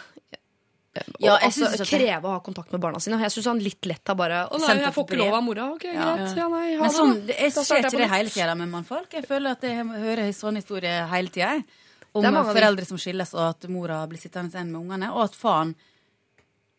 og 0.95 1.19
Ja, 1.19 1.33
jeg 1.41 1.49
altså, 1.49 1.69
synes 1.73 1.89
kreve 1.89 2.29
å 2.29 2.33
ha 2.37 2.41
kontakt 2.43 2.71
med 2.71 2.79
barna 2.83 3.01
sine. 3.03 3.17
Jeg 3.25 3.33
syns 3.33 3.49
han 3.51 3.59
litt 3.59 3.87
lett 3.89 4.07
har 4.07 4.15
bare 4.15 4.45
Å 4.47 4.59
nei, 4.61 4.75
jeg 4.79 4.95
får 4.95 5.07
ikke 5.09 5.17
lov 5.19 5.33
av 5.35 5.41
mora. 5.43 5.65
Ok, 5.75 5.87
greit. 5.89 6.37
Ja, 6.39 6.45
nei, 6.51 6.67
ha 6.77 6.85
Men 6.85 6.93
sånn, 6.95 7.15
det, 7.27 7.35
jeg 7.35 7.55
ser 7.57 7.81
ikke 7.81 7.99
det 7.99 8.11
hele 8.13 8.31
tida 8.31 8.55
med 8.55 8.71
mannfolk. 8.71 9.09
Jeg 9.17 9.27
føler 9.27 9.57
at 9.57 9.65
jeg 9.67 9.83
hører 9.83 10.31
sånne 10.35 10.63
historier 10.63 11.09
hele 11.11 11.33
tida. 11.35 11.57
Om 12.15 12.29
foreldre 12.47 12.87
som 12.87 12.99
skilles, 13.01 13.33
og 13.35 13.43
at 13.49 13.67
mora 13.67 13.99
blir 14.07 14.21
sittende 14.21 14.55
igjen 14.55 14.71
med 14.71 14.85
ungene, 14.85 15.11
og 15.11 15.25
at 15.25 15.35
faren 15.35 15.73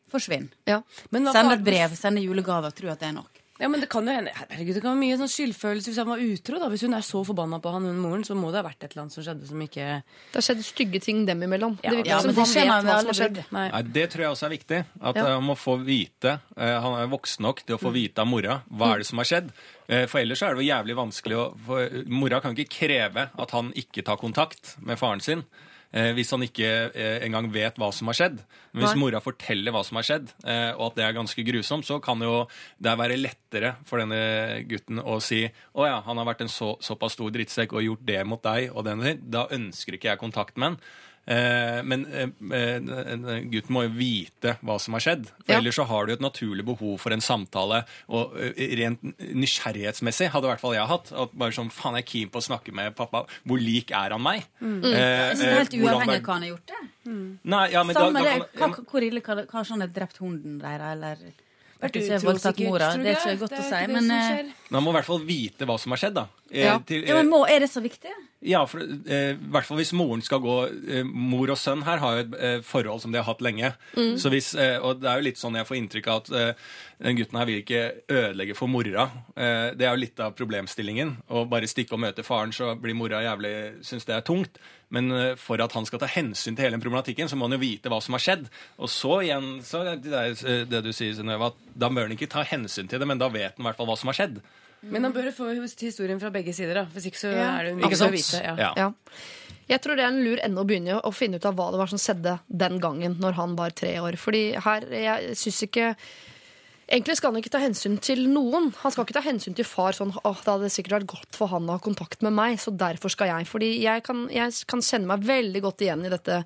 forsvinner. 0.08 0.48
Ja. 0.64 0.80
Far- 1.12 1.52
et 1.52 1.66
brev, 1.66 1.96
send 1.98 2.22
julegaver, 2.22 2.72
tror 2.72 2.94
at 2.94 3.04
det 3.04 3.10
er 3.10 3.18
nok. 3.18 3.42
Ja, 3.58 3.68
men 3.72 3.80
det 3.80 3.88
kan 3.88 4.04
jo 4.04 4.12
hende 4.12 4.32
Herregud, 4.36 4.74
det 4.76 4.82
kan 4.84 4.92
være 4.92 5.00
mye 5.00 5.16
sånn 5.16 5.30
skyldfølelse 5.32 5.88
hvis 5.88 5.96
han 6.02 6.08
var 6.10 6.20
utro. 6.20 6.58
da 6.60 6.68
Hvis 6.68 6.82
hun 6.84 6.92
er 6.94 7.04
så 7.06 7.22
forbanna 7.24 7.58
på 7.64 7.70
han, 7.72 7.86
hun 7.88 7.96
moren, 8.02 8.24
så 8.26 8.34
må 8.36 8.50
det 8.52 8.60
ha 8.60 8.66
vært 8.68 8.84
et 8.84 8.90
eller 8.92 9.02
annet 9.06 9.14
som 9.16 9.24
skjedde 9.24 9.48
som 9.48 9.62
ikke 9.64 9.86
Det 10.02 10.36
har 10.36 10.44
skjedd 10.48 10.64
stygge 10.66 11.00
ting 11.00 11.22
dem 11.28 11.40
imellom. 11.46 11.78
Ja, 11.82 11.90
det 11.90 12.02
virker 12.02 12.10
ja, 12.10 12.18
som 12.20 12.28
men 12.28 12.34
det 12.36 12.44
han 12.44 12.50
skjer 12.52 12.66
vet 12.66 12.88
hva 12.90 12.98
som 13.00 13.12
har 13.12 13.18
skjedd. 13.20 13.40
Nei. 13.56 13.64
Nei, 13.72 13.82
Det 13.96 14.04
tror 14.12 14.22
jeg 14.26 14.30
også 14.34 14.46
er 14.50 14.54
viktig. 14.56 14.80
At 15.00 15.16
Ja. 15.16 15.24
eh, 15.26 15.32
Han 15.36 15.44
må 15.48 15.56
få 15.56 15.76
vite 15.84 16.40
eh, 16.56 16.80
Han 16.80 16.98
er 17.00 17.06
voksen 17.16 17.42
nok 17.48 17.64
til 17.66 17.76
å 17.76 17.80
få 17.80 17.92
vite 17.96 18.18
av 18.20 18.26
mora 18.28 18.62
hva 18.70 18.92
er 18.94 18.98
det 18.98 19.06
som 19.06 19.18
har 19.18 19.24
skjedd. 19.32 19.50
Eh, 19.88 20.06
For 20.06 20.18
ellers 20.20 20.42
er 20.42 20.54
det 20.54 20.64
jo 20.66 20.72
jævlig 20.74 20.96
vanskelig 20.96 21.36
å 21.40 21.46
for 21.66 21.88
Mora 22.12 22.40
kan 22.40 22.54
ikke 22.54 22.68
kreve 22.76 23.30
at 23.38 23.50
han 23.52 23.72
ikke 23.72 24.04
tar 24.04 24.16
kontakt 24.20 24.76
med 24.84 24.98
faren 24.98 25.20
sin. 25.20 25.44
Eh, 25.92 26.12
Hvis 26.16 26.32
han 26.34 26.44
ikke 26.46 26.70
eh, 26.90 27.18
engang 27.26 27.48
vet 27.52 27.78
hva 27.80 27.90
som 27.94 28.10
har 28.10 28.18
skjedd. 28.18 28.40
Men 28.72 28.84
hvis 28.84 28.98
mora 28.98 29.22
forteller 29.24 29.74
hva 29.74 29.82
som 29.86 30.00
har 30.00 30.06
skjedd, 30.06 30.32
eh, 30.44 30.72
og 30.76 30.90
at 30.90 30.98
det 30.98 31.06
er 31.06 31.16
ganske 31.16 31.46
grusomt, 31.46 31.86
så 31.88 32.00
kan 32.04 32.20
jo 32.24 32.44
det 32.82 32.96
være 33.00 33.18
lettere 33.20 33.74
for 33.88 34.02
denne 34.02 34.62
gutten 34.68 35.00
å 35.00 35.18
si 35.24 35.44
å 35.76 35.88
ja, 35.88 36.00
han 36.04 36.20
har 36.20 36.28
vært 36.28 36.44
en 36.44 36.52
så, 36.52 36.74
såpass 36.84 37.16
stor 37.16 37.32
drittsekk 37.34 37.76
og 37.76 37.86
gjort 37.86 38.06
det 38.08 38.20
mot 38.28 38.42
deg, 38.44 38.70
og 38.74 38.86
den, 38.88 39.04
da 39.24 39.46
ønsker 39.56 39.96
ikke 39.96 40.12
jeg 40.12 40.22
kontakt 40.22 40.60
med 40.60 40.74
han. 40.74 40.80
Eh, 41.26 41.80
men 41.82 42.04
eh, 42.06 42.28
eh, 42.54 43.40
gutten 43.50 43.74
må 43.74 43.82
jo 43.88 43.90
vite 43.96 44.52
hva 44.62 44.76
som 44.78 44.94
har 44.94 45.02
skjedd. 45.02 45.24
For 45.42 45.52
Ja. 45.52 45.58
Ellers 45.58 45.74
så 45.80 45.86
har 45.90 46.06
du 46.06 46.12
et 46.14 46.20
naturlig 46.22 46.64
behov 46.64 47.00
for 47.02 47.10
en 47.12 47.20
samtale. 47.24 47.80
Og 48.08 48.36
eh, 48.38 48.76
rent 48.78 49.02
nysgjerrighetsmessig 49.50 50.28
hadde 50.30 50.46
i 50.46 50.52
hvert 50.52 50.62
fall 50.62 50.76
jeg 50.76 50.86
hatt. 50.90 51.10
At 51.12 51.34
bare 51.38 51.54
sånn, 51.56 51.70
faen, 51.74 51.98
jeg 51.98 52.06
er 52.06 52.10
keen 52.12 52.30
på 52.30 52.42
å 52.42 52.46
snakke 52.46 52.74
med 52.76 52.94
pappa. 52.98 53.24
Hvor 53.46 53.58
lik 53.62 53.90
er 53.90 54.14
han 54.16 54.22
meg? 54.22 54.46
Mm. 54.60 54.78
Eh, 54.84 54.92
Jeg 54.92 55.36
synes 55.36 55.40
det 55.42 55.48
er 55.50 55.58
helt 55.62 55.74
eh, 55.74 55.86
uavhengig 55.86 56.20
av 56.20 56.28
hva 56.28 56.36
han 56.38 56.46
har 56.46 56.52
gjort. 56.54 56.66
det. 56.70 56.82
Nei, 57.46 57.64
ja, 57.70 57.82
men 57.86 57.94
da, 57.94 58.00
Samme 58.06 58.22
da, 58.22 58.22
det. 58.38 58.52
kan- 58.58 58.72
Hva, 58.76 58.84
hvor 58.90 59.02
ille 59.06 59.20
kan 59.22 59.42
Kanskje 59.46 59.70
han 59.76 59.80
har 59.84 59.88
drept 59.94 60.16
hunden 60.18 60.56
deres, 60.58 60.92
eller 60.96 61.16
Vært 61.76 61.96
utro, 62.00 62.32
sikkert, 62.40 62.60
mora. 62.70 62.86
Det 62.96 63.06
er 63.12 63.18
ikke 63.20 63.38
godt 63.42 63.50
Det 63.52 63.58
å 63.60 63.64
er 63.66 63.86
si. 63.86 63.92
Men 63.92 64.10
eh. 64.10 64.52
Man 64.70 64.82
må 64.82 64.90
i 64.90 64.96
hvert 64.96 65.04
fall 65.04 65.20
vite 65.28 65.66
hva 65.68 65.76
som 65.78 65.92
har 65.92 65.98
skjedd, 66.00 66.14
da. 66.16 66.24
Eh, 66.50 66.62
Ja. 66.64 66.78
til- 66.78 67.04
ja, 67.06 67.14
men 67.14 67.28
må, 67.28 67.44
er 67.50 67.60
det 67.60 67.68
så 67.70 67.80
viktig? 67.82 68.10
Ja, 68.46 68.60
for 68.66 68.78
eh, 68.78 69.34
hvert 69.34 69.64
fall 69.66 69.78
hvis 69.80 69.92
moren 69.96 70.20
skal 70.22 70.38
gå 70.38 70.68
eh, 70.88 71.02
Mor 71.02 71.50
og 71.50 71.56
sønn 71.58 71.82
her 71.82 71.98
har 71.98 72.12
jo 72.14 72.20
et 72.22 72.34
eh, 72.38 72.60
forhold 72.62 73.00
som 73.02 73.10
de 73.10 73.18
har 73.18 73.24
hatt 73.26 73.40
lenge. 73.42 73.72
Så 73.96 74.30
hvis, 74.30 74.52
eh, 74.54 74.76
og 74.78 75.00
det 75.00 75.08
er 75.10 75.16
jo 75.18 75.24
litt 75.26 75.40
sånn 75.40 75.56
jeg 75.58 75.66
får 75.66 75.76
inntrykk 75.80 76.06
av 76.12 76.16
at 76.22 76.30
eh, 76.30 76.52
den 77.02 77.16
gutten 77.18 77.38
her 77.40 77.46
vil 77.48 77.62
ikke 77.64 77.80
ødelegge 78.08 78.54
for 78.54 78.68
mora. 78.70 79.08
Eh, 79.36 79.74
det 79.74 79.82
er 79.88 79.96
jo 79.96 80.02
litt 80.04 80.20
av 80.22 80.36
problemstillingen. 80.38 81.16
Å 81.28 81.42
bare 81.50 81.66
stikke 81.66 81.94
og 81.96 82.00
møte 82.04 82.22
faren, 82.22 82.52
så 82.54 82.76
blir 82.78 82.94
mora 82.94 83.24
jævlig 83.24 83.82
syns 83.82 84.06
det 84.06 84.14
er 84.14 84.22
tungt. 84.22 84.60
Men 84.94 85.10
eh, 85.10 85.34
for 85.34 85.58
at 85.60 85.72
han 85.74 85.84
skal 85.88 85.98
ta 85.98 86.06
hensyn 86.06 86.54
til 86.54 86.62
hele 86.68 86.76
den 86.78 86.84
problematikken, 86.84 87.26
så 87.28 87.34
må 87.34 87.48
han 87.48 87.56
jo 87.58 87.64
vite 87.64 87.90
hva 87.90 87.98
som 88.00 88.14
har 88.14 88.22
skjedd. 88.22 88.46
Og 88.78 88.88
så 88.92 89.16
igjen, 89.26 89.48
så 89.66 89.82
det, 89.98 90.14
eh, 90.46 90.62
det 90.70 90.84
du 90.86 90.92
sier, 90.92 91.16
Synnøve, 91.18 91.50
at 91.50 91.54
da 91.74 91.88
bør 91.90 92.06
han 92.06 92.14
ikke 92.14 92.30
ta 92.30 92.44
hensyn 92.46 92.86
til 92.86 93.00
det, 93.02 93.08
men 93.08 93.18
da 93.18 93.26
vet 93.28 93.56
han 93.56 93.66
i 93.66 93.68
hvert 93.70 93.76
fall 93.80 93.86
hva 93.90 93.98
som 93.98 94.12
har 94.12 94.20
skjedd. 94.20 94.38
Men 94.82 95.04
han 95.04 95.12
bør 95.12 95.32
få 95.34 95.48
historien 95.80 96.20
fra 96.20 96.30
begge 96.30 96.52
sider, 96.54 96.74
da. 96.74 96.84
Hvis 96.94 97.06
ikke 97.10 97.18
så 97.18 97.32
Ja. 97.32 97.58
er 97.58 97.64
det 97.64 97.72
Ikke 97.76 97.96
umulig 97.96 98.08
å 98.08 98.12
vite. 98.12 98.42
Ja. 98.44 98.54
Ja. 98.56 98.72
Ja. 98.76 98.92
Jeg 99.68 99.80
tror 99.82 99.96
det 99.96 100.04
er 100.04 100.08
en 100.12 100.22
lur 100.22 100.38
ende 100.44 100.60
å 100.62 100.66
begynne 100.66 101.00
å 101.02 101.12
finne 101.14 101.36
ut 101.36 101.44
av 101.44 101.56
hva 101.56 101.70
det 101.72 101.78
var 101.78 101.86
som 101.90 101.98
skjedde 101.98 102.38
den 102.48 102.78
gangen 102.78 103.16
når 103.18 103.32
han 103.34 103.56
var 103.56 103.70
tre 103.70 103.96
år. 103.98 104.16
Fordi 104.16 104.54
her, 104.62 104.80
jeg 104.90 105.34
syns 105.34 105.62
ikke 105.66 105.96
Egentlig 106.86 107.16
skal 107.18 107.32
han 107.32 107.40
ikke 107.40 107.50
ta 107.50 107.58
hensyn 107.58 107.96
til 107.98 108.20
noen. 108.30 108.68
Han 108.84 108.92
skal 108.94 109.02
ikke 109.02 109.16
ta 109.16 109.22
hensyn 109.24 109.56
til 109.58 109.66
far 109.66 109.96
sånn 109.96 110.12
oh, 110.20 110.38
det 110.38 110.52
hadde 110.52 110.68
sikkert 110.70 111.00
vært 111.00 111.08
godt 111.16 111.38
for 111.38 111.50
han 111.50 111.66
å 111.66 111.74
ha 111.74 111.82
kontakt 111.82 112.20
med 112.22 112.34
meg, 112.36 112.60
så 112.62 112.70
derfor 112.70 113.10
skal 113.10 113.32
jeg. 113.32 113.48
Fordi 113.50 113.70
jeg 113.82 114.04
kan, 114.06 114.20
jeg 114.30 114.54
kan 114.70 114.84
kjenne 114.86 115.10
meg 115.10 115.24
veldig 115.26 115.62
godt 115.64 115.82
igjen 115.82 116.04
i 116.06 116.12
dette 116.12 116.36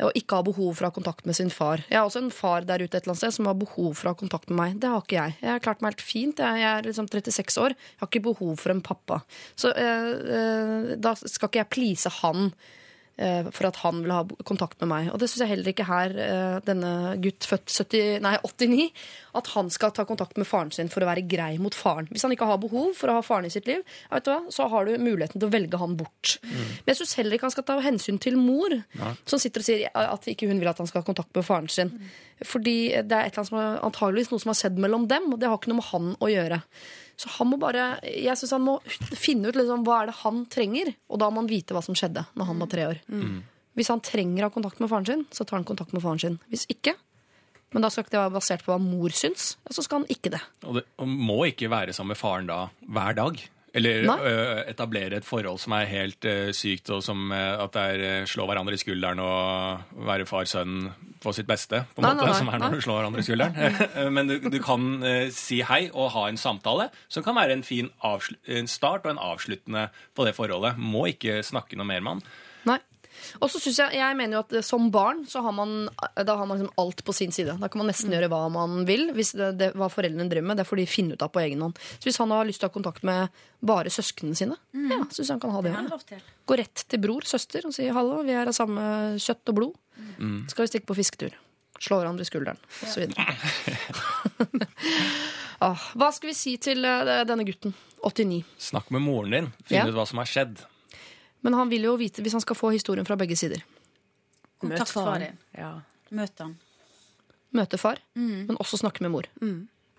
å 0.00 0.08
ikke 0.16 0.38
ha 0.38 0.46
behov 0.46 0.70
for 0.70 0.86
å 0.86 0.88
ha 0.88 0.96
kontakt 0.96 1.28
med 1.28 1.36
sin 1.36 1.52
far. 1.52 1.84
Jeg 1.90 2.00
har 2.00 2.08
også 2.08 2.22
en 2.24 2.32
far 2.32 2.64
der 2.64 2.80
ute 2.80 2.96
et 2.96 3.02
eller 3.02 3.12
annet 3.12 3.24
sted 3.26 3.36
som 3.36 3.50
har 3.50 3.58
behov 3.60 3.90
for 3.92 4.08
å 4.08 4.14
ha 4.14 4.20
kontakt 4.22 4.48
med 4.48 4.60
meg. 4.62 4.78
Det 4.80 4.92
har 4.94 5.04
ikke 5.04 5.18
jeg. 5.18 5.36
Jeg 5.42 5.52
har 5.52 5.66
klart 5.66 5.84
meg 5.84 5.92
helt 5.92 6.06
fint. 6.06 6.40
Jeg 6.40 6.68
er 6.70 6.88
liksom 6.88 7.10
36 7.12 7.60
år. 7.60 7.76
Jeg 7.76 8.00
har 8.00 8.10
ikke 8.12 8.24
behov 8.30 8.54
for 8.62 8.72
en 8.72 8.82
pappa. 8.88 9.20
Så 9.52 9.74
eh, 9.76 10.08
eh, 10.38 10.94
da 10.96 11.12
skal 11.20 11.50
ikke 11.50 11.60
jeg 11.60 11.72
please 11.76 12.14
han 12.22 12.48
for 13.54 13.68
at 13.68 13.78
han 13.84 14.00
vil 14.02 14.12
ha 14.14 14.22
kontakt 14.46 14.80
med 14.82 14.90
meg. 14.90 15.10
Og 15.14 15.20
det 15.22 15.28
syns 15.30 15.44
jeg 15.44 15.52
heller 15.52 15.70
ikke 15.70 15.86
her, 15.86 16.14
eh, 16.18 16.56
denne 16.66 16.90
gutt 17.22 17.46
født 17.46 17.70
70, 17.70 18.18
nei, 18.24 18.34
89, 18.42 18.88
at 19.38 19.50
han 19.54 19.70
skal 19.70 19.94
ta 19.94 20.06
kontakt 20.08 20.38
med 20.40 20.48
faren 20.48 20.72
sin 20.74 20.90
for 20.90 21.04
å 21.04 21.08
være 21.08 21.26
grei 21.30 21.52
mot 21.62 21.74
faren. 21.74 22.08
Hvis 22.10 22.26
han 22.26 22.34
ikke 22.34 22.48
har 22.50 22.58
behov 22.62 22.94
for 22.98 23.10
å 23.12 23.18
ha 23.18 23.22
faren 23.22 23.46
i 23.46 23.52
sitt 23.54 23.68
liv, 23.70 23.84
vet 24.10 24.26
du 24.26 24.32
hva, 24.32 24.40
så 24.50 24.68
har 24.72 24.88
du 24.88 24.98
muligheten 24.98 25.38
til 25.38 25.48
å 25.48 25.54
velge 25.54 25.80
han 25.80 25.96
bort. 26.00 26.38
Men 26.42 26.92
jeg 26.92 27.00
syns 27.02 27.16
heller 27.20 27.38
ikke 27.38 27.48
han 27.48 27.54
skal 27.54 27.68
ta 27.70 27.78
hensyn 27.84 28.20
til 28.22 28.38
mor, 28.40 28.74
som 29.26 29.38
sitter 29.42 29.62
og 29.62 29.68
sier 29.68 29.94
at 29.94 30.28
ikke 30.30 30.50
hun 30.50 30.58
vil 30.62 30.70
at 30.70 30.82
han 30.82 30.90
skal 30.90 31.02
ha 31.02 31.06
kontakt 31.06 31.34
med 31.34 31.46
faren 31.46 31.70
sin. 31.70 31.94
Fordi 32.42 32.76
det 33.06 33.14
er 33.14 33.28
et 33.28 33.34
eller 33.34 33.44
annet 33.44 33.52
som 33.52 33.62
er, 33.62 33.80
antageligvis 33.86 34.32
noe 34.32 34.42
som 34.42 34.50
har 34.50 34.58
skjedd 34.58 34.78
mellom 34.82 35.06
dem, 35.10 35.30
og 35.32 35.40
det 35.40 35.50
har 35.50 35.58
ikke 35.58 35.70
noe 35.70 35.82
med 35.82 35.90
han 35.92 36.14
å 36.18 36.30
gjøre. 36.32 36.62
Så 37.20 37.30
han 37.36 37.50
må 37.50 37.58
bare, 37.62 37.98
jeg 38.02 38.34
synes 38.40 38.54
han 38.56 38.64
må 38.66 38.76
finne 39.14 39.48
ut 39.50 39.58
liksom, 39.58 39.84
hva 39.86 40.02
er 40.02 40.10
det 40.10 40.18
han 40.24 40.44
trenger, 40.50 40.92
og 41.08 41.20
da 41.22 41.30
må 41.30 41.44
han 41.44 41.50
vite 41.50 41.76
hva 41.76 41.82
som 41.84 41.96
skjedde 41.98 42.26
når 42.34 42.50
han 42.50 42.62
var 42.62 42.70
tre 42.72 42.86
år. 42.90 43.02
Hvis 43.74 43.90
han 43.90 44.02
trenger 44.06 44.44
å 44.44 44.50
ha 44.50 44.54
kontakt 44.54 44.82
med 44.82 44.90
faren 44.90 45.06
sin, 45.06 45.24
så 45.34 45.46
tar 45.46 45.58
han 45.58 45.66
kontakt 45.66 45.94
med 45.94 46.02
faren 46.02 46.20
sin. 46.22 46.38
Hvis 46.50 46.66
ikke, 46.70 46.94
men 47.74 47.82
da 47.82 47.90
skal 47.90 48.04
ikke 48.04 48.14
det 48.14 48.20
være 48.20 48.34
basert 48.36 48.62
på 48.62 48.70
hva 48.70 48.78
mor 48.82 49.14
syns, 49.14 49.56
så 49.66 49.82
skal 49.82 50.02
han 50.02 50.10
ikke 50.14 50.30
det. 50.36 50.42
Og 50.62 50.78
det 50.78 50.84
og 51.02 51.10
må 51.10 51.40
ikke 51.50 51.70
være 51.72 51.94
sammen 51.96 52.14
med 52.14 52.20
faren 52.20 52.46
da 52.50 52.60
hver 52.86 53.16
dag. 53.18 53.40
Eller 53.74 54.06
uh, 54.06 54.60
etablere 54.70 55.18
et 55.18 55.26
forhold 55.26 55.58
som 55.62 55.74
er 55.74 55.88
helt 55.90 56.26
uh, 56.28 56.52
sykt, 56.54 56.92
og 56.94 57.02
som 57.02 57.26
uh, 57.32 57.64
at 57.64 57.74
det 57.74 57.84
er 58.04 58.28
slå 58.30 58.46
hverandre 58.46 58.76
i 58.76 58.80
skulderen 58.80 59.22
og 59.24 59.98
være 60.06 60.28
far-sønn 60.30 60.92
på 61.24 61.32
sitt 61.34 61.48
beste, 61.48 61.80
på 61.96 62.02
en 62.02 62.06
Nei, 62.06 62.12
måte, 62.14 62.28
nei, 62.28 62.30
nei, 62.30 62.38
som 62.38 62.52
er 62.52 62.62
når 62.62 62.76
du 62.76 62.84
slår 62.84 62.98
hverandre 63.00 63.22
i 63.22 63.26
skulderen. 63.26 63.78
Men 64.16 64.30
du, 64.30 64.34
du 64.52 64.58
kan 64.62 64.88
si 65.32 65.62
hei 65.64 65.82
og 65.90 66.12
ha 66.14 66.26
en 66.28 66.38
samtale 66.40 66.90
som 67.08 67.24
kan 67.24 67.38
være 67.38 67.56
en 67.56 67.64
fin 67.64 67.88
en 68.04 68.68
start 68.68 69.08
og 69.08 69.14
en 69.14 69.22
avsluttende 69.32 69.88
på 70.14 70.28
det 70.28 70.34
forholdet. 70.36 70.76
Må 70.76 71.06
ikke 71.14 71.40
snakke 71.46 71.80
noe 71.80 71.88
mer 71.88 72.04
med 72.04 72.18
han. 72.18 72.26
Og 73.40 73.50
så 73.50 73.60
synes 73.62 73.78
jeg, 73.82 73.98
jeg 73.98 74.16
mener 74.18 74.38
jo 74.38 74.42
at 74.44 74.66
som 74.66 74.90
barn 74.94 75.24
så 75.30 75.42
har 75.44 75.54
man, 75.56 75.88
da 76.14 76.36
har 76.38 76.48
man 76.48 76.58
liksom 76.60 76.74
alt 76.80 77.04
på 77.06 77.14
sin 77.16 77.32
side. 77.34 77.56
Da 77.60 77.68
kan 77.70 77.82
man 77.82 77.90
nesten 77.90 78.12
gjøre 78.14 78.30
hva 78.32 78.42
man 78.52 78.84
vil. 78.88 79.08
Hvis 79.16 79.34
det, 79.38 79.52
det, 79.60 79.70
var 79.78 79.92
foreldrene 79.92 80.28
drømmer 80.30 80.52
med, 80.54 80.62
det 80.62 80.68
får 80.68 80.82
de 80.82 80.86
finne 80.90 81.16
ut 81.16 81.24
av 81.24 81.32
på 81.34 81.42
egen 81.44 81.62
hånd. 81.64 81.78
Så 81.98 82.08
hvis 82.08 82.20
han 82.22 82.34
har 82.34 82.48
lyst 82.48 82.62
til 82.62 82.68
å 82.68 82.72
ha 82.72 82.76
kontakt 82.76 83.06
med 83.06 83.44
bare 83.64 83.92
søsknene 83.92 84.36
sine, 84.38 84.58
ja, 84.74 85.00
syns 85.08 85.28
jeg 85.28 85.32
han 85.34 85.42
kan 85.44 85.54
ha 85.54 85.62
det. 85.64 85.72
Det 85.72 86.18
han. 86.18 86.26
Gå 86.44 86.58
rett 86.60 86.84
til 86.90 87.00
bror, 87.00 87.24
søster, 87.28 87.64
og 87.68 87.74
si 87.76 87.88
hallo, 87.88 88.20
vi 88.26 88.36
er 88.36 88.50
av 88.50 88.56
samme 88.56 88.84
kjøtt 89.22 89.54
og 89.54 89.58
blod. 89.60 89.80
Skal 90.52 90.66
vi 90.66 90.72
stikke 90.74 90.90
på 90.90 90.98
fisketur? 90.98 91.38
Slå 91.80 91.98
hverandre 92.00 92.22
i 92.22 92.28
skulderen, 92.28 92.60
osv. 92.86 93.08
ah, 95.64 95.88
hva 95.98 96.10
skal 96.14 96.30
vi 96.30 96.36
si 96.38 96.54
til 96.62 96.84
eh, 96.86 97.24
denne 97.26 97.46
gutten? 97.48 97.74
89. 98.04 98.44
Snakk 98.60 98.92
med 98.94 99.02
moren 99.04 99.34
din. 99.34 99.50
Finn 99.64 99.80
Ja. 99.80 99.88
ut 99.88 99.96
hva 99.96 100.06
som 100.06 100.20
har 100.20 100.28
skjedd. 100.28 100.60
Men 101.44 101.56
han 101.58 101.70
vil 101.72 101.84
jo 101.86 101.96
vite 102.00 102.24
hvis 102.24 102.34
han 102.36 102.42
skal 102.44 102.56
få 102.56 102.72
historien 102.74 103.06
fra 103.06 103.16
begge 103.20 103.36
sider. 103.38 103.62
Møt 104.64 104.88
far 104.88 105.18
din. 105.20 105.36
Ja. 105.56 105.74
Møt 106.14 106.40
han. 106.40 106.56
Møte 107.54 107.78
far, 107.78 108.00
men 108.18 108.56
også 108.58 108.80
snakke 108.80 109.04
med 109.04 109.12
mor. 109.14 109.28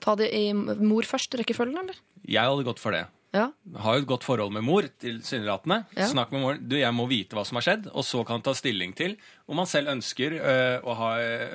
Ta 0.03 0.15
det 0.19 0.27
i 0.35 0.49
mor 0.53 1.07
først, 1.07 1.37
rekkefølgen, 1.39 1.77
eller? 1.85 1.99
Jeg 2.27 2.43
hadde 2.43 2.65
gått 2.67 2.81
for 2.83 2.95
det. 2.95 3.05
Ja. 3.35 3.49
Har 3.83 3.97
jo 3.97 4.03
et 4.03 4.07
godt 4.07 4.23
forhold 4.23 4.51
med 4.55 4.63
mor, 4.63 4.85
tilsynelatende. 5.01 5.81
Ja. 5.95 6.07
Snakk 6.11 6.31
med 6.31 6.43
mor. 6.43 6.59
Du, 6.59 6.75
jeg 6.79 6.91
må 6.95 7.05
vite 7.09 7.35
hva 7.35 7.43
som 7.47 7.59
har 7.59 7.65
skjedd, 7.67 7.89
og 7.91 8.05
så 8.07 8.23
kan 8.27 8.39
han 8.39 8.45
ta 8.45 8.53
stilling 8.55 8.93
til 8.95 9.15
om 9.51 9.59
han 9.59 9.69
selv 9.69 9.91
ønsker, 9.91 10.37
øh, 10.39 10.87
å, 10.87 10.95
ha, 10.99 11.09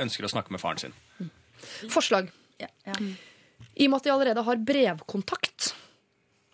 ønsker 0.04 0.28
å 0.28 0.32
snakke 0.32 0.52
med 0.56 0.60
faren 0.62 0.80
sin. 0.82 0.96
Forslag. 1.92 2.30
I 2.60 3.86
og 3.86 3.92
med 3.92 3.96
at 4.00 4.08
de 4.08 4.12
allerede 4.12 4.44
har 4.44 4.64
brevkontakt 4.72 5.70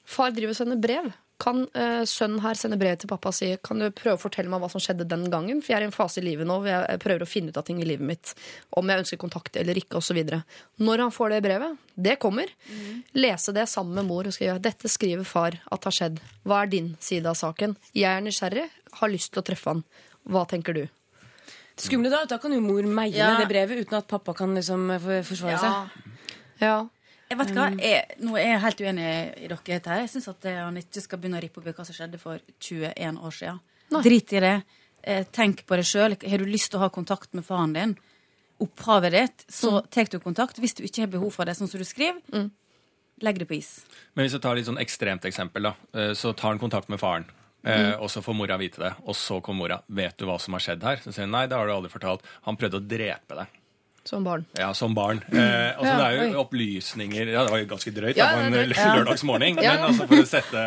Far 0.07 0.31
driver 0.31 0.53
og 0.55 0.59
sender 0.61 0.79
brev. 0.79 1.09
Kan 1.39 1.67
uh, 1.77 2.01
sønnen 2.09 2.41
her 2.41 2.57
sende 2.57 2.79
brev 2.81 2.97
til 2.97 3.11
pappa 3.11 3.29
og 3.29 3.35
si 3.37 3.51
Kan 3.63 3.79
du 3.83 3.91
prøve 3.93 4.17
å 4.17 4.21
fortelle 4.23 4.49
meg 4.49 4.63
hva 4.63 4.71
som 4.73 4.81
skjedde 4.81 5.05
den 5.05 5.27
gangen? 5.29 5.59
For 5.61 5.75
jeg 5.75 5.77
er 5.83 5.85
i 5.85 5.89
en 5.91 5.93
fase 5.93 6.23
i 6.23 6.25
livet 6.25 6.49
nå 6.49 6.57
hvor 6.63 6.71
jeg 6.73 7.01
prøver 7.03 7.25
å 7.27 7.29
finne 7.29 7.53
ut 7.53 7.59
av 7.61 7.67
ting 7.69 7.83
i 7.83 7.85
livet 7.85 8.07
mitt. 8.09 8.33
Om 8.73 8.89
jeg 8.89 9.03
ønsker 9.05 9.21
kontakt 9.21 9.57
eller 9.61 9.77
ikke, 9.77 10.01
osv. 10.01 10.17
Når 10.81 11.05
han 11.05 11.13
får 11.13 11.35
det 11.35 11.43
brevet, 11.45 11.77
det 12.09 12.17
kommer, 12.23 12.49
lese 13.13 13.53
det 13.53 13.67
sammen 13.69 13.95
med 14.01 14.09
mor 14.09 14.27
og 14.31 14.33
skrive 14.33 14.57
Dette 14.65 14.89
skriver 14.89 15.29
far 15.29 15.61
at 15.71 15.85
har 15.91 15.93
skjedd. 15.99 16.19
Hva 16.49 16.63
er 16.65 16.73
din 16.73 16.95
side 17.05 17.29
av 17.29 17.37
saken? 17.37 17.77
Jeg 17.93 18.09
er 18.17 18.25
nysgjerrig, 18.25 18.67
har 19.03 19.13
lyst 19.13 19.35
til 19.35 19.45
å 19.45 19.47
treffe 19.53 19.75
han. 19.75 19.85
Hva 20.25 20.47
tenker 20.49 20.73
du? 20.77 20.87
Det 21.77 21.85
skumle 21.85 22.09
da, 22.09 22.25
da 22.25 22.39
kan 22.41 22.55
jo 22.57 22.63
mor 22.65 22.81
meie 22.89 23.13
Ja. 23.13 23.35
det 23.37 23.51
brevet 23.53 23.85
uten 23.85 23.99
at 23.99 24.09
pappa 24.09 24.33
kan 24.33 24.55
liksom 24.57 24.89
for- 24.99 25.23
forsvare 25.29 25.53
Ja. 25.53 25.59
seg. 25.61 26.13
Ja. 26.65 26.77
Jeg 27.27 27.39
vet 27.41 27.53
hva, 27.57 27.67
jeg, 27.83 28.19
Nå 28.23 28.37
er 28.39 28.53
jeg 28.53 28.63
helt 28.63 28.83
uenig 28.87 29.07
i 29.43 29.49
dere. 29.51 29.81
her. 29.87 30.03
Jeg 30.05 30.11
syns 30.13 30.29
at 30.31 30.45
eh, 30.47 30.59
han 30.63 30.77
ikke 30.79 31.03
skal 31.03 31.19
begynne 31.23 31.41
å 31.41 31.43
rippe 31.43 31.63
opp 31.63 31.71
i 31.71 31.75
hva 31.75 31.87
som 31.87 31.97
skjedde 31.97 32.21
for 32.23 32.43
21 32.63 33.19
år 33.19 33.35
siden. 33.35 33.63
Drit 34.05 34.35
i 34.37 34.43
det. 34.45 34.53
Eh, 35.03 35.25
Tenk 35.35 35.65
på 35.67 35.79
det 35.79 35.87
sjøl. 35.89 36.15
Har 36.23 36.43
du 36.43 36.47
lyst 36.47 36.71
til 36.71 36.79
å 36.79 36.85
ha 36.85 36.91
kontakt 36.95 37.35
med 37.35 37.47
faren 37.47 37.75
din, 37.75 37.97
opphavet 38.63 39.13
ditt, 39.13 39.45
så 39.53 39.81
tar 39.91 40.09
du 40.11 40.21
kontakt. 40.23 40.61
Hvis 40.63 40.77
du 40.79 40.85
ikke 40.87 41.05
har 41.05 41.11
behov 41.13 41.35
for 41.35 41.49
det, 41.49 41.57
sånn 41.59 41.69
som 41.71 41.83
du 41.83 41.87
skriver, 41.89 42.23
legg 43.27 43.43
det 43.43 43.49
på 43.51 43.59
is. 43.59 43.73
Men 44.15 44.27
hvis 44.27 44.37
jeg 44.39 44.45
tar 44.45 44.55
et 44.55 44.63
litt 44.63 44.71
sånn 44.71 44.81
ekstremt 44.83 45.27
eksempel, 45.29 45.69
da, 45.71 45.75
eh, 45.99 46.15
så 46.15 46.33
tar 46.33 46.55
han 46.55 46.63
kontakt 46.63 46.89
med 46.93 47.03
faren. 47.03 47.27
Mm. 47.67 47.97
Og 47.99 48.07
så 48.13 48.21
får 48.23 48.35
mora 48.39 48.55
vite 48.61 48.79
det, 48.79 48.93
og 49.11 49.17
så 49.19 49.41
kommer 49.43 49.65
mora. 49.65 49.81
Vet 49.91 50.15
du 50.21 50.29
hva 50.29 50.37
som 50.39 50.55
har 50.55 50.63
skjedd 50.63 50.85
her? 50.87 51.01
Så 51.03 51.11
sier 51.11 51.27
hun 51.27 51.33
nei, 51.35 51.49
det 51.51 51.57
har 51.59 51.67
du 51.67 51.73
aldri 51.75 51.91
fortalt. 51.91 52.23
Han 52.47 52.55
prøvde 52.61 52.79
å 52.79 52.85
drepe 52.87 53.39
deg. 53.41 53.57
Som 54.07 54.23
barn. 54.27 54.45
Ja, 54.55 54.69
som 54.79 54.95
barn. 54.95 55.19
Eh, 55.33 55.73
altså, 55.75 55.91
Ja, 55.91 55.97
det 55.99 56.07
er 56.07 56.17
jo 56.17 56.27
oi. 56.29 56.39
opplysninger 56.45 57.33
Ja, 57.33 57.43
det 57.45 57.51
var 57.51 57.59
jo 57.59 57.69
ganske 57.73 57.93
drøyt 57.97 58.17
Ja, 58.21 58.29
da, 58.31 58.45
på 58.47 58.61
en 58.63 58.73
lørdagsmorgen. 59.01 59.59
Men 59.59 59.85
altså, 59.89 60.07
for 60.07 60.23
å 60.23 60.29
sette, 60.31 60.63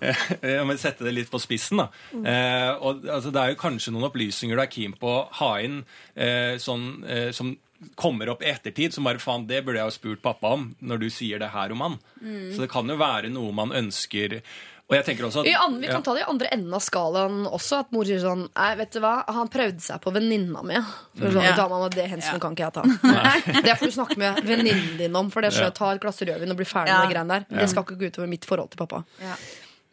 eh, 0.00 0.64
men 0.64 0.80
sette 0.80 1.04
det 1.04 1.12
litt 1.18 1.30
på 1.32 1.40
spissen, 1.42 1.82
da. 1.82 1.88
Eh, 2.16 2.72
og, 2.80 3.04
altså, 3.06 3.32
det 3.34 3.42
er 3.42 3.52
jo 3.54 3.60
kanskje 3.60 3.92
noen 3.92 4.08
opplysninger 4.08 4.56
du 4.56 4.64
er 4.64 4.72
keen 4.72 4.96
på 4.98 5.12
å 5.12 5.24
ha 5.42 5.50
inn 5.64 5.82
eh, 6.16 6.56
sånn, 6.62 6.88
eh, 7.08 7.28
som 7.36 7.52
kommer 7.94 8.32
opp 8.32 8.40
i 8.42 8.48
ettertid, 8.50 8.90
som 8.96 9.06
bare 9.06 9.20
faen, 9.22 9.44
det 9.46 9.60
burde 9.66 9.78
jeg 9.78 9.86
jo 9.92 9.96
spurt 10.00 10.22
pappa 10.24 10.50
om, 10.56 10.64
når 10.82 11.04
du 11.04 11.08
sier 11.14 11.38
det 11.38 11.52
her 11.52 11.70
om 11.76 11.84
han. 11.84 11.98
Mm. 12.18 12.48
Så 12.56 12.64
det 12.64 12.70
kan 12.72 12.88
jo 12.90 12.96
være 12.98 13.30
noe 13.30 13.52
man 13.54 13.70
ønsker 13.70 14.40
Og 14.88 14.94
jeg 14.96 15.04
tenker 15.04 15.26
også 15.26 15.42
at 15.44 15.48
andre, 15.60 15.80
vi 15.82 15.86
ja. 15.86 15.92
kan 15.92 16.02
ta 16.02 16.14
det 16.16 16.22
i 16.22 16.30
andre 16.32 16.48
enden 16.54 16.72
av 16.72 16.80
skalaen 16.80 17.42
også. 17.44 17.82
At 17.84 17.90
mor 17.92 18.06
sier 18.08 18.22
sånn 18.22 18.46
Nei, 18.48 18.70
vet 18.80 18.94
du 18.96 19.00
hva, 19.04 19.10
han 19.36 19.50
prøvde 19.52 19.84
seg 19.84 20.00
på 20.00 20.12
venninna 20.14 20.62
mi. 20.64 20.78
For 21.18 21.28
sånn, 21.34 21.44
Ja. 21.44 21.54
Dama 21.58 21.82
du 21.90 21.96
Det 21.98 22.06
hensynet 22.08 22.40
kan 22.40 22.56
ikke 22.56 22.64
jeg 22.64 22.72
ta. 22.72 22.82
Det 23.68 23.74
får 23.76 23.84
du 23.92 23.96
snakke 23.98 24.16
med 24.16 24.40
venninnen 24.48 24.96
din 24.96 25.14
om. 25.20 25.28
For 25.30 25.44
det 25.44 25.52
er 25.52 25.56
så, 25.58 25.66
Ja. 25.68 25.74
Ta 25.76 25.92
et 25.92 26.00
glass 26.00 26.22
rødvin 26.24 26.50
og 26.50 26.56
bli 26.56 26.64
ferdig 26.64 26.88
Ja. 26.88 27.02
med 27.02 27.08
det 27.10 27.14
greiene 27.18 27.28
der. 27.36 27.60
Det 27.60 27.68
skal 27.68 27.84
ikke 27.84 27.98
gå 28.00 28.08
utover 28.14 28.28
mitt 28.32 28.44
forhold 28.48 28.70
til 28.72 28.80
pappa. 28.80 29.04
Ja. 29.20 29.36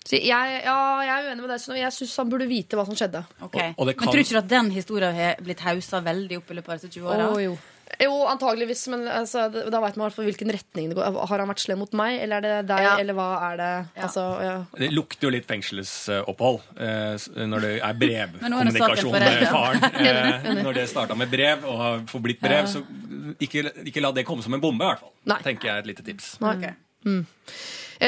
Så 0.06 0.16
jeg, 0.22 0.62
ja, 0.64 0.78
jeg 1.02 1.12
er 1.18 1.30
uenig 1.32 1.42
med 1.44 1.50
deg. 1.50 1.60
Så 1.66 1.76
jeg 1.76 1.92
syns 1.92 2.16
han 2.22 2.30
burde 2.32 2.48
vite 2.48 2.78
hva 2.78 2.86
som 2.86 2.96
skjedde. 2.96 3.26
Okay. 3.50 3.70
Og- 3.76 3.80
og 3.80 3.88
det 3.88 3.98
kan- 3.98 4.06
Men 4.06 4.14
tror 4.14 4.22
du 4.22 4.24
ikke 4.30 4.38
at 4.38 4.48
den 4.48 4.70
historien 4.72 5.16
har 5.16 5.36
blitt 5.44 5.60
hausa 5.60 6.00
veldig 6.00 6.38
opp 6.38 6.52
i 6.52 6.54
løpet 6.56 6.70
av 6.70 6.80
disse 6.80 6.94
20 6.94 7.08
åra? 7.10 7.28
Å, 7.36 7.58
jo. 8.02 8.14
Antageligvis, 8.28 8.88
men 8.92 9.06
altså, 9.08 9.46
da 9.54 9.80
veit 9.84 9.96
man 9.96 10.06
i 10.06 10.08
hvert 10.10 10.16
fall 10.18 10.26
hvilken 10.28 10.52
retning 10.54 10.90
det 10.92 10.98
går. 10.98 11.18
Har 11.30 11.42
han 11.44 11.50
vært 11.52 11.62
slem 11.64 11.80
mot 11.84 11.94
meg, 11.98 12.18
eller 12.24 12.38
er 12.38 12.46
det 12.46 12.68
deg, 12.72 12.84
Ja. 12.86 12.96
eller 13.02 13.14
hva 13.18 13.28
er 13.52 13.58
det? 13.62 13.70
Ja. 13.96 14.02
Altså, 14.08 14.24
ja. 14.44 14.56
Det 14.82 14.90
lukter 14.94 15.28
jo 15.30 15.34
litt 15.36 15.48
fengselsopphold 15.50 16.60
eh, 16.78 17.46
når 17.46 17.66
det 17.68 17.74
er 17.80 18.00
brevkommunikasjon 18.04 19.16
med 19.20 19.48
faren. 19.54 19.88
Eh, 20.06 20.50
når 20.64 20.74
det 20.82 20.88
starta 20.92 21.16
med 21.18 21.32
brev 21.32 21.64
og 21.66 21.78
har 21.80 22.04
forblitt 22.12 22.40
brev, 22.44 22.68
så 22.70 22.82
ikke, 23.42 23.66
ikke 23.90 24.04
la 24.04 24.12
det 24.16 24.26
komme 24.28 24.44
som 24.46 24.54
en 24.58 24.62
bombe, 24.64 24.84
i 24.84 24.90
hvert 24.92 25.02
fall. 25.02 25.14
Nei. 25.32 25.40
tenker 25.46 25.70
jeg 25.70 25.76
er 25.76 25.86
et 25.86 25.90
lite 25.94 26.06
tips. 26.06 26.36
Nei. 26.44 26.56
Eh, 27.06 27.22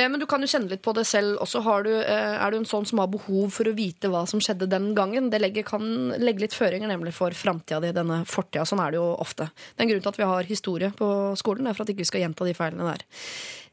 Men 0.05 0.19
du 0.21 0.27
kan 0.29 0.43
jo 0.43 0.49
kjenne 0.49 0.69
litt 0.69 0.83
på 0.85 0.93
det 0.93 1.07
selv 1.09 1.39
også. 1.41 1.63
Du, 1.87 1.91
eh, 1.97 2.35
er 2.37 2.51
du 2.53 2.59
en 2.59 2.69
sånn 2.69 2.85
som 2.85 3.01
har 3.01 3.09
behov 3.09 3.49
for 3.55 3.65
å 3.65 3.75
vite 3.77 4.11
hva 4.13 4.25
som 4.29 4.41
skjedde 4.43 4.69
den 4.69 4.91
gangen? 4.97 5.31
Det 5.33 5.41
legger, 5.41 5.65
kan 5.65 6.13
legge 6.21 6.45
litt 6.45 6.57
føringer 6.57 6.91
nemlig 6.91 7.15
for 7.17 7.33
framtida 7.33 7.81
di, 7.81 7.93
denne 7.95 8.21
fortida. 8.29 8.65
Sånn 8.67 8.83
er 8.83 8.93
det 8.93 9.01
jo 9.01 9.07
ofte. 9.17 9.49
Det 9.49 9.81
er 9.81 9.87
en 9.87 9.93
grunn 9.93 10.03
til 10.05 10.13
at 10.13 10.19
vi 10.21 10.31
har 10.33 10.51
historie 10.51 10.91
på 10.93 11.09
skolen. 11.39 11.65
Det 11.65 11.73
er 11.73 11.79
for 11.79 11.87
at 11.87 11.93
ikke 11.95 12.05
vi 12.05 12.11
skal 12.11 12.25
gjenta 12.25 12.45
de 12.45 12.57
feilene 12.57 12.91
der. 12.91 13.07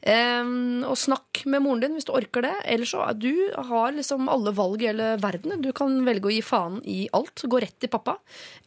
Um, 0.05 0.83
og 0.85 0.99
snakk 1.01 1.39
med 1.49 1.63
moren 1.65 1.79
din 1.81 1.95
hvis 1.97 2.05
du 2.05 2.11
orker 2.13 2.45
det. 2.45 2.53
Ellers 2.69 2.91
så 2.93 3.07
du 3.17 3.31
har 3.69 3.95
liksom 3.95 4.27
alle 4.29 4.53
valg 4.53 4.83
i 4.83 4.89
hele 4.91 5.15
verden. 5.21 5.57
Du 5.63 5.71
kan 5.73 5.95
velge 6.05 6.29
å 6.29 6.33
gi 6.33 6.43
faen 6.45 6.77
i 6.85 7.07
alt. 7.15 7.41
Gå 7.41 7.61
rett 7.63 7.79
til 7.81 7.89
pappa, 7.89 8.19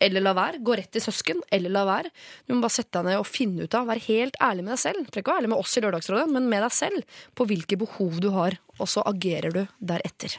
eller 0.03 0.25
la 0.25 0.35
være. 0.35 0.63
Gå 0.67 0.75
rett 0.81 0.91
til 0.95 1.05
søsken, 1.05 1.45
eller 1.55 1.75
la 1.75 1.85
være. 1.87 2.11
Du 2.47 2.57
må 2.57 2.65
bare 2.65 2.75
sette 2.75 2.99
deg 2.99 3.13
ned 3.13 3.23
og 3.23 3.29
finne 3.31 3.69
ut 3.69 3.79
av. 3.79 3.87
Være 3.91 4.07
helt 4.09 4.39
ærlig 4.43 4.67
med 4.67 4.75
deg 4.75 4.83
selv. 4.83 5.07
Trenger 5.07 5.23
ikke 5.23 5.31
å 5.31 5.37
være 5.37 5.45
ærlig 5.45 5.53
med 5.55 5.63
oss 5.63 5.79
i 5.79 5.85
Lørdagsrådet, 5.85 6.27
men 6.35 6.51
med 6.51 6.67
deg 6.67 6.75
selv. 6.75 7.23
På 7.39 7.48
hvilke 7.49 7.79
behov 7.81 8.21
du 8.23 8.31
har. 8.37 8.59
Og 8.79 8.89
så 8.91 9.03
agerer 9.09 9.51
du 9.55 9.63
deretter. 9.81 10.37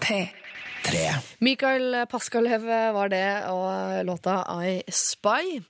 P3. 0.00 0.28
Mikael 1.44 1.94
Paskalev 2.10 2.64
var 2.96 3.10
det, 3.12 3.24
og 3.52 4.00
låta 4.08 4.38
I 4.64 4.80
Spy. 4.88 5.60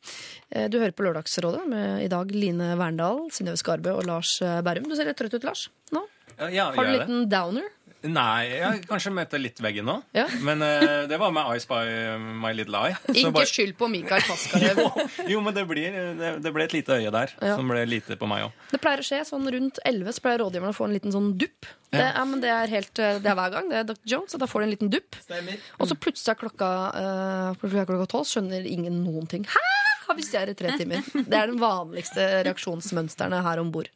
Eh, 0.50 0.68
Du 0.70 0.78
hører 0.78 0.92
på 0.94 1.02
Lørdagsrådet 1.06 1.66
med 1.68 2.04
i 2.04 2.08
dag 2.08 2.30
Line 2.34 2.74
Verndal, 2.78 3.26
Synnøve 3.34 3.58
Skarbø 3.60 3.96
og 3.98 4.06
Lars 4.06 4.36
Berrum. 4.64 4.86
Du 4.88 4.94
ser 4.96 5.10
litt 5.10 5.18
trøtt 5.18 5.34
ut, 5.34 5.44
Lars. 5.44 5.68
Nå? 5.92 6.04
Ja, 6.40 6.48
ja, 6.48 6.64
Har 6.72 6.84
du 6.86 6.90
en 6.90 6.96
liten 6.98 7.24
downer? 7.28 7.66
Nei, 8.08 8.46
jeg 8.48 8.84
kanskje 8.88 9.10
møtt 9.12 9.34
litt 9.36 9.58
veggen 9.60 9.84
nå. 9.84 9.96
Ja. 10.16 10.24
Men 10.46 10.62
eh, 10.64 11.04
det 11.10 11.18
var 11.20 11.32
med 11.36 11.50
Ice 11.58 11.68
by 11.68 11.82
My 12.40 12.52
Little 12.56 12.80
Eye. 12.80 12.96
Så 13.04 13.12
Ikke 13.16 13.32
bare- 13.36 13.50
skyld 13.50 13.76
på 13.76 13.88
Mikael 13.92 14.24
Paskarev. 14.24 14.80
Jo, 15.32 15.42
men 15.44 15.54
det, 15.54 15.66
blir, 15.68 15.92
det, 16.16 16.30
det 16.44 16.52
ble 16.54 16.64
et 16.64 16.76
lite 16.78 16.96
øye 16.96 17.12
der, 17.12 17.34
Ja. 17.42 17.56
som 17.58 17.68
ble 17.68 17.82
lite 17.88 18.16
på 18.16 18.28
meg 18.30 18.46
òg. 18.48 18.56
Det 18.72 18.80
pleier 18.80 19.02
å 19.02 19.06
skje 19.06 19.20
sånn 19.28 19.44
rundt 19.52 19.82
11 19.84 20.16
så 20.16 20.24
pleier 20.24 20.40
rådgiverne 20.44 20.72
å 20.72 20.78
få 20.78 20.88
en 20.88 20.96
liten 20.96 21.12
sånn 21.14 21.34
dupp. 21.40 21.68
Det, 21.90 22.00
ja, 22.00 22.24
men 22.24 22.40
det 22.40 22.50
er 22.54 22.70
helt, 22.72 22.92
eh, 23.02 23.18
det 23.20 23.30
er 23.32 23.36
hver 23.36 23.52
gang. 23.52 23.70
Det 23.72 23.78
er 23.82 23.86
Dr. 23.90 24.02
Jones, 24.14 24.34
og 24.36 24.40
da 24.42 24.48
får 24.48 24.62
du 24.62 24.68
en 24.68 24.74
liten 24.76 24.92
dupp. 24.92 25.20
Og 25.80 25.90
så 25.90 25.96
plutselig 25.98 26.32
er 26.32 26.40
klokka 26.40 26.68
uh, 26.96 27.60
klokka 27.60 28.06
tolv, 28.10 28.28
skjønner 28.30 28.64
ingen 28.68 29.02
noen 29.04 29.26
ting. 29.30 29.44
Hæ? 29.50 29.64
Har 30.06 30.16
vi 30.18 30.24
stjålet 30.26 30.58
tre 30.58 30.72
timer? 30.78 31.04
Det 31.30 31.36
er 31.36 31.50
den 31.52 31.60
vanligste 31.60 32.24
reaksjonsmønstrene 32.48 33.42
her 33.46 33.60
om 33.62 33.68
bord. 33.74 33.90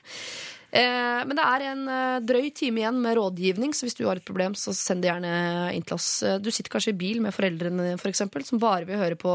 Eh, 0.74 1.20
men 1.22 1.38
det 1.38 1.44
er 1.46 1.64
en 1.68 1.82
eh, 1.86 2.20
drøy 2.26 2.48
time 2.56 2.82
igjen 2.82 2.96
med 3.02 3.14
rådgivning, 3.14 3.74
så 3.76 3.86
hvis 3.86 3.94
du 3.94 4.02
har 4.08 4.18
et 4.18 4.26
problem, 4.26 4.56
så 4.58 4.74
send 4.74 5.04
det 5.04 5.12
gjerne 5.12 5.34
inn 5.76 5.86
til 5.86 5.94
oss. 5.94 6.08
Eh, 6.26 6.40
Du 6.42 6.50
sitter 6.50 6.72
kanskje 6.72 6.90
i 6.90 6.98
bil 6.98 7.20
med 7.22 7.34
foreldrene 7.36 7.86
dine, 7.92 8.00
for 8.00 8.10
eksempel, 8.10 8.42
som 8.46 8.58
bare 8.62 8.88
vil 8.88 8.98
høre 8.98 9.18
på 9.20 9.34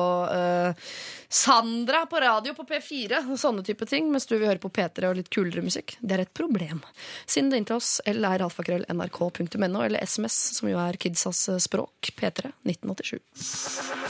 Sandra 1.32 2.06
på 2.06 2.20
radio 2.20 2.54
på 2.58 2.64
P4, 2.64 3.20
og 3.30 3.38
sånne 3.38 3.62
type 3.62 3.86
ting, 3.86 4.08
mens 4.10 4.26
du 4.26 4.34
vil 4.34 4.48
høre 4.50 4.62
på 4.62 4.72
P3 4.74 5.12
og 5.12 5.20
litt 5.20 5.30
kulere 5.30 5.62
musikk. 5.62 5.94
Det 6.02 6.16
er 6.16 6.24
et 6.24 6.32
problem. 6.34 6.82
Send 7.30 7.54
det 7.54 7.60
inn 7.62 7.68
til 7.70 7.78
oss, 7.78 8.00
eller 8.10 8.42
nrk.no, 8.42 9.84
eller 9.86 10.00
SMS, 10.02 10.38
som 10.58 10.72
jo 10.72 10.80
er 10.82 10.98
kidsas 10.98 11.44
språk, 11.62 12.10
P3 12.18 12.50
1987. 12.66 13.20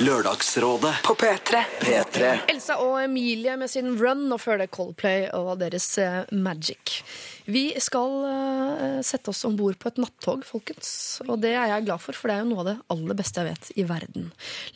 Lørdagsrådet 0.07 0.93
På 1.03 1.17
P3. 1.19 1.65
P3 1.81 2.31
Elsa 2.53 2.79
og 2.79 3.01
Emilie 3.03 3.57
med 3.59 3.67
sin 3.67 3.97
Run, 3.99 4.23
og 4.31 4.39
før 4.39 4.63
det 4.63 4.69
Coldplay 4.71 5.27
og 5.35 5.57
deres 5.59 5.91
eh, 5.99 6.21
Magic. 6.31 7.01
Vi 7.49 7.63
skal 7.81 8.15
eh, 8.29 8.99
sette 9.05 9.31
oss 9.31 9.41
om 9.47 9.55
bord 9.57 9.77
på 9.81 9.89
et 9.89 9.99
nattog, 10.01 10.43
folkens. 10.45 10.91
Og 11.25 11.39
det 11.41 11.55
er 11.57 11.71
jeg 11.71 11.87
glad 11.87 12.03
for, 12.03 12.17
for 12.17 12.29
det 12.29 12.35
er 12.37 12.43
jo 12.43 12.49
noe 12.51 12.63
av 12.63 12.67
det 12.69 12.75
aller 12.93 13.17
beste 13.17 13.41
jeg 13.41 13.49
vet 13.49 13.71
i 13.81 13.85
verden. 13.89 14.27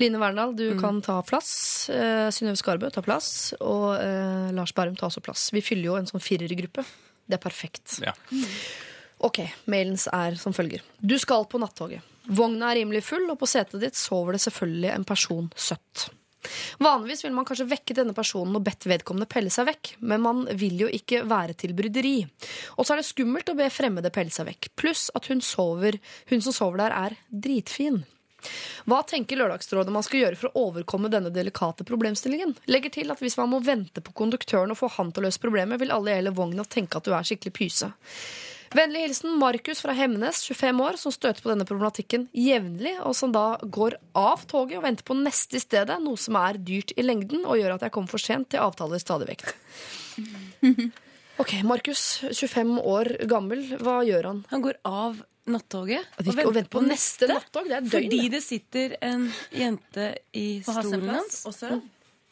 Line 0.01 0.21
Verndal, 0.21 0.55
du 0.57 0.65
kan 0.79 1.01
ta 1.05 1.19
plass. 1.27 1.51
Uh, 1.91 2.31
Synnøve 2.33 2.57
Skarbø, 2.59 2.89
ta 2.93 3.03
plass. 3.05 3.53
Og 3.61 3.91
uh, 3.99 4.49
Lars 4.57 4.73
Bærum, 4.73 4.97
ta 4.97 5.09
også 5.09 5.21
plass. 5.25 5.51
Vi 5.53 5.61
fyller 5.65 5.91
jo 5.91 5.99
en 5.99 6.09
sånn 6.09 6.23
firergruppe. 6.23 6.85
Det 7.29 7.37
er 7.37 7.43
perfekt. 7.43 7.99
Ja. 8.03 8.15
Ok, 9.23 9.43
mailens 9.71 10.09
er 10.11 10.35
som 10.41 10.55
følger. 10.55 10.81
Du 10.99 11.15
skal 11.21 11.45
på 11.47 11.61
nattoget. 11.61 12.03
Vogna 12.33 12.71
er 12.71 12.81
rimelig 12.81 13.03
full, 13.05 13.25
og 13.31 13.37
på 13.39 13.47
setet 13.51 13.83
ditt 13.83 13.99
sover 13.99 14.35
det 14.35 14.43
selvfølgelig 14.43 14.91
en 14.95 15.07
person 15.07 15.49
søtt. 15.55 16.09
Vanligvis 16.83 17.23
vil 17.25 17.35
man 17.35 17.47
kanskje 17.47 17.69
vekke 17.69 17.95
denne 17.97 18.15
personen 18.15 18.55
og 18.57 18.65
bedt 18.65 18.87
vedkommende 18.89 19.29
pelle 19.31 19.51
seg 19.53 19.67
vekk, 19.69 19.93
men 20.03 20.23
man 20.23 20.45
vil 20.59 20.85
jo 20.85 20.89
ikke 20.91 21.23
være 21.29 21.57
til 21.59 21.75
bryderi. 21.77 22.17
Og 22.77 22.85
så 22.85 22.95
er 22.95 23.01
det 23.01 23.09
skummelt 23.09 23.51
å 23.51 23.57
be 23.57 23.69
fremmede 23.73 24.13
pelle 24.13 24.33
seg 24.33 24.49
vekk, 24.51 24.73
pluss 24.79 25.09
at 25.15 25.29
hun, 25.31 25.43
sover, 25.43 25.99
hun 26.31 26.43
som 26.43 26.55
sover 26.55 26.83
der, 26.83 26.97
er 27.07 27.19
dritfin. 27.29 28.03
Hva 28.89 28.99
tenker 29.07 29.39
Lørdagsrådet 29.39 29.93
man 29.95 30.03
skal 30.03 30.23
gjøre 30.23 30.39
for 30.39 30.49
å 30.49 30.65
overkomme 30.69 31.11
denne 31.11 31.31
delikate 31.33 31.85
problemstillingen? 31.87 32.55
Legger 32.71 32.91
til 32.97 33.13
at 33.13 33.21
hvis 33.23 33.37
man 33.39 33.51
må 33.53 33.61
vente 33.63 34.03
på 34.03 34.15
konduktøren 34.15 34.73
og 34.73 34.79
få 34.79 34.91
han 34.97 35.13
til 35.13 35.23
å 35.23 35.29
løse 35.29 35.43
problemet, 35.43 35.79
vil 35.81 35.93
alle 35.95 36.11
i 36.11 36.17
hele 36.19 36.35
vogna 36.35 36.65
tenke 36.67 36.99
at 36.99 37.07
du 37.07 37.13
er 37.15 37.27
skikkelig 37.27 37.55
pyse. 37.55 37.93
Vennlig 38.73 39.03
hilsen 39.05 39.35
Markus 39.37 39.83
fra 39.83 39.93
Hemnes, 39.93 40.39
25 40.49 40.79
år, 40.81 40.97
som 40.97 41.13
støter 41.13 41.43
på 41.45 41.51
denne 41.51 41.65
problematikken 41.69 42.25
jevnlig, 42.33 42.95
og 43.05 43.13
som 43.17 43.33
da 43.33 43.57
går 43.61 43.99
av 44.17 44.45
toget 44.49 44.79
og 44.79 44.85
venter 44.87 45.05
på 45.05 45.17
neste 45.19 45.59
i 45.59 45.61
stedet, 45.61 45.99
noe 46.01 46.17
som 46.17 46.37
er 46.41 46.57
dyrt 46.57 46.93
i 46.97 47.05
lengden 47.05 47.45
og 47.45 47.59
gjør 47.59 47.75
at 47.75 47.85
jeg 47.85 47.93
kommer 47.93 48.09
for 48.09 48.23
sent 48.23 48.49
til 48.53 48.63
avtaler 48.65 49.01
stadig 49.03 49.29
vekk. 49.33 49.47
Ok, 51.41 51.55
Markus, 51.65 52.19
25 52.29 52.75
år 52.85 53.07
gammel, 53.25 53.63
hva 53.81 53.95
gjør 54.05 54.27
han? 54.29 54.41
Han 54.51 54.61
går 54.61 54.75
av 54.85 55.15
nattoget 55.49 56.05
Og 56.21 56.27
venter, 56.27 56.45
og 56.45 56.53
venter 56.53 56.69
på 56.75 56.83
neste 56.85 57.25
nattog? 57.31 57.65
Det 57.71 57.73
er 57.79 57.87
døgn. 57.87 57.93
Fordi 57.95 58.19
det 58.35 58.41
sitter 58.45 58.93
en 59.01 59.25
jente 59.49 60.05
i 60.37 60.45
På 60.63 60.75
stolen 60.77 61.09
hans 61.09 61.39
og 61.49 61.55
sover. 61.57 61.81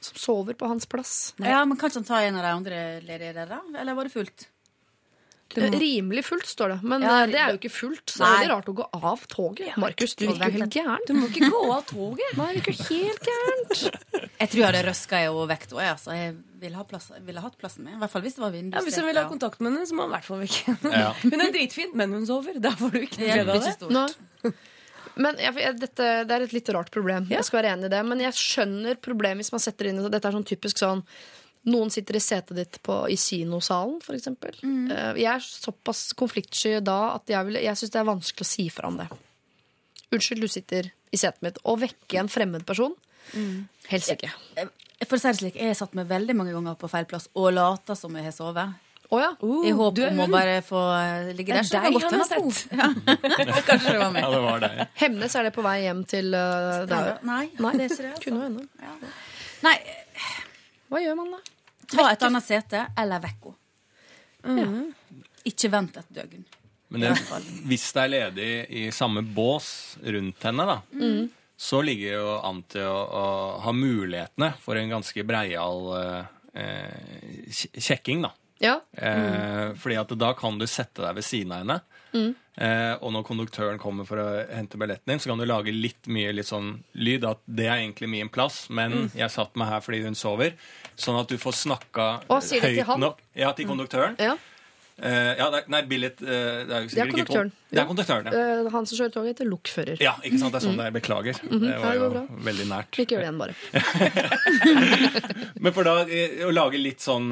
som 0.06 0.22
sover 0.22 0.60
på 0.62 0.70
hans 0.70 0.86
plass. 0.86 1.16
Ja, 1.42 1.64
men 1.66 1.82
Kanskje 1.82 2.04
han 2.04 2.08
tar 2.12 2.28
en 2.30 2.38
av 2.38 2.46
de 2.46 2.54
andre 2.60 2.84
ledige 3.10 3.34
der, 3.42 3.50
da? 3.56 3.60
Eller 3.82 3.98
var 3.98 4.06
det 4.06 4.14
fullt? 4.14 4.46
Eh, 5.58 5.74
Rimelig 5.82 6.24
fullt, 6.26 6.46
står 6.48 6.70
det. 6.74 6.78
Men 6.84 7.02
Ja, 7.06 7.16
eh, 7.24 7.32
det 7.32 7.40
er 7.42 7.52
jo 7.52 7.60
ikke 7.60 7.72
fullt, 7.74 8.06
så 8.14 8.24
det 8.24 8.30
er 8.32 8.44
det 8.46 8.52
rart 8.52 8.70
å 8.72 8.76
gå 8.78 8.86
av 8.94 9.26
toget. 9.28 9.78
Markus, 9.82 10.16
du 10.16 10.26
virker 10.28 10.56
helt 10.56 10.78
gæren. 10.78 11.04
Du 11.08 11.14
må 11.18 11.28
ikke 11.28 11.50
gå 11.52 11.62
av 11.74 11.84
toget. 11.90 12.38
Nei, 12.38 12.48
det 12.56 12.62
virker 12.62 12.78
helt 12.92 13.30
gærent. 13.32 13.84
Jeg 14.42 14.50
tror 14.50 14.58
jeg 14.62 14.68
hadde 14.72 14.84
røska 14.88 15.20
i 15.22 15.30
vekk 15.52 15.68
da. 15.70 15.82
jeg, 15.82 15.92
Altså. 15.92 16.16
Jeg 16.18 16.36
ville 16.62 16.78
ha 16.80 16.84
plass, 16.84 17.12
ville 17.22 17.42
hatt 17.44 17.58
plassen 17.62 17.86
min. 17.86 17.96
I 17.96 18.02
hvert 18.02 18.14
fall 18.14 18.24
hvis 18.26 18.38
det 18.38 18.42
var 18.42 18.56
Ja, 18.58 18.82
hvis 18.82 18.98
hun 18.98 19.06
vil 19.06 19.20
ha 19.22 19.28
kontakt 19.30 19.60
med 19.62 19.72
henne, 19.74 19.86
så 19.86 19.98
må 19.98 20.08
hun 20.08 20.12
i 20.12 20.16
hvert 20.16 20.28
fall 20.30 20.42
vekk. 20.42 20.58
Ja. 20.92 21.12
Hun 21.22 21.42
er 21.42 21.52
dritfin, 21.54 21.92
men 21.94 22.14
hun 22.16 22.26
sover. 22.26 22.58
Da 22.62 22.72
får 22.78 22.92
du 22.96 23.00
ikke 23.06 23.22
noe 23.22 23.34
glede 23.36 23.56
av 23.58 23.66
det. 23.66 23.74
stort. 23.78 24.56
Men 25.22 25.36
jeg, 25.42 25.76
dette, 25.76 26.06
det 26.24 26.36
er 26.36 26.46
et 26.46 26.54
litt 26.56 26.70
rart 26.72 26.92
problem. 26.94 27.26
Jeg 27.30 27.44
skal 27.44 27.60
være 27.62 27.74
enig 27.76 27.90
i 27.90 27.92
det. 27.92 28.00
Men 28.08 28.22
jeg 28.24 28.38
skjønner 28.38 29.00
problemet 29.04 29.44
hvis 29.44 29.52
man 29.52 29.64
setter 29.64 29.90
inn 29.90 30.00
Dette 30.08 30.30
er 30.30 30.38
sånn 30.38 30.48
typisk 30.48 30.80
sånn 30.80 31.04
Noen 31.70 31.92
sitter 31.94 32.18
i 32.18 32.22
setet 32.24 32.58
ditt 32.58 32.80
på, 32.82 32.96
i 33.12 33.18
kinosalen, 33.22 34.00
f.eks. 34.02 34.32
Mm. 34.64 34.88
Uh, 34.90 35.12
jeg 35.20 35.30
er 35.30 35.44
såpass 35.46 36.08
konfliktsky 36.18 36.80
da 36.82 37.16
at 37.20 37.30
jeg, 37.30 37.46
vil- 37.50 37.62
jeg 37.62 37.78
syns 37.78 37.94
det 37.94 38.02
er 38.02 38.08
vanskelig 38.10 38.48
å 38.48 38.50
si 38.50 38.66
fra 38.74 38.90
om 38.90 38.98
det. 38.98 39.06
Unnskyld, 40.12 40.42
du 40.42 40.52
sitter 40.52 40.90
i 41.14 41.20
setet 41.20 41.44
mitt. 41.46 41.60
Å 41.62 41.76
vekke 41.80 42.20
en 42.20 42.32
fremmed 42.32 42.66
person? 42.68 42.96
Mm. 43.38 43.68
Helst 43.92 44.16
ikke. 44.16 44.32
For 45.06 45.18
å 45.18 45.22
si 45.22 45.28
det 45.30 45.38
slik, 45.38 45.60
Jeg 45.60 45.72
har 45.72 45.78
satt 45.78 45.94
meg 45.98 46.10
veldig 46.10 46.36
mange 46.38 46.56
ganger 46.56 46.78
på 46.82 46.90
feil 46.92 47.06
plass 47.10 47.30
og 47.38 47.54
lata 47.56 47.96
som 47.98 48.16
jeg 48.18 48.26
har 48.28 48.36
sovet. 48.36 48.74
Oh, 49.12 49.20
ja. 49.20 49.32
I 49.68 49.72
håp 49.76 49.98
om 50.08 50.20
å 50.24 50.28
bare 50.32 50.62
få 50.64 50.82
eh, 50.96 51.32
ligge 51.36 51.52
er 51.52 51.66
der. 51.68 51.68
det 51.68 51.80
er 51.80 51.92
deg 51.92 52.06
han 52.06 52.22
har 52.22 52.30
sett. 52.30 52.62
Ja. 52.72 52.86
Kanskje 53.68 53.92
det 53.92 53.98
var 54.00 54.14
meg. 54.16 54.24
Ja, 54.24 54.30
det 54.32 54.40
var 54.46 54.62
det. 54.64 54.86
Hemnes, 55.02 55.36
er 55.36 55.50
det 55.50 55.52
på 55.58 55.66
vei 55.66 55.74
hjem 55.84 56.06
til 56.08 56.32
uh, 56.32 56.86
deg? 56.88 57.10
Nei, 57.28 57.42
Nei, 57.60 57.74
det 57.82 57.90
ser 57.92 58.08
jeg. 58.08 58.14
Altså. 58.14 58.24
Kunne 58.24 58.40
jo 58.40 58.46
hende. 58.48 59.12
Nei, 59.66 59.74
Hva 60.92 61.00
gjør 61.00 61.18
man 61.18 61.36
da? 61.38 61.42
ta 61.92 62.08
et 62.12 62.24
annet 62.24 62.46
sete, 62.46 62.86
eller 63.00 63.22
vekk 63.24 63.52
henne. 64.46 64.88
Ikke 65.48 65.70
vent 65.74 66.02
et 66.02 66.10
døgn. 66.16 66.44
Men 66.92 67.06
det, 67.06 67.12
hvis 67.70 67.86
det 67.96 68.02
er 68.04 68.12
ledig 68.12 68.50
i 68.82 68.82
samme 68.94 69.24
bås 69.24 69.98
rundt 70.04 70.44
henne, 70.44 70.66
da, 70.68 70.78
så 71.62 71.80
ligger 71.86 72.18
jo 72.18 72.34
an 72.50 72.62
til 72.72 72.88
å, 72.90 73.00
å 73.06 73.26
ha 73.64 73.74
mulighetene 73.76 74.52
for 74.60 74.80
en 74.80 74.92
ganske 74.92 75.26
breial 75.28 75.88
eh, 75.96 77.50
kjekking, 77.52 78.26
da. 78.28 78.34
Ja. 78.62 78.76
Eh, 78.94 79.72
fordi 79.80 79.98
at 79.98 80.12
da 80.20 80.34
kan 80.38 80.60
du 80.62 80.68
sette 80.70 81.02
deg 81.06 81.18
ved 81.18 81.26
siden 81.26 81.56
av 81.56 81.64
henne. 81.64 81.80
Eh, 82.62 82.94
og 83.00 83.14
når 83.16 83.24
konduktøren 83.26 83.80
kommer 83.82 84.06
for 84.06 84.20
å 84.22 84.28
hente 84.52 84.78
billetten 84.78 85.14
din, 85.14 85.22
så 85.24 85.32
kan 85.32 85.40
du 85.42 85.48
lage 85.48 85.74
litt 85.74 86.10
mye 86.12 86.34
litt 86.36 86.50
sånn 86.50 86.76
lyd. 87.00 87.26
At 87.26 87.42
det 87.48 87.70
er 87.70 87.80
egentlig 87.80 88.12
min 88.12 88.30
plass, 88.34 88.66
men 88.70 89.08
jeg 89.18 89.32
satt 89.34 89.56
meg 89.58 89.72
her 89.72 89.86
fordi 89.86 90.04
hun 90.06 90.18
sover. 90.18 90.54
Sånn 90.96 91.20
at 91.20 91.28
du 91.32 91.38
får 91.42 91.58
snakka 91.66 92.08
høyt 92.30 92.98
nok. 93.00 93.22
Ja, 93.36 93.52
til 93.54 93.70
konduktøren. 93.70 94.18
ja. 94.20 94.38
Uh, 95.02 95.34
ja, 95.34 95.48
det 95.50 95.64
nei, 95.72 95.80
billet 95.90 96.20
uh, 96.22 96.28
Det 96.30 96.76
er 96.76 96.84
jo 96.84 96.90
Det 96.92 97.00
er 97.02 97.08
ikke 97.08 97.16
konduktøren. 97.16 97.50
kon- 97.50 97.72
Det 97.72 97.80
er 97.82 97.86
konduktøren, 97.90 98.28
ja. 98.28 98.42
Uh, 98.62 98.68
han 98.70 98.86
som 98.86 98.98
kjører 99.00 99.14
toget, 99.16 99.30
heter 99.32 99.48
lokfører. 99.50 100.02
Ja, 100.04 100.12
ikke 100.22 100.38
sant? 100.38 100.54
Det 100.54 100.60
er 100.60 100.66
sånn 100.68 100.78
det 100.78 100.86
er. 100.86 100.94
Beklager. 100.94 101.40
Det 101.40 101.50
-hmm. 101.50 101.64
Det 101.66 101.80
var 101.82 101.94
jo 101.96 102.10
går 102.12 102.28
veldig 102.46 102.68
nært. 102.70 103.00
Ikke 103.00 103.16
gjør 103.16 103.22
det 103.22 103.28
igjen, 103.28 103.40
bare. 103.42 103.56
Men 105.64 105.74
for 105.74 105.84
da 105.84 106.06
å 106.46 106.52
lage 106.52 106.78
litt 106.78 107.02
sånn 107.02 107.32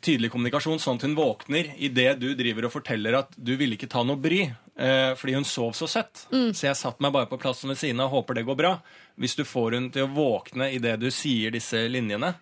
tydelig 0.00 0.30
kommunikasjon, 0.30 0.78
sånn 0.78 0.96
at 0.96 1.02
hun 1.02 1.16
våkner 1.16 1.74
idet 1.76 2.18
du 2.20 2.34
driver 2.34 2.64
og 2.64 2.72
forteller 2.72 3.14
at 3.18 3.28
du 3.36 3.56
ville 3.56 3.74
ikke 3.74 3.88
ta 3.88 4.02
noe 4.02 4.16
bry, 4.16 4.54
fordi 5.16 5.34
hun 5.34 5.44
sov 5.44 5.72
så 5.72 5.86
søtt. 5.86 6.26
Så 6.30 6.66
jeg 6.66 6.76
satt 6.76 7.00
meg 7.00 7.12
bare 7.12 7.26
på 7.26 7.38
plassen 7.38 7.68
ved 7.68 7.76
siden 7.76 8.00
av 8.00 8.06
og 8.06 8.12
håper 8.24 8.34
det 8.34 8.46
går 8.46 8.56
bra. 8.56 8.80
Hvis 9.16 9.34
du 9.38 9.44
får 9.48 9.72
hun 9.78 9.86
til 9.94 10.04
å 10.04 10.10
våkne 10.12 10.66
idet 10.76 10.98
du 11.00 11.06
sier 11.10 11.50
disse 11.54 11.86
linjene, 11.88 12.34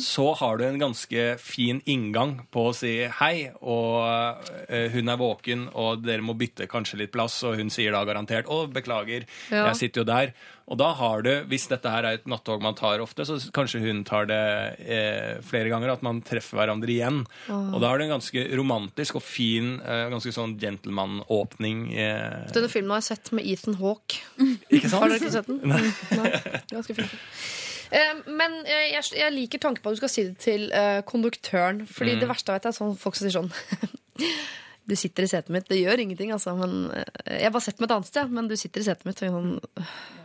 så 0.00 0.30
har 0.40 0.56
du 0.60 0.64
en 0.64 0.78
ganske 0.80 1.22
fin 1.40 1.80
inngang 1.88 2.34
på 2.52 2.66
å 2.68 2.74
si 2.76 2.92
hei, 3.20 3.50
og 3.60 4.44
eh, 4.68 4.88
hun 4.92 5.08
er 5.12 5.16
våken, 5.20 5.66
og 5.76 6.04
dere 6.04 6.24
må 6.24 6.36
bytte 6.36 6.68
kanskje 6.68 7.00
litt 7.02 7.12
plass, 7.12 7.40
og 7.48 7.56
hun 7.60 7.68
sier 7.72 7.92
da 7.92 8.04
garantert 8.08 8.46
'Å, 8.48 8.66
beklager, 8.72 9.24
Ja. 9.50 9.66
jeg 9.72 9.76
sitter 9.76 10.00
jo 10.04 10.04
der'. 10.12 10.32
Og 10.68 10.76
da 10.76 10.92
har 10.92 11.22
du, 11.24 11.30
hvis 11.48 11.66
dette 11.68 11.88
her 11.88 12.04
er 12.04 12.12
et 12.18 12.26
nattog 12.28 12.60
man 12.60 12.74
tar 12.76 13.00
ofte, 13.00 13.24
så 13.24 13.38
kanskje 13.56 13.80
hun 13.80 14.04
tar 14.04 14.26
det 14.28 14.76
eh, 14.84 15.40
flere 15.40 15.70
ganger, 15.72 15.92
at 15.94 16.02
man 16.04 16.20
treffer 16.20 16.58
hverandre 16.60 16.92
igjen. 16.92 17.22
Og 17.48 17.80
da 17.80 17.88
har 17.88 17.96
du 17.98 18.04
en 18.04 18.12
ganske 18.20 18.42
romantisk 18.56 19.16
og 19.16 19.22
fin, 19.24 19.80
eh, 19.80 20.10
ganske 20.12 20.28
sånn 20.32 20.58
gentleman-åpning. 20.60 21.86
Eh, 21.96 22.52
Denne 22.52 22.68
filmen 22.68 22.90
har 22.92 23.00
jeg 23.00 23.16
sett 23.16 23.32
med 23.32 23.46
Ethan 23.48 23.78
Hawke. 23.80 24.20
ikke 24.70 24.88
sant? 24.92 25.00
Har 25.02 25.08
dere 25.08 25.20
ikke 25.22 25.32
sett 25.32 25.46
den? 25.46 25.60
Nei. 25.64 25.80
Nei. 26.24 26.62
Ganske 26.74 26.94
fin. 26.98 27.10
Eh, 27.90 28.14
men 28.28 28.58
eh, 28.66 28.86
jeg, 28.92 29.06
jeg 29.16 29.32
liker 29.32 29.62
tanken 29.62 29.80
på 29.84 29.88
at 29.92 29.96
du 29.96 30.00
skal 30.02 30.10
si 30.12 30.24
det 30.28 30.36
til 30.44 30.66
eh, 30.76 31.00
konduktøren. 31.08 31.84
Fordi 31.88 32.16
Mm. 32.18 32.20
det 32.24 32.28
verste 32.28 32.52
jeg 32.52 32.60
vet 32.60 32.66
er 32.72 32.76
sånn 32.76 32.96
folk 33.00 33.16
som 33.16 33.28
sier 33.28 33.38
sånn 33.40 33.52
Du 34.88 34.94
sitter 34.96 35.26
i 35.26 35.28
setet 35.28 35.50
mitt. 35.52 35.66
Det 35.68 35.76
gjør 35.82 36.00
ingenting, 36.00 36.30
altså. 36.32 36.54
Men, 36.56 36.90
eh, 36.96 37.42
jeg 37.42 37.52
bare 37.52 37.64
sett 37.66 37.80
meg 37.80 37.90
et 37.90 37.96
annet 37.98 38.08
sted, 38.08 38.30
men 38.32 38.46
du 38.48 38.54
sitter 38.56 38.80
i 38.80 38.86
setet 38.86 39.04
mitt. 39.04 39.20
Og 39.26 39.34
sånn, 39.34 39.50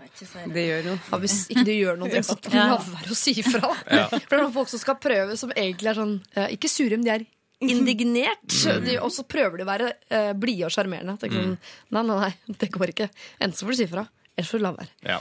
Ikke 0.08 0.28
det. 0.30 0.44
Det 0.56 0.64
gjør 0.70 0.86
noe. 0.88 1.00
ja, 1.12 1.20
hvis 1.24 1.36
ikke 1.52 1.66
du 1.68 1.72
gjør 1.74 1.98
noe, 2.00 2.22
så 2.30 2.38
la 2.54 2.68
være 2.80 3.12
å 3.12 3.18
si 3.20 3.34
ifra. 3.42 3.74
Ja. 3.92 4.06
For 4.12 4.24
det 4.32 4.38
er 4.38 4.44
noen 4.46 4.56
folk 4.56 4.72
som 4.72 4.80
skal 4.84 5.00
prøve, 5.04 5.36
som 5.40 5.52
egentlig 5.56 5.92
er 5.92 6.00
sånn 6.00 6.14
eh, 6.36 6.54
Ikke 6.56 6.72
sure, 6.72 6.96
men 7.00 7.04
de 7.10 7.12
er 7.18 7.26
indignert. 7.64 8.48
Mm. 8.68 8.84
De, 8.88 8.96
og 9.04 9.12
så 9.16 9.24
prøver 9.28 9.60
de 9.62 9.64
å 9.64 9.70
være 9.70 9.92
uh, 10.12 10.32
blide 10.36 10.66
og 10.68 10.74
sjarmerende. 10.76 11.14
Tenker 11.22 11.40
Sånn, 11.40 11.54
nei, 11.96 12.02
nei, 12.10 12.18
nei, 12.26 12.56
det 12.60 12.68
går 12.74 12.92
ikke. 12.92 13.08
Enten 13.40 13.56
så 13.56 13.64
får 13.68 13.72
du 13.76 13.80
si 13.80 13.86
ifra, 13.88 14.04
eller 14.36 14.48
så 14.48 14.56
får 14.56 14.60
du 14.60 14.66
la 14.66 14.72
være. 14.80 14.92
Ja. 15.08 15.20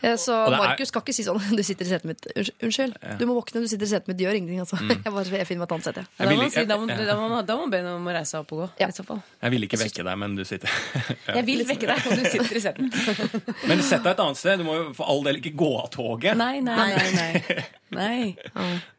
Eh, 0.00 0.14
Så 0.14 0.30
er- 0.46 0.54
Markus 0.54 0.88
skal 0.92 1.02
ikke 1.02 1.14
si 1.16 1.24
sånn 1.26 1.40
Du 1.58 1.62
sitter 1.66 1.84
i 1.84 1.88
setet 1.90 2.04
mitt. 2.06 2.26
Unnskyld, 2.62 2.94
du 3.18 3.24
må 3.26 3.34
våkne, 3.40 3.62
du 3.64 3.68
sitter 3.70 3.88
i 3.88 3.90
setet 3.90 4.06
mitt. 4.10 4.20
Gjør 4.22 4.36
ingenting, 4.38 4.60
altså. 4.62 4.78
Mm. 4.78 4.92
Jeg, 5.04 5.12
bare, 5.14 5.24
jeg 5.40 5.48
finner 5.48 5.64
meg 5.64 5.68
et 5.68 5.74
annet 5.76 5.88
sete. 5.88 6.04
Da 6.18 6.28
må 6.30 6.36
man 6.38 6.52
si, 6.54 6.64
da 6.70 6.76
må, 6.78 6.86
da 6.86 7.16
må, 7.18 7.40
da 7.48 7.56
må 7.58 7.66
be 7.72 7.80
noen 7.82 7.98
om 7.98 8.06
å 8.10 8.14
reise 8.14 8.30
seg 8.36 8.44
opp 8.44 8.52
og 8.54 8.62
gå. 8.62 8.68
Ja. 8.82 8.88
I 8.92 8.96
så 8.98 9.04
fall. 9.08 9.22
Jeg 9.42 9.54
vil 9.56 9.66
ikke 9.68 9.80
vekke 9.82 10.06
deg, 10.06 10.18
men 10.22 10.36
du 10.38 10.44
sitter. 10.48 10.70
Jeg 11.38 11.44
vil 11.48 11.64
vekke 11.68 11.90
deg, 11.90 12.06
og 12.08 12.22
du 12.22 12.28
sitter 12.30 12.60
i 12.60 12.64
setet. 12.68 13.50
Men 13.68 13.82
sett 13.82 14.04
deg 14.06 14.12
et 14.14 14.22
annet 14.26 14.38
sted. 14.40 14.62
Du 14.62 14.66
må 14.68 14.78
jo 14.78 14.86
for 14.98 15.10
all 15.10 15.22
del 15.26 15.40
ikke 15.42 15.54
gå 15.58 15.72
av 15.82 15.90
toget. 15.94 16.38
Nei, 16.38 16.60
nei, 16.64 16.88
nei. 16.94 17.10
nei. 17.18 17.66
Nei. 17.94 18.34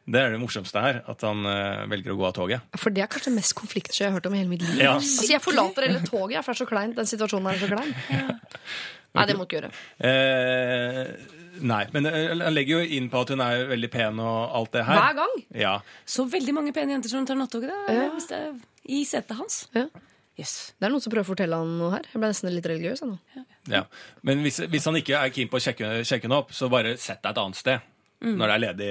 Det 0.09 0.21
er 0.21 0.33
det 0.33 0.39
morsomste 0.41 0.81
her, 0.81 1.01
at 1.11 1.25
han 1.27 1.43
uh, 1.45 1.85
velger 1.91 2.15
å 2.15 2.17
gå 2.19 2.25
av 2.29 2.33
toget. 2.37 2.63
For 2.81 2.93
det 2.93 3.03
er 3.05 3.09
kanskje 3.11 3.29
det 3.31 3.37
mest 3.39 3.53
konfliktsky 3.59 4.01
jeg 4.03 4.09
har 4.09 4.15
hørt 4.17 4.29
om 4.29 4.37
i 4.37 4.41
hele 4.41 4.49
mitt 4.49 4.63
liv. 4.65 4.79
Ja. 4.81 4.95
Altså, 4.97 5.27
jeg 5.29 5.41
forlater 5.43 5.85
hele 5.85 6.01
toget, 6.07 6.41
for 6.45 6.53
det 6.53 6.57
er 6.57 6.61
så 6.63 6.69
kleint. 6.69 6.95
Den 6.97 7.09
situasjonen 7.11 7.51
er 7.53 7.61
så 7.61 7.69
klein. 7.69 7.93
Nei, 9.17 9.23
det 9.25 9.35
må 9.37 9.45
du 9.45 9.49
ikke 9.49 9.57
gjøre. 9.59 9.69
Eh, 10.05 11.07
nei, 11.65 11.79
men 11.95 12.05
eh, 12.09 12.27
han 12.43 12.53
legger 12.53 12.77
jo 12.83 12.97
inn 12.99 13.07
på 13.09 13.23
at 13.23 13.31
hun 13.33 13.41
er 13.41 13.63
veldig 13.71 13.89
pen 13.93 14.19
og 14.21 14.53
alt 14.59 14.75
det 14.75 14.83
her. 14.85 14.99
Hver 15.01 15.15
gang. 15.17 15.33
Ja. 15.57 15.71
Så 16.05 16.27
veldig 16.29 16.53
mange 16.57 16.73
pene 16.75 16.93
jenter 16.93 17.11
som 17.13 17.25
tar 17.25 17.39
nattoget 17.39 17.71
da, 17.73 17.79
Ja. 17.95 18.05
hvis 18.13 18.29
det 18.29 18.37
er 18.37 18.53
i 18.89 19.01
setet 19.09 19.37
hans. 19.39 19.63
Ja. 19.73 19.87
Yes. 20.39 20.53
Det 20.79 20.87
er 20.87 20.93
noen 20.93 21.03
som 21.03 21.11
prøver 21.11 21.25
å 21.25 21.31
fortelle 21.33 21.57
han 21.59 21.71
noe 21.81 21.91
her. 21.97 22.05
Jeg 22.13 22.21
ble 22.21 22.29
nesten 22.31 22.53
litt 22.53 22.69
religiøs. 22.69 23.01
nå. 23.03 23.17
ja. 23.73 23.81
Men 24.23 24.45
hvis, 24.45 24.61
hvis 24.71 24.85
han 24.87 24.95
ikke 25.01 25.17
er 25.19 25.33
keen 25.35 25.49
på 25.51 25.59
å 25.59 25.63
sjekke, 25.65 25.89
sjekke 26.07 26.29
henne 26.29 26.37
opp, 26.39 26.53
så 26.55 26.69
bare 26.71 26.93
sett 27.01 27.19
deg 27.25 27.33
et 27.33 27.41
annet 27.41 27.59
sted. 27.59 27.89
Mm. 28.19 28.33
Når 28.35 28.47
det 28.51 28.55
er 28.55 28.61
ledig. 28.65 28.87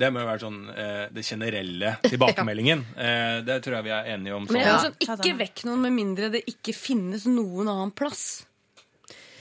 Det 0.00 0.08
må 0.10 0.22
jo 0.24 0.26
være 0.26 0.42
sånn 0.42 0.56
eh, 0.74 1.04
det 1.14 1.22
generelle 1.22 1.92
tilbakemeldingen. 2.10 2.80
eh, 2.98 3.36
det 3.46 3.60
tror 3.62 3.76
jeg 3.78 3.86
vi 3.86 3.92
er 3.94 4.08
enige 4.16 4.34
om. 4.34 4.48
Men 4.50 4.60
jeg 4.64 4.80
Sånn. 4.82 4.96
sånn, 4.98 5.20
ikke 5.22 5.36
vekk 5.44 5.62
noen 5.68 5.84
med 5.86 5.94
mindre 5.94 6.30
det 6.34 6.40
ikke 6.50 6.74
finnes 6.74 7.28
noen 7.30 7.70
annen 7.70 7.92
plass. 7.94 8.24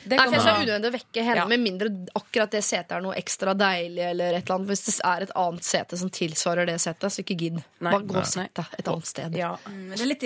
Det 0.04 0.18
Nei, 0.18 0.18
kan 0.18 0.28
for 0.28 0.34
jeg 0.36 0.42
synes 0.42 0.44
det 0.44 0.54
er 0.54 0.68
unødvendig 0.68 0.90
å 0.90 0.94
vekke 0.98 1.24
henne, 1.24 1.36
Ja. 1.38 1.46
med 1.48 1.60
mindre 1.64 1.88
akkurat 2.20 2.52
det 2.52 2.62
setet 2.64 2.92
er 2.92 3.02
noe 3.02 3.16
ekstra 3.16 3.54
deilig. 3.56 4.04
eller 4.12 4.34
et 4.34 4.44
eller 4.44 4.56
annet. 4.56 4.68
Hvis 4.68 4.86
det 4.86 4.96
er 5.06 5.22
et 5.24 5.32
annet 5.36 5.64
sete 5.64 5.98
som 5.98 6.10
tilsvarer 6.10 6.66
det 6.68 6.76
setet, 6.82 7.12
så 7.14 7.24
ikke 7.24 7.38
gidd. 7.40 7.64
Nei. 7.80 7.92
Bare 7.92 8.04
gå 8.04 8.14
Nei. 8.14 8.20
og 8.20 8.28
sett 8.28 8.54
deg 8.54 8.66
et 8.80 8.88
annet 8.88 9.06
sted. 9.08 9.36
Ja. 9.36 9.56
Mm, 9.66 9.88
Men 9.88 9.98
det 9.98 10.02
er 10.02 10.12
litt, 10.12 10.20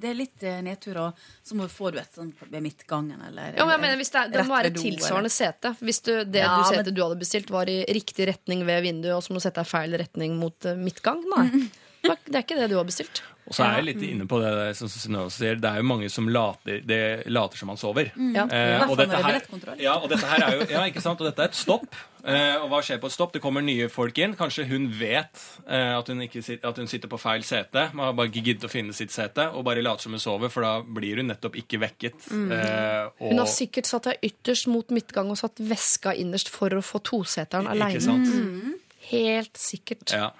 det 0.00 0.10
er 0.10 0.14
litt 0.14 0.42
eh, 0.42 0.60
nedtur, 0.62 0.96
og 0.96 1.14
så 1.44 1.54
må, 1.54 1.68
får 1.68 1.92
du 1.92 1.98
et 1.98 2.14
sånn 2.14 2.32
ved 2.50 2.62
midtgangen, 2.62 3.20
eller 3.26 3.56
Ja, 3.56 3.64
men 3.64 3.72
jeg 3.78 3.80
mener, 3.80 3.96
hvis 3.96 4.10
det, 4.12 4.20
er, 4.20 4.28
det 4.28 4.38
rett 4.42 4.46
må 4.48 4.56
være 4.58 4.70
ved 4.70 4.74
do, 4.74 4.82
tilsvarende 4.82 5.30
sete. 5.32 5.76
Hvis 5.80 6.02
du, 6.02 6.12
det 6.24 6.42
Ja, 6.44 6.56
du 6.56 6.62
men- 6.62 6.84
setet 6.84 6.94
du 6.94 7.02
hadde 7.02 7.18
bestilt, 7.18 7.50
var 7.50 7.64
i 7.68 7.84
riktig 7.88 8.26
retning 8.28 8.66
ved 8.66 8.82
vinduet, 8.82 9.14
og 9.16 9.22
så 9.22 9.30
må 9.30 9.40
du 9.40 9.40
sette 9.48 9.54
deg 9.62 9.66
i 9.66 9.70
feil 9.70 9.98
retning 9.98 10.36
mot 10.38 10.66
eh, 10.66 10.74
midtgang, 10.76 11.22
nei. 11.36 11.48
Det 12.02 12.34
er 12.34 12.42
ikke 12.42 12.56
det 12.58 12.68
du 12.68 12.74
har 12.76 12.84
bestilt. 12.84 13.22
Og 13.42 13.56
så 13.56 13.64
er 13.66 13.80
jeg 13.80 13.86
litt 13.88 14.02
inne 14.06 14.24
på 14.30 14.38
det 14.38 14.50
der, 14.54 14.74
som 14.78 14.90
Synnøve 14.90 15.30
sier. 15.34 15.56
Det 15.58 15.66
er 15.66 15.82
jo 15.82 15.86
mange 15.88 16.08
som 16.12 16.28
later, 16.30 16.78
det 16.86 17.00
later 17.26 17.58
som 17.58 17.72
man 17.72 17.80
sover. 17.80 18.12
Ja. 18.14 18.44
Eh, 18.46 18.84
og, 18.86 18.94
dette 19.00 19.18
er 19.18 19.26
her, 19.26 19.40
ja, 19.82 19.96
og 19.98 20.06
dette 20.12 20.28
her 20.30 20.44
er 20.46 20.56
jo 20.60 20.66
Ja, 20.70 20.82
ikke 20.86 21.02
sant? 21.02 21.20
Og 21.20 21.26
dette 21.26 21.42
er 21.42 21.50
et 21.50 21.58
stopp. 21.58 21.96
Eh, 22.22 22.54
og 22.62 22.68
hva 22.70 22.78
skjer 22.86 23.00
på 23.02 23.08
et 23.10 23.14
stopp? 23.16 23.32
Det 23.34 23.42
kommer 23.42 23.64
nye 23.66 23.88
folk 23.90 24.20
inn. 24.22 24.36
Kanskje 24.38 24.68
hun 24.70 24.86
vet 24.94 25.42
eh, 25.66 25.90
at, 25.96 26.12
hun 26.12 26.22
ikke 26.22 26.42
sit, 26.46 26.62
at 26.62 26.78
hun 26.78 26.86
sitter 26.90 27.10
på 27.10 27.18
feil 27.18 27.42
sete. 27.46 27.88
Man 27.98 28.08
har 28.08 28.14
bare 28.18 28.30
ikke 28.30 28.44
giddet 28.46 28.68
å 28.68 28.70
finne 28.70 28.94
sitt 28.94 29.14
sete, 29.14 29.48
og 29.50 29.66
bare 29.66 29.82
later 29.82 30.06
som 30.06 30.14
hun 30.14 30.22
sover, 30.22 30.52
for 30.52 30.66
da 30.66 30.76
blir 30.86 31.18
hun 31.18 31.32
nettopp 31.32 31.58
ikke 31.64 31.82
vekket. 31.82 32.30
Eh, 32.30 33.10
og, 33.10 33.26
Hun 33.26 33.42
har 33.42 33.50
sikkert 33.50 33.90
satt 33.90 34.06
deg 34.12 34.30
ytterst 34.30 34.70
mot 34.70 34.94
midtgang 34.94 35.34
og 35.34 35.40
satt 35.42 35.58
veska 35.58 36.14
innerst 36.14 36.52
for 36.52 36.78
å 36.78 36.84
få 36.84 37.02
toseteren 37.10 37.66
aleine. 37.74 38.22
Mm. 38.22 38.78
Helt 39.10 39.58
sikkert. 39.58 40.14
Ja. 40.14 40.30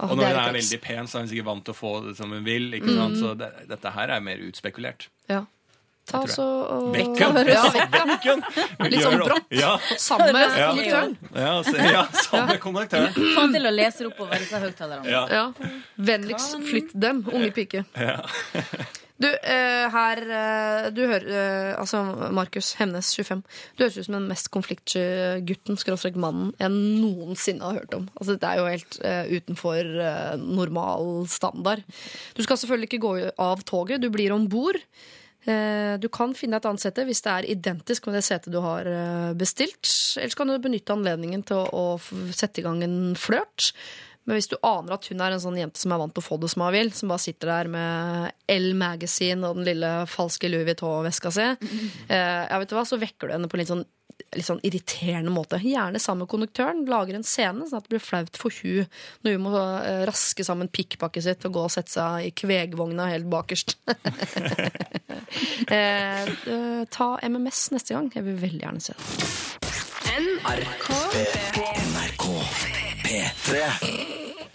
Åh, 0.00 0.10
Og 0.10 0.16
når 0.18 0.24
hun 0.24 0.36
er 0.36 0.48
er 0.48 0.54
veldig 0.58 0.80
pen, 0.82 1.06
så 1.06 1.18
er 1.18 1.20
hun 1.24 1.28
sikkert 1.30 1.46
vant 1.46 1.64
til 1.64 1.74
å 1.74 1.78
få 1.78 1.90
det 2.08 2.16
som 2.18 2.30
hun 2.34 2.44
vil. 2.46 2.70
Ikke 2.74 2.94
sant? 2.96 3.18
Så 3.20 3.34
det, 3.38 3.50
dette 3.70 3.92
her 3.94 4.10
er 4.16 4.20
mer 4.20 4.40
utspekulert. 4.42 5.08
Ja. 5.30 5.44
Ta 6.04 6.18
altså 6.20 6.42
og! 6.44 6.96
Ja, 7.20 7.30
vekken. 7.32 8.42
Litt 8.90 9.00
sånn 9.06 9.14
brått. 9.22 9.46
Ja. 9.56 9.70
Samme 9.96 10.26
med 10.36 10.58
Ja. 10.58 10.66
konduktøren. 10.74 11.14
Ja, 11.32 11.54
så, 11.64 11.76
ja 11.78 12.02
samme 12.26 12.46
med 12.50 12.60
konduktøren. 12.60 13.14
Få 13.38 13.46
til 13.54 13.70
å 13.70 13.72
lese 13.72 14.08
oppover 14.10 14.42
disse 14.42 14.60
høyttalerne. 14.60 15.08
Ja. 15.08 15.22
Ja. 15.32 15.70
Vennligst 15.96 16.58
flytt 16.68 16.92
dem, 17.06 17.22
unge 17.32 17.48
pike. 17.56 17.86
Ja. 17.96 18.18
Du, 19.14 19.28
uh, 19.30 19.84
her 19.94 20.20
uh, 20.26 20.88
Du 20.90 21.04
hører 21.06 21.26
uh, 21.30 21.80
Altså, 21.80 22.00
Markus 22.34 22.72
Hemnes, 22.80 23.12
25. 23.14 23.42
Du 23.76 23.84
høres 23.84 23.98
ut 23.98 24.08
som 24.08 24.16
den 24.16 24.28
mest 24.30 24.50
konfliktsky 24.54 25.04
gutten, 25.46 25.78
skråstrek 25.78 26.16
mannen, 26.18 26.50
jeg 26.58 26.72
noensinne 26.74 27.62
har 27.62 27.78
hørt 27.82 27.94
om. 27.94 28.08
Altså, 28.18 28.34
Dette 28.34 28.50
er 28.50 28.60
jo 28.60 28.70
helt 28.72 28.98
utenfor 29.34 29.90
normal 30.40 31.28
standard. 31.30 31.84
Du 32.36 32.42
skal 32.42 32.58
selvfølgelig 32.58 32.90
ikke 32.90 33.02
gå 33.04 33.12
av 33.42 33.62
toget, 33.66 34.02
du 34.02 34.10
blir 34.14 34.34
om 34.34 34.48
bord. 34.50 34.78
Du 35.44 36.06
kan 36.12 36.32
finne 36.36 36.56
et 36.56 36.66
annet 36.66 36.82
sete 36.82 37.04
hvis 37.04 37.20
det 37.24 37.32
er 37.32 37.48
identisk 37.52 38.06
med 38.08 38.16
det 38.16 38.24
setet 38.24 38.54
du 38.54 38.60
har 38.64 38.88
bestilt. 39.38 39.90
Ellers 40.20 40.38
kan 40.38 40.50
du 40.50 40.56
benytte 40.62 40.94
anledningen 40.94 41.44
til 41.46 41.68
å 41.68 41.84
sette 42.32 42.62
i 42.62 42.66
gang 42.66 42.82
en 42.86 42.98
flørt. 43.18 43.74
Men 44.24 44.38
hvis 44.38 44.48
du 44.48 44.56
aner 44.64 44.96
at 44.96 45.08
hun 45.10 45.20
er 45.20 45.34
en 45.34 45.42
sånn 45.42 45.58
jente 45.60 45.80
som 45.80 45.92
er 45.92 46.00
vant 46.00 46.14
til 46.16 46.24
å 46.24 46.26
få 46.26 46.38
det 46.40 46.50
som 46.52 46.64
hun 46.64 46.72
vil, 46.74 46.92
som 46.96 47.10
bare 47.12 47.24
sitter 47.24 47.50
der 47.50 47.72
med 47.72 48.54
L 48.54 48.70
Magazine 48.78 49.44
og 49.44 49.58
den 49.58 49.68
lille 49.68 49.90
falske 50.10 50.48
Louis 50.48 50.66
Vuitton-veska 50.70 51.32
si, 51.34 51.50
eh, 52.14 52.44
ja, 52.48 52.60
vet 52.60 52.72
du 52.72 52.78
hva, 52.78 52.86
så 52.88 53.00
vekker 53.00 53.28
du 53.28 53.36
henne 53.36 53.50
på 53.50 53.58
en 53.58 53.62
litt 53.62 53.72
sånn, 53.72 53.84
litt 54.34 54.46
sånn 54.46 54.62
irriterende 54.64 55.32
måte. 55.34 55.60
Gjerne 55.60 56.00
sammen 56.00 56.24
med 56.24 56.32
konduktøren. 56.32 56.84
Lager 56.88 57.18
en 57.18 57.26
scene 57.26 57.68
sånn 57.68 57.82
at 57.82 57.86
det 57.86 57.96
blir 57.96 58.02
flaut 58.02 58.40
for 58.40 58.54
hun 58.62 58.88
når 59.26 59.36
hun 59.36 59.44
må 59.44 59.54
eh, 59.60 60.04
raske 60.08 60.46
sammen 60.46 60.72
pikkpakket 60.72 61.26
sitt 61.28 61.44
og 61.48 61.58
gå 61.58 61.66
og 61.68 61.74
sette 61.74 61.92
seg 61.98 62.30
i 62.30 62.34
kvegvogna 62.38 63.10
helt 63.12 63.28
bakerst. 63.32 63.76
eh, 65.68 66.24
eh, 66.24 66.82
ta 66.96 67.10
MMS 67.28 67.66
neste 67.76 67.98
gang. 67.98 68.08
Jeg 68.14 68.24
vil 68.30 68.40
veldig 68.48 68.64
gjerne 68.64 68.84
se 68.88 68.96
det. 68.96 69.32
NRK 70.14 70.88
P3 73.14 74.14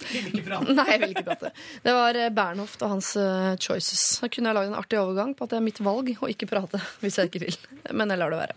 Nei, 0.10 0.86
jeg 0.89 1.01
vil 1.01 1.12
ikke 1.14 1.26
prate. 1.28 1.51
Det 1.84 1.93
var 1.93 2.18
eh, 2.18 2.32
Bernhoft 2.34 2.82
og 2.86 2.93
hans 2.95 3.12
eh, 3.20 3.51
choices. 3.62 4.03
Da 4.24 4.30
kunne 4.32 4.49
jeg 4.49 4.57
lagd 4.57 4.72
en 4.72 4.80
artig 4.80 4.99
overgang 4.99 5.36
på 5.38 5.45
at 5.45 5.53
det 5.53 5.60
er 5.60 5.66
mitt 5.66 5.82
valg 5.86 6.10
å 6.16 6.30
ikke 6.32 6.47
prate 6.49 6.82
hvis 7.03 7.20
jeg 7.20 7.30
ikke 7.30 7.43
vil. 7.45 7.57
Men 7.91 8.14
jeg 8.14 8.22
lar 8.22 8.34
det 8.34 8.39
være. 8.39 8.55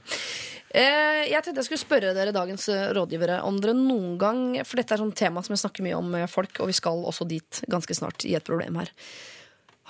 Eh, 0.72 1.20
Jeg 1.28 1.44
tenkte 1.44 1.60
jeg 1.60 1.68
skulle 1.68 1.82
spørre 1.82 2.14
dere 2.16 2.32
dagens 2.34 2.68
rådgivere 2.96 3.42
om 3.44 3.58
dere 3.60 3.74
noen 3.76 4.14
gang 4.16 4.40
For 4.64 4.80
dette 4.80 4.94
er 4.96 5.02
sånn 5.02 5.12
tema 5.18 5.42
som 5.44 5.52
jeg 5.52 5.60
snakker 5.66 5.84
mye 5.84 5.98
om 5.98 6.08
med 6.14 6.30
folk, 6.32 6.62
og 6.62 6.72
vi 6.72 6.78
skal 6.78 7.04
også 7.10 7.28
dit 7.28 7.62
ganske 7.70 7.98
snart 7.98 8.24
i 8.28 8.34
et 8.38 8.48
problem 8.48 8.80
her. 8.80 8.92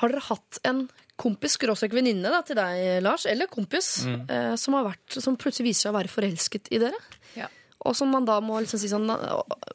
Har 0.03 0.11
dere 0.11 0.27
hatt 0.33 0.63
en 0.67 0.87
kompis, 1.21 1.55
skråstrek 1.55 1.95
venninne 1.95 2.33
da, 2.33 2.41
til 2.43 2.59
deg, 2.59 3.05
Lars, 3.05 3.29
eller 3.31 3.47
kompis, 3.47 4.01
mm. 4.09 4.57
som, 4.59 4.75
har 4.75 4.89
vært, 4.89 5.21
som 5.23 5.37
plutselig 5.39 5.69
viser 5.69 5.87
seg 5.87 5.93
å 5.93 5.99
være 6.01 6.11
forelsket 6.11 6.73
i 6.75 6.81
dere? 6.83 6.99
Ja. 7.39 7.47
Og 7.89 7.97
som 7.99 8.13
man 8.15 8.27
da 8.29 8.37
må 8.45 8.61
liksom 8.63 8.79
si 8.79 8.91
sånn 8.91 9.09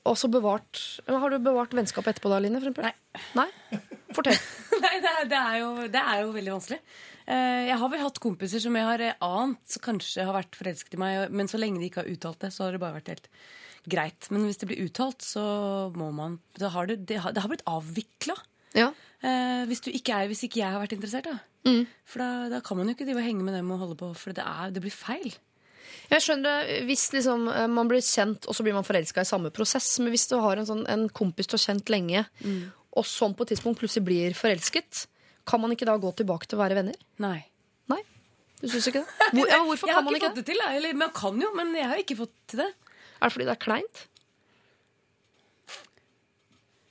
Også 0.07 0.29
bevart 0.31 0.79
Har 1.09 1.33
du 1.33 1.37
bevart 1.43 1.73
vennskapet 1.75 2.15
etterpå 2.15 2.31
da, 2.31 2.39
Line? 2.43 2.61
For 2.61 2.69
eksempel? 2.69 2.87
Nei. 2.87 3.43
Nei? 3.43 3.81
Fortell. 4.15 4.37
Nei, 4.85 4.93
det 5.03 5.11
er, 5.11 5.27
det, 5.27 5.41
er 5.41 5.57
jo, 5.59 5.69
det 5.91 6.01
er 6.01 6.21
jo 6.23 6.33
veldig 6.35 6.53
vanskelig. 6.55 6.77
Eh, 7.27 7.63
Jeg 7.67 7.77
har 7.81 7.91
vel 7.91 8.03
hatt 8.05 8.19
kompiser 8.23 8.61
som 8.63 8.77
jeg 8.79 8.87
har 8.87 9.03
eh, 9.03 9.17
ant 9.25 9.77
kanskje 9.83 10.23
har 10.23 10.37
vært 10.37 10.55
forelsket 10.55 10.95
i 10.95 11.01
meg, 11.01 11.33
men 11.35 11.49
så 11.51 11.59
lenge 11.59 11.81
de 11.81 11.89
ikke 11.89 12.05
har 12.05 12.11
uttalt 12.13 12.39
det, 12.45 12.53
så 12.55 12.63
har 12.67 12.77
det 12.77 12.81
bare 12.83 12.95
vært 13.01 13.11
helt 13.11 13.27
greit. 13.91 14.29
Men 14.31 14.45
hvis 14.47 14.61
det 14.61 14.69
blir 14.71 14.85
uttalt, 14.85 15.25
så 15.25 15.43
må 15.97 16.07
man 16.15 16.39
Da 16.59 16.71
har 16.71 16.87
det, 16.87 17.01
det, 17.09 17.19
har, 17.25 17.35
det 17.35 17.43
har 17.43 17.51
blitt 17.51 17.65
avvikla. 17.67 18.37
Ja. 18.77 18.91
hvis, 19.67 19.79
du 19.81 19.89
ikke 19.91 20.13
er, 20.13 20.27
hvis 20.29 20.43
ikke 20.45 20.59
jeg 20.61 20.69
har 20.71 20.79
vært 20.83 20.93
interessert, 20.95 21.27
da. 21.27 21.39
Mm. 21.67 21.83
For 22.07 22.21
da, 22.21 22.29
da 22.53 22.59
kan 22.63 22.77
man 22.79 22.87
jo 22.87 22.95
ikke 22.95 23.07
drive 23.07 23.23
og 23.23 23.27
henge 23.27 23.43
med 23.47 23.55
dem 23.57 23.71
og 23.73 23.79
holde 23.81 23.97
på, 23.99 24.11
for 24.15 24.35
det, 24.37 24.43
er, 24.45 24.71
det 24.75 24.83
blir 24.83 24.93
feil. 24.93 25.33
Jeg 26.11 26.23
skjønner 26.23 26.63
det 26.67 26.79
hvis 26.88 27.05
liksom, 27.15 27.47
eh, 27.51 27.67
man 27.71 27.89
blir 27.91 28.03
kjent, 28.05 28.47
og 28.47 28.55
så 28.55 28.63
blir 28.65 28.75
man 28.77 28.88
forelska 28.88 29.23
i 29.23 29.29
samme 29.29 29.51
prosess. 29.55 29.89
Men 29.99 30.13
hvis 30.15 30.27
du 30.31 30.38
har 30.43 30.59
en, 30.59 30.67
sånn, 30.69 30.85
en 30.91 31.07
kompis 31.09 31.49
du 31.49 31.57
har 31.57 31.65
kjent 31.65 31.91
lenge, 31.93 32.25
og 32.97 33.05
sånn 33.05 33.35
på 33.38 33.45
et 33.45 33.53
tidspunkt 33.55 33.81
plutselig 33.81 34.05
blir 34.07 34.35
forelsket, 34.38 35.05
kan 35.47 35.61
man 35.63 35.71
ikke 35.75 35.88
da 35.88 35.95
gå 36.01 36.11
tilbake 36.17 36.49
til 36.49 36.57
å 36.57 36.63
være 36.63 36.79
venner? 36.81 36.97
Nei. 37.23 37.39
Nei? 37.91 38.01
Du 38.59 38.67
syns 38.71 38.89
ikke 38.89 39.03
det? 39.05 39.15
Hvor, 39.38 39.47
ja, 39.51 39.61
hvorfor 39.63 39.88
Jeg 39.88 39.95
har 39.95 40.01
kan 40.01 40.07
man 40.07 40.15
ikke 40.17 40.25
ikke 40.25 40.33
fått 40.33 40.39
det? 40.41 40.45
det 40.47 40.53
til, 40.57 40.77
eller 40.79 41.01
man 41.05 41.15
kan 41.15 41.41
jo, 41.43 41.51
men 41.55 41.75
jeg 41.77 41.89
har 41.91 42.01
ikke 42.01 42.17
fått 42.23 42.35
til 42.51 42.63
det. 42.63 42.71
Er 43.17 43.27
det 43.29 43.35
fordi 43.35 43.47
det 43.49 43.53
er 43.53 43.61
kleint? 43.63 44.05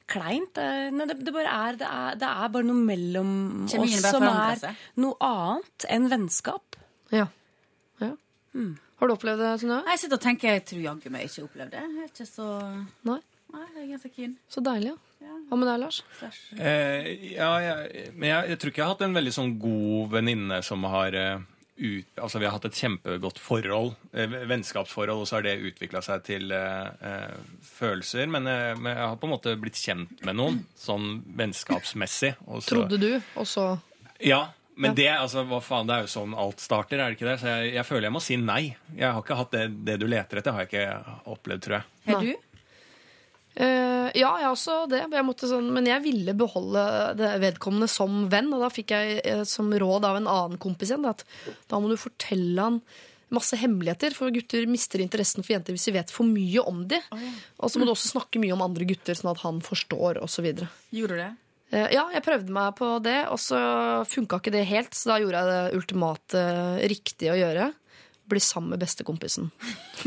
Kleint? 0.06 0.58
eh, 0.62 0.86
Nei, 0.94 1.06
det, 1.10 1.18
det 1.26 1.34
bare 1.34 1.50
er 1.50 1.78
det, 1.80 1.86
er 1.90 2.18
det 2.20 2.28
er 2.30 2.50
bare 2.54 2.68
noe 2.68 2.78
mellom 2.78 3.30
Kjemien 3.70 3.98
oss 3.98 4.14
som 4.14 4.26
er 4.30 4.76
noe 5.02 5.16
annet 5.26 5.86
enn 5.90 6.06
vennskap. 6.12 6.78
Ja. 7.10 7.26
ja. 8.02 8.12
Har 8.96 9.10
du 9.10 9.12
opplevd 9.12 9.42
det, 9.44 9.54
Synnøve? 9.60 9.84
Jeg 9.92 10.00
sitter 10.00 10.16
og 10.16 10.24
tenker 10.24 10.54
jeg 10.54 10.62
tror 10.70 10.84
jaggu 10.86 11.10
meg 11.12 11.26
ikke 11.28 11.44
opplevd 11.44 11.74
det. 11.74 11.82
Jeg 11.82 12.04
er 12.04 12.12
ikke 12.12 12.28
så 12.28 12.46
Nei. 13.08 13.18
Nei, 13.52 13.66
jeg 13.74 13.82
er 13.82 13.90
ganske 13.94 14.12
keen. 14.12 14.32
Så 14.50 14.62
deilig, 14.64 14.94
ja. 15.22 15.34
Hva 15.48 15.58
med 15.60 15.68
deg, 15.70 15.76
Lars? 15.84 16.00
Eh, 16.56 17.10
ja, 17.36 17.50
jeg, 17.62 18.08
men 18.16 18.30
jeg, 18.32 18.48
jeg 18.50 18.60
tror 18.60 18.72
ikke 18.72 18.82
jeg 18.82 18.88
har 18.88 18.96
hatt 18.96 19.04
en 19.06 19.16
veldig 19.16 19.34
sånn 19.36 19.52
god 19.62 20.10
venninne 20.16 20.58
som 20.66 20.82
har 20.90 21.14
uh, 21.14 21.44
ut, 21.76 22.18
Altså, 22.18 22.40
vi 22.42 22.48
har 22.48 22.56
hatt 22.56 22.66
et 22.68 22.80
kjempegodt 22.80 23.38
forhold, 23.40 23.94
uh, 24.16 24.36
vennskapsforhold, 24.50 25.22
og 25.22 25.30
så 25.30 25.38
har 25.38 25.46
det 25.46 25.54
utvikla 25.70 26.02
seg 26.04 26.26
til 26.26 26.52
uh, 26.52 26.90
eh, 26.98 27.38
følelser. 27.68 28.26
Men, 28.32 28.48
men 28.80 28.90
jeg 28.92 29.02
har 29.04 29.16
på 29.20 29.28
en 29.28 29.36
måte 29.36 29.56
blitt 29.60 29.78
kjent 29.80 30.24
med 30.26 30.40
noen, 30.40 30.62
sånn 30.80 31.20
vennskapsmessig. 31.38 32.34
Og 32.48 32.64
så, 32.64 32.72
Trodde 32.74 33.00
du, 33.00 33.10
og 33.36 33.48
så 33.48 33.74
Ja, 34.24 34.46
men 34.76 34.90
Ja. 34.90 34.94
det, 34.94 35.08
altså, 35.16 35.42
hva 35.48 35.58
faen, 35.64 35.88
det 35.88 35.94
er 35.96 36.02
jo 36.04 36.12
sånn 36.12 36.34
alt 36.36 36.60
starter, 36.60 37.00
er 37.00 37.10
det 37.10 37.16
ikke 37.16 37.30
det? 37.30 37.36
Så 37.40 37.48
jeg, 37.48 37.74
jeg 37.78 37.86
føler 37.88 38.06
jeg 38.10 38.14
må 38.16 38.20
si 38.22 38.36
nei. 38.36 38.76
Jeg 38.94 39.08
har 39.08 39.22
ikke 39.22 39.38
hatt 39.38 39.54
det, 39.56 39.62
det 39.88 39.94
du 40.02 40.06
leter 40.10 40.42
etter, 40.42 40.52
har 40.52 40.66
jeg 40.66 40.72
ikke 40.72 41.30
opplevd, 41.32 41.64
tror 41.64 41.78
jeg. 41.78 41.86
Har 42.10 42.26
du? 42.26 42.34
Uh, 43.56 44.10
ja, 44.12 44.34
jeg 44.42 44.50
også 44.52 44.74
det. 44.92 45.00
Jeg 45.16 45.24
måtte 45.24 45.48
sånn, 45.48 45.70
men 45.72 45.86
jeg 45.88 46.02
ville 46.04 46.34
beholde 46.36 46.82
det 47.16 47.30
vedkommende 47.40 47.88
som 47.88 48.26
venn. 48.32 48.50
Og 48.52 48.60
da 48.66 48.68
fikk 48.72 48.92
jeg 48.92 49.20
eh, 49.24 49.44
som 49.48 49.70
råd 49.72 50.04
av 50.04 50.18
en 50.20 50.28
annen 50.28 50.60
kompis 50.60 50.92
igjen 50.92 51.08
at 51.08 51.24
da 51.70 51.80
må 51.80 51.88
du 51.88 51.96
fortelle 51.96 52.60
han 52.60 52.82
masse 53.32 53.56
hemmeligheter. 53.58 54.12
For 54.14 54.28
gutter 54.34 54.68
mister 54.68 55.00
interessen 55.00 55.40
for 55.40 55.56
jenter 55.56 55.72
hvis 55.74 55.88
de 55.88 55.96
vet 55.96 56.12
for 56.12 56.28
mye 56.28 56.62
om 56.68 56.84
dem. 56.90 57.08
Og 57.56 57.72
så 57.72 57.80
må 57.80 57.88
du 57.88 57.94
også 57.94 58.12
snakke 58.12 58.42
mye 58.44 58.52
om 58.54 58.66
andre 58.68 58.84
gutter, 58.92 59.16
sånn 59.16 59.32
at 59.32 59.40
han 59.46 59.64
forstår 59.64 60.20
osv. 60.22 60.52
Gjorde 60.92 61.16
du 61.16 61.22
det? 61.24 61.32
Eh, 61.72 61.88
Ja, 61.94 62.04
jeg 62.14 62.22
prøvde 62.22 62.52
meg 62.54 62.76
på 62.78 62.90
det, 63.02 63.26
og 63.32 63.38
så 63.42 63.58
funka 64.06 64.38
ikke 64.40 64.54
det 64.54 64.66
helt. 64.70 64.94
Så 64.94 65.10
da 65.10 65.18
gjorde 65.22 65.40
jeg 65.42 65.50
det 65.50 65.78
ultimate 65.80 66.44
riktige 66.92 67.34
å 67.34 67.40
gjøre. 67.40 67.72
Bli 68.26 68.40
sammen 68.42 68.72
med 68.74 68.80
bestekompisen. 68.82 69.50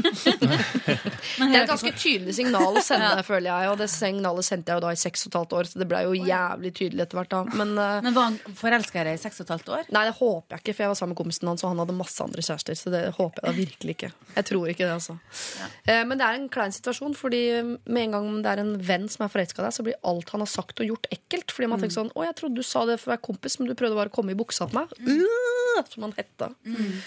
Det 1.40 1.56
er 1.56 1.64
et 1.64 1.70
ganske 1.70 1.92
tydelig 1.96 2.36
signal 2.38 2.78
å 2.78 2.84
sende, 2.84 3.24
føler 3.30 3.50
jeg. 3.50 3.70
Og 3.72 3.78
det 3.80 3.88
signalet 3.92 4.48
sendte 4.48 4.72
jeg 4.72 4.80
jo 4.80 4.84
da 4.86 4.92
i 4.94 5.00
seks 5.00 5.26
og 5.26 5.32
et 5.32 5.38
halvt 5.40 5.56
år, 5.60 5.70
så 5.70 5.82
det 5.82 5.88
ble 5.90 6.02
jo 6.06 6.16
jævlig 6.18 6.72
tydelig 6.78 7.06
etter 7.06 7.20
hvert 7.20 7.32
da. 7.34 7.42
Men 7.56 7.74
eh, 7.80 8.02
Men 8.06 8.16
var 8.18 8.28
han 8.30 8.38
forelska 8.60 9.02
i 9.02 9.08
deg 9.10 9.20
i 9.20 9.22
seks 9.22 9.40
og 9.42 9.48
et 9.48 9.54
halvt 9.56 9.72
år? 9.78 9.88
nei, 9.96 10.04
det 10.10 10.16
håper 10.20 10.56
jeg 10.58 10.64
ikke, 10.64 10.76
for 10.76 10.86
jeg 10.86 10.94
var 10.94 11.00
sammen 11.00 11.14
med 11.16 11.22
kompisen 11.22 11.52
hans, 11.52 11.64
og 11.64 11.72
han 11.72 11.82
hadde 11.84 11.98
masse 11.98 12.26
andre 12.26 12.46
kjærester. 12.46 12.80
Så 12.80 12.94
det 12.94 13.04
håper 13.18 13.40
jeg 13.42 13.48
da 13.48 13.56
virkelig 13.58 13.96
ikke. 13.98 14.12
Jeg 14.36 14.50
tror 14.52 14.74
ikke 14.74 14.86
det, 14.86 14.94
altså. 15.00 15.18
Ja. 15.60 16.04
Men 16.10 16.20
det 16.22 16.28
er 16.28 16.40
en 16.40 16.50
klein 16.54 16.76
situasjon, 16.76 17.16
fordi 17.18 17.42
med 17.64 18.02
en 18.04 18.16
gang 18.18 18.30
det 18.46 18.54
er 18.54 18.64
en 18.64 18.76
venn 18.90 19.08
som 19.12 19.26
er 19.26 19.34
forelska 19.34 19.64
i 19.64 19.68
deg, 19.68 19.76
så 19.76 19.86
blir 19.88 20.00
alt 20.12 20.36
han 20.36 20.44
har 20.46 20.52
sagt 20.52 20.84
og 20.84 20.92
gjort, 20.92 21.10
ekkelt. 21.16 21.56
Fordi 21.56 21.72
man 21.72 21.82
tenker 21.82 21.98
sånn 22.02 22.14
Å, 22.14 22.24
jeg 22.28 22.38
trodde 22.40 22.60
du 22.60 22.66
sa 22.66 22.86
det 22.90 23.00
for 23.02 23.12
å 23.12 23.16
være 23.16 23.26
kompis, 23.26 23.58
men 23.60 23.70
du 23.72 23.76
prøvde 23.80 23.98
bare 24.00 24.12
å 24.12 24.16
komme 24.16 24.36
i 24.36 24.40
buksa 24.40 24.68
til 24.70 24.82
meg. 24.82 24.94
Uh, 25.00 25.82
som 25.90 26.06
han 26.08 26.16
hetta. 26.18 26.52
Eh, 26.68 27.02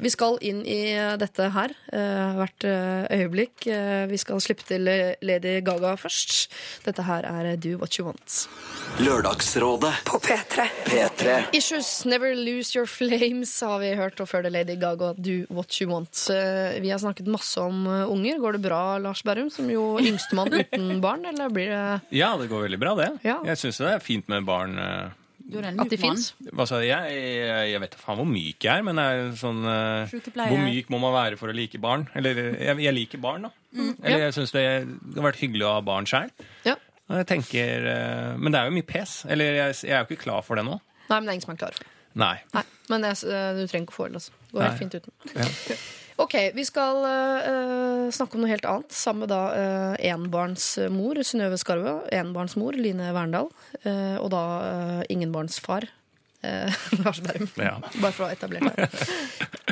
Vi 0.00 0.10
skal 0.12 0.36
inn 0.44 0.60
i 0.68 0.92
dette 1.20 1.46
her 1.54 1.72
eh, 1.92 2.32
hvert 2.36 2.64
eh, 2.68 3.06
øyeblikk. 3.16 3.64
Eh, 3.72 4.04
Vi 4.10 4.18
skal 4.20 4.40
slippe 4.44 4.66
til 4.68 4.84
Lady 5.24 5.54
Gaga 5.64 5.94
først. 5.96 6.50
Dette 6.84 7.04
her 7.06 7.24
er 7.24 7.48
Do 7.56 7.78
What 7.80 7.96
You 7.98 8.04
Want. 8.10 8.36
Lørdagsrådet 9.00 9.92
På 10.04 10.20
P3. 10.20 10.66
P3 10.84 11.38
Issues, 11.56 11.88
Never 12.04 12.34
Lose 12.36 12.76
Your 12.76 12.86
Flames 12.90 13.52
har 13.64 13.78
vi 13.80 13.94
hørt, 13.96 14.20
og 14.20 14.28
før 14.28 14.44
det 14.44 14.52
Lady 14.52 14.76
Gaga, 14.80 15.14
Do 15.16 15.38
What 15.48 15.78
You 15.80 15.88
Want. 15.92 16.26
Vi 16.84 16.92
har 16.92 17.00
snakket 17.00 17.30
masse 17.30 17.60
om 17.64 17.86
unger. 17.86 18.40
Går 18.44 18.58
det 18.58 18.64
bra, 18.66 18.82
Lars 19.00 19.22
Berrum, 19.24 19.48
som 19.50 19.70
jo 19.72 19.94
yngstemann 20.02 20.52
uten 20.60 21.00
barn, 21.00 21.24
eller 21.32 21.48
blir 21.54 21.72
det 21.72 22.18
Ja, 22.20 22.34
det 22.36 22.50
går 22.52 22.66
veldig 22.68 22.82
bra, 22.82 22.94
det. 23.00 23.10
Ja. 23.24 23.40
Jeg 23.48 23.62
syns 23.62 23.80
det 23.80 23.94
er 23.94 24.04
fint 24.04 24.28
med 24.28 24.44
barn. 24.48 24.76
Du 25.50 25.58
en 25.60 25.80
at 25.82 25.90
de 25.92 25.98
fins? 26.00 26.30
Hva 26.54 26.66
sa 26.68 26.78
jeg? 26.84 26.90
Jeg, 27.14 27.70
jeg 27.72 27.82
vet 27.82 27.94
da 27.94 28.00
faen 28.00 28.20
hvor 28.20 28.28
myk 28.28 28.66
jeg 28.66 28.72
er, 28.80 28.84
men 28.86 29.00
jeg 29.02 29.22
er 29.22 29.32
sånn 29.40 29.64
eh, 29.66 30.14
Hvor 30.38 30.62
myk 30.62 30.92
må 30.94 31.00
man 31.02 31.16
være 31.16 31.40
for 31.40 31.52
å 31.52 31.56
like 31.56 31.80
barn? 31.82 32.06
Eller 32.18 32.38
jeg, 32.54 32.76
jeg 32.86 32.96
liker 32.96 33.22
barn, 33.22 33.48
da. 33.48 33.52
Eller 34.02 34.26
jeg 34.28 34.36
syns 34.38 34.54
det, 34.56 34.64
det 34.86 35.18
har 35.18 35.28
vært 35.30 35.42
hyggelig 35.42 35.66
å 35.66 35.74
ha 35.78 35.84
barn 35.86 36.08
sjøl. 36.10 36.30
Ja. 36.66 36.76
Tenker, 37.26 37.86
eh, 37.90 38.34
men 38.38 38.54
det 38.54 38.60
er 38.60 38.70
jo 38.70 38.76
mye 38.76 38.86
pes. 38.86 39.20
Eller 39.30 39.56
jeg, 39.58 39.78
jeg 39.88 39.96
er 39.96 40.04
jo 40.04 40.10
ikke 40.10 40.28
klar 40.28 40.44
for 40.46 40.60
det 40.60 40.66
nå. 40.66 40.78
Nei, 41.10 41.16
men 41.16 41.26
det 41.26 41.32
er 41.32 41.38
ingen 41.40 41.48
som 41.48 41.56
er 41.56 41.62
klar 41.64 41.74
for 41.74 41.86
det. 41.86 41.94
Nei. 42.20 42.36
Nei, 42.54 42.66
men 42.90 43.06
jeg, 43.06 43.22
eh, 43.30 43.48
du 43.58 43.64
trenger 43.70 43.86
ikke 43.86 43.94
å 43.94 43.98
få 44.00 44.10
det. 44.10 44.20
Altså. 44.20 44.36
Det 44.46 44.54
går 44.54 44.66
helt 44.66 44.76
Nei. 44.76 44.82
fint 44.84 45.00
uten. 45.00 45.16
Ja. 45.34 45.80
Ok, 46.20 46.34
vi 46.52 46.64
skal 46.68 46.98
uh, 47.00 48.10
snakke 48.12 48.36
om 48.36 48.42
noe 48.44 48.50
helt 48.50 48.66
annet. 48.68 48.92
Sammen 48.92 49.24
med 49.24 49.30
da 49.32 49.40
uh, 49.54 49.94
enbarnsmor 50.10 51.22
Synnøve 51.24 51.56
Skarve. 51.60 51.94
Enbarnsmor 52.12 52.76
Line 52.76 53.08
Verndal. 53.16 53.48
uh, 53.86 54.18
og 54.20 54.28
da 54.34 54.44
uh, 54.60 55.00
ingenbarnsfar 55.08 55.88
Lars 57.04 57.20
Berrum. 57.20 57.48
Ja. 57.56 57.74
Bare 58.00 58.12
for 58.12 58.24
å 58.24 58.28
ha 58.30 58.32
etablert 58.32 58.76
det. 58.76 58.88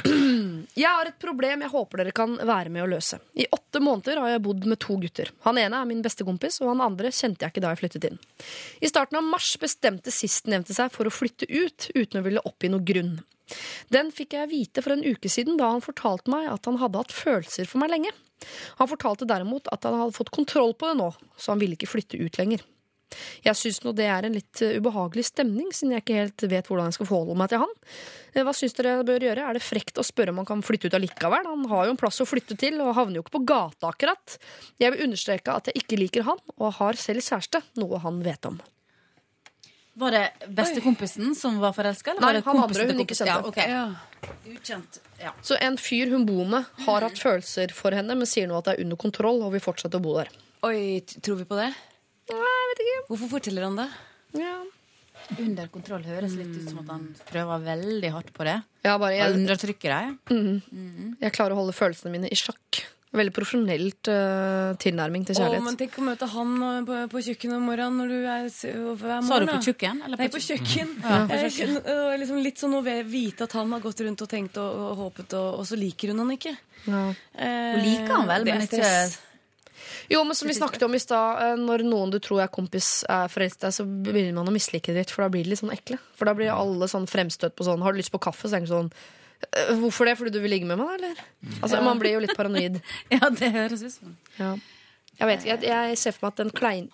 Jeg 0.79 0.89
har 0.89 1.09
et 1.09 1.17
problem 1.21 1.65
jeg 1.65 1.73
håper 1.73 2.01
dere 2.01 2.13
kan 2.15 2.37
være 2.47 2.71
med 2.73 2.85
å 2.85 2.89
løse. 2.89 3.19
I 3.35 3.49
åtte 3.53 3.81
måneder 3.83 4.21
har 4.23 4.31
jeg 4.31 4.43
bodd 4.45 4.67
med 4.71 4.79
to 4.81 4.95
gutter. 5.03 5.33
Han 5.43 5.59
ene 5.59 5.81
er 5.81 5.89
min 5.89 6.05
beste 6.05 6.25
kompis, 6.25 6.61
og 6.63 6.71
han 6.71 6.85
andre 6.85 7.11
kjente 7.13 7.45
jeg 7.45 7.53
ikke 7.53 7.65
da 7.65 7.73
jeg 7.73 7.81
flyttet 7.81 8.07
inn. 8.09 8.21
I 8.79 8.91
starten 8.91 9.19
av 9.19 9.27
mars 9.27 9.51
bestemte 9.61 10.15
sistnevnte 10.15 10.77
seg 10.77 10.93
for 10.95 11.09
å 11.09 11.13
flytte 11.13 11.49
ut, 11.51 11.89
uten 11.97 12.21
å 12.21 12.25
ville 12.25 12.45
oppgi 12.47 12.71
noe 12.71 12.87
grunn. 12.87 13.19
Den 13.93 14.13
fikk 14.15 14.37
jeg 14.39 14.53
vite 14.53 14.85
for 14.85 14.95
en 14.95 15.05
uke 15.05 15.33
siden, 15.33 15.59
da 15.59 15.73
han 15.75 15.85
fortalte 15.85 16.31
meg 16.31 16.47
at 16.53 16.69
han 16.71 16.79
hadde 16.81 17.03
hatt 17.03 17.15
følelser 17.17 17.69
for 17.69 17.83
meg 17.83 17.93
lenge. 17.97 18.15
Han 18.79 18.91
fortalte 18.91 19.27
derimot 19.29 19.69
at 19.75 19.89
han 19.89 19.99
hadde 19.99 20.17
fått 20.17 20.35
kontroll 20.35 20.77
på 20.79 20.93
det 20.93 20.99
nå, 21.01 21.11
så 21.37 21.57
han 21.57 21.63
ville 21.63 21.75
ikke 21.79 21.91
flytte 21.91 22.21
ut 22.21 22.39
lenger. 22.39 22.63
Jeg 23.45 23.57
syns 23.59 23.81
nå 23.85 23.93
det 23.97 24.07
er 24.11 24.29
en 24.29 24.37
litt 24.37 24.63
eh, 24.65 24.77
ubehagelig 24.79 25.25
stemning, 25.31 25.71
siden 25.75 25.95
jeg 25.97 26.05
ikke 26.05 26.19
helt 26.21 26.47
vet 26.53 26.71
hvordan 26.71 26.91
jeg 26.91 26.99
skal 26.99 27.09
forholde 27.11 27.37
meg 27.41 27.53
til 27.53 27.63
han. 27.65 27.75
Eh, 28.35 28.43
Hva 28.47 28.55
syns 28.57 28.77
dere 28.79 28.97
jeg 28.97 29.09
bør 29.09 29.27
gjøre? 29.29 29.45
Er 29.49 29.59
det 29.59 29.65
frekt 29.65 30.01
å 30.01 30.07
spørre 30.07 30.35
om 30.35 30.41
han 30.43 30.49
kan 30.49 30.65
flytte 30.67 30.91
ut 30.91 30.99
allikevel? 30.99 31.49
Han 31.49 31.69
har 31.73 31.89
jo 31.89 31.95
en 31.97 32.01
plass 32.01 32.21
å 32.25 32.29
flytte 32.29 32.59
til, 32.61 32.81
og 32.85 32.97
havner 32.99 33.21
jo 33.21 33.27
ikke 33.27 33.39
på 33.39 33.45
gata 33.49 33.93
akkurat. 33.93 34.39
Jeg 34.83 34.95
vil 34.95 35.07
understreke 35.09 35.55
at 35.55 35.71
jeg 35.71 35.83
ikke 35.85 36.01
liker 36.01 36.29
han, 36.29 36.43
og 36.59 36.75
har 36.81 37.01
selv 37.01 37.25
kjæreste, 37.25 37.65
noe 37.81 38.03
han 38.05 38.21
vet 38.27 38.51
om. 38.51 38.61
Var 39.99 40.15
det 40.15 40.49
bestekompisen 40.55 41.33
som 41.35 41.57
var 41.59 41.73
forelska? 41.75 42.13
Nei, 42.23 42.37
han 42.47 42.61
andre 42.63 42.85
hun 42.87 43.01
ikke 43.03 43.17
kjente. 43.19 43.33
Ja, 43.35 43.41
okay. 43.43 44.53
Ukjent. 44.55 45.01
Ja. 45.19 45.33
Så 45.43 45.57
en 45.59 45.75
fyr 45.81 46.13
hun 46.13 46.23
bor 46.29 46.45
med, 46.47 46.69
har 46.85 47.03
hatt 47.03 47.19
følelser 47.19 47.75
for 47.75 47.97
henne, 47.97 48.15
men 48.15 48.31
sier 48.31 48.47
nå 48.47 48.61
at 48.61 48.69
det 48.69 48.77
er 48.77 48.85
under 48.85 49.01
kontroll 49.01 49.43
og 49.43 49.57
vil 49.57 49.65
fortsette 49.65 49.99
å 49.99 50.05
bo 50.05 50.15
der. 50.21 50.31
Oi, 50.69 51.03
tror 51.19 51.41
vi 51.41 51.49
på 51.51 51.59
det? 51.59 51.73
Nei, 52.29 52.51
jeg 52.59 52.69
vet 52.73 52.83
ikke. 52.85 52.99
Hvorfor 53.13 53.33
forteller 53.39 53.65
han 53.69 53.79
det? 53.81 53.89
Ja. 54.39 54.57
Under 55.39 55.67
kontroll 55.73 56.05
høres 56.07 56.37
litt 56.39 56.53
ut 56.55 56.69
som 56.71 56.79
at 56.85 56.93
han 56.93 57.09
prøver 57.29 57.65
veldig 57.65 58.11
hardt 58.15 58.31
på 58.37 58.45
det. 58.47 58.59
Ja, 58.87 58.95
bare 59.03 59.17
jeg, 59.17 59.35
undertrykker 59.41 59.91
deg. 59.97 60.15
Mhm. 60.31 61.17
jeg 61.21 61.33
klarer 61.35 61.57
å 61.57 61.63
holde 61.65 61.75
følelsene 61.77 62.13
mine 62.15 62.31
i 62.31 62.39
sjakk. 62.39 62.85
Veldig 63.09 63.33
profesjonelt 63.33 64.09
uh, 64.13 64.75
tilnærming 64.77 65.23
til 65.25 65.39
kjærlighet. 65.39 65.63
Å, 65.63 65.65
men 65.65 65.77
tenk 65.81 65.95
å 65.97 66.03
møte 66.05 66.27
han 66.29 66.51
på, 66.85 66.97
på 67.09 67.23
kjøkkenet 67.25 67.57
om 67.57 67.63
morgenen 67.65 67.97
når 68.03 68.11
du 68.13 68.17
er 68.29 68.49
s- 68.53 69.29
Sa 69.31 69.39
du 69.41 69.47
på 69.49 69.63
kjøkken? 69.65 70.03
Eller 70.05 70.21
Nei, 70.21 70.27
på 70.35 70.43
kjøkken. 70.45 70.91
Ja, 71.01 71.23
på 71.31 71.39
kjøkken. 71.47 71.79
øh, 71.89 72.11
liksom 72.21 72.43
litt 72.45 72.61
sånn 72.61 72.77
å 72.77 72.83
vite 73.09 73.49
at 73.49 73.57
han 73.57 73.73
har 73.73 73.81
gått 73.81 74.03
rundt 74.05 74.21
og 74.27 74.29
tenkt 74.29 74.61
og, 74.61 74.83
og 74.91 75.01
håpet, 75.07 75.33
og, 75.41 75.49
og 75.63 75.65
så 75.71 75.79
liker 75.81 76.13
hun 76.13 76.21
han 76.27 76.35
ikke. 76.37 76.53
Ja. 76.85 77.01
Eh, 77.33 77.73
Hun 77.79 77.81
liker 77.89 78.13
han 78.13 78.29
vel, 78.29 78.45
men 78.45 78.67
ikke. 78.69 78.93
Jo, 80.11 80.23
men 80.25 80.35
som 80.39 80.49
vi 80.49 80.55
snakket 80.55 80.83
om 80.87 80.95
i 80.95 81.01
stad, 81.03 81.43
eh, 81.43 81.57
når 81.61 81.85
noen 81.89 82.11
du 82.15 82.19
tror 82.25 82.41
er 82.45 82.49
kompis, 82.53 83.05
er 83.09 83.29
forelsket 83.33 83.63
i 83.63 83.67
deg, 83.67 83.75
så 83.79 83.87
begynner 83.87 84.35
man 84.41 84.49
å 84.51 84.55
mislike 84.55 84.93
det 84.93 85.03
litt, 85.03 85.11
for 85.15 85.23
da 85.25 85.29
blir 85.35 85.45
det 85.45 85.51
litt 85.55 85.63
sånn 85.63 85.75
ekle. 85.75 85.99
For 86.19 86.25
da 86.31 86.35
blir 86.39 86.51
alle 86.55 86.89
sånn 86.91 87.07
fremstøt 87.11 87.55
på 87.59 87.65
sånn 87.67 87.83
Har 87.83 87.93
du 87.93 87.99
lyst 87.99 88.13
på 88.15 88.21
kaffe? 88.21 88.47
Så 88.49 88.57
tenker 88.57 88.69
du 88.71 88.75
sånn 88.75 88.93
«Øh, 89.55 89.75
Hvorfor 89.79 90.05
det? 90.09 90.17
Fordi 90.19 90.33
du 90.35 90.41
vil 90.43 90.51
ligge 90.51 90.67
med 90.67 90.79
meg, 90.79 90.99
eller? 90.99 91.15
Altså, 91.63 91.83
Man 91.83 91.99
blir 91.99 92.13
jo 92.17 92.21
litt 92.25 92.37
paranoid. 92.37 92.81
Ja, 93.15 93.29
det 93.31 93.53
høres 93.55 93.83
ut 93.83 93.93
som 93.93 94.17
Ja. 94.39 94.57
Jeg 95.19 95.27
vet 95.27 95.41
ikke, 95.45 95.51
jeg, 95.67 95.71
jeg 95.91 95.99
ser 95.99 96.13
for 96.15 96.27
meg 96.29 96.33
at 96.37 96.41
en 96.45 96.51
klein, 96.55 96.85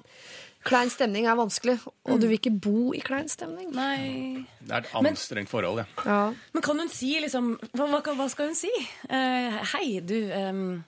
klein 0.65 0.89
stemning 0.89 1.27
er 1.29 1.37
vanskelig, 1.37 1.75
og 2.09 2.21
du 2.23 2.25
vil 2.31 2.39
ikke 2.39 2.55
bo 2.57 2.95
i 2.97 3.03
klein 3.05 3.29
stemning. 3.29 3.67
Nei. 3.77 4.47
Det 4.65 4.73
er 4.73 4.79
et 4.87 4.95
Men- 5.05 5.13
anstrengt 5.13 5.51
forhold, 5.53 5.83
ja. 5.83 6.05
Ja. 6.09 6.33
Men 6.55 6.63
kan 6.65 6.79
hun 6.81 6.89
si 6.89 7.11
liksom 7.21 7.59
Hva, 7.77 8.01
hva, 8.01 8.29
skal 8.33 8.47
hun 8.49 8.57
si? 8.57 8.71
Uh, 9.11 9.61
hei, 9.75 10.01
du. 10.01 10.17
ehm, 10.33 10.85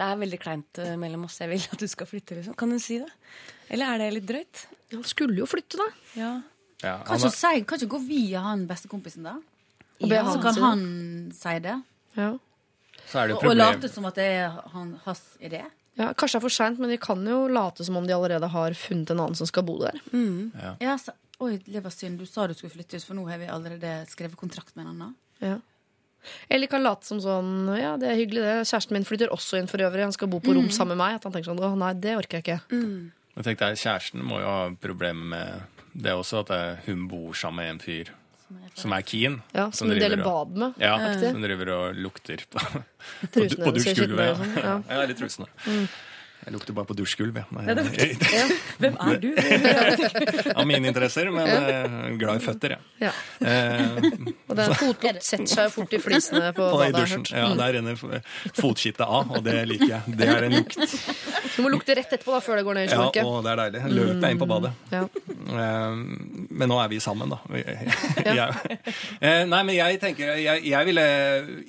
det 0.00 0.06
er 0.08 0.20
veldig 0.22 0.40
kleint 0.40 0.80
eh, 0.80 0.94
mellom 1.00 1.26
oss. 1.26 1.40
Jeg 1.42 1.50
vil 1.50 1.64
at 1.74 1.82
du 1.82 1.88
skal 1.90 2.08
flytte. 2.08 2.38
Liksom. 2.38 2.56
Kan 2.58 2.72
hun 2.72 2.80
si 2.82 2.96
det? 3.02 3.10
Eller 3.68 3.92
er 3.92 4.04
det 4.04 4.12
litt 4.16 4.28
drøyt? 4.30 4.62
Han 4.94 5.04
skulle 5.06 5.36
jo 5.42 5.48
flytte, 5.48 5.78
da. 5.80 5.88
Ja. 6.16 6.30
ja 6.82 6.94
Kan 7.06 7.20
ikke, 7.20 7.32
si, 7.36 7.64
kan 7.68 7.80
ikke 7.80 7.94
gå 7.96 8.00
via 8.06 8.44
han 8.46 8.64
bestekompisen, 8.70 9.28
da? 9.28 9.36
Og 10.00 10.06
be 10.08 10.16
Ja, 10.16 10.24
han 10.24 10.32
så 10.32 10.46
kan 10.46 10.62
han 10.64 10.86
si 11.36 11.58
det. 11.66 11.76
Ja. 12.16 12.30
så 13.04 13.20
er 13.20 13.28
det 13.28 13.36
jo 13.36 13.42
Og, 13.42 13.50
og 13.52 13.60
late 13.60 13.92
som 13.92 14.08
at 14.08 14.16
det 14.16 14.26
er 14.40 14.56
han, 14.72 14.96
hans 15.04 15.22
idé. 15.36 15.62
Ja, 16.00 16.14
kanskje 16.16 16.38
det 16.38 16.40
er 16.40 16.46
for 16.46 16.56
seint, 16.56 16.80
men 16.80 16.92
de 16.94 16.96
kan 17.02 17.26
jo 17.28 17.42
late 17.52 17.84
som 17.84 17.98
om 18.00 18.06
de 18.08 18.16
allerede 18.16 18.48
har 18.48 18.76
funnet 18.78 19.12
en 19.12 19.20
annen 19.26 19.36
som 19.36 19.48
skal 19.50 19.66
bo 19.68 19.76
der. 19.82 20.00
Ja, 20.80 20.96
så, 21.02 21.12
oi, 21.44 21.58
det 21.66 21.84
var 21.84 21.92
synd. 21.92 22.22
Du 22.22 22.24
sa 22.30 22.48
du 22.48 22.56
skulle 22.56 22.72
flytte 22.72 22.96
ut, 22.96 23.04
for 23.04 23.18
nå 23.18 23.26
har 23.28 23.42
vi 23.42 23.50
allerede 23.52 23.98
skrevet 24.08 24.40
kontrakt 24.40 24.72
med 24.78 24.86
en 24.86 24.94
annen. 24.94 25.18
Ja. 25.44 25.58
Eller 26.48 26.70
kan 26.70 26.82
late 26.84 27.06
som 27.08 27.20
sånn 27.22 27.50
Ja, 27.78 27.94
det 28.00 28.10
er 28.10 28.18
hyggelig, 28.18 28.42
det. 28.44 28.56
Kjæresten 28.68 28.96
min 28.98 29.06
flytter 29.08 29.32
også 29.34 29.60
inn 29.60 29.70
for 29.70 29.82
øvrig. 29.82 30.04
Han 30.08 30.12
skal 30.16 30.28
bo 30.32 30.40
på 30.44 30.54
rom 30.56 30.70
sammen 30.74 30.96
med 30.96 31.04
meg. 31.04 31.18
At 31.20 31.26
han 31.28 31.32
tenker 31.36 31.50
sånn 31.52 31.62
Å 31.64 31.74
nei, 31.80 31.92
det 32.00 32.16
orker 32.18 32.40
jeg 32.40 32.46
ikke. 32.46 32.60
Jeg 33.36 33.46
tenkte, 33.46 33.72
Kjæresten 33.80 34.24
må 34.26 34.40
jo 34.42 34.48
ha 34.50 34.64
problemer 34.82 35.30
med 35.34 35.78
det 36.00 36.12
også, 36.14 36.44
at 36.44 36.84
hun 36.86 37.06
bor 37.10 37.34
sammen 37.34 37.64
med 37.64 37.70
en 37.74 37.82
fyr 37.82 38.10
som 38.74 38.92
er 38.94 39.02
keen. 39.06 39.40
Ja, 39.54 39.70
Som 39.74 39.90
hun 39.90 39.98
deler 39.98 40.22
bad 40.24 40.54
med. 40.58 40.78
Ja, 40.82 40.94
aktiv. 40.98 41.30
som 41.32 41.42
driver 41.42 41.72
og 41.76 41.98
lukter 41.98 42.42
på, 42.50 42.60
på, 42.60 43.28
på 43.32 43.42
er 43.46 43.74
dusjgulvet. 43.78 44.26
Ja. 44.26 44.36
sånn, 44.38 44.56
ja. 44.58 44.76
Ja, 44.90 45.04
litt 45.10 45.20
trusene. 45.20 45.50
Jeg 46.40 46.54
lukter 46.54 46.72
bare 46.72 46.88
på 46.88 46.96
dusjgulvet. 46.96 47.50
Ja. 48.30 48.46
Hvem 48.80 48.96
er 48.96 49.18
du? 49.20 49.28
Av 50.58 50.64
mine 50.68 50.88
interesser, 50.88 51.28
men 51.34 51.50
eh, 51.50 51.96
glad 52.20 52.40
i 52.40 52.44
føtter, 52.44 52.76
jeg. 52.78 53.10
Ja. 53.10 53.12
Eh, 53.44 54.00
den 54.66 54.74
fotlukt 54.80 55.22
setter 55.26 55.46
seg 55.54 55.64
jo 55.68 55.72
fort 55.74 55.92
i 55.92 55.98
flisene 56.04 56.52
på 56.56 56.66
i 56.68 56.76
badet. 56.76 56.94
dusjen. 57.00 57.24
Ja, 57.30 57.48
der 57.58 57.72
renner 57.78 57.96
fotskittet 58.60 59.04
av, 59.06 59.30
og 59.36 59.44
det 59.44 59.56
liker 59.68 59.88
jeg. 59.96 60.16
Det 60.20 60.28
er 60.28 60.46
en 60.48 60.56
lukt. 60.58 60.76
Du 61.56 61.62
må 61.64 61.70
lukte 61.72 61.96
rett 61.96 62.12
etterpå 62.12 62.32
da, 62.36 62.40
før 62.44 62.56
det 62.60 62.64
går 62.68 62.74
ned 62.78 62.86
i 62.86 62.90
Ja, 62.92 62.98
slanket. 63.00 63.24
og 63.24 63.44
det 63.44 63.50
er 63.52 63.60
deilig. 63.64 63.82
Løp 63.96 64.22
jeg 64.26 64.36
inn 64.36 64.42
på 64.42 64.48
badet. 64.50 64.72
Ja. 64.92 65.02
Eh, 65.50 65.96
Men 66.50 66.68
nå 66.68 66.76
er 66.82 66.88
vi 66.92 66.98
sammen, 67.00 67.30
da. 67.30 67.38
Jeg, 67.50 68.50
Eh, 69.20 69.44
nei, 69.48 69.62
men 69.66 69.74
jeg 69.74 69.98
tenker 70.00 70.36
Jeg, 70.40 70.62
jeg, 70.64 70.86
ville, 70.86 71.02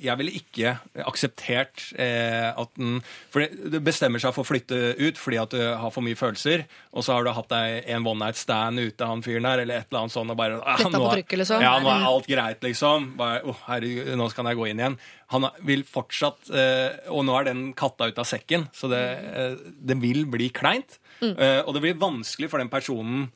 jeg 0.01 0.18
ville 0.19 0.31
ikke 0.38 0.73
akseptert 1.07 1.84
eh, 1.99 2.51
at 2.55 2.69
den 2.77 3.01
For 3.34 3.41
det- 3.45 3.81
bestemmer 3.84 4.19
seg 4.22 4.34
for 4.35 4.43
å 4.43 4.47
flytte 4.47 4.80
ut 4.99 5.18
fordi 5.19 5.38
at 5.41 5.49
du 5.55 5.59
har 5.61 5.91
for 5.91 6.01
mye 6.05 6.15
følelser, 6.15 6.65
og 6.93 7.03
så 7.03 7.13
har 7.18 7.23
du 7.23 7.31
hatt 7.35 7.49
deg 7.49 7.84
en 7.91 8.05
one 8.07 8.19
night 8.26 8.35
stand 8.39 8.80
ute 8.80 9.01
av 9.01 9.09
han 9.09 9.22
fyren 9.26 9.43
der, 9.43 9.59
eller 9.63 9.81
et 9.81 9.88
eller 9.91 10.01
annet 10.03 10.11
sånt, 10.15 10.31
og 10.31 10.38
bare 10.38 10.59
ah, 10.65 10.77
nå 10.77 11.01
er- 11.11 11.23
liksom. 11.41 11.61
Ja, 11.61 11.73
nå 11.80 11.89
er 11.91 12.05
alt 12.07 12.27
greit, 12.27 12.61
liksom. 12.61 12.80
Bare, 13.17 13.41
oh, 13.45 13.55
herregud, 13.67 14.09
nå 14.17 14.27
kan 14.35 14.45
jeg 14.49 14.57
gå 14.59 14.67
inn 14.71 14.79
igjen. 14.81 14.97
Han 15.35 15.47
vil 15.67 15.83
fortsatt 15.87 16.49
eh, 16.53 17.09
Og 17.13 17.23
nå 17.27 17.35
er 17.39 17.45
den 17.51 17.73
katta 17.77 18.07
ut 18.11 18.17
av 18.19 18.25
sekken, 18.27 18.67
så 18.73 18.89
det, 18.91 19.01
eh, 19.35 19.55
det 19.79 19.97
vil 20.01 20.25
bli 20.25 20.49
kleint. 20.49 20.99
Eh, 21.21 21.61
og 21.65 21.73
det 21.77 21.81
blir 21.85 21.99
vanskelig 22.01 22.49
for 22.49 22.57
den 22.63 22.69
personen 22.73 23.27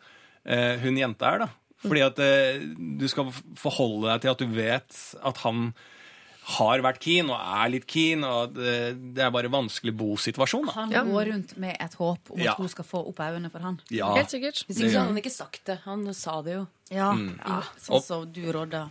eh, 0.45 0.77
hun 0.81 0.97
jenta 0.97 1.33
er, 1.35 1.45
da. 1.45 1.49
Fordi 1.85 2.01
at 2.01 2.19
eh, 2.19 2.63
du 2.97 3.05
skal 3.11 3.29
forholde 3.61 4.07
deg 4.09 4.21
til 4.23 4.31
at 4.33 4.39
du 4.41 4.47
vet 4.55 5.01
at 5.21 5.37
han 5.45 5.67
har 6.45 6.77
vært 6.85 6.99
keen 7.01 7.29
og 7.33 7.39
er 7.41 7.69
litt 7.73 7.87
keen, 7.89 8.21
og 8.23 8.53
det 8.53 9.21
er 9.25 9.31
bare 9.33 9.47
en 9.49 9.55
vanskelig 9.55 9.95
bosituasjon. 9.97 10.67
Da. 10.69 10.73
Han 10.77 10.91
Ja. 10.93 11.01
går 11.03 11.31
rundt 11.31 11.55
med 11.57 11.75
et 11.81 11.93
håp 11.97 12.29
om 12.29 12.37
Ja. 12.37 12.51
at 12.51 12.57
hun 12.61 12.69
skal 12.69 12.85
få 12.85 13.01
opp 13.09 13.17
øynene 13.17 13.49
for 13.49 13.59
han. 13.65 13.79
Ja. 13.89 14.11
Helt 14.13 14.29
sikkert. 14.29 14.61
Hvis 14.67 14.77
ikke 14.77 14.91
så 14.93 14.99
hadde 14.99 15.09
han 15.09 15.17
ikke 15.23 15.31
sagt 15.33 15.63
det. 15.65 15.79
Han 15.85 16.05
sa 16.13 16.41
det 16.45 16.53
jo. 16.53 16.67
Ja, 16.91 17.13
Mm. 17.13 17.39
ja 17.41 17.61
Sånn 17.81 18.03
som 18.03 18.31
du 18.31 18.41
rådde. 18.53 18.83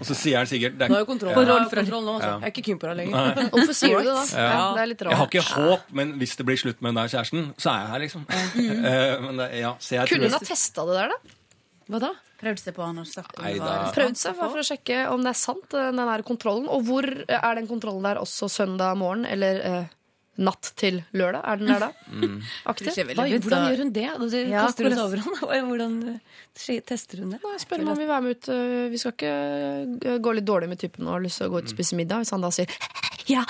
Og 0.00 0.08
så 0.08 0.16
sier 0.16 0.40
han 0.40 0.48
sikkert 0.48 0.78
det 0.80 0.88
Nå 0.88 0.96
er, 0.96 1.02
er 1.02 1.04
jo 1.04 1.08
kontroll, 1.10 1.34
ja. 1.34 1.36
kontroll, 1.36 1.66
kontroll 1.74 2.06
nå, 2.06 2.14
altså. 2.16 2.30
Ja. 2.30 2.36
Jeg 2.38 2.48
er 2.48 2.54
ikke 2.54 2.64
keen 2.70 2.78
på 2.80 2.88
deg 2.88 3.00
lenger. 3.02 3.40
Hvorfor 3.52 3.76
sier 3.76 3.98
du 3.98 4.08
det 4.08 4.14
da? 4.16 4.22
Ja. 4.32 4.46
Ja. 4.48 4.62
det 4.76 4.82
er 4.82 4.90
litt 4.94 5.04
rart. 5.04 5.12
Jeg 5.12 5.20
har 5.20 5.28
ikke 5.28 5.44
håp, 5.50 5.92
men 6.00 6.14
hvis 6.22 6.32
det 6.40 6.46
blir 6.48 6.62
slutt 6.62 6.80
med 6.80 6.92
den 6.92 7.02
der 7.02 7.12
kjæresten, 7.12 7.50
så 7.60 7.74
er 7.74 7.84
jeg 7.84 7.92
her, 7.92 8.04
liksom. 8.06 8.24
Mm. 8.30 8.88
men 9.26 9.44
det, 9.44 9.50
ja, 9.60 9.74
så 9.76 9.94
jeg 9.98 10.12
Kunne 10.14 10.30
hun 10.30 10.38
ha 10.38 10.42
testa 10.48 10.88
det 10.88 10.98
der, 11.02 11.14
da? 11.14 11.36
Hva 11.90 12.02
da? 12.06 12.10
Prøvd 12.40 12.60
seg 12.62 12.76
på 12.76 12.84
han 12.86 13.00
og 13.02 13.08
snakket 13.10 13.40
om 13.42 13.46
det 13.60 13.78
Prøvd 13.96 14.18
seg 14.20 14.36
for 14.38 14.60
å 14.62 14.64
sjekke 14.64 15.00
om 15.12 15.24
det 15.24 15.32
er 15.34 15.38
sant, 15.38 15.66
den 15.74 16.00
der 16.00 16.22
kontrollen. 16.24 16.68
Og 16.72 16.86
hvor 16.88 17.04
er 17.04 17.58
den 17.58 17.68
kontrollen 17.68 18.06
der 18.06 18.20
også 18.22 18.48
søndag 18.48 18.96
morgen, 19.00 19.26
eller 19.28 19.60
eh, 19.66 19.90
natt 20.38 20.70
til 20.76 21.02
lørdag? 21.12 21.42
Er 21.44 21.56
den 21.56 21.66
der 21.68 21.78
da? 21.86 21.90
Aktiv? 22.70 22.92
Hva, 22.94 23.26
hvordan 23.28 23.66
gjør 23.70 23.82
hun 23.84 23.92
det? 23.92 24.06
Det 24.32 24.44
Ja, 24.48 24.62
kaster 24.66 24.84
hun 24.88 24.94
seg 24.96 25.04
over 25.04 25.18
ham? 25.24 25.68
Hvordan 25.70 25.98
eh, 26.14 26.80
tester 26.86 27.18
hun 27.24 27.30
det? 27.34 27.40
Nei, 27.44 27.58
spør 27.58 27.82
om 27.82 27.88
han 27.92 27.98
vil 27.98 28.08
være 28.08 28.22
med 28.22 28.30
ut. 28.38 28.48
øh, 28.54 28.90
Vi 28.92 28.98
skal 29.02 29.12
ikke 29.18 29.34
øh, 30.06 30.18
gå 30.22 30.32
litt 30.38 30.46
dårlig 30.48 30.68
med 30.68 30.78
typen 30.78 31.06
og 31.06 31.18
har 31.18 31.20
lyst 31.26 31.42
til 31.42 31.50
å 31.50 31.54
gå 31.54 31.58
ut 31.60 31.68
og 31.68 31.74
spise 31.74 31.96
middag. 31.98 32.22
Hvis 32.24 32.30
han 32.36 32.40
da 32.46 32.50
sier 32.54 32.70
ja, 33.34 33.44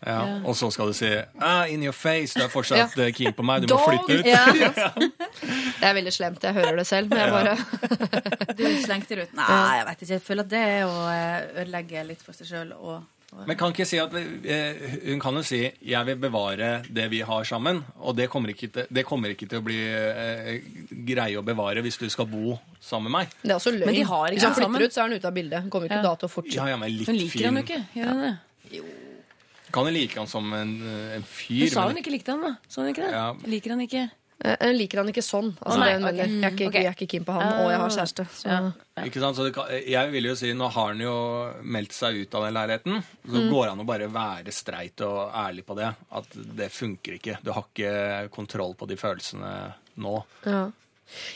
Ja, 0.00 0.38
og 0.48 0.54
så 0.56 0.70
skal 0.72 0.88
du 0.88 0.94
si 0.96 1.08
ah, 1.44 1.66
'in 1.68 1.82
your 1.84 1.92
face', 1.92 2.32
du 2.32 2.40
er 2.44 2.48
fortsatt 2.48 2.96
Ja. 2.96 3.02
eh, 3.04 3.12
keen 3.12 3.34
på 3.36 3.42
meg, 3.44 3.66
du 3.68 3.74
må 3.74 3.82
flytte 3.84 4.20
ut. 4.20 4.24
Ja. 4.24 4.46
Det 5.80 5.84
er 5.84 5.92
veldig 5.94 6.12
slemt. 6.12 6.42
Jeg 6.42 6.54
hører 6.56 6.76
det 6.80 6.86
selv. 6.88 7.10
Men 7.10 7.18
jeg 7.18 7.30
bare 7.30 7.56
Du 8.56 8.64
slengte 8.84 9.14
det 9.18 9.22
ut. 9.28 9.34
Nei, 9.36 9.76
jeg 9.76 9.86
vet 9.90 10.02
ikke. 10.02 10.12
Jeg 10.14 10.22
føler 10.22 10.42
at 10.46 10.50
det 10.54 10.62
er 10.70 10.84
å 10.88 10.94
eh, 11.12 11.62
ødelegge 11.64 12.06
litt 12.08 12.22
for 12.24 12.32
seg 12.32 12.46
sjøl. 12.48 12.72
Og 12.80 13.02
Men 13.46 13.56
kan 13.56 13.70
ikke 13.72 13.86
si 13.86 13.96
at 14.02 14.12
eh, 14.12 14.74
Hun 15.06 15.20
kan 15.20 15.34
jo 15.34 15.42
si 15.42 15.60
'jeg 15.86 16.06
vil 16.06 16.16
bevare 16.16 16.82
det 16.92 17.08
vi 17.10 17.20
har 17.20 17.44
sammen', 17.44 17.82
og 18.00 18.16
det 18.16 18.28
kommer 18.28 18.48
ikke 18.50 18.72
til, 18.72 18.86
det 18.92 19.04
kommer 19.06 19.28
ikke 19.30 19.48
til 19.48 19.58
å 19.60 19.62
bli 19.62 19.78
eh, 19.78 20.60
greie 21.06 21.38
å 21.38 21.42
bevare 21.44 21.80
hvis 21.82 21.96
du 21.98 22.08
skal 22.10 22.26
bo 22.26 22.58
sammen 22.80 23.10
med 23.10 23.20
meg. 23.20 23.28
Det 23.42 23.50
er 23.52 23.54
også 23.54 23.70
løgn. 23.70 23.86
Men 23.86 23.94
de 23.94 24.02
har 24.02 24.26
ikke 24.26 24.34
Hvis 24.34 24.42
hun 24.44 24.50
vært 24.50 24.56
sammen. 24.62 24.80
flytter 24.80 24.86
ut, 24.86 24.92
så 24.94 25.00
er 25.00 25.08
hun 25.08 25.16
ute 25.16 25.24
av 25.28 25.34
bildet. 25.34 25.62
Hun 25.62 25.70
kommer 25.70 25.86
ikke 25.88 25.96
Ja. 25.96 26.02
da 26.02 26.14
til 26.16 26.28
å 26.28 26.32
fortsette. 26.32 26.54
Ja, 26.56 26.66
ja, 26.66 26.76
men 26.76 26.90
litt 26.98 27.06
Hun 27.06 27.16
liker 27.16 27.38
fin. 27.38 27.44
han 27.44 27.56
jo 27.56 27.62
ikke. 27.62 27.86
Gjør 27.94 28.08
hun 28.08 28.20
det? 28.20 28.38
Kan 29.72 29.84
jo 29.86 29.90
like 29.92 30.14
han 30.18 30.26
som 30.26 30.52
en, 30.52 30.82
eh, 30.82 31.16
en 31.16 31.22
fyr. 31.22 31.60
Hun 31.60 31.68
sa 31.68 31.80
men- 31.86 31.94
hun 31.94 32.02
ikke 32.02 32.10
likte 32.10 32.32
han, 32.32 32.40
da. 32.42 32.56
Sa 32.68 32.82
hun 32.82 32.92
ikke 32.92 33.02
det? 33.06 33.12
Ja. 33.12 33.32
Liker 33.46 33.70
han 33.70 33.80
ikke. 33.80 34.10
Eh, 34.40 34.56
Jeg 34.60 34.76
liker 34.78 34.98
han 35.02 35.08
ikke 35.12 35.22
sånn. 35.24 35.50
Altså, 35.60 35.78
nei, 35.80 35.88
det 35.90 35.94
er 35.94 35.98
en 36.00 36.06
ok. 36.08 36.16
jeg, 36.16 36.28
er 36.30 36.54
ikke, 36.54 36.68
okay. 36.70 36.82
jeg 36.84 36.88
er 36.90 36.96
ikke 36.96 37.08
keen 37.12 37.24
på 37.28 37.34
han, 37.36 37.48
og 37.60 37.70
jeg 37.70 37.80
har 37.82 37.90
kjæreste. 37.96 38.24
Så. 38.32 38.48
Ja. 38.48 39.04
Ikke 39.04 39.20
sant? 39.20 39.36
Så 39.36 39.44
det 39.48 39.52
kan, 39.56 39.68
jeg 39.92 40.12
vil 40.14 40.28
jo 40.30 40.34
si, 40.40 40.52
Nå 40.56 40.68
har 40.72 40.88
han 40.94 41.00
jo 41.04 41.14
meldt 41.76 41.92
seg 41.96 42.22
ut 42.22 42.34
av 42.38 42.46
den 42.48 42.56
leiligheten. 42.56 43.02
Så 43.26 43.36
Mm. 43.40 43.50
går 43.52 43.62
det 43.66 43.72
an 43.72 43.80
å 43.84 43.86
bare 43.88 44.08
være 44.12 44.52
streit 44.52 45.00
og 45.04 45.32
ærlig 45.36 45.64
på 45.68 45.76
det. 45.76 45.90
At 46.12 46.26
det 46.56 46.70
funker 46.72 47.18
ikke. 47.20 47.38
Du 47.44 47.52
har 47.52 47.64
ikke 47.68 48.30
kontroll 48.32 48.74
på 48.74 48.88
de 48.88 48.96
følelsene 48.96 49.52
nå. 50.00 50.14
Ja. 50.46 50.70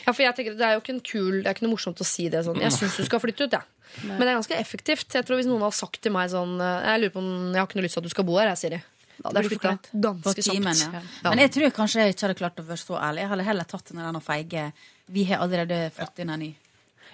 ja, 0.05 0.11
for 0.13 0.23
jeg 0.23 0.35
tenker 0.35 0.57
Det 0.57 0.65
er 0.65 0.73
jo 0.77 0.81
ikke 0.81 0.93
en 0.95 1.01
kul 1.05 1.41
Det 1.43 1.47
er 1.49 1.53
ikke 1.53 1.65
noe 1.67 1.75
morsomt 1.75 1.99
å 2.01 2.05
si 2.07 2.29
det 2.29 2.41
sånn. 2.45 2.57
Jeg 2.63 2.71
syns 2.73 2.97
du 2.97 3.03
skal 3.05 3.19
flytte 3.21 3.45
ut, 3.45 3.51
jeg. 3.51 3.61
Men 4.07 4.19
det 4.19 4.27
er 4.31 4.39
ganske 4.41 4.57
effektivt. 4.59 5.13
Jeg 5.13 5.25
tror 5.27 5.37
Hvis 5.37 5.47
noen 5.47 5.61
har 5.61 5.71
sagt 5.71 6.01
til 6.01 6.11
meg 6.11 6.29
sånn 6.33 6.57
eh, 6.59 6.87
Jeg 6.89 7.01
lurer 7.05 7.13
på 7.13 7.21
om 7.21 7.53
jeg 7.53 7.59
har 7.61 7.67
ikke 7.69 7.77
noe 7.79 7.85
lyst 7.85 7.93
til 7.99 8.01
at 8.01 8.09
du 8.09 8.13
skal 8.15 8.25
bo 8.27 8.37
her, 8.39 8.49
jeg, 8.55 8.57
Siri. 8.63 8.81
Da 9.21 9.29
hadde 9.29 9.41
jeg 9.43 9.49
flytta 9.51 9.77
ganske 9.93 10.41
kjapt. 10.43 10.93
ja. 10.93 11.01
Ja. 11.23 11.29
Men 11.29 11.39
jeg 11.39 11.51
tror 11.55 11.69
kanskje 11.71 12.01
jeg 12.05 12.13
ikke 12.15 12.27
hadde 12.27 12.37
klart 12.41 12.57
å 12.59 12.65
være 12.67 12.81
så 12.83 12.99
ærlig. 12.99 13.19
Jeg 13.25 13.29
hadde 13.29 13.43
heller 13.43 13.63
tatt 13.63 13.85
den 13.93 13.97
der 14.13 14.19
feige 14.21 14.71
Vi 15.07 15.23
har 15.25 15.37
allerede 15.45 15.91
fått 15.93 16.19
inn 16.19 16.29
en 16.29 16.39
ny. 16.39 16.55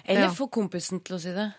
Eller 0.04 0.22
Ja. 0.22 0.30
få 0.30 0.48
kompisen 0.50 1.00
til 1.04 1.16
å 1.16 1.20
si 1.20 1.30
det. 1.32 1.52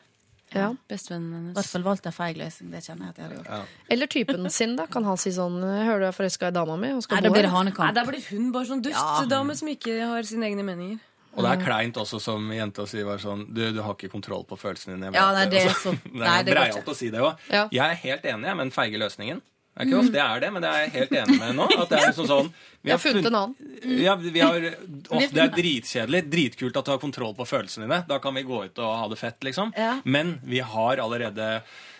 Ja. 0.53 0.67
Bestevennen 0.89 1.31
I 1.31 1.35
hennes. 1.37 1.53
hvert 1.55 1.65
fall 1.71 1.81
valgt 1.83 2.05
en 2.05 2.11
feil 2.11 2.35
løsning. 2.37 2.69
Det 2.71 2.83
kjenner 2.83 3.05
jeg 3.05 3.09
at 3.09 3.17
jeg 3.17 3.25
hadde 3.25 3.37
gjort. 3.43 3.67
Eller 3.89 4.07
typen 4.07 4.49
sin, 4.51 4.75
da. 4.75 4.85
Kan 4.85 5.03
han 5.03 5.17
si 5.17 5.29
sånn 5.31 5.55
Jeg 5.61 5.87
hører 5.87 5.99
du 5.99 6.05
er 6.07 6.11
forelska 6.11 6.47
i 6.47 6.51
dama 6.51 6.75
mi 6.77 6.91
og 6.91 7.01
skal 7.03 7.15
Nei, 7.17 7.21
da 7.23 7.29
blir 7.33 7.41
det 7.41 7.49
hanekamp. 7.51 7.87
Nei. 7.87 7.93
Da 7.93 8.03
blir 8.05 8.21
hun 8.29 8.51
bare 8.51 8.65
sånn 8.65 8.81
dustedame 8.83 9.55
som 9.55 9.67
ikke 9.67 10.05
har 10.07 10.21
sine 10.23 10.43
egne 10.45 10.63
meninger. 10.63 10.99
Og 11.35 11.41
det 11.43 11.51
er 11.59 11.65
kleint 11.65 11.95
også 11.97 12.19
som 12.21 12.47
jente 12.51 12.83
å 12.83 12.87
si 12.87 13.01
bare 13.03 13.17
sånn 13.17 13.51
Du, 13.51 13.71
du 13.73 13.81
har 13.81 13.95
ikke 13.95 14.11
kontroll 14.11 14.43
på 14.45 14.53
følelsene 14.55 14.99
dine. 14.99 15.13
Ja, 15.15 15.31
nei, 15.37 15.45
det 15.47 15.63
er 15.65 15.69
så- 15.73 15.91
det 16.03 16.13
nei, 16.13 16.39
er 16.39 16.43
det 16.43 16.53
breialt 16.53 16.85
å 16.85 16.95
si 16.95 17.09
det 17.09 17.19
òg. 17.19 17.37
Ja. 17.49 17.67
Jeg 17.71 17.89
er 17.89 17.95
helt 17.95 18.21
enig 18.23 18.41
men 18.41 18.57
med 18.57 18.65
den 18.65 18.71
feige 18.71 18.99
løsningen. 18.99 19.41
Det 19.73 19.81
er 19.81 19.87
ikke 19.89 19.99
ofte 20.03 20.19
jeg 20.19 20.37
er 20.37 20.41
det, 20.43 20.49
men 20.53 20.61
det 20.61 20.69
er 20.69 20.81
jeg 20.83 20.91
helt 20.93 21.13
enig 21.17 21.35
med 21.39 21.55
nå. 21.57 21.65
At 21.81 21.89
det 21.89 21.97
er 21.97 22.03
liksom 22.11 22.27
sånn 22.29 22.49
Vi 22.85 22.91
har 22.93 22.99
funnet 23.01 23.25
en 23.25 23.37
annen. 23.39 23.71
Ja, 24.03 24.13
vi 24.21 24.43
har, 24.43 24.67
åh, 25.09 25.23
det 25.33 25.41
er 25.41 25.55
dritkjedelig. 25.55 26.21
Dritkult 26.29 26.77
at 26.77 26.85
du 26.85 26.91
har 26.93 26.99
kontroll 27.01 27.33
på 27.37 27.47
følelsene 27.49 27.87
dine. 27.87 28.03
Da 28.09 28.19
kan 28.21 28.37
vi 28.37 28.43
gå 28.45 28.59
ut 28.67 28.83
og 28.83 28.91
ha 29.01 29.07
det 29.09 29.17
fett, 29.17 29.39
liksom. 29.47 29.73
Ja. 29.77 29.95
Men 30.05 30.35
vi 30.45 30.61
har 30.61 31.01
allerede 31.01 31.47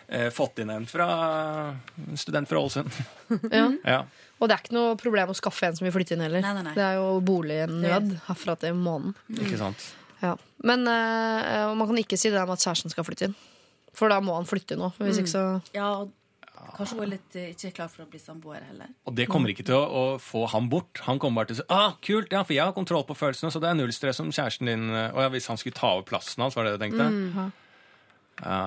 eh, 0.05 0.29
fått 0.35 0.61
inn 0.61 0.69
en 0.69 0.85
fra 0.85 1.07
en 1.73 2.21
student 2.21 2.49
fra 2.51 2.61
Ålesund. 2.61 2.93
Ja. 3.49 3.65
Ja. 3.95 4.03
Og 4.43 4.49
det 4.49 4.55
er 4.57 4.63
ikke 4.65 4.75
noe 4.75 4.95
problem 4.99 5.29
å 5.31 5.35
skaffe 5.37 5.69
en 5.69 5.75
som 5.77 5.85
vil 5.87 5.93
flytte 5.95 6.17
inn 6.17 6.23
heller. 6.25 6.41
Nei, 6.43 6.53
nei, 6.57 6.63
nei. 6.65 6.71
Det 6.75 6.83
er 6.83 6.97
jo 6.99 7.19
bolignød 7.23 8.09
herfra 8.25 8.57
til 8.59 8.75
månen. 8.75 9.13
Ikke 9.39 9.55
sant? 9.61 9.85
Ja. 10.19 10.33
Men 10.67 10.83
eh, 10.89 11.69
man 11.77 11.87
kan 11.87 11.99
ikke 12.01 12.19
si 12.19 12.29
det 12.29 12.35
der 12.37 12.49
med 12.49 12.57
at 12.59 12.65
kjæresten 12.65 12.91
skal 12.91 13.07
flytte 13.07 13.29
inn. 13.29 13.37
For 13.95 14.11
da 14.11 14.17
må 14.25 14.35
han 14.35 14.47
flytte 14.49 14.75
nå. 14.77 14.89
Hvis 14.99 15.21
ikke 15.21 15.31
så 15.31 15.43
Ja, 15.75 15.93
og 16.03 16.11
kanskje 16.73 16.97
hun 16.97 17.05
er 17.05 17.11
litt 17.15 17.35
eh, 17.39 17.51
ikke 17.53 17.73
klar 17.79 17.91
for 17.91 18.05
å 18.05 18.09
bli 18.09 18.21
samboer 18.21 18.63
heller. 18.67 18.93
Og 19.09 19.17
det 19.17 19.27
kommer 19.31 19.53
ikke 19.53 19.65
til 19.67 19.77
å, 19.77 19.83
å 19.83 20.05
få 20.21 20.45
ham 20.53 20.69
bort. 20.71 21.03
Han 21.07 21.21
kommer 21.21 21.41
bare 21.41 21.51
til 21.51 21.59
å 21.59 21.61
si 21.61 21.67
ah, 21.73 21.97
kult, 22.03 22.33
ja, 22.33 22.43
for 22.45 22.55
jeg 22.55 22.65
har 22.65 22.75
kontroll 22.75 23.05
på 23.09 23.17
følelsene, 23.17 23.51
så 23.53 23.61
det 23.63 23.69
er 23.69 23.77
null 23.79 23.93
stress 23.95 24.21
om 24.23 24.31
kjæresten 24.33 24.71
din 24.71 24.87
eh, 24.89 25.11
Å 25.13 25.27
ja, 25.27 25.33
hvis 25.33 25.49
han 25.51 25.59
skulle 25.61 25.77
ta 25.77 25.93
over 25.97 26.07
plassen 26.09 26.45
hans, 26.45 26.57
var 26.57 26.67
det 26.67 26.75
det 26.75 26.81
du 26.81 26.85
tenkte? 26.87 27.11
Mm. 27.13 27.53
Ja. 28.41 28.63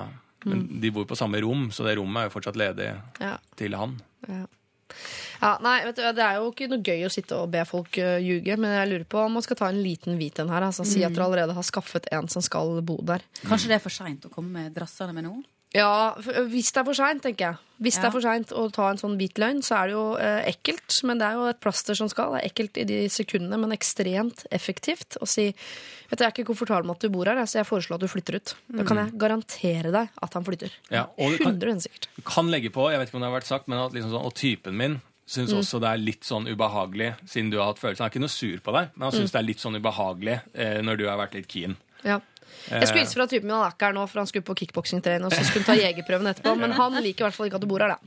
Men 0.47 0.67
de 0.81 0.93
bor 0.95 1.07
på 1.09 1.19
samme 1.19 1.41
rom, 1.43 1.71
så 1.75 1.87
det 1.87 1.97
rommet 1.99 2.23
er 2.23 2.29
jo 2.29 2.37
fortsatt 2.37 2.59
ledig 2.59 2.93
ja. 3.19 3.33
til 3.59 3.75
han. 3.75 3.97
ja, 4.29 5.51
nei, 5.65 5.81
vet 5.89 5.99
du, 5.99 6.05
Det 6.15 6.23
er 6.23 6.39
jo 6.39 6.53
ikke 6.53 6.69
noe 6.71 6.85
gøy 6.87 7.03
å 7.09 7.11
sitte 7.11 7.41
og 7.41 7.51
be 7.51 7.65
folk 7.67 7.99
uh, 7.99 8.15
ljuge, 8.23 8.55
men 8.61 8.77
jeg 8.77 8.93
lurer 8.93 9.09
på 9.11 9.25
om 9.25 9.35
man 9.39 9.43
skal 9.43 9.59
ta 9.59 9.73
en 9.73 9.83
liten 9.83 10.21
hvit 10.21 10.39
en 10.43 10.53
her. 10.55 10.69
Altså, 10.69 10.87
Si 10.87 11.03
at 11.03 11.17
dere 11.17 11.27
allerede 11.27 11.57
har 11.57 11.67
skaffet 11.67 12.07
en 12.15 12.31
som 12.31 12.45
skal 12.45 12.79
bo 12.87 13.01
der. 13.03 13.27
Kanskje 13.43 13.73
det 13.73 13.81
er 13.81 13.85
for 13.89 13.95
seint 13.95 14.29
å 14.29 14.33
komme 14.33 14.55
med 14.61 14.77
drassene 14.77 15.17
med 15.17 15.27
noe? 15.27 15.43
Ja, 15.77 16.15
Hvis 16.17 16.71
det 16.73 16.81
er 16.81 16.87
for 16.89 16.97
seint, 16.97 17.23
tenker 17.25 17.51
jeg. 17.51 17.57
Hvis 17.85 17.99
det 18.01 18.07
er 18.09 18.13
for 18.15 18.25
seint 18.25 18.53
å 18.57 18.63
ta 18.73 18.87
en 18.89 18.97
sånn 19.01 19.19
hvit 19.21 19.37
løgn, 19.43 19.59
så 19.67 19.75
er 19.83 19.91
det 19.91 19.95
jo 19.99 20.05
eh, 20.17 20.47
ekkelt. 20.49 20.95
Men 21.05 21.19
det 21.21 21.27
er 21.29 21.35
jo 21.37 21.49
et 21.51 21.59
plaster 21.61 21.99
som 21.99 22.09
skal. 22.09 22.33
Det 22.33 22.41
er 22.41 22.49
ekkelt 22.49 22.79
i 22.81 22.87
de 22.89 23.01
sekundene, 23.13 23.59
men 23.61 23.75
ekstremt 23.77 24.47
effektivt 24.51 25.19
å 25.21 25.29
si 25.29 25.51
Vet 26.07 26.21
du, 26.21 26.23
Jeg 26.23 26.29
er 26.31 26.35
ikke 26.37 26.47
komfortabel 26.53 26.87
med 26.87 26.95
at 27.01 27.03
du 27.03 27.09
bor 27.11 27.27
her, 27.27 27.41
så 27.51 27.59
jeg 27.59 27.67
foreslår 27.67 27.99
at 27.99 28.05
du 28.05 28.07
flytter 28.07 28.37
ut. 28.39 28.53
Da 28.79 28.85
kan 28.87 29.01
jeg 29.01 29.17
garantere 29.19 29.91
deg 29.91 30.09
at 30.23 30.37
han 30.39 30.45
flytter. 30.47 30.71
Ja, 30.95 31.09
og 31.19 31.33
du 31.35 31.39
kan, 31.43 31.57
100 31.59 31.83
sikkert. 31.83 32.07
du 32.15 32.23
kan 32.23 32.47
legge 32.55 32.71
på, 32.71 32.87
jeg 32.93 33.01
vet 33.01 33.11
ikke 33.11 33.19
om 33.19 33.25
det 33.25 33.31
har 33.33 33.35
vært 33.41 33.49
sagt, 33.51 33.67
men 33.67 33.81
at 33.83 33.91
liksom 33.97 34.13
sånn, 34.15 34.25
og 34.29 34.35
typen 34.39 34.77
min 34.79 35.01
syns 35.27 35.51
Mm. 35.51 35.59
også 35.59 35.81
det 35.83 35.89
er 35.91 35.99
litt 35.99 36.23
sånn 36.23 36.47
ubehagelig, 36.47 37.17
siden 37.27 37.51
du 37.51 37.59
har 37.59 37.73
hatt 37.73 37.83
følelsen. 37.83 38.05
Han 38.05 38.07
er 38.07 38.15
ikke 38.15 38.23
noe 38.23 38.31
sur 38.37 38.59
på 38.63 38.73
deg, 38.79 38.91
men 38.95 39.11
han 39.11 39.19
Mm. 39.21 39.27
det 39.33 39.35
er 39.41 39.49
litt 39.51 39.59
sånn 39.59 39.81
ubehagelig 39.83 40.41
eh, 40.55 40.81
når 40.87 40.97
du 41.03 41.05
har 41.09 41.19
vært 41.19 41.35
litt 41.35 41.49
keen. 41.49 41.77
Ja. 42.05 42.21
Jeg 42.71 42.89
skulle 42.89 43.03
hilse 43.05 43.19
fra 43.19 43.27
typen 43.31 43.47
min, 43.49 43.57
han 43.57 43.67
er 43.69 43.75
ikke 43.77 43.87
her 43.89 43.97
nå, 43.97 44.05
for 44.11 44.23
han 44.23 44.31
skulle 44.31 44.47
på 44.47 44.57
kickboksingtrening 44.61 45.27
og 45.29 45.35
så 45.35 45.45
skulle 45.47 45.65
han 45.65 45.71
ta 45.71 45.77
jegerprøven 45.79 46.31
etterpå. 46.33 46.55
Men 46.61 46.75
han 46.77 46.99
liker 47.03 47.25
i 47.25 47.27
hvert 47.29 47.37
fall 47.37 47.51
ikke 47.51 47.61
at 47.61 47.67
du 47.67 47.71
bor 47.71 47.85
her, 47.85 47.95
da. 47.95 47.99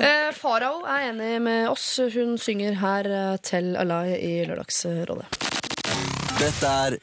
Eh, 0.00 0.30
Farao 0.36 0.84
er 0.86 1.08
enig 1.10 1.40
med 1.42 1.68
oss. 1.70 1.86
Hun 2.14 2.36
synger 2.38 2.76
her 2.80 3.08
til 3.42 3.72
'Tell 3.74 3.92
a 3.92 4.00
i 4.14 4.44
Lørdagsrådet. 4.46 5.26
Dette 6.38 6.66
er 6.66 6.98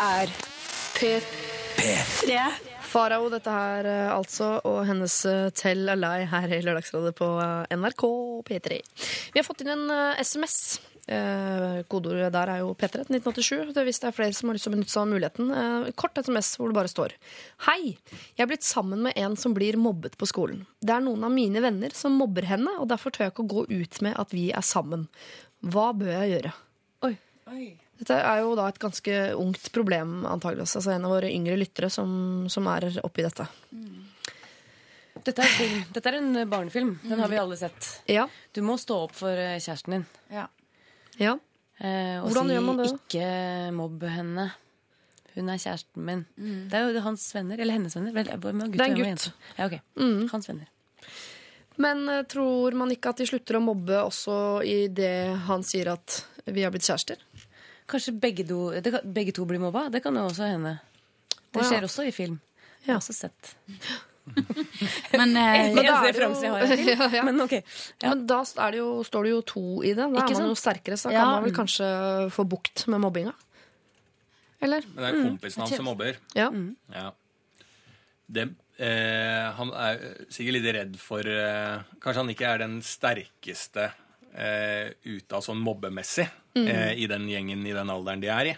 Er 0.00 0.26
P3. 0.96 1.20
P3. 1.76 2.70
Farao, 2.90 3.28
dette 3.30 3.52
her 3.54 3.86
eh, 3.86 4.08
altså, 4.10 4.56
og 4.66 4.80
hennes 4.88 5.14
eh, 5.28 5.50
'Tell 5.54 5.88
Alai 5.92 6.24
her 6.26 6.50
i 6.50 6.60
Lørdagsrådet 6.64 7.14
på 7.20 7.28
eh, 7.38 7.76
NRK 7.76 8.02
P3. 8.48 8.80
Vi 9.32 9.38
har 9.38 9.46
fått 9.46 9.62
inn 9.62 9.70
en 9.76 9.84
eh, 9.94 10.22
SMS. 10.24 10.80
Eh, 11.10 11.80
Kodeordet 11.90 12.30
der 12.30 12.52
er 12.52 12.60
jo 12.62 12.70
P3 12.78 13.02
1987. 13.08 13.72
Det 13.74 13.82
er 13.82 13.88
Hvis 13.88 13.98
det 13.98 14.08
er 14.10 14.14
flere 14.14 14.36
som 14.36 14.50
har 14.50 14.54
lyst 14.54 14.68
til 14.68 14.70
å 14.70 14.76
benytte 14.76 14.92
seg 14.92 15.02
av 15.02 15.10
muligheten. 15.10 15.50
Eh, 15.50 15.90
kort 15.98 16.18
SMS 16.22 16.52
hvor 16.60 16.70
det 16.70 16.78
bare 16.78 16.92
står 16.92 17.16
Hei! 17.66 17.96
Jeg 18.38 18.44
er 18.44 18.50
blitt 18.52 18.66
sammen 18.66 19.02
med 19.08 19.18
en 19.18 19.34
som 19.40 19.54
blir 19.56 19.78
mobbet 19.80 20.14
på 20.20 20.28
skolen. 20.30 20.62
Det 20.78 20.94
er 20.94 21.02
noen 21.02 21.26
av 21.26 21.34
mine 21.34 21.62
venner 21.64 21.94
som 21.98 22.14
mobber 22.14 22.46
henne, 22.46 22.76
og 22.78 22.86
derfor 22.92 23.10
tør 23.10 23.26
jeg 23.26 23.34
ikke 23.34 23.46
å 23.48 23.54
gå 23.56 23.64
ut 23.72 24.02
med 24.06 24.14
at 24.22 24.34
vi 24.36 24.50
er 24.54 24.66
sammen. 24.66 25.08
Hva 25.66 25.90
bør 25.96 26.12
jeg 26.14 26.36
gjøre? 26.36 26.52
Oi 27.50 27.64
Dette 28.00 28.16
er 28.16 28.38
jo 28.44 28.54
da 28.56 28.68
et 28.70 28.78
ganske 28.80 29.16
ungt 29.36 29.66
problem, 29.74 30.22
antageligvis. 30.24 30.76
Altså 30.78 30.94
en 30.94 31.08
av 31.08 31.16
våre 31.16 31.32
yngre 31.34 31.58
lyttere 31.58 31.90
som, 31.92 32.46
som 32.48 32.68
er 32.70 32.86
oppi 33.04 33.26
dette. 33.26 33.44
Dette 35.20 35.42
er, 35.42 35.50
film. 35.52 35.82
Dette 35.92 36.08
er 36.08 36.16
en 36.20 36.30
barnefilm. 36.48 36.94
Den 37.02 37.20
har 37.20 37.28
vi 37.28 37.36
alle 37.42 37.58
sett. 37.60 37.90
Ja. 38.08 38.24
Du 38.56 38.62
må 38.64 38.78
stå 38.80 39.02
opp 39.04 39.18
for 39.18 39.34
eh, 39.34 39.58
kjæresten 39.60 39.98
din. 39.98 40.06
Ja. 40.32 40.46
Ja. 41.18 41.38
Eh, 41.80 42.20
og 42.22 42.28
Hvordan 42.30 42.46
si 42.48 42.54
gjør 42.54 42.64
man 42.66 42.76
det? 42.76 42.86
'ikke 42.92 43.72
mobb 43.72 44.02
henne'. 44.02 44.50
Hun 45.34 45.48
er 45.48 45.56
kjæresten 45.62 46.02
min. 46.04 46.26
Det 46.68 46.74
er 46.74 46.92
jo 46.92 47.00
hans 47.00 47.34
venner. 47.34 47.58
Eller 47.58 47.72
hennes 47.72 47.94
venner. 47.96 48.12
Vel, 48.12 48.24
gutt, 48.26 48.72
Det 48.72 48.80
er 48.80 48.84
en 48.84 48.96
gutt. 48.96 49.32
Ja, 49.58 49.66
ok. 49.66 49.80
Hans 50.32 50.48
venner. 50.48 50.66
Men 51.78 52.08
eh, 52.08 52.22
tror 52.24 52.72
man 52.74 52.90
ikke 52.90 53.08
at 53.10 53.16
de 53.16 53.26
slutter 53.26 53.56
å 53.56 53.62
mobbe 53.64 53.96
også 54.04 54.62
i 54.66 54.88
det 54.88 55.38
han 55.46 55.62
sier 55.62 55.88
at 55.92 56.24
vi 56.46 56.62
har 56.62 56.70
blitt 56.70 56.82
kjærester? 56.84 57.16
Kanskje 57.88 58.18
begge, 58.20 58.44
do, 58.46 58.70
det, 58.70 58.92
kan- 58.92 59.12
begge 59.12 59.32
to 59.32 59.44
blir 59.46 59.58
mobba? 59.58 59.88
Det 59.90 60.02
kan 60.02 60.14
jo 60.14 60.26
også 60.28 60.44
hende. 60.50 60.80
Det 61.52 61.62
skjer 61.64 61.82
også 61.82 62.06
i 62.06 62.10
film. 62.12 62.40
Jeg 62.82 62.88
Ja. 62.88 62.92
har 62.94 63.00
også 63.00 63.14
sett. 63.14 63.54
Men 65.20 65.36
eh, 65.36 65.74
Men 65.74 65.86
da 65.86 65.96
er 66.08 66.12
det 66.16 66.22
jo-. 66.22 66.40
Ja, 66.90 67.08
ja. 67.12 67.22
Men 67.26 67.40
okay. 67.44 67.62
Ja. 68.02 68.10
Men 68.14 68.26
da 68.30 68.40
er 68.44 68.74
det 68.76 68.80
jo, 68.82 68.90
står 69.06 69.26
det 69.28 69.32
jo 69.34 69.40
to 69.52 69.62
i 69.82 69.92
det. 69.94 70.06
Da 70.06 70.24
Ikke 70.24 70.34
er 70.36 70.42
man 70.42 70.52
jo 70.52 70.58
sterkere, 70.58 70.98
så 71.00 71.10
da 71.10 71.14
Ja. 71.14 71.22
kan 71.24 71.32
man 71.36 71.46
vel 71.48 71.56
kanskje 71.56 71.88
få 72.34 72.46
bukt 72.48 72.86
med 72.92 73.02
mobbinga. 73.02 73.34
Eller? 74.60 74.84
Men 74.94 75.02
det 75.04 75.10
er 75.10 75.22
kompisen 75.24 75.62
hans 75.64 75.76
som 75.76 75.88
mobber. 75.88 76.18
Ja. 76.36 76.50
Ja. 76.92 77.10
Det, 78.30 78.44
eh, 78.78 79.46
han 79.56 79.72
er 79.74 80.02
sikkert 80.30 80.56
litt 80.58 80.68
redd 80.76 80.98
for 81.00 81.26
eh, 81.26 81.80
Kanskje 82.02 82.20
han 82.22 82.30
ikke 82.34 82.50
er 82.52 82.60
den 82.62 82.76
sterkeste 82.86 83.88
eh, 84.34 84.92
ute 85.04 85.36
av 85.36 85.44
sånn 85.44 85.60
mobbemessig 85.62 86.26
eh, 86.58 86.92
i 86.98 87.06
den 87.10 87.28
gjengen 87.30 87.66
i 87.66 87.74
den 87.76 87.92
alderen 87.92 88.22
de 88.22 88.30
er 88.32 88.52
i. 88.52 88.56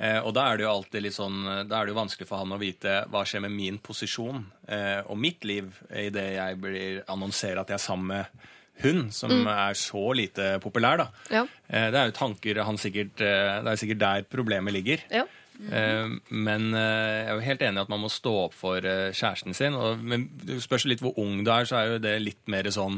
Eh, 0.00 0.18
og 0.24 0.32
da 0.36 0.46
er 0.48 0.58
det 0.58 0.64
jo 0.64 0.72
alltid 0.72 1.04
litt 1.04 1.16
sånn 1.16 1.42
Da 1.68 1.76
er 1.76 1.84
det 1.84 1.92
jo 1.92 1.98
vanskelig 1.98 2.28
for 2.28 2.40
han 2.40 2.54
å 2.56 2.60
vite 2.60 3.02
hva 3.12 3.20
skjer 3.28 3.42
med 3.44 3.52
min 3.52 3.76
posisjon 3.84 4.46
eh, 4.72 5.02
og 5.04 5.18
mitt 5.20 5.44
liv 5.44 5.68
idet 5.92 6.30
jeg 6.38 6.60
blir 6.62 7.02
annonserer 7.12 7.60
at 7.60 7.72
jeg 7.72 7.76
er 7.76 7.84
sammen 7.84 8.14
med 8.14 8.46
hun, 8.80 9.10
som 9.12 9.34
er 9.44 9.76
så 9.76 10.06
lite 10.16 10.54
populær, 10.64 11.02
da. 11.02 11.06
Ja. 11.28 11.42
Eh, 11.68 11.90
det 11.92 11.98
er 12.00 12.08
jo 12.08 12.16
tanker 12.16 12.62
han 12.64 12.80
sikkert 12.80 13.20
eh, 13.20 13.58
Det 13.60 13.74
er 13.74 13.82
sikkert 13.82 14.00
der 14.00 14.24
problemet 14.24 14.72
ligger. 14.72 15.04
Ja. 15.12 15.26
Mm. 15.60 16.14
Men 16.32 16.70
jeg 16.72 17.24
er 17.26 17.34
jo 17.36 17.42
helt 17.44 17.62
enig 17.66 17.76
i 17.76 17.82
at 17.82 17.90
man 17.92 18.00
må 18.00 18.08
stå 18.08 18.30
opp 18.46 18.54
for 18.56 18.80
kjæresten 18.80 19.52
sin. 19.52 19.74
Og, 19.76 20.00
men 20.00 20.30
det 20.40 20.56
spørs 20.64 20.86
litt 20.88 21.02
hvor 21.04 21.12
ung 21.20 21.42
du 21.44 21.50
er, 21.52 21.68
så 21.68 21.76
er 21.76 21.90
jo 21.90 21.98
det 22.00 22.14
litt 22.22 22.40
mer 22.48 22.70
sånn 22.72 22.96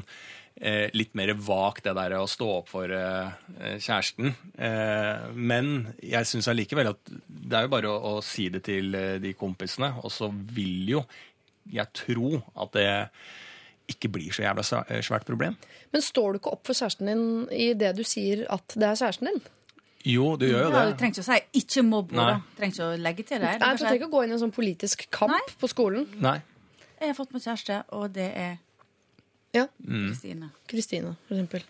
Litt 0.94 1.14
mer 1.18 1.32
vagt, 1.34 1.84
det 1.84 1.94
der 1.96 2.12
å 2.20 2.26
stå 2.30 2.46
opp 2.60 2.68
for 2.70 2.90
eh, 2.92 3.30
eh, 3.58 3.78
kjæresten. 3.82 4.34
Eh, 4.58 5.30
Men 5.34 5.94
jeg 6.02 6.28
syns 6.28 6.46
allikevel 6.52 6.92
at 6.92 7.00
det 7.26 7.56
er 7.58 7.62
jo 7.66 7.72
bare 7.72 7.88
å, 7.90 8.16
å 8.18 8.22
si 8.22 8.48
det 8.52 8.62
til 8.68 8.94
eh, 8.94 9.16
de 9.22 9.32
kompisene, 9.34 9.88
og 10.04 10.12
så 10.12 10.28
vil 10.30 10.90
jo 10.98 11.02
jeg 11.72 11.86
tro 11.94 12.36
at 12.58 12.72
det 12.74 12.86
ikke 13.92 14.08
blir 14.14 14.30
så 14.34 14.44
jævla 14.44 14.62
eh, 14.88 15.00
svært 15.04 15.26
problem. 15.26 15.56
Men 15.92 16.02
står 16.04 16.32
du 16.36 16.38
ikke 16.40 16.52
opp 16.54 16.66
for 16.68 16.78
kjæresten 16.78 17.10
din 17.10 17.24
i 17.54 17.72
det 17.78 17.94
du 17.98 18.04
sier 18.06 18.44
at 18.52 18.76
det 18.78 18.86
er 18.92 19.00
kjæresten 19.02 19.28
din? 19.32 19.42
Jo, 20.02 20.32
du 20.36 20.46
gjør 20.48 20.64
jo 20.64 20.70
ja, 20.70 20.84
du 20.86 20.90
det. 20.92 20.96
trenger 20.98 21.14
ikke 21.14 21.22
å 21.22 21.28
si 21.30 21.60
'ikke 21.60 21.82
mobb 21.86 22.08
Du. 22.10 22.18
Trenger 22.58 22.74
ikke 22.74 22.86
å 22.88 22.96
legge 23.02 23.22
til 23.26 23.38
det. 23.38 23.52
det. 23.52 23.60
Nei, 23.60 23.72
Du 23.74 23.78
trenger 23.82 23.98
ikke 24.00 24.08
å 24.10 24.14
gå 24.16 24.22
inn 24.24 24.30
i 24.30 24.34
en 24.34 24.40
sånn 24.42 24.54
politisk 24.54 25.04
kamp 25.14 25.30
Nei. 25.30 25.54
på 25.60 25.68
skolen. 25.70 26.06
Nei. 26.20 26.40
'Jeg 26.98 27.08
har 27.08 27.14
fått 27.14 27.32
meg 27.32 27.42
kjæreste, 27.42 27.82
og 27.92 28.12
det 28.12 28.30
er 28.34 28.56
Ja. 29.52 29.66
Kristine. 30.16 30.48
mm. 31.12 31.20
for 31.28 31.36
eksempel. 31.36 31.64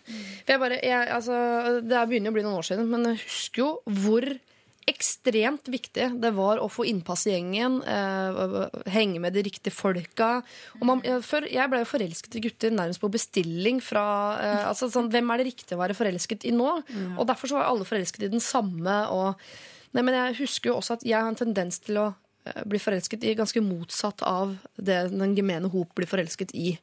For 0.45 0.55
jeg 0.55 0.63
bare, 0.63 0.79
jeg, 0.79 1.11
altså, 1.17 1.37
det 1.83 1.99
er 1.99 2.09
begynner 2.09 2.31
å 2.31 2.37
bli 2.37 2.45
noen 2.45 2.59
år 2.61 2.67
siden, 2.69 2.89
men 2.91 3.11
jeg 3.11 3.23
husker 3.25 3.65
jo 3.65 3.69
hvor 4.03 4.29
ekstremt 4.89 5.69
viktig 5.71 6.07
det 6.19 6.31
var 6.35 6.59
å 6.59 6.67
få 6.71 6.85
innpass 6.89 7.25
i 7.27 7.33
gjengen, 7.35 7.77
eh, 7.87 8.79
henge 8.91 9.21
med 9.23 9.35
de 9.35 9.43
riktige 9.45 9.73
folka. 9.73 10.41
Og 10.79 10.87
man, 10.87 11.03
jeg, 11.05 11.21
før, 11.23 11.47
jeg 11.47 11.71
ble 11.71 11.83
jo 11.83 11.91
forelsket 11.91 12.35
i 12.35 12.43
gutter 12.43 12.73
nærmest 12.73 13.01
på 13.03 13.11
bestilling 13.13 13.79
fra 13.83 14.05
eh, 14.39 14.65
altså, 14.67 14.89
sånn, 14.91 15.11
Hvem 15.13 15.31
er 15.31 15.39
det 15.39 15.47
riktig 15.51 15.77
å 15.77 15.81
være 15.81 15.97
forelsket 15.97 16.47
i 16.49 16.51
nå? 16.55 16.71
Og 17.15 17.29
derfor 17.29 17.51
så 17.51 17.59
var 17.59 17.69
alle 17.69 17.87
forelsket 17.87 18.27
i 18.27 18.33
den 18.33 18.43
samme. 18.43 18.97
Og, 19.13 19.39
nei, 19.95 20.03
men 20.03 20.19
jeg 20.19 20.41
husker 20.43 20.71
jo 20.71 20.77
også 20.81 20.97
at 20.97 21.07
jeg 21.07 21.19
har 21.19 21.31
en 21.31 21.39
tendens 21.39 21.79
til 21.83 22.01
å 22.01 22.09
eh, 22.11 22.63
bli 22.67 22.81
forelsket 22.81 23.23
i 23.23 23.37
ganske 23.39 23.63
motsatt 23.63 24.25
av 24.27 24.57
det 24.75 25.05
den 25.15 25.37
gemene 25.37 25.71
hop 25.71 25.95
blir 25.95 26.11
forelsket 26.11 26.55
i. 26.59 26.75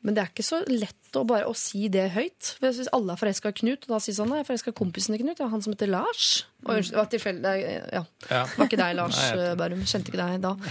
Men 0.00 0.16
det 0.16 0.22
er 0.22 0.30
ikke 0.30 0.44
så 0.46 0.62
lett 0.70 1.16
å 1.18 1.22
bare 1.28 1.48
å 1.50 1.52
si 1.58 1.88
det 1.92 2.06
høyt. 2.14 2.54
For 2.56 2.70
Hvis 2.72 2.88
alle 2.96 3.12
er 3.12 3.20
forelska 3.20 3.50
i 3.52 3.56
Knut, 3.58 3.84
og 3.84 3.92
da 3.92 3.98
sier 4.00 4.16
sånn, 4.16 4.32
jeg 4.32 4.44
er 4.44 4.48
forelska 4.48 4.72
i 4.72 4.76
kompisen 4.78 5.12
til 5.16 5.20
Knut, 5.24 5.42
ja, 5.42 5.48
han 5.52 5.64
som 5.64 5.74
heter 5.74 5.90
Lars. 5.92 6.28
Og 6.64 6.72
unnskyld, 6.76 6.94
det 6.94 7.00
var 7.00 7.10
tilfeldig. 7.12 7.52
Ja. 7.66 8.02
Ja. 8.30 8.40
Det 8.46 8.60
var 8.62 8.70
ikke 8.70 8.80
deg, 8.80 8.94
Lars 9.00 9.18
Nei, 9.20 9.50
Bærum. 9.60 9.82
Kjente 9.90 10.12
ikke 10.12 10.22
deg 10.22 10.40
da. 10.46 10.54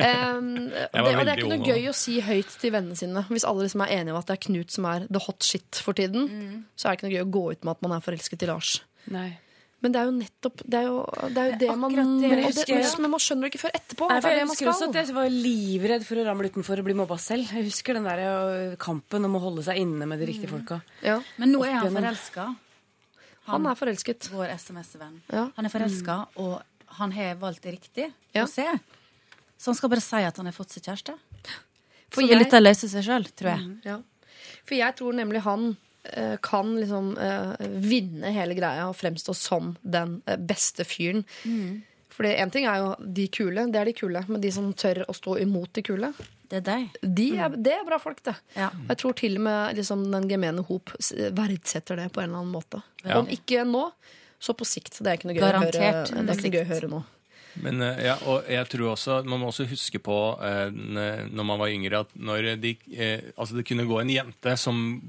Um, 0.00 0.70
det, 0.70 0.84
og 0.94 1.24
det 1.26 1.32
er 1.32 1.40
ikke 1.42 1.50
noe 1.50 1.66
gøy 1.66 1.88
å 1.90 1.94
si 1.96 2.14
høyt 2.22 2.52
til 2.62 2.70
vennene 2.72 2.96
sine. 2.96 3.24
Hvis 3.28 3.44
alle 3.48 3.66
liksom 3.66 3.82
er 3.84 3.92
enige 3.98 4.14
om 4.14 4.20
at 4.20 4.30
det 4.30 4.36
er 4.36 4.42
Knut 4.46 4.72
som 4.72 4.86
er 4.88 5.04
the 5.10 5.20
hot 5.26 5.44
shit 5.44 5.80
for 5.82 5.98
tiden, 5.98 6.30
så 6.78 6.88
er 6.88 6.94
det 6.94 7.00
ikke 7.00 7.08
noe 7.08 7.16
gøy 7.16 7.24
å 7.26 7.30
gå 7.34 7.42
ut 7.50 7.66
med 7.66 7.74
at 7.74 7.84
man 7.84 7.96
er 7.96 8.04
forelsket 8.04 8.46
i 8.46 8.48
Lars. 8.48 8.76
Nei. 9.12 9.28
Men 9.82 9.92
det 9.94 10.00
er 10.00 10.04
jo 10.04 10.12
nettopp 10.12 10.56
Det 10.68 10.74
er 10.76 10.82
jo 10.90 10.96
det, 11.32 11.38
er 11.40 11.50
jo 11.52 11.58
det 11.60 11.76
man 11.78 11.94
det. 11.94 12.30
det, 12.30 12.44
Husker 12.44 12.74
jeg- 12.80 13.00
Men 13.00 13.10
man 13.10 13.20
skjønner 13.20 13.42
det 13.48 13.52
ikke 13.54 13.62
før 13.64 13.72
etterpå. 13.78 14.08
Nei, 14.10 14.20
for 14.20 14.28
jeg 14.30 14.46
husker 14.48 14.66
også 14.68 14.88
at 14.90 14.94
jeg 14.94 15.14
var 15.14 15.28
livredd 15.28 16.04
for 16.04 16.16
å 16.16 16.24
ramle 16.26 16.50
utenfor 16.50 16.78
og 16.78 16.84
bli 16.84 16.94
mobba 16.94 17.16
selv. 17.18 17.48
Jeg 17.52 17.64
husker 17.64 17.94
den 17.94 18.04
der 18.04 18.76
kampen 18.76 19.24
om 19.24 19.34
å 19.36 19.40
holde 19.40 19.62
seg 19.64 19.78
inne 19.78 20.06
med 20.06 20.18
de 20.20 20.26
riktige 20.26 20.48
folka. 20.50 20.82
Ja. 21.02 21.20
Men 21.38 21.52
nå 21.52 21.64
er 21.64 21.72
han 21.80 21.92
forelska. 21.96 22.56
Han 23.46 23.66
er 23.66 23.74
forelsket. 23.74 24.28
Vår 24.30 24.48
SMS-venn. 24.54 25.20
Ja. 25.32 25.48
Han 25.56 25.64
er 25.64 25.70
forelska, 25.70 26.26
og 26.36 26.62
han 27.00 27.10
har 27.12 27.34
valgt 27.36 27.62
det 27.62 27.72
riktig 27.80 28.12
Ja. 28.34 28.44
å 28.44 28.48
se. 28.48 28.66
Så 29.58 29.64
han 29.66 29.74
skal 29.74 29.88
bare 29.88 30.00
si 30.00 30.16
at 30.16 30.36
han 30.36 30.46
har 30.46 30.52
fått 30.52 30.70
seg 30.70 30.82
kjæreste. 30.84 31.14
For 32.10 32.20
Så 32.22 32.28
jeg- 32.28 32.38
vil 32.38 32.44
dette 32.44 32.60
løse 32.62 32.88
seg 32.88 33.02
sjøl, 33.04 33.24
tror 33.34 33.56
jeg. 33.56 33.80
Ja. 33.84 33.98
For 34.64 34.74
jeg 34.74 34.96
tror 34.96 35.12
nemlig 35.14 35.40
han 35.42 35.70
eh, 35.70 35.76
kan 36.42 36.72
liksom 36.80 37.12
eh, 37.20 37.66
vinne 37.84 38.30
hele 38.32 38.54
greia 38.58 38.88
og 38.88 38.96
fremstå 38.96 39.34
som 39.36 39.74
den 39.82 40.18
eh, 40.26 40.36
beste 40.40 40.84
fyren. 40.88 41.24
Fordi 42.10 42.32
en 42.42 42.50
ting 42.52 42.66
er 42.68 42.80
jo 42.82 42.88
de 43.16 43.26
kule, 43.32 43.66
det 43.72 43.78
er 43.80 43.88
de 43.88 43.94
kule, 43.96 44.22
men 44.28 44.40
de 44.42 44.50
som 44.52 44.72
tør 44.76 45.04
å 45.08 45.14
stå 45.16 45.36
imot 45.44 45.70
de 45.78 45.84
kule, 45.86 46.10
Det 46.50 46.58
er 46.58 46.64
deg. 46.66 46.88
de 47.06 47.28
er, 47.38 47.54
det 47.54 47.72
er 47.76 47.84
bra 47.86 47.98
folk, 48.02 48.18
det. 48.26 48.34
Ja. 48.56 48.70
Jeg 48.88 48.98
tror 48.98 49.14
til 49.20 49.36
og 49.38 49.44
med 49.46 49.76
liksom, 49.78 50.02
den 50.12 50.26
gemene 50.28 50.64
hop 50.66 50.90
verdsetter 51.38 51.96
det 51.96 52.08
på 52.12 52.20
en 52.20 52.30
eller 52.32 52.42
annen 52.42 52.52
måte. 52.56 52.82
Ja. 53.04 53.20
Om 53.20 53.30
ikke 53.30 53.62
nå, 53.64 53.84
så 54.40 54.56
på 54.58 54.66
sikt. 54.66 54.98
Det 54.98 55.06
er 55.06 55.20
ikke 55.20 55.30
noe 55.30 55.38
gøy, 55.38 55.46
å 55.46 55.62
høre, 55.62 55.70
det 55.70 55.86
er 55.86 56.02
ikke 56.34 56.48
noe 56.48 56.56
gøy 56.56 56.62
å 56.64 56.70
høre 56.74 56.90
nå. 56.96 57.00
Men 57.62 57.82
eh, 57.82 58.04
ja, 58.06 58.14
og 58.30 58.46
jeg 58.50 58.68
tror 58.70 58.92
også 58.92 59.20
Man 59.26 59.40
må 59.42 59.48
også 59.50 59.66
huske 59.70 59.98
på 60.02 60.16
eh, 60.46 60.70
når 60.70 61.46
man 61.46 61.60
var 61.60 61.72
yngre, 61.74 62.02
at 62.04 62.14
når 62.14 62.52
de 62.62 62.74
eh, 62.94 63.30
Altså, 63.36 63.56
det 63.58 63.66
kunne 63.68 63.88
gå 63.88 64.00
en 64.00 64.12
jente 64.12 64.56
som 64.60 65.00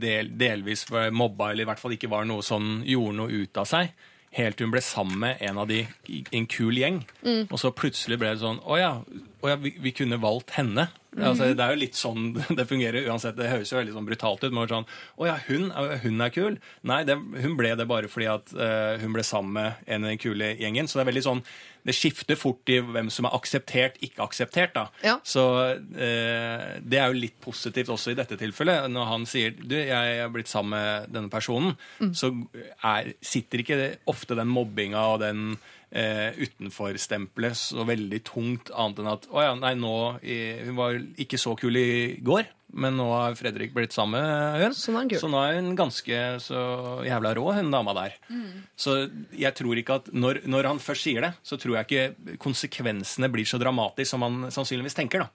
del, 0.00 0.32
delvis 0.38 0.86
var 0.90 1.12
mobba, 1.14 1.50
eller 1.52 1.66
i 1.66 1.70
hvert 1.70 1.82
fall 1.82 1.96
ikke 1.96 2.12
var 2.12 2.28
noe 2.28 2.44
sånn 2.46 2.80
Gjorde 2.86 3.18
noe 3.20 3.42
ut 3.44 3.60
av 3.62 3.68
seg. 3.68 3.92
Helt 4.36 4.58
til 4.58 4.68
hun 4.68 4.74
ble 4.74 4.82
sammen 4.84 5.18
med 5.22 5.42
en 5.44 5.58
av 5.62 5.70
de 5.70 5.82
en 6.06 6.46
kul 6.50 6.76
gjeng. 6.76 7.00
Og 7.48 7.58
så 7.60 7.72
plutselig 7.72 8.18
ble 8.20 8.34
det 8.34 8.42
sånn 8.42 8.60
Å 8.60 8.78
ja, 8.80 8.92
å 9.40 9.50
ja 9.50 9.56
vi, 9.60 9.72
vi 9.80 9.94
kunne 9.96 10.20
valgt 10.20 10.54
henne. 10.58 10.88
Altså, 11.16 11.48
det 11.56 11.64
er 11.64 11.72
jo 11.72 11.80
litt 11.80 11.96
sånn 11.96 12.34
det 12.58 12.66
fungerer 12.68 13.08
uansett. 13.08 13.38
Det 13.38 13.48
høres 13.48 13.72
jo 13.72 13.78
veldig 13.78 13.94
sånn 13.96 14.08
brutalt 14.08 14.44
ut. 14.44 14.52
Men 14.52 14.68
sånn, 14.72 14.88
å 15.16 15.28
ja, 15.28 15.38
hun, 15.48 15.70
hun 16.02 16.26
er 16.26 16.34
kul. 16.34 16.58
Nei, 16.86 17.00
det, 17.08 17.16
hun 17.16 17.56
ble 17.58 17.72
det 17.78 17.88
bare 17.88 18.10
fordi 18.12 18.28
at 18.32 18.52
uh, 18.58 18.96
hun 19.00 19.16
ble 19.16 19.24
sammen 19.26 19.56
med 19.56 19.88
en 19.88 20.04
av 20.04 20.12
den 20.12 20.20
kule 20.20 20.52
gjengen. 20.60 20.88
Så 20.88 20.98
det 20.98 21.06
er 21.06 21.12
veldig 21.14 21.26
sånn 21.30 21.44
Det 21.86 21.94
skifter 21.96 22.38
fort 22.38 22.68
i 22.72 22.80
hvem 22.82 23.10
som 23.14 23.28
er 23.28 23.36
akseptert, 23.36 24.00
ikke 24.04 24.24
akseptert. 24.26 24.74
da. 24.74 24.86
Ja. 25.06 25.16
Så 25.26 25.44
eh, 25.70 26.76
det 26.82 27.00
er 27.00 27.12
jo 27.12 27.20
litt 27.20 27.38
positivt 27.42 27.92
også 27.94 28.12
i 28.12 28.18
dette 28.18 28.38
tilfellet. 28.40 28.90
Når 28.92 29.08
han 29.12 29.26
sier 29.30 29.54
du, 29.56 29.76
jeg 29.78 30.18
er 30.20 30.32
blitt 30.34 30.50
sammen 30.50 30.76
med 30.76 31.14
denne 31.14 31.30
personen, 31.32 31.76
så 32.16 32.32
er, 32.84 33.14
sitter 33.24 33.62
ikke 33.62 33.80
ofte 34.10 34.36
den 34.38 34.50
mobbinga 34.50 35.02
og 35.14 35.20
den 35.22 35.44
eh, 35.90 36.34
utenfor-stempelet 36.36 37.58
så 37.58 37.86
veldig 37.86 38.20
tungt, 38.26 38.72
annet 38.74 39.02
enn 39.02 39.12
at 39.12 39.28
å 39.30 39.44
ja, 39.44 39.54
nei, 39.58 39.74
nå 39.78 39.94
Hun 40.20 40.76
var 40.78 40.98
ikke 41.22 41.38
så 41.40 41.54
kul 41.58 41.78
i 41.78 41.88
går, 42.24 42.48
men 42.74 42.96
nå 42.98 43.06
har 43.12 43.36
Fredrik 43.38 43.74
blitt 43.76 43.94
sammen 43.94 44.20
med 44.20 44.64
hun. 44.64 44.74
Så 44.76 44.94
er. 44.98 45.18
Så 45.20 45.30
nå 45.30 45.42
er 45.42 45.60
hun 45.60 45.76
ganske 45.78 46.22
så 46.42 46.62
jævla 47.06 47.34
rå, 47.38 47.46
hun 47.56 47.70
dama 47.72 47.94
der. 47.96 48.16
Så 48.76 48.98
jeg 49.36 49.54
tror 49.56 49.78
ikke 49.80 50.00
at 50.02 50.10
når, 50.12 50.42
når 50.50 50.72
han 50.72 50.82
først 50.82 51.06
sier 51.08 51.28
det, 51.28 51.32
så 51.46 51.58
tror 51.60 51.78
jeg 51.78 51.86
ikke 51.86 52.36
konsekvensene 52.42 53.30
blir 53.32 53.48
så 53.48 53.60
dramatiske 53.62 54.10
som 54.12 54.26
han 54.26 54.50
sannsynligvis 54.54 54.98
tenker. 54.98 55.24
da. 55.26 55.30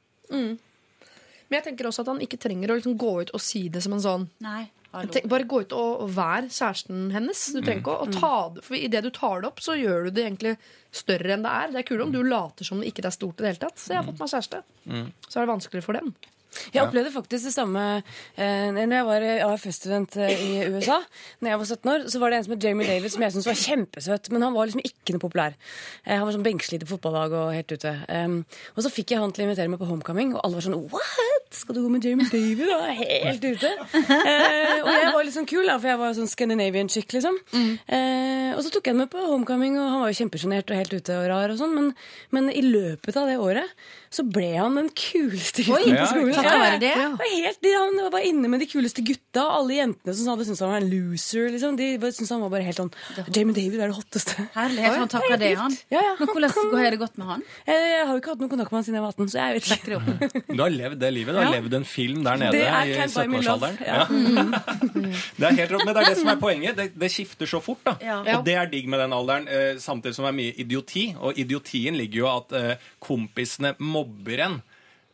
Men 1.51 1.57
jeg 1.59 1.67
tenker 1.71 1.89
også 1.89 2.05
at 2.05 2.13
han 2.13 2.21
ikke 2.23 2.39
trenger 2.39 2.71
å 2.71 2.77
liksom 2.79 2.99
gå 2.99 3.15
ut 3.25 3.33
og 3.35 3.41
si 3.43 3.65
det 3.71 3.81
som 3.83 3.97
en 3.97 4.03
sånn 4.03 4.29
Nei. 4.43 4.69
Tenk, 4.91 5.27
bare 5.31 5.47
gå 5.47 5.61
ut 5.63 5.73
og, 5.75 6.01
og 6.03 6.09
vær 6.11 6.49
kjæresten 6.51 7.13
hennes. 7.15 7.41
Du 7.55 7.61
trenger 7.61 7.79
ikke 7.79 7.93
mm. 7.95 8.15
å 8.15 8.19
ta 8.19 8.31
det 8.55 8.63
For 8.65 8.75
idet 8.75 9.01
du 9.05 9.09
tar 9.15 9.39
det 9.39 9.47
opp, 9.47 9.61
så 9.63 9.77
gjør 9.79 10.07
du 10.07 10.17
det 10.17 10.25
egentlig 10.25 10.51
større 10.95 11.31
enn 11.35 11.45
det 11.45 11.53
er. 11.61 11.71
Det 11.71 11.79
er 11.79 11.87
kulere 11.87 12.07
om 12.09 12.11
du 12.11 12.19
later 12.27 12.67
som 12.67 12.83
det 12.83 12.91
ikke 12.91 13.05
er 13.07 13.15
stort 13.15 13.39
i 13.39 13.45
det 13.45 13.53
hele 13.53 13.61
tatt. 13.61 13.79
Så 13.79 13.93
jeg 13.93 14.01
har 14.01 14.07
fått 14.09 14.19
meg 14.19 14.33
kjæreste. 14.33 14.59
Så 15.29 15.31
er 15.37 15.45
det 15.45 15.51
vanskeligere 15.53 15.87
for 15.87 15.99
dem. 15.99 16.11
Jeg 16.73 16.83
opplevde 16.83 17.13
faktisk 17.13 17.47
det 17.47 17.53
samme 17.55 17.83
eh, 18.01 18.67
når 18.75 18.95
jeg 18.95 19.07
var 19.07 19.25
AFS-student 19.47 20.17
eh, 20.21 20.31
i 20.35 20.51
USA. 20.73 20.99
Når 21.39 21.53
jeg 21.53 21.61
var 21.61 21.69
17 21.77 21.91
år, 21.93 22.05
så 22.11 22.21
var 22.21 22.31
det 22.33 22.39
en 22.39 22.47
som 22.47 22.55
het 22.55 22.67
Jamie 22.67 22.87
David, 22.87 23.13
som 23.13 23.23
jeg 23.25 23.35
syntes 23.35 23.49
var 23.49 23.59
kjempesøt. 23.61 24.31
Men 24.35 24.45
han 24.47 24.55
var 24.55 24.69
liksom 24.69 24.83
ikke 24.83 25.15
noe 25.15 25.23
populær. 25.23 25.55
Eh, 26.03 26.15
han 26.15 26.25
var 26.27 26.35
sånn 26.35 26.45
benkesliter 26.45 26.87
på 26.87 26.97
fotballag 26.97 27.35
og 27.37 27.53
helt 27.55 27.71
ute. 27.71 27.93
Um, 28.11 28.41
og 28.75 28.83
så 28.85 28.91
fikk 28.93 29.13
jeg 29.13 29.21
han 29.23 29.31
til 29.35 29.45
å 29.45 29.47
invitere 29.47 29.71
meg 29.71 29.81
på 29.81 29.87
homecoming, 29.89 30.35
og 30.35 30.43
alle 30.43 30.59
var 30.59 30.67
sånn 30.67 30.79
What? 30.91 31.39
Skal 31.51 31.75
du 31.75 31.81
gå 31.83 31.89
med 31.91 32.05
Jamie 32.07 32.27
David? 32.31 32.67
Og 32.71 32.83
er 32.87 32.99
helt 32.99 33.43
ute. 33.43 33.71
Eh, 34.21 34.77
og 34.81 34.89
jeg 34.91 35.09
var 35.15 35.25
litt 35.25 35.35
sånn 35.35 35.47
kul, 35.49 35.65
da, 35.67 35.75
for 35.81 35.91
jeg 35.91 35.99
var 35.99 36.13
sånn 36.15 36.29
Scandinavian 36.31 36.89
chick, 36.91 37.11
liksom. 37.15 37.35
Eh, 37.51 38.51
og 38.55 38.61
så 38.63 38.71
tok 38.71 38.87
jeg 38.87 38.95
han 38.95 39.01
med 39.03 39.11
på 39.11 39.23
homecoming, 39.23 39.75
og 39.79 39.89
han 39.95 40.03
var 40.03 40.13
jo 40.13 40.19
kjempesjenert 40.21 40.71
og 40.71 40.79
helt 40.79 40.93
ute 40.95 41.17
og 41.17 41.27
rar 41.31 41.51
og 41.53 41.59
sånn. 41.59 41.73
Men, 41.75 41.89
men 42.35 42.47
i 42.53 42.63
løpet 42.63 43.17
av 43.19 43.27
det 43.29 43.37
året 43.41 43.83
så 44.11 44.23
ble 44.27 44.49
han 44.57 44.75
den 44.79 44.89
kuleste 44.95 45.63
gutten 45.67 45.95
på 45.95 46.07
skolen. 46.11 46.33
Takket 46.43 46.61
være 46.65 46.79
det? 46.81 46.91
Ja, 46.97 47.07
var 47.19 47.29
helt, 47.35 47.59
de, 47.65 47.71
han 47.75 47.99
var 48.15 48.25
inne 48.31 48.49
med 48.51 48.59
de 48.63 48.67
kuleste 48.71 49.03
gutta. 49.05 49.43
og 49.45 49.53
Alle 49.61 49.77
jentene 49.79 50.15
som 50.17 50.29
hadde 50.33 50.45
syntes 50.47 50.61
han 50.65 50.71
var 50.73 50.81
en 50.81 50.89
loser. 50.91 51.49
Liksom. 51.53 51.77
De 51.79 51.87
syntes 52.11 52.31
han 52.35 52.41
var 52.45 52.51
bare 52.53 52.65
helt 52.67 52.79
sånn 52.81 52.91
Jamie 53.35 53.55
David 53.57 53.79
er 53.81 53.91
det 53.91 53.97
hotteste. 53.97 54.47
Herlighet, 54.55 54.97
han 55.01 55.11
takker 55.11 55.37
det, 55.41 55.51
han. 55.59 55.77
Ja, 55.93 56.01
ja. 56.09 56.13
Men 56.19 56.31
hvordan 56.33 56.75
har 56.81 56.91
det 56.95 56.99
gått 57.01 57.17
med 57.21 57.27
han? 57.31 57.45
Jeg, 57.67 57.85
jeg 57.91 58.05
har 58.07 58.13
jo 58.15 58.21
ikke 58.23 58.33
hatt 58.35 58.43
noen 58.43 58.53
kontakt 58.55 58.71
med 58.71 58.79
han 58.81 58.87
siden 58.87 58.99
jeg 58.99 59.05
var 59.05 59.15
18, 59.15 59.31
så 59.31 59.41
jeg 59.41 59.59
vet 59.59 59.71
ikke. 59.77 60.49
Du 60.57 60.61
har 60.65 60.73
levd 60.73 60.99
det 61.01 61.11
livet. 61.15 61.33
Du 61.35 61.39
har 61.41 61.47
Ja. 61.51 61.55
levd 61.59 61.73
en 61.81 61.85
film 61.87 62.23
der 62.25 62.37
nede 62.41 62.59
i 62.61 62.95
Can't 62.97 63.15
Buy 63.15 63.41
Love, 63.41 63.71
17-årsalderen. 63.71 63.77
ja. 63.85 64.01
Det 65.41 65.47
er 65.47 65.55
helt 65.57 65.71
rått, 65.73 65.85
men 65.85 65.95
det 65.95 66.01
er 66.03 66.09
det 66.11 66.17
som 66.19 66.29
er 66.33 66.39
poenget. 66.41 66.75
Det, 66.77 66.85
det 66.99 67.09
skifter 67.11 67.49
så 67.49 67.59
fort. 67.63 67.81
da. 67.85 67.95
Ja. 68.03 68.19
Og 68.37 68.45
det 68.45 68.55
er 68.57 68.69
digg 68.71 68.87
med 68.91 68.99
den 69.01 69.13
alderen, 69.15 69.47
eh, 69.51 69.75
samtidig 69.81 70.15
som 70.17 70.27
det 70.27 70.31
er 70.33 70.37
mye 70.41 70.53
idioti. 70.63 71.05
Og 71.19 71.37
idiotien 71.41 71.97
ligger 71.99 72.23
jo 72.23 72.29
at 72.31 72.55
eh, 72.57 72.89
kompisene 73.03 73.73
mobber 73.79 74.45
en. 74.47 74.59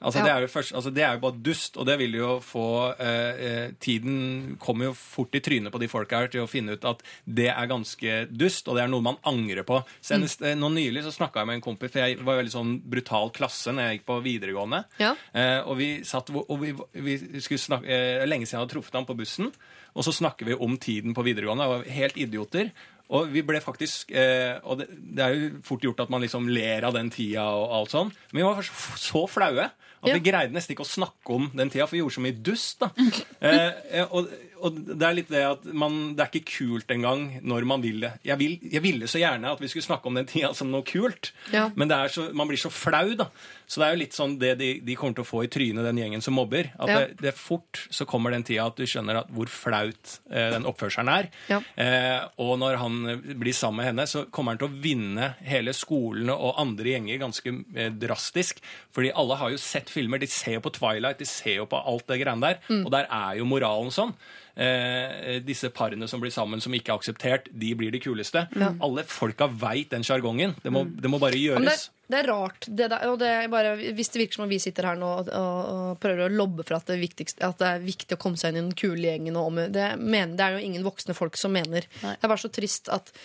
Altså, 0.01 0.19
Ja. 0.19 0.25
det, 0.25 0.31
er 0.31 0.41
jo 0.45 0.47
først, 0.47 0.73
altså, 0.75 0.91
det 0.93 1.03
er 1.03 1.13
jo 1.15 1.21
bare 1.23 1.41
dust, 1.41 1.77
og 1.77 1.85
det 1.89 1.97
vil 1.97 2.13
jo 2.15 2.39
få 2.43 2.93
eh, 2.99 3.39
eh, 3.47 3.71
Tiden 3.79 4.57
kommer 4.61 4.91
jo 4.91 4.93
fort 4.93 5.33
i 5.33 5.41
trynet 5.41 5.73
på 5.73 5.79
de 5.81 5.87
folka 5.89 6.19
her 6.21 6.27
til 6.33 6.43
å 6.43 6.49
finne 6.49 6.77
ut 6.77 6.85
at 6.85 7.01
det 7.25 7.49
er 7.49 7.69
ganske 7.69 8.17
dust, 8.29 8.67
og 8.67 8.77
det 8.77 8.83
er 8.83 8.91
noe 8.91 9.05
man 9.05 9.17
angrer 9.25 9.65
på. 9.67 9.81
Senest 10.01 10.41
mm. 10.41 10.57
nå 10.59 10.69
nylig 10.75 11.03
så 11.05 11.15
snakka 11.15 11.41
jeg 11.41 11.49
med 11.49 11.59
en 11.59 11.65
kompis, 11.65 11.91
for 11.93 12.03
jeg 12.03 12.19
var 12.21 12.41
veldig 12.41 12.53
sånn 12.53 12.75
brutal 12.85 13.33
klasse 13.33 13.73
når 13.73 13.87
jeg 13.89 13.97
gikk 13.97 14.07
på 14.11 14.19
videregående. 14.25 14.83
Ja. 15.01 15.15
Eh, 15.33 15.61
og 15.63 15.79
vi 15.81 15.89
satt 16.07 16.29
og 16.33 16.59
vi, 16.61 16.75
vi 16.93 17.17
skulle 17.41 17.61
snakke, 17.61 17.87
eh, 17.89 18.25
Lenge 18.27 18.45
siden 18.45 18.59
jeg 18.59 18.65
hadde 18.65 18.75
truffet 18.75 18.99
ham 18.99 19.07
på 19.07 19.17
bussen. 19.17 19.49
Og 19.97 20.05
så 20.05 20.13
snakker 20.13 20.45
vi 20.45 20.53
om 20.53 20.77
tiden 20.77 21.15
på 21.17 21.25
videregående. 21.25 21.65
Jeg 21.65 21.73
var 21.73 21.97
helt 21.97 22.21
idioter. 22.21 22.71
Og 23.15 23.29
vi 23.31 23.39
ble 23.45 23.61
faktisk 23.63 24.09
eh, 24.11 24.57
Og 24.67 24.81
det, 24.81 24.89
det 24.91 25.23
er 25.23 25.35
jo 25.35 25.51
fort 25.63 25.85
gjort 25.85 26.01
at 26.03 26.09
man 26.11 26.23
liksom 26.25 26.49
ler 26.51 26.83
av 26.83 26.95
den 26.97 27.09
tida 27.13 27.45
og 27.55 27.75
alt 27.79 27.93
sånn. 27.95 28.11
Men 28.31 28.41
vi 28.41 28.47
var 28.47 28.67
så, 28.67 28.97
så 28.99 29.23
flaue 29.31 29.69
at 30.07 30.13
Ja. 30.15 30.17
vi 30.19 30.25
greide 30.31 30.55
nesten 30.55 30.73
ikke 30.75 30.85
å 30.85 30.89
snakke 30.89 31.35
om 31.35 31.49
den 31.55 31.69
tida, 31.73 31.85
for 31.87 31.97
vi 31.97 32.01
gjorde 32.03 32.17
så 32.17 32.23
mye 32.25 32.37
dust. 32.43 32.79
da. 32.81 32.89
eh, 33.41 33.71
eh, 33.99 34.07
og, 34.09 34.29
og 34.61 34.77
det 34.87 35.03
er 35.07 35.15
litt 35.17 35.29
det 35.33 35.43
at 35.47 35.65
man, 35.77 36.15
det 36.17 36.23
er 36.25 36.31
ikke 36.31 36.51
kult 36.57 36.91
engang 36.93 37.25
når 37.45 37.65
man 37.69 37.81
vil 37.83 37.99
det. 38.05 38.13
Jeg, 38.27 38.37
vil, 38.39 38.57
jeg 38.71 38.81
ville 38.83 39.07
så 39.11 39.19
gjerne 39.21 39.51
at 39.53 39.61
vi 39.61 39.69
skulle 39.71 39.85
snakke 39.85 40.07
om 40.09 40.17
den 40.17 40.25
tida 40.29 40.53
som 40.57 40.71
noe 40.73 40.85
kult, 40.87 41.31
Ja. 41.53 41.67
men 41.75 41.87
det 41.91 41.97
er 41.97 42.13
så, 42.13 42.27
man 42.33 42.47
blir 42.49 42.57
så 42.61 42.71
flau, 42.73 43.13
da. 43.19 43.29
Så 43.67 43.81
det 43.81 43.87
er 43.89 43.95
jo 43.97 43.99
litt 43.99 44.15
sånn 44.15 44.37
det 44.39 44.53
de, 44.61 44.69
de 44.87 44.95
kommer 44.95 45.17
til 45.17 45.25
å 45.25 45.27
få 45.27 45.41
i 45.43 45.49
trynet, 45.51 45.83
den 45.83 45.97
gjengen 45.99 46.21
som 46.23 46.37
mobber. 46.39 46.69
At 46.79 46.87
Ja. 46.89 46.99
det, 47.03 47.17
det 47.21 47.33
fort 47.35 47.81
så 47.91 48.05
kommer 48.07 48.31
den 48.31 48.45
tida 48.47 48.65
at 48.69 48.77
du 48.79 48.85
skjønner 48.87 49.19
at 49.23 49.31
hvor 49.35 49.49
flaut 49.51 50.13
eh, 50.31 50.51
den 50.55 50.65
oppførselen 50.69 51.11
er. 51.11 51.27
Ja. 51.51 51.59
Eh, 51.75 52.21
og 52.39 52.55
når 52.63 52.77
han 52.79 53.01
blir 53.35 53.53
sammen 53.57 53.81
med 53.83 53.89
henne, 53.91 54.07
så 54.07 54.23
kommer 54.31 54.55
han 54.55 54.61
til 54.61 54.69
å 54.71 54.81
vinne 54.85 55.33
hele 55.43 55.73
skolene 55.75 56.31
og 56.33 56.55
andre 56.63 56.93
gjenger 56.95 57.19
ganske 57.25 57.53
eh, 57.75 57.91
drastisk. 57.91 58.63
Fordi 58.95 59.11
alle 59.13 59.35
har 59.41 59.51
jo 59.53 59.59
sett 59.61 59.91
filmer. 59.91 60.23
De 60.23 60.31
ser 60.31 60.55
jo 60.57 60.63
på 60.63 60.71
Twilight, 60.79 61.19
de 61.19 61.27
ser 61.27 61.59
jo 61.59 61.67
på 61.69 61.83
alt 61.83 62.07
det 62.07 62.21
greiene 62.23 62.47
der. 62.53 62.61
Mm. 62.71 62.85
Og 62.87 62.91
der 62.95 63.11
er 63.11 63.35
jo 63.41 63.49
moralen 63.51 63.91
sånn. 63.93 64.15
Eh, 64.57 65.37
disse 65.45 65.69
parene 65.69 66.07
som 66.09 66.17
blir 66.23 66.31
sammen 66.33 66.57
som 66.63 66.73
ikke 66.73 66.89
er 66.89 66.97
akseptert, 66.97 67.49
de 67.53 67.75
blir 67.77 67.91
de 67.93 67.99
kuleste. 68.01 68.47
Alle 68.81 69.03
folka 69.05 69.45
veit 69.47 69.91
den 69.93 70.01
sjargongen. 70.07 70.55
Det, 70.63 70.71
må- 70.73 70.87
det 70.89 71.11
må 71.13 71.19
bare 71.21 71.37
gjøres. 71.37 71.83
Det, 71.85 72.07
det 72.09 72.17
er 72.23 72.29
rart. 72.31 72.65
Det 72.65 72.87
der, 72.89 73.03
og 73.11 73.19
det 73.21 73.27
er 73.43 73.47
bare, 73.53 73.75
hvis 73.93 74.09
det 74.09 74.21
virker 74.23 74.39
som 74.39 74.45
om 74.47 74.49
vi 74.49 74.57
sitter 74.63 74.87
her 74.89 74.97
nå 74.97 75.11
og, 75.19 75.29
og, 75.29 75.69
og 75.75 75.99
prøver 76.01 76.25
å 76.25 76.33
lobbe 76.33 76.65
for 76.65 76.79
at 76.79 76.89
det, 76.89 76.97
at 77.45 77.59
det 77.61 77.67
er 77.69 77.85
viktig 77.85 78.17
å 78.17 78.21
komme 78.23 78.39
seg 78.41 78.55
inn 78.55 78.63
i 78.63 78.65
den 78.71 78.77
kule 78.79 79.11
gjengen 79.11 79.37
og 79.37 79.51
om, 79.51 79.61
det, 79.75 79.91
mener, 80.01 80.33
det 80.39 80.47
er 80.47 80.57
jo 80.57 80.65
ingen 80.71 80.87
voksne 80.87 81.13
folk 81.17 81.37
som 81.37 81.53
mener. 81.53 81.85
Det 82.01 82.17
er 82.17 82.31
bare 82.31 82.41
så 82.41 82.49
trist 82.49 82.89
at 82.89 83.13
eh, 83.13 83.21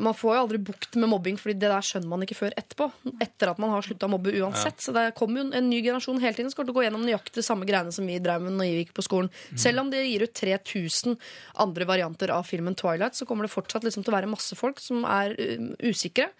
man 0.00 0.14
får 0.16 0.32
jo 0.32 0.40
aldri 0.40 0.58
bukt 0.66 0.96
med 0.96 1.10
mobbing, 1.12 1.36
Fordi 1.38 1.54
det 1.60 1.68
der 1.68 1.84
skjønner 1.84 2.08
man 2.08 2.24
ikke 2.24 2.38
før 2.38 2.54
etterpå. 2.56 2.88
Etter 3.22 3.52
at 3.52 3.60
man 3.62 3.74
har 3.74 3.84
slutta 3.84 4.08
å 4.08 4.12
mobbe 4.14 4.32
uansett. 4.40 4.80
Så 4.82 4.94
det 4.96 5.10
kommer 5.18 5.42
jo 5.42 5.50
en 5.52 5.68
ny 5.68 5.82
generasjon 5.84 6.20
hele 6.22 6.38
tiden 6.38 6.50
som 6.50 6.58
kommer 6.58 6.70
til 6.70 6.76
å 6.76 6.78
gå 6.80 6.86
gjennom 6.86 7.04
nøyaktig 7.06 7.44
samme 7.44 7.68
greiene 7.68 7.92
som 7.94 8.08
vi 8.08 8.18
drev 8.22 8.42
med 8.42 8.56
når 8.56 8.70
vi 8.70 8.82
gikk 8.82 8.94
på 8.96 9.04
skolen. 9.06 9.30
Selv 9.54 9.84
om 9.84 9.92
det 9.92 10.06
gir 10.06 10.24
ut 10.24 10.34
3000 10.36 11.18
andre 11.66 11.88
varianter 11.88 12.32
av 12.34 12.48
filmen 12.48 12.78
Twilight, 12.78 13.18
så 13.18 13.28
kommer 13.28 13.46
det 13.46 13.52
fortsatt 13.52 13.84
liksom 13.86 14.06
til 14.06 14.14
å 14.14 14.18
være 14.18 14.32
masse 14.32 14.56
folk 14.58 14.80
som 14.82 15.04
er 15.04 15.36
um, 15.36 15.74
usikre. 15.84 16.30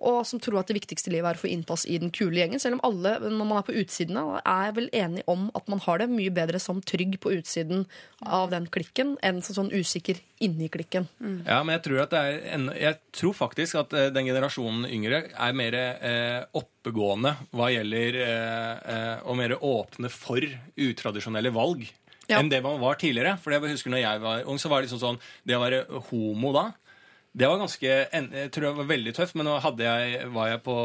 Og 0.00 0.24
som 0.26 0.40
tror 0.42 0.58
at 0.60 0.68
det 0.70 0.74
viktigste 0.80 1.08
i 1.10 1.14
livet 1.14 1.30
er 1.30 1.38
å 1.38 1.42
få 1.44 1.50
innpass 1.52 1.84
i 1.86 1.98
den 2.02 2.10
kule 2.14 2.40
gjengen. 2.40 2.60
Selv 2.60 2.78
om 2.78 2.82
alle 2.88 3.12
når 3.22 3.46
man 3.46 3.58
er 3.60 3.66
på 3.68 3.76
utsiden 3.78 4.16
av, 4.20 4.40
er 4.44 4.72
vel 4.76 4.88
enige 4.92 5.24
om 5.30 5.46
at 5.54 5.68
man 5.70 5.80
har 5.84 5.98
det 6.02 6.08
mye 6.10 6.32
bedre 6.34 6.58
som 6.60 6.82
trygg 6.82 7.16
på 7.22 7.32
utsiden 7.36 7.86
av 8.26 8.50
den 8.50 8.66
klikken 8.74 9.14
enn 9.22 9.40
som 9.46 9.54
sånn 9.60 9.70
usikker 9.72 10.18
inni 10.44 10.68
klikken. 10.68 11.06
Ja, 11.46 11.60
men 11.62 11.76
jeg 11.78 11.84
tror, 11.86 12.02
en, 12.18 12.68
jeg 12.74 12.98
tror 13.14 13.36
faktisk 13.38 13.78
at 13.80 13.94
eh, 13.96 14.10
den 14.12 14.26
generasjonen 14.26 14.88
yngre 14.90 15.22
er 15.30 15.56
mer 15.56 15.76
eh, 15.78 16.40
oppegående 16.58 17.36
hva 17.54 17.70
gjelder 17.72 18.18
eh, 18.26 18.94
eh, 18.94 19.18
og 19.24 19.38
mer 19.40 19.56
åpne 19.62 20.10
for 20.12 20.42
utradisjonelle 20.76 21.54
valg 21.54 21.86
Ja. 22.26 22.38
enn 22.40 22.48
det 22.48 22.62
man 22.64 22.78
var 22.80 22.96
tidligere. 22.96 23.36
For 23.38 23.52
jeg 23.52 23.60
husker 23.74 23.92
når 23.92 24.00
jeg 24.00 24.20
var 24.22 24.46
ung, 24.48 24.56
så 24.58 24.70
var 24.72 24.80
det 24.80 24.88
liksom 24.88 25.00
sånn 25.02 25.18
Det 25.44 25.56
å 25.58 25.60
være 25.60 25.82
homo 26.08 26.52
da, 26.56 26.62
det 27.34 27.48
var 27.50 27.58
ganske 27.58 27.88
Jeg 27.90 28.50
tror 28.54 28.68
det 28.68 28.74
var 28.78 28.90
veldig 28.92 29.14
tøft, 29.16 29.34
men 29.34 29.48
nå 29.48 29.56
jeg, 29.82 30.28
var 30.34 30.52
jeg 30.52 30.62
på 30.62 30.76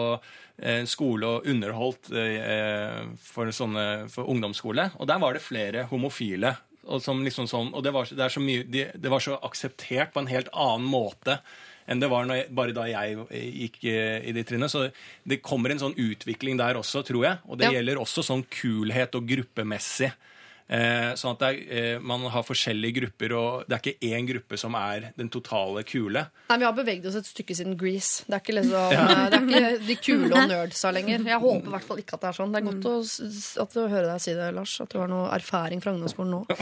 eh, 0.58 0.84
skole 0.90 1.28
og 1.36 1.50
underholdt 1.50 2.10
eh, 2.10 3.06
for, 3.22 3.52
sånne, 3.54 4.10
for 4.10 4.30
ungdomsskole, 4.30 4.90
og 4.98 5.10
der 5.10 5.22
var 5.22 5.38
det 5.38 5.46
flere 5.46 5.86
homofile. 5.92 6.56
Og, 6.90 7.04
som 7.06 7.22
liksom 7.22 7.46
sånn, 7.46 7.70
og 7.78 7.84
det, 7.86 7.94
var, 7.94 8.10
det, 8.10 8.30
mye, 8.42 8.64
det, 8.66 9.10
var 9.12 9.22
så 9.22 9.38
akseptert 9.46 10.14
på 10.16 10.24
en 10.24 10.32
helt 10.32 10.50
annen 10.58 10.88
måte 10.90 11.38
enn 11.90 12.02
det 12.02 12.10
var 12.10 12.26
jeg, 12.30 12.48
bare 12.54 12.74
da 12.74 12.86
jeg 12.86 13.18
gikk 13.30 13.80
eh, 13.90 14.26
i 14.30 14.34
det 14.34 14.44
trinnet. 14.50 14.70
Så 14.70 14.88
det 15.26 15.40
kommer 15.46 15.74
en 15.74 15.82
sånn 15.82 15.96
utvikling 15.98 16.58
der 16.60 16.78
også, 16.78 17.02
tror 17.06 17.26
jeg. 17.26 17.40
Og 17.50 17.58
det 17.58 17.70
Ja. 17.70 17.78
gjelder 17.78 18.02
også 18.02 18.22
sånn 18.26 18.44
kulhet 18.46 19.18
og 19.18 19.26
gruppemessig. 19.30 20.12
Eh, 20.70 21.16
sånn 21.18 21.34
at 21.34 21.44
er, 21.48 21.56
eh, 21.74 22.00
man 22.00 22.28
har 22.30 22.44
forskjellige 22.46 23.00
grupper, 23.00 23.34
og 23.34 23.64
det 23.66 23.74
er 23.74 23.82
ikke 23.82 24.10
én 24.14 24.28
gruppe 24.30 24.58
som 24.62 24.76
er 24.78 25.08
den 25.18 25.32
totale 25.34 25.82
kule. 25.82 26.28
Nei, 26.52 26.58
Vi 26.60 26.68
har 26.68 26.76
beveget 26.78 27.08
oss 27.10 27.16
et 27.18 27.26
stykke 27.26 27.56
siden 27.58 27.74
Grease. 27.76 28.22
Det 28.28 28.38
er 28.38 28.44
ikke, 28.44 28.56
liksom, 28.60 28.94
det 29.34 29.40
er 29.40 29.48
ikke 29.48 29.88
de 29.88 29.96
kule 29.98 30.30
og 30.30 30.52
nerdsa 30.52 30.92
lenger. 30.94 31.26
Jeg 31.26 31.42
håper 31.42 31.66
i 31.66 31.74
hvert 31.74 31.88
fall 31.88 32.04
ikke 32.04 32.20
at 32.20 32.22
det 32.22 32.30
er 32.30 32.38
sånn. 32.38 32.54
Det 32.54 32.62
er 32.62 32.68
godt 32.68 32.86
å, 32.86 33.66
du 33.74 33.80
hører 33.90 34.08
deg 34.12 34.22
si 34.22 34.36
det, 34.38 34.52
Lars. 34.60 34.76
At 34.86 34.94
du 34.94 35.00
har 35.02 35.10
noe 35.10 35.32
erfaring 35.34 35.82
fra 35.82 35.96
ungdomsskolen 35.96 36.38
nå. 36.38 36.46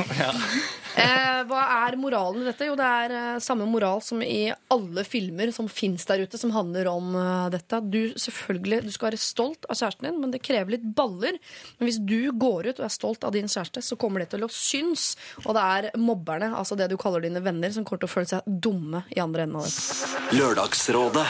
Eh, 0.97 1.43
hva 1.45 1.59
er 1.85 1.93
moralen 2.01 2.41
i 2.41 2.45
dette? 2.47 2.65
Jo, 2.65 2.73
det 2.73 2.85
er 2.89 3.11
eh, 3.13 3.41
samme 3.43 3.67
moral 3.69 3.99
som 4.01 4.17
i 4.25 4.47
alle 4.73 5.03
filmer 5.05 5.51
som 5.53 5.67
fins 5.69 6.07
der 6.09 6.23
ute, 6.25 6.39
som 6.41 6.49
handler 6.55 6.89
om 6.89 7.11
dette. 7.53 7.77
Du 7.85 8.15
selvfølgelig, 8.17 8.79
du 8.87 8.95
skal 8.95 9.11
være 9.11 9.19
stolt 9.21 9.67
av 9.69 9.77
kjæresten 9.77 10.07
din, 10.07 10.17
men 10.23 10.33
det 10.33 10.41
krever 10.41 10.73
litt 10.73 10.87
baller. 10.97 11.37
Men 11.77 11.89
hvis 11.91 11.99
du 12.01 12.31
går 12.33 12.71
ut 12.71 12.81
og 12.81 12.87
er 12.87 12.95
stolt 12.95 13.27
av 13.27 13.35
din 13.37 13.45
kjæreste, 13.51 13.83
så 13.85 13.96
kommer 13.99 14.23
det 14.23 14.31
til 14.33 14.45
å 14.45 14.51
synes. 14.51 15.09
Og 15.45 15.53
det 15.57 15.63
er 15.63 15.89
mobberne, 15.99 16.53
altså 16.57 16.77
det 16.79 16.89
du 16.91 16.97
kaller 17.01 17.25
dine 17.25 17.43
venner, 17.43 17.73
som 17.73 17.85
kommer 17.87 18.05
til 18.05 18.09
å 18.09 18.15
føle 18.15 18.31
seg 18.31 18.47
dumme 18.47 19.03
i 19.15 19.21
andre 19.23 19.47
enden 19.47 19.61
av 19.61 19.67
det. 19.67 20.37
Lørdagsrådet 20.37 21.27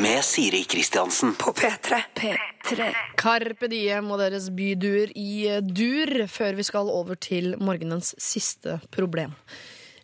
med 0.00 0.22
Siri 0.24 0.62
Kristiansen. 0.70 1.34
På 1.40 1.54
P3. 1.56 2.02
P3. 2.14 2.92
Carpe 3.18 3.70
Diem 3.70 4.10
og 4.12 4.20
deres 4.22 4.50
byduer 4.54 5.12
i 5.18 5.60
dur, 5.66 6.14
før 6.30 6.58
vi 6.58 6.66
skal 6.66 6.92
over 6.92 7.18
til 7.18 7.54
morgenens 7.60 8.14
siste 8.20 8.78
problem. 8.94 9.34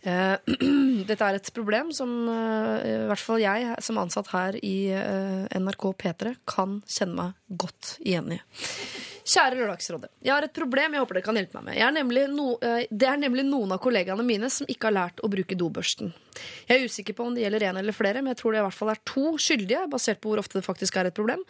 Eh, 0.07 0.37
Dette 1.09 1.27
er 1.27 1.39
et 1.39 1.53
problem 1.55 1.91
som 1.95 2.11
eh, 2.31 2.87
i 2.87 2.97
hvert 3.11 3.23
fall 3.23 3.43
jeg 3.43 3.75
som 3.83 3.99
ansatt 3.99 4.31
her 4.31 4.59
i 4.63 4.77
eh, 4.95 5.59
NRK 5.59 5.89
P3 6.03 6.37
kan 6.47 6.81
kjenne 6.87 7.17
meg 7.19 7.61
godt 7.65 7.97
igjen 8.05 8.37
i. 8.37 8.41
Kjære 9.27 9.59
Lørdagsrådet. 9.59 10.13
Jeg 10.23 10.35
har 10.35 10.45
et 10.47 10.55
problem 10.55 10.95
jeg 10.95 11.03
håper 11.03 11.19
dere 11.19 11.27
kan 11.27 11.39
hjelpe 11.41 11.59
meg 11.59 11.73
med. 11.73 11.81
Er 11.83 12.29
no, 12.31 12.47
eh, 12.63 12.87
det 12.91 13.09
er 13.11 13.19
nemlig 13.19 13.43
noen 13.49 13.75
av 13.75 13.83
kollegaene 13.83 14.23
mine 14.23 14.51
som 14.51 14.69
ikke 14.71 14.87
har 14.87 14.95
lært 14.95 15.23
å 15.25 15.31
bruke 15.33 15.59
dobørsten. 15.59 16.13
Jeg 16.69 16.79
er 16.79 16.87
usikker 16.87 17.17
på 17.17 17.27
om 17.27 17.35
det 17.37 17.45
gjelder 17.45 17.69
én 17.71 17.81
eller 17.81 17.97
flere, 17.97 18.23
men 18.23 18.35
jeg 18.35 18.41
tror 18.43 18.55
det 18.55 18.63
i 18.63 18.67
hvert 18.67 18.79
fall 18.79 18.93
er 18.93 19.03
to 19.09 19.35
skyldige, 19.41 19.83
basert 19.93 20.23
på 20.23 20.33
hvor 20.33 20.43
ofte 20.43 20.59
det 20.59 20.67
faktisk 20.67 20.97
er 21.01 21.11
et 21.11 21.17
problem. 21.17 21.43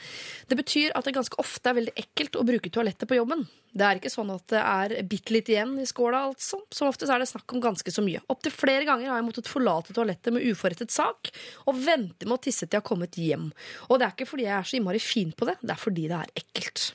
Det 0.50 0.58
betyr 0.58 0.96
at 0.96 1.06
det 1.06 1.14
ganske 1.16 1.38
ofte 1.42 1.70
er 1.70 1.78
veldig 1.80 1.94
ekkelt 2.02 2.38
å 2.40 2.44
bruke 2.46 2.72
toalettet 2.72 3.08
på 3.10 3.18
jobben. 3.18 3.46
Det 3.76 3.84
er 3.84 3.98
ikke 3.98 4.12
sånn 4.12 4.30
at 4.32 4.44
det 4.48 4.60
er 4.62 4.94
bitte 5.08 5.34
litt 5.34 5.50
igjen 5.52 5.74
i 5.82 5.86
skåla, 5.88 6.22
altså. 6.30 6.62
Som 6.72 6.88
oftest 6.88 7.12
er 7.12 7.20
det 7.20 7.28
snakk 7.28 7.52
om 7.52 7.62
ganske 7.64 7.92
så 7.92 8.04
mye. 8.04 8.22
Opptil 8.32 8.54
flere 8.54 8.86
ganger 8.88 9.10
har 9.10 9.20
jeg 9.20 9.26
måttet 9.26 9.50
forlate 9.50 9.96
toalettet 9.96 10.32
med 10.32 10.46
uforrettet 10.48 10.94
sak 10.94 11.32
og 11.68 11.82
vente 11.84 12.24
med 12.24 12.38
å 12.38 12.42
tisse 12.46 12.64
til 12.64 12.78
jeg 12.78 12.84
har 12.84 12.88
kommet 12.88 13.18
hjem. 13.20 13.50
Og 13.90 13.98
det 13.98 14.06
er 14.06 14.16
ikke 14.16 14.30
fordi 14.30 14.46
jeg 14.48 14.56
er 14.56 14.70
så 14.70 14.78
innmari 14.78 15.02
fin 15.02 15.34
på 15.36 15.48
det, 15.48 15.58
det 15.60 15.74
er 15.74 15.82
fordi 15.82 16.08
det 16.08 16.22
er 16.22 16.32
ekkelt. 16.40 16.88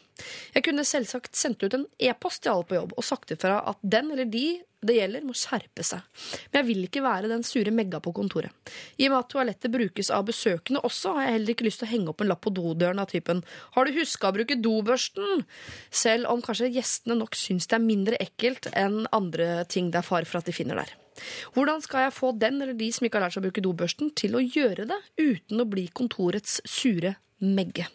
Jeg 0.55 0.65
kunne 0.65 0.85
selvsagt 0.85 1.37
sendt 1.37 1.63
ut 1.65 1.77
en 1.77 1.87
e-post 2.01 2.43
til 2.43 2.53
alle 2.53 2.67
på 2.69 2.77
jobb 2.77 2.97
og 2.97 3.05
sagt 3.05 3.33
ifra 3.33 3.61
at 3.71 3.81
den 3.81 4.11
eller 4.13 4.29
de 4.29 4.45
det 4.81 4.95
gjelder, 4.97 5.25
må 5.25 5.35
skjerpe 5.37 5.83
seg. 5.85 6.01
Men 6.49 6.61
jeg 6.61 6.67
vil 6.71 6.85
ikke 6.87 7.03
være 7.05 7.29
den 7.29 7.43
sure 7.45 7.73
megga 7.75 7.99
på 8.03 8.13
kontoret. 8.17 8.49
I 8.97 9.07
og 9.07 9.13
med 9.13 9.19
at 9.19 9.29
toalettet 9.33 9.73
brukes 9.73 10.09
av 10.13 10.25
besøkende 10.29 10.81
også, 10.87 11.15
har 11.17 11.27
jeg 11.27 11.35
heller 11.37 11.53
ikke 11.55 11.67
lyst 11.67 11.83
til 11.83 11.89
å 11.89 11.91
henge 11.91 12.13
opp 12.13 12.23
en 12.23 12.31
lapp 12.31 12.41
på 12.45 12.53
dodøren 12.55 13.01
av 13.01 13.11
typen 13.11 13.43
'Har 13.75 13.85
du 13.85 13.91
huska 13.99 14.29
å 14.29 14.35
bruke 14.35 14.57
dobørsten?' 14.57 15.45
Selv 15.91 16.25
om 16.29 16.41
kanskje 16.41 16.73
gjestene 16.73 17.17
nok 17.17 17.35
syns 17.35 17.67
det 17.67 17.77
er 17.77 17.85
mindre 17.85 18.17
ekkelt 18.17 18.67
enn 18.73 19.05
andre 19.11 19.65
ting 19.65 19.91
det 19.91 19.99
er 19.99 20.09
fare 20.09 20.25
for 20.25 20.39
at 20.39 20.45
de 20.45 20.51
finner 20.51 20.75
der. 20.75 20.89
Hvordan 21.53 21.81
skal 21.81 22.07
jeg 22.07 22.13
få 22.13 22.31
den 22.39 22.61
eller 22.61 22.73
de 22.73 22.91
som 22.91 23.05
ikke 23.05 23.19
har 23.19 23.27
lært 23.27 23.35
seg 23.35 23.43
å 23.43 23.47
bruke 23.47 23.65
dobørsten, 23.65 24.15
til 24.15 24.35
å 24.35 24.41
gjøre 24.41 24.87
det 24.87 24.99
uten 25.19 25.61
å 25.61 25.69
bli 25.69 25.87
kontorets 25.93 26.61
sure 26.65 27.15
megge? 27.39 27.87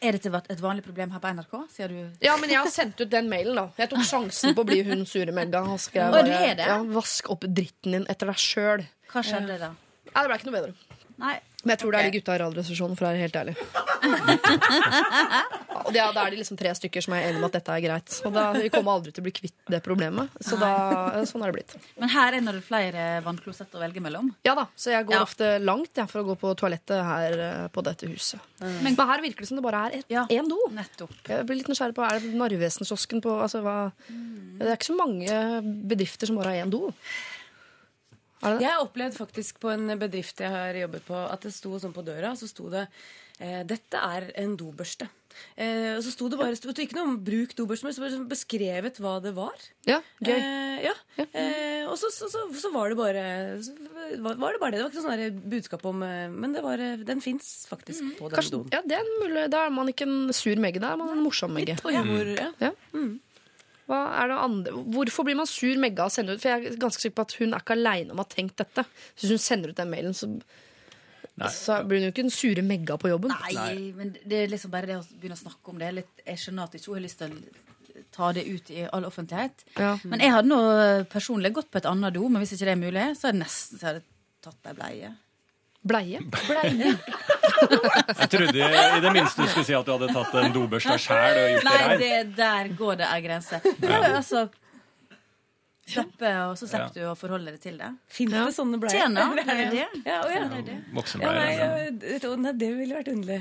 Er 0.00 0.14
dette 0.14 0.30
et 0.52 0.60
vanlig 0.62 0.84
problem 0.86 1.10
her 1.14 1.22
på 1.22 1.30
NRK? 1.34 1.54
Sier 1.74 1.90
du 1.90 1.98
Ja, 2.24 2.36
men 2.38 2.50
jeg 2.52 2.60
har 2.60 2.70
sendt 2.70 3.00
ut 3.00 3.10
den 3.10 3.28
mailen, 3.30 3.56
da. 3.58 3.66
Jeg 3.80 3.90
tok 3.90 4.04
sjansen 4.06 4.54
på 4.54 4.62
å 4.62 4.68
bli 4.68 4.82
hun 4.86 5.02
sure 5.08 5.34
Megga. 5.34 5.64
Ja, 5.94 6.78
Vask 6.94 7.30
opp 7.34 7.46
dritten 7.46 7.96
din 7.96 8.06
etter 8.10 8.30
deg 8.30 8.38
sjøl. 8.42 8.86
Hva 9.10 9.24
skjedde 9.26 9.58
da? 9.58 9.72
Ja, 10.12 10.22
det 10.22 10.28
ble 10.30 10.38
ikke 10.38 10.50
noe 10.50 10.58
bedre. 10.60 10.72
Nei. 11.18 11.36
Men 11.64 11.74
jeg 11.74 11.80
tror 11.82 11.90
det 11.92 11.98
er 11.98 12.06
de 12.06 12.18
gutta 12.20 12.36
i 12.36 12.40
Radioresepsjonen, 12.44 12.96
for 12.98 13.04
å 13.04 13.10
være 13.10 13.22
helt 13.24 13.36
ærlig. 13.40 13.54
Ja, 15.78 15.86
og 15.86 15.92
det 15.94 16.00
er- 16.02 16.12
Da 16.18 16.26
er 16.26 16.30
det 16.30 16.38
liksom 16.40 16.58
tre 16.58 16.70
stykker 16.74 17.02
som 17.02 17.14
er 17.14 17.22
enige 17.28 17.38
om 17.38 17.44
at 17.44 17.52
dette 17.52 17.68
er 17.72 17.80
greit. 17.80 18.16
Og 18.26 18.32
da, 18.32 18.52
Vi 18.52 18.68
kommer 18.70 18.92
aldri 18.98 19.12
til 19.12 19.22
å 19.22 19.26
bli 19.28 19.32
kvitt 19.32 19.54
det 19.68 19.82
problemet. 19.82 20.28
Så 20.40 20.58
da, 20.58 21.22
sånn 21.24 21.42
er 21.46 21.52
det 21.52 21.56
blitt. 21.58 21.76
Men 21.98 22.08
her 22.08 22.32
er 22.34 22.40
det 22.40 22.64
flere 22.64 23.22
vannklosett 23.22 23.70
å 23.72 23.78
velge 23.80 24.00
mellom. 24.00 24.34
Ja 24.44 24.54
da, 24.54 24.66
Så 24.76 24.90
jeg 24.90 25.06
går 25.06 25.12
Ja. 25.14 25.22
ofte 25.22 25.60
langt 25.62 25.94
jeg, 25.94 26.08
for 26.08 26.22
å 26.22 26.26
gå 26.26 26.38
på 26.38 26.54
toalettet 26.56 27.04
her 27.04 27.32
eh, 27.38 27.68
på 27.68 27.82
dette 27.82 28.06
huset. 28.08 28.40
Men 28.60 28.94
her 28.96 29.20
virker 29.22 29.38
det 29.40 29.48
som 29.48 29.56
det 29.56 29.62
bare 29.62 29.90
er 29.92 30.02
én 30.28 30.48
do. 30.48 30.58
Nettopp. 30.70 31.10
Jeg 31.28 31.46
blir 31.46 31.56
litt 31.56 31.68
nysgjerrig 31.68 31.94
på, 31.94 32.04
Er 32.08 32.20
det 32.20 32.34
Narvesen-kiosken 32.34 33.20
på 33.22 33.40
altså, 33.42 33.62
hva, 33.62 33.92
Det 34.08 34.66
er 34.66 34.76
ikke 34.76 34.90
så 34.90 34.96
mange 34.96 35.86
bedrifter 35.86 36.26
som 36.26 36.36
bare 36.36 36.54
har 36.56 36.64
én 36.66 36.70
do. 36.70 36.92
Er? 38.42 38.58
Jeg 38.62 38.70
har 38.70 38.84
opplevd 38.84 39.16
faktisk 39.18 39.58
på 39.58 39.72
en 39.72 39.98
bedrift 39.98 40.38
jeg 40.38 40.50
har 40.52 40.76
jobbet 40.78 41.04
på, 41.08 41.14
at 41.32 41.40
det 41.42 41.52
sto 41.52 41.72
sånn 41.80 41.94
på 41.94 42.04
døra, 42.06 42.36
så 42.38 42.46
sto 42.48 42.68
det 42.70 42.84
eh, 43.40 43.64
'Dette 43.64 43.98
er 43.98 44.30
en 44.36 44.56
dobørste'. 44.56 45.08
Eh, 45.56 45.96
og 45.96 46.02
så 46.06 46.12
sto 46.14 46.28
det 46.30 46.38
bare 46.40 46.56
sto 46.58 46.72
ikke 46.72 46.96
noe 46.98 47.08
om 47.10 47.18
'bruk 47.24 47.54
dobbeltsmør, 47.58 47.94
så 47.94 48.04
bare 48.04 48.14
sånn 48.14 48.28
beskrevet 48.30 49.00
hva 49.02 49.18
det 49.24 49.34
var. 49.36 49.56
Ja, 49.88 50.00
gøy. 50.22 50.36
Eh, 50.38 50.88
ja. 50.88 50.94
Eh, 51.18 51.84
og 51.88 51.96
så, 51.98 52.10
så, 52.14 52.28
så, 52.30 52.44
så 52.54 52.72
var 52.74 52.90
det 52.92 52.98
bare 52.98 53.24
var 54.18 54.52
det 54.52 54.60
bare 54.62 54.72
det. 54.72 54.78
Det 54.78 54.84
var 54.84 54.92
ikke 54.92 55.04
noe 55.04 55.06
sånn 55.08 55.40
budskap 55.54 55.86
om 55.88 56.02
eh, 56.06 56.26
Men 56.32 56.52
det 56.56 56.62
var, 56.64 56.78
eh, 56.82 57.00
den 57.08 57.22
fins 57.24 57.66
faktisk 57.70 58.18
på 58.18 58.28
den 58.28 58.38
Kanskje, 58.38 58.56
doen. 58.58 58.68
ja, 58.74 58.82
det 58.84 58.98
er 58.98 59.14
mulig. 59.22 59.46
Da 59.50 59.64
er 59.66 59.72
man 59.74 59.88
ikke 59.90 60.06
en 60.08 60.34
sur 60.36 60.58
megge, 60.60 60.82
da 60.82 60.92
er 60.94 61.00
man 61.00 61.14
en 61.16 61.24
morsom 61.24 61.54
megge. 61.54 61.78
Litt 61.78 61.98
humor, 61.98 62.34
ja. 62.38 62.52
Ja. 62.60 62.74
Er 63.88 64.34
andre? 64.36 64.72
Hvorfor 64.92 65.24
blir 65.24 65.38
man 65.38 65.48
sur 65.48 65.78
Megga 65.80 66.04
av 66.04 66.10
å 66.10 66.12
sende 66.12 66.34
ut? 66.36 66.42
For 66.42 66.50
jeg 66.52 66.66
er 66.74 66.80
ganske 66.80 67.00
sikker 67.00 67.16
på 67.16 67.24
at 67.24 67.36
hun 67.40 67.54
er 67.54 67.62
ikke 67.62 67.76
aleine 67.78 68.12
om 68.12 68.20
å 68.20 68.26
ha 68.26 68.28
tenkt 68.28 68.58
dette. 68.60 68.84
Så 69.14 69.24
hvis 69.24 69.32
hun 69.38 69.40
sender 69.40 69.72
ut 69.72 69.78
den 69.78 69.88
mailen, 69.88 70.16
så, 70.16 70.28
så 71.54 71.78
blir 71.86 72.00
hun 72.02 72.08
jo 72.08 72.12
ikke 72.12 72.24
den 72.26 72.34
sure 72.34 72.62
Megga 72.66 72.96
på 73.00 73.10
jobben. 73.12 73.32
Nei, 73.54 73.92
men 73.96 74.12
det 74.24 74.42
er 74.44 74.52
liksom 74.52 74.72
bare 74.74 74.90
det 74.90 74.96
å 74.98 75.04
begynne 75.14 75.38
å 75.38 75.42
snakke 75.44 75.72
om 75.72 75.78
det. 75.82 75.92
Litt, 76.00 76.12
jeg 76.26 76.42
skjønner 76.42 76.68
at 76.68 76.74
ikke 76.78 76.90
hun 76.92 76.98
har 76.98 77.04
lyst 77.06 77.22
til 77.22 77.32
å 77.38 78.02
ta 78.14 78.32
det 78.32 78.44
ut 78.48 78.70
i 78.74 78.84
all 78.92 79.06
offentlighet. 79.08 79.64
Ja. 79.78 79.94
Men 80.08 80.22
jeg 80.24 80.34
hadde 80.34 80.50
nå 80.50 80.60
personlig 81.12 81.52
gått 81.56 81.70
på 81.70 81.80
et 81.82 81.88
annet 81.90 82.14
do, 82.16 82.26
men 82.28 82.42
hvis 82.42 82.54
ikke 82.56 82.68
det 82.68 82.74
er 82.76 82.82
mulig, 82.82 83.06
så 83.18 83.28
hadde 83.28 83.38
jeg 83.38 83.44
nesten 83.44 83.80
så 83.80 83.90
hadde 83.92 84.04
tatt 84.44 84.70
ei 84.70 84.76
bleie. 84.78 85.10
Bleie? 85.88 86.20
Bleie. 86.50 86.94
Jeg 88.18 88.28
trodde 88.30 88.70
i 88.70 89.00
det 89.02 89.12
minste 89.14 89.42
du 89.44 89.50
skulle 89.50 89.66
si 89.66 89.74
at 89.76 89.86
du 89.86 89.92
hadde 89.94 90.08
tatt 90.14 90.34
en 90.42 90.54
dobørste 90.54 90.96
sjæl 91.00 91.38
og 91.38 91.50
gjort 91.52 91.64
det 91.64 91.68
Nei, 91.68 91.82
rein. 91.84 92.00
det, 92.02 92.36
der 92.38 92.72
går 92.78 92.98
det 93.00 93.08
ei 93.12 93.20
grense. 93.24 93.60
Ja, 93.82 94.00
altså 94.18 94.48
Slippe, 95.88 96.30
og 96.48 96.54
så 96.60 96.66
slipper 96.68 96.94
du 96.94 97.04
å 97.08 97.14
forholde 97.16 97.54
deg 97.54 97.60
til 97.62 97.78
det. 97.80 97.88
Fins 98.12 98.32
det 98.34 98.42
sånne 98.56 98.78
bleier? 98.82 99.06
Tjena, 99.06 99.24
det 99.38 99.44
er 99.48 99.70
det. 99.72 99.86
Ja, 100.04 100.18
å, 100.20 100.28
ja. 100.34 100.42
Det 100.52 100.58
er 100.58 100.66
det. 100.68 100.76
Voksenbleier. 100.98 101.62
ja, 102.18 102.32
nei, 102.44 102.52
det 102.60 102.70
ville 102.76 102.98
vært 102.98 103.10
underlig. 103.14 103.40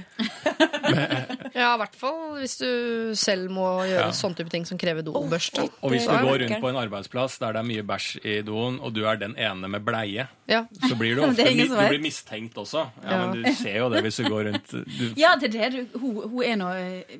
Ja, 1.57 1.73
i 1.73 1.79
hvert 1.81 1.95
fall 1.97 2.19
hvis 2.37 2.57
du 2.61 2.69
selv 3.17 3.51
må 3.53 3.65
gjøre 3.87 4.07
Ja. 4.07 4.11
sånne 4.15 4.37
type 4.39 4.51
ting 4.53 4.65
som 4.69 4.77
krever 4.79 5.03
dobørste. 5.05 5.65
Og 5.81 5.91
hvis 5.93 6.05
du 6.07 6.13
går 6.13 6.43
rundt 6.45 6.61
på 6.63 6.69
en 6.71 6.79
arbeidsplass 6.83 7.37
der 7.41 7.57
det 7.57 7.63
er 7.63 7.69
mye 7.71 7.85
bæsj 7.87 8.09
i 8.23 8.35
doen, 8.47 8.79
og 8.79 8.93
du 8.95 9.03
er 9.09 9.19
den 9.21 9.35
ene 9.37 9.67
med 9.71 9.83
bleie, 9.87 10.27
Ja. 10.47 10.63
så 10.87 10.95
blir 10.99 11.15
du 11.17 11.23
ofte 11.27 11.43
er 11.47 11.55
du 11.67 11.75
blir 11.75 12.03
mistenkt 12.03 12.55
også. 12.57 12.85
Ja, 13.03 13.09
Ja. 13.17 13.21
Men 13.27 13.41
du 13.43 13.51
ser 13.57 13.77
jo 13.81 13.89
det 13.89 14.03
hvis 14.05 14.17
du 14.21 14.29
går 14.29 14.51
rundt 14.51 14.71
du, 14.71 15.05
Ja, 15.23 15.35
det 15.35 15.53
er 15.55 15.69
det. 15.73 15.87
Hun, 15.97 16.21
hun 16.29 16.43
er 16.45 16.55
nå 16.59 16.69
eh, 16.77 17.17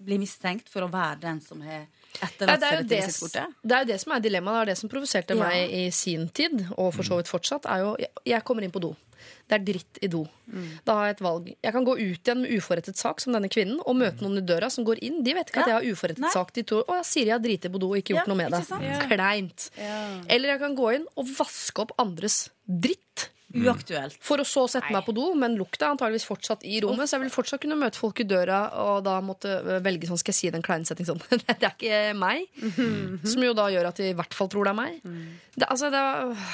blir 0.00 0.20
mistenkt 0.22 0.70
for 0.72 0.86
å 0.86 0.90
være 0.92 1.18
den 1.26 1.40
som 1.44 1.60
har 1.66 1.84
Ja, 2.20 2.28
det, 2.38 2.42
er 2.42 2.46
det, 2.46 2.88
det 2.88 3.72
er 3.76 3.84
jo 3.84 3.88
det 3.92 4.00
som 4.02 4.12
er 4.12 4.20
dilemmaet. 4.20 4.66
Det 4.66 4.70
er 4.70 4.74
det 4.74 4.78
som 4.78 4.88
provoserte 4.90 5.36
Ja. 5.36 5.44
meg 5.46 5.70
i 5.70 5.90
sin 5.90 6.28
tid, 6.28 6.66
og 6.76 6.92
for 6.94 7.02
så 7.06 7.16
vidt 7.20 7.30
fortsatt. 7.30 7.64
er 7.70 7.78
jo, 7.84 7.96
jeg- 7.98 8.10
Jeg 8.26 8.44
kommer 8.44 8.62
inn 8.64 8.72
på 8.72 8.80
do. 8.80 8.96
Det 9.48 9.60
er 9.60 9.64
dritt 9.72 9.98
i 10.02 10.06
do. 10.08 10.26
Da 10.84 10.94
har 10.94 11.06
jeg 11.06 11.16
et 11.16 11.22
valg. 11.22 11.54
Jeg 11.62 11.72
kan 11.72 11.84
gå 11.84 11.92
ut 11.98 12.22
igjen 12.24 12.40
med 12.42 12.50
uforrettet 12.50 12.96
sak, 12.96 13.20
som 13.20 13.32
denne 13.32 13.48
kvinnen, 13.50 13.80
og 13.86 13.96
møte 13.96 14.22
noen 14.22 14.38
i 14.38 14.40
døra 14.46 14.70
som 14.70 14.84
går 14.84 14.98
inn. 15.02 15.22
De 15.22 15.34
vet 15.34 15.46
ikke 15.50 15.60
at 15.62 15.66
jeg 15.68 15.74
har 15.74 15.82
uforrettet 15.92 16.18
Nei. 16.18 16.30
sak. 16.32 16.52
De 16.52 16.62
tror 16.62 16.84
å, 16.86 17.04
Siri 17.04 17.30
har 17.30 17.38
driti 17.38 17.68
på 17.68 17.78
do 17.78 17.90
og 17.90 17.96
ikke 17.98 18.14
gjort 18.14 18.26
Ja, 18.26 18.32
noe 18.32 18.36
med 18.36 18.50
det. 18.52 18.66
Ja. 18.82 19.00
Kleint. 19.06 19.70
Eller 20.28 20.48
jeg 20.48 20.58
kan 20.60 20.76
gå 20.76 20.94
inn 20.94 21.06
og 21.16 21.26
vaske 21.26 21.78
opp 21.80 21.92
andres 21.98 22.48
dritt. 22.68 23.29
Uaktuelt. 23.50 24.18
For 24.22 24.38
å 24.42 24.46
så 24.46 24.66
sette 24.70 24.92
meg 24.94 25.02
på 25.06 25.14
do, 25.16 25.30
men 25.38 25.56
lukta 25.58 25.88
er 25.88 25.94
antageligvis 25.96 26.26
fortsatt 26.28 26.62
i 26.68 26.78
rommet. 26.84 27.10
Så 27.10 27.16
jeg 27.16 27.24
vil 27.24 27.32
fortsatt 27.34 27.62
kunne 27.64 27.78
møte 27.80 27.98
folk 27.98 28.22
i 28.22 28.26
døra 28.28 28.60
og 28.84 29.02
da 29.06 29.16
måtte 29.24 29.56
øh, 29.58 29.80
velge 29.84 30.06
sånn, 30.10 30.20
skal 30.20 30.34
jeg 30.34 30.38
si 30.38 30.52
den 30.54 30.64
kleine 30.66 30.86
setning 30.88 31.08
sånn 31.08 31.22
Det 31.50 31.56
er 31.58 31.72
ikke 31.72 32.02
meg. 32.18 32.46
Som 33.26 33.42
jo 33.44 33.56
da 33.58 33.66
gjør 33.72 33.90
at 33.90 33.98
de 33.98 34.12
i 34.12 34.18
hvert 34.18 34.36
fall 34.36 34.50
tror 34.52 34.68
det 34.68 34.74
er 34.74 34.78
meg. 34.78 35.00
Det, 35.56 35.66
altså, 35.66 35.90
det 35.90 36.00
er, 36.00 36.46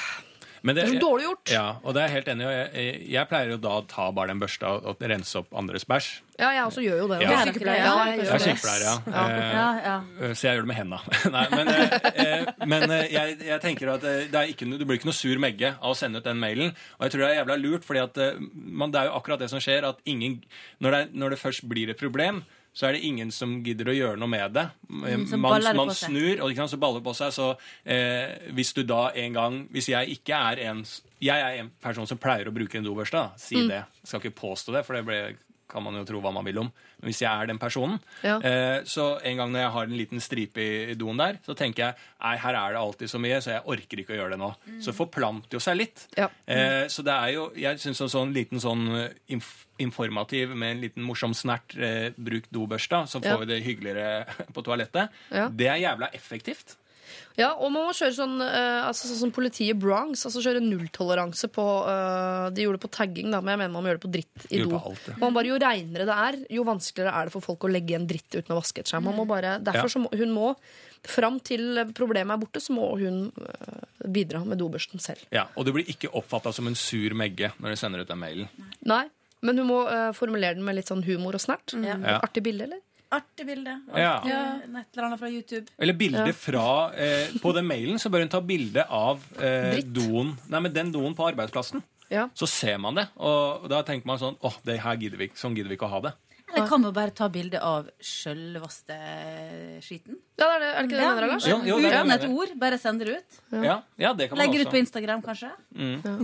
Men 0.65 0.75
det 0.77 0.83
er 0.83 0.93
så 0.93 1.01
dårlig 1.01 1.25
gjort. 1.27 1.51
Ja, 1.53 1.65
og 1.83 1.93
det 1.95 2.01
er 2.01 2.07
jeg 2.07 2.15
helt 2.17 2.31
enig 2.33 2.45
i. 2.47 2.53
Jeg, 2.53 3.01
jeg, 3.13 3.29
pleier 3.29 3.51
jo 3.53 3.57
da 3.61 3.73
å 3.79 3.83
ta 3.89 4.07
bare 4.15 4.31
den 4.33 4.41
børsta 4.41 4.71
og, 4.77 4.87
og 4.91 5.03
rense 5.11 5.37
opp 5.41 5.53
andres 5.57 5.85
bæsj. 5.89 6.09
Ja, 6.37 6.51
jeg 6.53 6.63
også 6.69 6.83
gjør 6.85 6.99
jo 7.01 7.07
det. 7.09 7.19
Ja. 7.23 7.29
Jeg 7.29 7.37
er 7.37 7.37
Det 7.37 7.37
er 7.37 7.53
sykepleier. 7.53 7.83
Ja, 7.83 7.93
jeg 8.05 8.17
Jeg 8.19 8.33
er 8.35 8.43
sykepleier, 8.45 8.83
ja. 8.85 8.95
Eh, 9.07 9.47
Ja, 9.57 9.67
ja. 9.85 9.95
Eh, 10.21 10.33
Så 10.37 10.47
jeg 10.47 10.57
gjør 10.57 10.67
det 10.67 10.71
med 10.71 10.77
henda. 10.77 10.99
Nei, 11.37 11.45
men 11.55 11.71
eh, 11.73 11.95
eh, 12.25 12.51
men 12.73 12.85
eh, 12.93 13.07
jeg, 13.13 13.37
jeg 13.47 13.63
tenker 13.63 13.93
at 13.95 14.05
eh, 14.05 14.27
det 14.29 14.41
er 14.41 14.51
ikke, 14.53 14.69
du 14.69 14.85
blir 14.85 14.99
ikke 14.99 15.09
noe 15.09 15.17
sur 15.17 15.41
megge 15.41 15.73
av 15.77 15.95
å 15.95 15.97
sende 15.97 16.21
ut 16.21 16.27
den 16.29 16.41
mailen. 16.41 16.75
Og 16.99 17.07
jeg 17.07 17.15
tror 17.15 17.25
det 17.25 17.31
er 17.31 17.39
jævla 17.41 17.57
lurt, 17.63 17.87
fordi 17.87 18.03
at 18.03 18.21
eh, 18.21 18.37
man, 18.53 18.93
det 18.93 19.01
er 19.01 19.09
jo 19.09 19.17
akkurat 19.17 19.41
det 19.41 19.49
som 19.53 19.63
skjer, 19.63 19.87
at 19.89 20.01
ingen 20.05 20.39
Når 20.83 20.93
det, 20.93 21.01
når 21.17 21.33
det 21.33 21.41
først 21.41 21.65
blir 21.69 21.89
et 21.89 21.97
problem, 21.99 22.43
så 22.77 22.85
er 22.85 22.93
det 22.93 22.99
ingen 23.09 23.31
som 23.33 23.55
gidder 23.65 23.89
å 23.89 23.95
gjøre 23.95 24.19
noe 24.21 24.29
med 24.29 24.53
det. 24.53 24.67
Mm, 24.85 25.23
man 25.41 25.63
man 25.79 25.89
snur, 25.97 26.43
og 26.43 26.51
ikke 26.51 26.61
sant, 26.61 26.75
så 26.75 26.77
baller 26.81 27.01
det 27.01 27.07
på 27.07 27.15
seg. 27.17 27.31
Så 27.33 27.47
eh, 27.89 28.35
hvis 28.53 28.69
du 28.77 28.83
da 28.85 29.07
en 29.17 29.33
gang 29.33 29.55
Hvis 29.73 29.89
jeg 29.89 30.13
ikke 30.19 30.37
er 30.51 30.61
en 30.69 30.83
Jeg 31.19 31.41
er 31.41 31.57
en 31.63 31.71
person 31.81 32.05
som 32.05 32.19
pleier 32.21 32.45
å 32.45 32.53
bruke 32.53 32.77
en 32.77 32.85
dobørste, 32.85 33.17
da. 33.17 33.31
si 33.41 33.55
Mm. 33.57 33.67
det. 33.71 33.81
Jeg 34.03 34.07
skal 34.11 34.21
ikke 34.21 34.37
påstå 34.43 34.75
det, 34.77 34.85
for 34.85 34.93
det 34.93 35.05
ble, 35.07 35.17
kan 35.69 35.83
man 35.83 35.93
jo 35.99 36.03
tro 36.07 36.21
hva 36.23 36.31
man 36.33 36.45
vil 36.47 36.57
om. 36.61 36.69
Men 37.01 37.09
hvis 37.11 37.19
jeg 37.21 37.29
er 37.31 37.47
den 37.49 37.59
personen, 37.59 37.99
Ja. 38.23 38.37
Eh, 38.39 38.83
så 38.87 39.19
en 39.23 39.37
gang 39.37 39.51
når 39.51 39.59
jeg 39.61 39.71
har 39.71 39.83
en 39.83 39.97
liten 39.97 40.19
stripe 40.23 40.57
i 40.91 40.93
doen 40.95 41.17
der, 41.17 41.37
så 41.45 41.55
tenker 41.55 41.83
jeg 41.83 41.95
nei, 42.23 42.35
her 42.37 42.55
er 42.55 42.73
det 42.73 42.79
alltid 42.81 43.09
så 43.11 43.19
mye, 43.19 43.41
så 43.43 43.51
jeg 43.51 43.63
orker 43.65 43.97
ikke 44.03 44.15
å 44.15 44.19
gjøre 44.21 44.31
det 44.37 44.39
nå. 44.39 44.51
Så 44.81 44.93
forplanter 44.95 45.57
jo 45.57 45.59
seg 45.59 45.77
litt. 45.77 46.07
Ja. 46.17 46.29
Eh, 46.47 46.87
så 46.87 47.03
det 47.03 47.13
er 47.13 47.33
jo, 47.35 47.51
jeg 47.55 47.77
syns 47.83 48.01
en 48.01 48.09
sånn 48.15 48.33
liten 48.33 48.59
sånn 48.63 48.87
eh, 48.95 49.09
inf 49.35 49.65
informativ 49.79 50.55
med 50.57 50.71
en 50.71 50.79
liten 50.81 51.03
morsom 51.05 51.35
snert, 51.37 51.75
eh, 51.77 52.09
bruk 52.17 52.47
dobørsta, 52.49 53.03
så 53.05 53.19
får 53.21 53.25
Ja. 53.29 53.37
vi 53.37 53.45
det 53.45 53.59
hyggeligere 53.63 54.25
på 54.55 54.63
toalettet. 54.65 55.09
Det 55.53 55.67
er 55.69 55.77
jævla 55.83 56.09
effektivt. 56.17 56.77
Ja, 57.37 57.51
og 57.53 57.69
man 57.69 57.85
må 57.85 57.93
kjøre 57.93 58.15
sånn 58.17 58.39
uh, 58.41 58.87
altså, 58.87 59.05
sånn 59.11 59.19
som 59.27 59.33
politiet 59.35 59.75
i 59.75 59.77
Bronx. 59.77 60.25
Altså 60.25 60.41
kjøre 60.41 60.61
nulltoleranse 60.63 61.51
på 61.53 61.65
uh, 61.85 62.47
De 62.55 62.65
gjorde 62.65 62.79
det 62.79 62.85
på 62.87 62.93
tagging, 62.97 63.29
da, 63.33 63.43
men 63.43 63.53
jeg 63.53 63.61
mener 63.61 63.75
man 63.75 63.85
må 63.85 63.91
gjøre 63.91 64.01
det 64.01 64.07
på 64.07 64.13
dritt 64.15 64.47
i 64.49 64.63
do. 64.63 64.73
alt, 64.79 65.05
ja. 65.11 65.19
Man 65.21 65.37
bare, 65.37 65.51
jo 65.51 65.61
reinere 65.61 66.07
det 66.09 66.17
er, 66.25 66.39
jo 66.57 66.65
vanskeligere 66.67 67.13
er 67.13 67.29
det 67.29 67.35
for 67.37 67.45
folk 67.45 67.67
å 67.67 67.71
legge 67.71 67.93
igjen 67.93 68.09
dritt 68.09 68.39
uten 68.39 68.55
å 68.55 68.59
vaske 68.59 68.81
etter 68.81 68.95
seg. 68.95 69.05
Man 69.05 69.17
må 69.19 69.27
bare, 69.29 69.59
derfor 69.61 69.85
Ja. 69.85 69.93
så 69.93 70.03
må 70.03 70.13
hun 70.17 70.33
må 70.33 70.51
Fram 71.07 71.37
til 71.45 71.77
problemet 71.95 72.33
er 72.33 72.39
borte, 72.41 72.59
så 72.59 72.73
må 72.75 72.87
hun 72.99 73.27
eh, 73.29 74.07
bidra 74.11 74.41
med 74.43 74.59
dobørsten 74.59 74.99
selv. 74.99 75.21
Ja, 75.31 75.45
og 75.55 75.67
du 75.67 75.71
blir 75.75 75.87
ikke 75.87 76.09
oppfatta 76.17 76.51
som 76.55 76.67
en 76.67 76.75
sur 76.75 77.13
megge 77.17 77.51
når 77.61 77.75
du 77.75 77.79
sender 77.79 78.03
ut 78.03 78.09
den 78.09 78.19
mailen. 78.19 78.49
Nei, 78.89 79.05
men 79.45 79.61
hun 79.61 79.69
må 79.69 79.77
uh, 79.85 80.09
formulere 80.17 80.57
den 80.57 80.65
med 80.65 80.79
litt 80.79 80.89
sånn 80.89 81.05
humor 81.05 81.37
og 81.37 81.43
snert. 81.43 81.75
Ja. 81.77 81.95
Ja. 82.01 82.17
Artig 82.25 82.43
bilde, 82.47 82.65
eller? 82.65 82.81
Artig 83.09 83.45
bilde. 83.47 83.73
Ja. 83.95 84.13
Ja. 84.27 84.39
Et 84.65 84.97
eller 84.97 85.07
annet 85.07 85.21
fra 85.21 85.29
YouTube. 85.31 85.71
Eller 85.77 85.95
bilde 85.95 86.33
fra 86.35 86.67
eh, 86.91 87.35
På 87.41 87.53
den 87.55 87.67
mailen 87.69 88.01
så 88.01 88.11
bør 88.11 88.25
hun 88.25 88.31
ta 88.33 88.41
bilde 88.43 88.83
av 88.83 89.23
eh, 89.39 89.79
doen 89.83 90.33
Nei, 90.51 90.59
men 90.59 90.73
den 90.75 90.91
doen 90.91 91.15
på 91.15 91.27
arbeidsplassen. 91.29 91.83
Ja. 92.11 92.27
Så 92.35 92.47
ser 92.47 92.77
man 92.79 92.95
det, 92.95 93.03
og 93.19 93.67
da 93.71 93.81
tenker 93.87 94.07
man 94.07 94.19
sånn 94.19 94.37
åh, 94.47 94.55
det 94.63 94.77
her 94.79 94.99
gidder 94.99 95.19
vi 95.19 95.27
ikke, 95.27 95.39
sånn 95.39 95.57
gidder 95.57 95.73
vi 95.73 95.75
ikke 95.75 95.89
å 95.89 95.95
ha 95.97 96.03
det. 96.05 96.13
Eller 96.53 96.67
kan 96.69 96.79
man 96.79 96.93
bare 96.95 97.11
ta 97.11 97.27
bilde 97.27 97.59
av 97.59 97.89
sjølvaste 97.99 98.95
skiten? 99.83 100.15
Ja, 100.39 100.47
det 100.47 100.53
er, 100.53 100.61
det. 100.61 100.69
er 100.69 100.77
det 100.77 100.85
ikke 100.85 100.95
det 100.95 101.01
du 101.01 101.09
mener, 101.09 101.27
Lars? 101.33 101.47
Jo, 101.51 101.57
jo, 101.67 101.79
Uten 101.83 102.13
et 102.15 102.27
ord. 102.29 102.53
Bare 102.61 102.77
sende 102.79 103.07
det 103.07 103.17
ut. 103.17 103.41
Ja, 103.51 103.81
ja 103.99 104.13
det 104.15 104.29
kan 104.29 104.39
man 104.39 104.45
Legger 104.45 104.63
også. 104.63 104.69
ut 104.69 104.75
på. 104.77 104.79
Instagram, 104.85 105.25
kanskje. 105.25 105.51
Mm. 105.75 106.23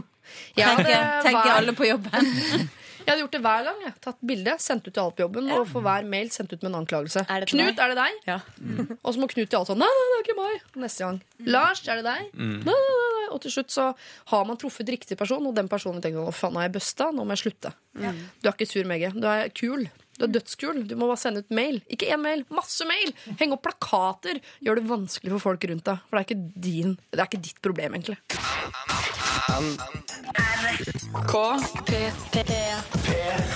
Ja. 0.56 0.70
Tenker, 0.78 1.04
tenker 1.28 1.52
alle 1.58 1.76
på 1.76 1.90
jobben. 1.90 2.32
Jeg 3.04 3.12
hadde 3.12 3.22
gjort 3.24 3.36
det 3.36 3.42
hver 3.44 3.66
gang. 3.68 3.82
Jeg. 3.86 3.94
Tatt 4.04 4.20
bilde, 4.32 4.54
sendt 4.64 4.88
ut 4.88 4.94
til 4.96 5.02
alt 5.04 5.16
på 5.18 5.24
jobben, 5.26 5.50
og 5.54 5.66
for 5.70 5.86
hver 5.86 6.08
mail 6.08 6.30
sendt 6.34 6.54
ut 6.56 6.62
med 6.64 6.70
en 6.72 6.78
anklagelse. 6.82 7.26
Er 7.28 7.44
det 7.44 7.50
Knut, 7.52 7.66
meg? 7.74 7.82
er 7.84 7.94
det 7.94 7.98
deg? 8.00 8.20
Ja. 8.30 8.38
Og 9.04 9.14
så 9.16 9.22
må 9.22 9.28
Knut 9.32 9.50
til 9.52 9.60
alt 9.60 9.72
sånn 9.72 9.82
Nei, 9.84 9.90
nei, 10.00 10.06
det 10.12 10.20
er 10.20 10.26
ikke 10.28 10.38
meg. 10.40 10.68
Neste 10.84 11.04
gang. 11.08 11.20
Lars, 11.54 11.84
er 11.88 12.00
det 12.02 12.06
deg? 12.08 12.30
Nei, 12.40 12.62
nei, 12.64 12.78
nei, 12.78 13.10
nei. 13.18 13.26
Og 13.36 13.42
til 13.44 13.56
slutt 13.56 13.74
så 13.74 13.90
har 14.32 14.46
man 14.48 14.60
truffet 14.62 14.90
riktig 14.94 15.18
person, 15.20 15.44
og 15.50 15.56
den 15.58 15.70
personen 15.72 16.04
tenker 16.04 16.22
sånn 16.24 16.32
Å, 16.32 16.38
faen, 16.38 16.56
nå 16.56 16.62
er 16.64 16.70
jeg 16.70 16.76
busta. 16.78 17.10
Nå 17.12 17.26
må 17.28 17.36
jeg 17.36 17.44
slutte. 17.48 17.74
Du 18.00 18.48
er 18.50 18.54
ikke 18.56 18.70
sur, 18.70 18.88
Megge. 18.90 19.12
Du 19.18 19.28
er 19.30 19.50
kul. 19.58 19.88
Du 20.18 20.28
er 20.28 20.34
dødskul. 20.36 20.84
Du 20.88 20.96
må 21.00 21.08
bare 21.10 21.22
sende 21.22 21.42
ut 21.44 21.54
mail. 21.54 21.80
Ikke 21.92 22.10
én 22.14 22.22
mail, 22.22 22.44
masse 22.54 22.86
mail! 22.90 23.14
Henge 23.40 23.58
opp 23.58 23.66
plakater. 23.66 24.42
Gjør 24.64 24.80
det 24.80 24.90
vanskelig 24.92 25.34
for 25.36 25.48
folk 25.50 25.66
rundt 25.72 25.88
deg. 25.90 26.04
For 26.10 26.18
det 26.18 26.22
er 26.22 26.28
ikke, 26.28 26.62
din, 26.68 26.94
det 27.10 27.24
er 27.24 27.32
ikke 27.32 27.46
ditt 27.48 27.64
problem, 27.66 27.98
egentlig. 27.98 28.20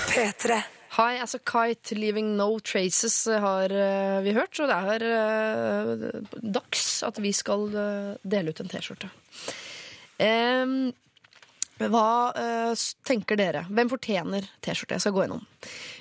P3. 0.09 0.63
High 0.97 1.21
as 1.21 1.35
a 1.35 1.39
kite, 1.45 1.93
leaving 1.93 2.31
no 2.39 2.59
traces, 2.59 3.27
har 3.29 3.69
uh, 3.69 4.21
vi 4.25 4.33
hørt. 4.33 4.55
Så 4.57 4.65
det 4.65 4.77
er 4.95 5.05
uh, 5.05 6.07
dags 6.41 6.87
at 7.05 7.21
vi 7.21 7.33
skal 7.37 7.67
uh, 7.69 8.15
dele 8.25 8.49
ut 8.49 8.63
en 8.63 8.71
T-skjorte. 8.71 9.11
Em, 10.17 10.89
hva 11.77 12.33
uh, 12.33 12.85
tenker 13.05 13.37
dere? 13.37 13.65
Hvem 13.69 13.89
fortjener 13.91 14.45
T-skjorte? 14.65 14.97
Jeg 14.97 15.03
skal 15.03 15.13
gå 15.13 15.23
gjennom. 15.23 15.43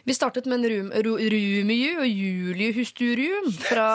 Vi 0.09 0.15
startet 0.17 0.47
med 0.49 0.63
en 0.63 0.71
rum, 0.71 0.89
ru, 1.05 1.11
Rumiju 1.21 1.99
og 2.01 2.07
fra 3.61 3.89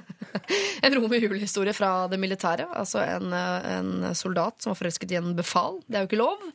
En 0.84 0.94
Romeo 0.94 1.16
og 1.16 1.24
Julie-historie 1.26 1.74
fra 1.74 2.06
det 2.12 2.20
militære. 2.22 2.68
Altså 2.76 3.02
en, 3.02 3.32
eh, 3.32 3.66
en 3.78 4.14
soldat 4.14 4.60
som 4.62 4.74
var 4.74 4.78
forelsket 4.82 5.14
i 5.14 5.18
en 5.18 5.34
befal. 5.36 5.80
Det 5.88 5.98
er 5.98 6.04
jo 6.04 6.10
ikke 6.12 6.20
lov. 6.20 6.46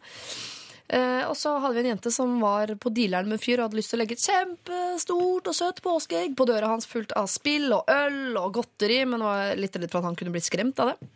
Uh, 0.89 1.27
og 1.29 1.35
så 1.37 1.51
hadde 1.61 1.75
vi 1.75 1.83
en 1.83 1.91
jente 1.91 2.09
som 2.09 2.39
var 2.41 2.71
på 2.81 2.89
dealeren 2.89 3.29
med 3.29 3.41
fyr 3.41 3.59
og 3.59 3.67
hadde 3.67 3.77
lyst 3.77 3.91
til 3.93 3.99
å 3.99 4.01
legge 4.01 4.15
et 4.17 4.23
kjempestort 4.25 5.51
og 5.51 5.57
søtt 5.57 5.83
påskeegg 5.85 6.33
på 6.37 6.47
døra 6.49 6.71
hans 6.71 6.89
fullt 6.89 7.13
av 7.19 7.27
spill 7.29 7.67
og 7.75 7.91
øl 7.93 8.39
og 8.39 8.55
godteri, 8.57 9.03
men 9.05 9.21
var 9.21 9.53
litt 9.59 9.77
redd 9.77 9.91
for 9.91 10.01
at 10.01 10.09
han 10.09 10.17
kunne 10.17 10.33
blitt 10.33 10.47
skremt 10.49 10.81
av 10.81 10.93
det. 10.93 11.11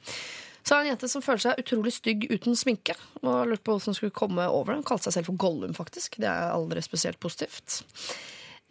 Så 0.63 0.75
er 0.75 0.79
det 0.79 0.87
en 0.87 0.91
jente 0.93 1.09
som 1.11 1.23
føler 1.23 1.43
seg 1.43 1.59
utrolig 1.59 1.91
stygg 1.91 2.27
uten 2.31 2.55
sminke. 2.55 2.95
Og 3.21 3.49
lurte 3.49 3.65
på 3.65 3.75
hvordan 3.75 3.91
hun 3.91 3.97
skulle 3.99 4.15
komme 4.15 4.45
over 4.47 4.71
det. 4.71 4.79
Hun 4.79 4.87
kalte 4.87 5.09
seg 5.09 5.17
selv 5.17 5.31
for 5.31 5.41
Gollum, 5.43 5.75
faktisk. 5.75 6.19
Det 6.23 6.29
er 6.29 6.53
aldri 6.55 6.83
spesielt 6.85 7.19
positivt. 7.23 7.81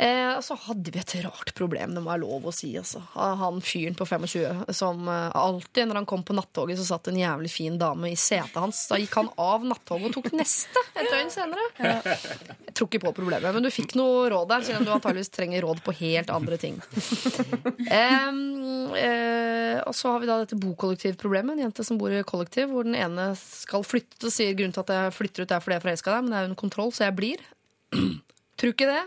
Eh, 0.00 0.40
så 0.40 0.56
hadde 0.56 0.90
vi 0.90 0.98
et 0.98 1.12
rart 1.22 1.52
problem, 1.54 1.92
det 1.94 2.00
må 2.02 2.10
jeg 2.14 2.22
lov 2.24 2.46
å 2.48 2.52
si. 2.54 2.70
Altså. 2.80 3.02
Han 3.14 3.60
fyren 3.62 3.94
på 3.94 4.06
25 4.08 4.72
som 4.74 5.04
eh, 5.08 5.28
alltid 5.36 5.90
når 5.90 6.00
han 6.00 6.08
kom 6.08 6.24
på 6.26 6.34
nattoget, 6.34 6.80
så 6.80 6.86
satt 6.94 7.10
en 7.12 7.20
jævlig 7.20 7.50
fin 7.52 7.76
dame 7.78 8.10
i 8.10 8.16
setet 8.18 8.56
hans. 8.58 8.80
Da 8.90 8.98
gikk 8.98 9.14
han 9.20 9.28
av 9.36 9.66
nattoget 9.68 10.08
og 10.10 10.16
tok 10.16 10.30
neste 10.40 10.82
et 10.96 11.10
døgn 11.12 11.30
senere. 11.32 11.68
Jeg 11.76 12.74
tror 12.74 12.88
ikke 12.88 13.02
på 13.04 13.14
problemet, 13.20 13.52
men 13.54 13.62
du 13.62 13.70
fikk 13.74 13.94
noe 14.00 14.26
råd 14.32 14.50
der, 14.54 14.66
siden 14.66 14.88
du 14.88 14.94
antageligvis 14.96 15.32
trenger 15.34 15.66
råd 15.68 15.84
på 15.84 15.96
helt 16.02 16.32
andre 16.34 16.60
ting. 16.60 16.80
Eh, 17.92 18.28
eh, 18.96 19.78
og 19.84 19.94
så 19.96 20.12
har 20.12 20.20
vi 20.22 20.28
da 20.28 20.38
dette 20.40 20.56
bokollektivproblemet. 20.60 21.54
En 21.54 21.64
jente 21.66 21.84
som 21.84 21.98
bor 22.00 22.12
i 22.14 22.22
kollektiv, 22.26 22.70
hvor 22.72 22.86
den 22.86 22.96
ene 22.96 23.32
skal 23.36 23.84
flytte. 23.84 24.20
og 24.24 24.32
Sier 24.32 24.54
grunnen 24.56 24.72
til 24.74 24.84
at 24.86 24.92
jeg 24.94 25.14
flytter 25.16 25.44
ut 25.44 25.52
er 25.52 25.62
fordi 25.62 25.76
jeg 25.76 25.82
er 25.82 25.84
forelska 25.84 26.10
i 26.10 26.14
deg, 26.14 26.24
men 26.24 26.32
det 26.32 26.38
er 26.38 26.48
under 26.48 26.60
kontroll, 26.62 26.92
så 26.94 27.04
jeg 27.04 27.16
blir. 27.18 27.44
Tror 28.60 28.72
ikke 28.72 28.88
det. 28.88 29.02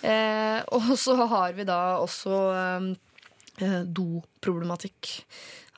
Eh, 0.00 0.60
og 0.76 0.92
så 0.98 1.16
har 1.30 1.52
vi 1.56 1.66
da 1.68 1.80
også 2.02 2.38
eh, 2.56 3.82
doproblematikk. 3.84 5.10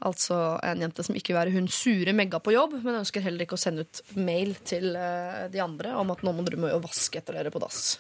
Altså 0.05 0.37
en 0.67 0.83
jente 0.83 1.05
som 1.07 1.17
ikke 1.17 1.33
vil 1.33 1.39
være 1.39 1.53
hun 1.55 1.69
sure 1.71 2.13
megga 2.17 2.41
på 2.43 2.53
jobb, 2.53 2.75
men 2.83 2.99
ønsker 2.99 3.23
heller 3.25 3.47
ikke 3.47 3.57
å 3.57 3.61
sende 3.63 3.87
ut 3.87 4.01
mail 4.19 4.53
til 4.67 4.91
eh, 4.99 5.47
de 5.53 5.63
andre 5.65 5.95
om 6.01 6.11
at 6.13 6.25
nå 6.27 6.35
må 6.35 6.45
dere 6.45 6.59
må 6.61 6.69
jo 6.73 6.81
vaske 6.85 7.23
etter 7.23 7.39
dere 7.39 7.53
på 7.55 7.63
dass. 7.63 7.95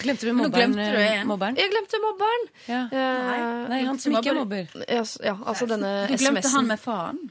Glemte 0.00 0.26
vi 0.26 0.32
Nå 0.32 0.40
mobberen? 0.48 0.74
glemte 0.74 0.90
du 0.96 1.02
eh, 1.04 1.22
mobberen? 1.28 1.60
Jeg 1.60 1.70
glemte 1.70 2.00
mobberen! 2.02 2.48
Ja. 2.66 2.80
Eh, 2.90 3.60
Nei, 3.70 3.80
han 3.86 4.00
som 4.02 4.16
ikke 4.18 4.34
mobber. 4.40 4.72
ja, 4.88 5.36
altså 5.44 5.68
denne 5.70 5.92
SMS-en. 6.08 6.16
Du 6.18 6.24
glemte 6.24 6.54
han 6.56 6.70
med 6.72 6.82
faren. 6.82 7.22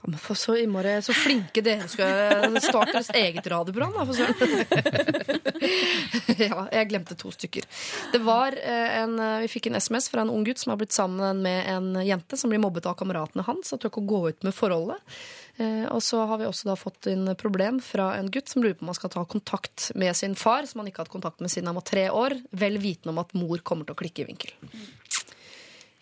Ja, 0.00 0.08
men 0.08 0.18
for 0.18 0.38
så 0.38 0.54
innmari 0.56 0.94
Så 1.04 1.12
flinke 1.12 1.60
dere 1.64 1.84
skal 1.92 2.54
starte 2.64 2.94
deres 2.96 3.10
eget 3.12 3.46
radioprogram, 3.52 3.92
da, 3.98 4.06
for 4.08 4.16
søren. 4.16 5.50
ja, 6.50 6.62
jeg 6.72 6.88
glemte 6.88 7.16
to 7.20 7.32
stykker. 7.34 7.66
Det 8.14 8.20
var 8.24 8.56
eh, 8.56 8.96
en, 9.02 9.18
eh, 9.20 9.42
Vi 9.44 9.50
fikk 9.52 9.68
en 9.70 9.76
SMS 9.80 10.08
fra 10.12 10.24
en 10.24 10.32
ung 10.32 10.44
gutt 10.46 10.62
som 10.62 10.72
har 10.72 10.80
blitt 10.80 10.96
sammen 10.96 11.42
med 11.44 11.68
en 11.68 11.92
jente 12.06 12.38
som 12.40 12.52
blir 12.52 12.62
mobbet 12.62 12.88
av 12.88 12.96
kameratene 13.00 13.44
hans 13.46 13.74
og 13.74 13.82
tør 13.82 13.92
ikke 13.92 14.02
å 14.04 14.10
gå 14.14 14.22
ut 14.30 14.48
med 14.48 14.56
forholdet. 14.56 15.20
Eh, 15.60 15.84
Og 15.92 16.00
så 16.04 16.22
har 16.30 16.40
vi 16.40 16.48
også 16.48 16.70
da 16.70 16.76
fått 16.80 17.10
inn 17.12 17.28
problem 17.36 17.80
fra 17.84 18.14
en 18.16 18.30
gutt 18.32 18.48
som 18.48 18.64
lurer 18.64 18.78
på 18.78 18.86
om 18.86 18.92
han 18.94 18.98
skal 19.02 19.12
ta 19.12 19.24
kontakt 19.28 19.90
med 20.00 20.16
sin 20.16 20.34
far, 20.38 20.64
som 20.70 20.80
han 20.80 20.88
ikke 20.88 21.02
har 21.02 21.10
hatt 21.10 21.16
kontakt 21.18 21.44
med 21.44 21.52
siden 21.52 21.68
han 21.68 21.76
var 21.76 21.84
tre 21.88 22.08
år, 22.08 22.38
vel 22.56 22.80
vitende 22.80 23.12
om 23.12 23.20
at 23.20 23.36
mor 23.36 23.60
kommer 23.60 23.84
til 23.84 23.98
å 23.98 24.00
klikke 24.00 24.24
i 24.24 24.30
vinkel. 24.32 24.56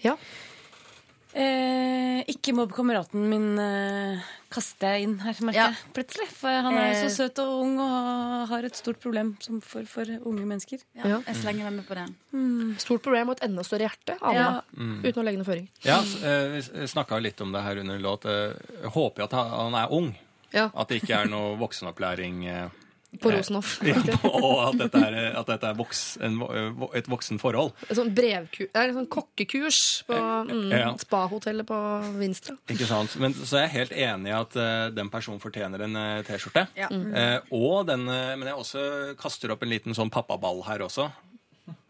Ja. 0.04 0.14
Eh, 1.34 2.22
ikke 2.32 2.54
mobb 2.56 2.72
kameraten 2.72 3.20
min, 3.28 3.58
eh, 3.60 4.20
kaster 4.50 4.94
jeg 4.96 5.02
inn 5.04 5.18
her, 5.20 5.34
merker 5.44 5.54
Ja. 5.60 5.66
jeg. 5.68 5.92
Plutselig. 5.94 6.28
For 6.32 6.48
han 6.48 6.74
er 6.74 6.86
jo 6.94 6.94
Eh. 6.98 7.08
så 7.08 7.10
søt 7.28 7.38
og 7.38 7.60
ung 7.62 7.78
og 7.80 8.48
har 8.48 8.64
et 8.64 8.74
stort 8.76 8.98
problem 9.00 9.36
som 9.40 9.60
for, 9.60 9.84
for 9.84 10.04
unge 10.04 10.46
mennesker. 10.46 10.80
Ja, 10.96 11.20
jeg 11.20 11.36
slenger 11.36 11.64
meg 11.64 11.72
med 11.74 11.86
på 11.86 11.94
den. 11.94 12.76
Stort 12.78 13.02
problem 13.02 13.28
og 13.28 13.36
et 13.36 13.44
enda 13.48 13.62
større 13.62 13.88
hjerte. 13.90 14.16
Aner 14.22 14.34
Ja. 14.34 14.62
meg. 14.72 15.04
Uten 15.04 15.22
å 15.22 15.24
legge 15.24 15.36
noe 15.38 15.44
føring. 15.44 15.68
Ja, 15.84 15.98
eh, 16.00 16.48
Vi 16.78 16.86
snakka 16.86 17.20
litt 17.20 17.40
om 17.40 17.52
det 17.52 17.62
her 17.62 17.76
under 17.78 17.98
låt. 17.98 18.24
Eh, 18.24 18.54
Jeg 18.82 18.90
håper 18.90 19.24
at 19.24 19.32
han 19.32 19.74
er 19.74 19.88
ung. 19.92 20.14
Ja, 20.52 20.70
At 20.74 20.88
det 20.88 21.02
ikke 21.02 21.14
er 21.24 21.26
noe 21.28 21.58
voksenopplæring. 21.58 22.46
eh, 22.48 22.68
På 23.22 23.30
Eh, 23.32 23.38
Rosenhoff. 23.38 23.78
Ja, 23.88 23.94
og 24.28 24.58
at 24.68 24.76
dette 24.82 25.00
er, 25.00 25.14
at 25.40 25.46
dette 25.48 25.66
er 25.70 25.76
voks, 25.78 26.18
en, 26.22 26.36
et 26.94 27.06
voksen 27.08 27.38
forhold. 27.40 27.72
Et 27.88 27.96
sånn 27.96 28.10
brevku- 28.14 28.68
er 28.68 28.90
et 28.90 28.94
sånn 28.94 29.08
kokkekurs 29.08 29.78
på 30.06 30.18
mm, 30.50 30.66
Ja. 30.76 30.90
spahotellet 31.00 31.66
på 31.66 31.78
Vinstra. 32.20 32.54
Ikke 32.68 32.86
sant? 32.86 33.16
Men, 33.18 33.32
så 33.34 33.56
er 33.62 33.64
jeg 33.66 33.74
helt 33.78 33.94
enig 33.96 34.28
i 34.30 34.36
at 34.36 34.58
uh, 34.60 34.90
den 34.94 35.08
personen 35.10 35.40
fortjener 35.40 35.86
en 35.88 35.96
uh, 35.96 36.20
T-skjorte. 36.28 36.66
Ja. 36.76 36.90
Eh, 36.92 37.38
og 37.56 37.86
den, 37.88 38.04
eh, 38.12 38.34
men 38.36 38.52
jeg 38.52 38.60
også 38.60 38.84
kaster 39.18 39.56
opp 39.56 39.64
en 39.64 39.72
liten 39.72 39.96
sånn 39.96 40.12
pappaball 40.12 40.60
her 40.68 40.84
også. 40.86 41.08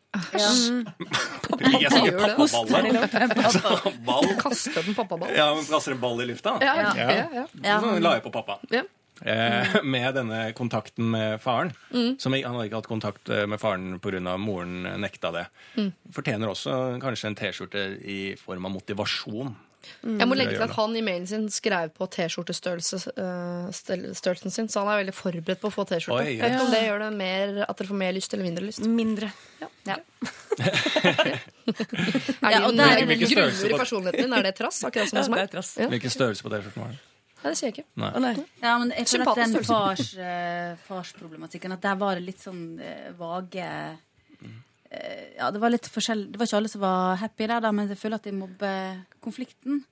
Jeg 0.39 1.91
sa 1.93 2.01
det, 2.01 2.15
pappaball. 2.25 3.93
Ball. 4.07 4.29
Kaste 4.41 4.73
den 4.83 4.95
pappaball. 4.97 5.35
Ja, 5.37 5.51
men 5.55 5.67
kaster 5.69 5.93
en 5.95 6.01
ball 6.03 6.23
i 6.25 6.29
lufta. 6.31 6.57
Ja, 6.63 6.75
ja, 6.81 6.93
Ja. 6.97 7.11
ja, 7.13 7.27
ja. 7.35 7.45
Ja. 7.63 7.77
Så 7.83 7.93
la 8.03 8.15
jeg 8.17 8.25
på 8.25 8.33
pappa. 8.35 8.57
Ja. 8.73 8.83
Eh, 9.23 9.79
med 9.95 10.15
denne 10.15 10.41
kontakten 10.59 11.11
med 11.11 11.41
faren. 11.43 11.73
Mm. 11.91 12.19
Som 12.23 12.37
han 12.37 12.55
hadde 12.55 12.69
ikke 12.71 12.83
hatt 12.83 12.91
kontakt 12.91 13.33
eh, 13.33 13.47
med 13.51 13.61
faren 13.61 13.99
pga. 14.03 14.37
moren 14.39 14.83
nekta 15.01 15.33
det. 15.35 15.47
Mm. 15.77 15.93
Fortjener 16.15 16.53
også 16.53 17.01
kanskje 17.03 17.33
en 17.33 17.39
T-skjorte 17.39 17.89
i 18.05 18.21
form 18.41 18.69
av 18.69 18.73
motivasjon. 18.77 19.57
Jeg 20.03 20.27
må 20.29 20.35
legge 20.37 20.53
til 20.57 20.63
at 20.65 20.73
han 20.77 20.97
i 20.99 21.03
mailen 21.05 21.27
sin 21.29 21.51
skrev 21.53 21.91
på 21.97 22.07
T-skjortestørrelsen 22.13 24.53
sin, 24.53 24.69
så 24.69 24.81
han 24.83 24.91
er 24.93 24.99
veldig 25.03 25.17
forberedt 25.17 25.61
på 25.63 25.69
å 25.71 25.75
få 25.75 25.83
T-skjorte. 25.89 26.25
Jeg 26.27 26.41
vet 26.43 26.53
ikke 26.53 26.67
om 26.67 26.75
det 26.75 26.83
gjør 26.85 26.99
det 27.05 27.13
mer, 27.19 27.47
at 27.65 27.77
dere 27.79 27.91
får 27.91 28.01
mer 28.03 28.13
lyst 28.17 28.31
eller 28.35 28.47
mindre 28.49 28.65
lyst. 28.69 28.83
Mindre. 28.85 29.29
Ja. 29.63 29.69
Er 29.89 29.95
Ja, 32.53 32.59
og 32.67 32.73
det 32.73 32.81
der 32.81 32.89
er 32.89 32.91
eh, 33.03 33.07
det 33.13 33.19
størrelse 33.29 33.63
gruver 33.63 33.71
i 33.71 33.73
personligheten 33.79 34.23
din? 34.25 34.35
Er 34.39 34.43
det 34.49 34.55
trass? 34.59 34.79
Akkurat 34.89 35.09
som 35.11 35.19
hos 35.21 35.31
meg? 35.33 35.41
er 35.45 35.49
trass. 35.53 35.71
Ja. 35.79 35.87
Hvilken 35.93 36.13
størrelse 36.15 36.43
på 36.45 36.51
T-skjorten 36.53 36.83
var 36.85 36.91
det? 36.95 37.01
Nei, 37.39 37.53
det 37.53 37.59
sier 37.59 37.69
jeg 37.69 37.77
ikke. 37.77 37.87
Nei. 38.03 38.11
Å 38.11 38.23
nei. 38.23 38.33
Ja, 38.63 38.73
men 38.83 38.91
jeg 38.97 39.07
føler 39.13 39.31
at 39.31 39.39
den 39.39 39.67
fars, 39.67 40.09
eh, 40.19 40.73
farsproblematikken 40.89 41.75
At 41.77 41.85
der 41.85 41.99
var 42.01 42.19
det 42.19 42.27
litt 42.27 42.43
sånn 42.43 42.63
eh, 42.83 43.13
vage 43.19 43.63
eh, 43.63 45.37
Ja, 45.37 45.53
det 45.55 45.63
var 45.63 45.71
litt 45.71 45.87
forskjell 45.93 46.27
Det 46.33 46.41
var 46.41 46.51
ikke 46.51 46.59
alle 46.59 46.73
som 46.73 46.83
var 46.83 47.21
happy 47.23 47.47
der, 47.47 47.63
da, 47.63 47.71
men 47.75 47.93
jeg 47.93 48.01
føler 48.01 48.19
at 48.19 48.27
i 48.27 48.35
mobbekonflikten 48.35 49.85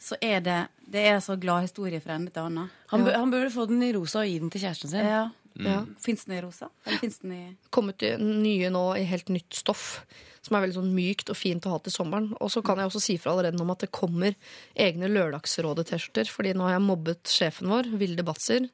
så 0.00 0.16
er 0.24 0.40
det 0.44 0.60
Det 0.92 1.02
er 1.08 1.18
så 1.24 1.36
glad 1.40 1.66
historie 1.66 2.00
fra 2.00 2.16
ende 2.16 2.32
til 2.32 2.46
annen. 2.48 2.70
Han, 2.92 3.04
han 3.08 3.32
burde 3.32 3.52
få 3.52 3.66
den 3.68 3.82
i 3.84 3.92
rosa 3.92 4.22
og 4.22 4.30
gi 4.30 4.38
den 4.40 4.52
til 4.52 4.62
kjæresten 4.64 4.92
sin. 4.92 5.04
Ja. 5.04 5.26
Mm. 5.60 5.94
Fins 6.00 6.24
den 6.24 6.38
i 6.38 6.40
rosa? 6.40 6.70
Eller 6.86 7.02
fins 7.02 7.18
den 7.20 7.34
i 7.36 7.42
kommet 7.74 8.04
nye 8.20 8.70
nå 8.72 8.84
i 8.96 9.04
helt 9.08 9.28
nytt 9.32 9.56
stoff. 9.60 10.00
Som 10.40 10.56
er 10.56 10.62
veldig 10.64 10.78
sånn 10.78 10.92
mykt 10.96 11.28
og 11.28 11.36
fint 11.36 11.66
å 11.68 11.74
ha 11.74 11.78
til 11.84 11.92
sommeren. 11.92 12.30
Og 12.40 12.48
så 12.52 12.62
kan 12.64 12.78
jeg 12.80 12.88
også 12.88 13.00
si 13.04 13.18
fra 13.20 13.34
allerede 13.34 13.60
om 13.60 13.70
at 13.74 13.82
det 13.84 13.90
kommer 13.92 14.32
egne 14.80 15.10
Lørdagsrådet-T-skjorter. 15.12 16.30
Fordi 16.32 16.54
nå 16.56 16.64
har 16.64 16.78
jeg 16.78 16.84
mobbet 16.86 17.28
sjefen 17.28 17.68
vår, 17.68 17.90
Vilde 18.00 18.24
Batzer, 18.24 18.68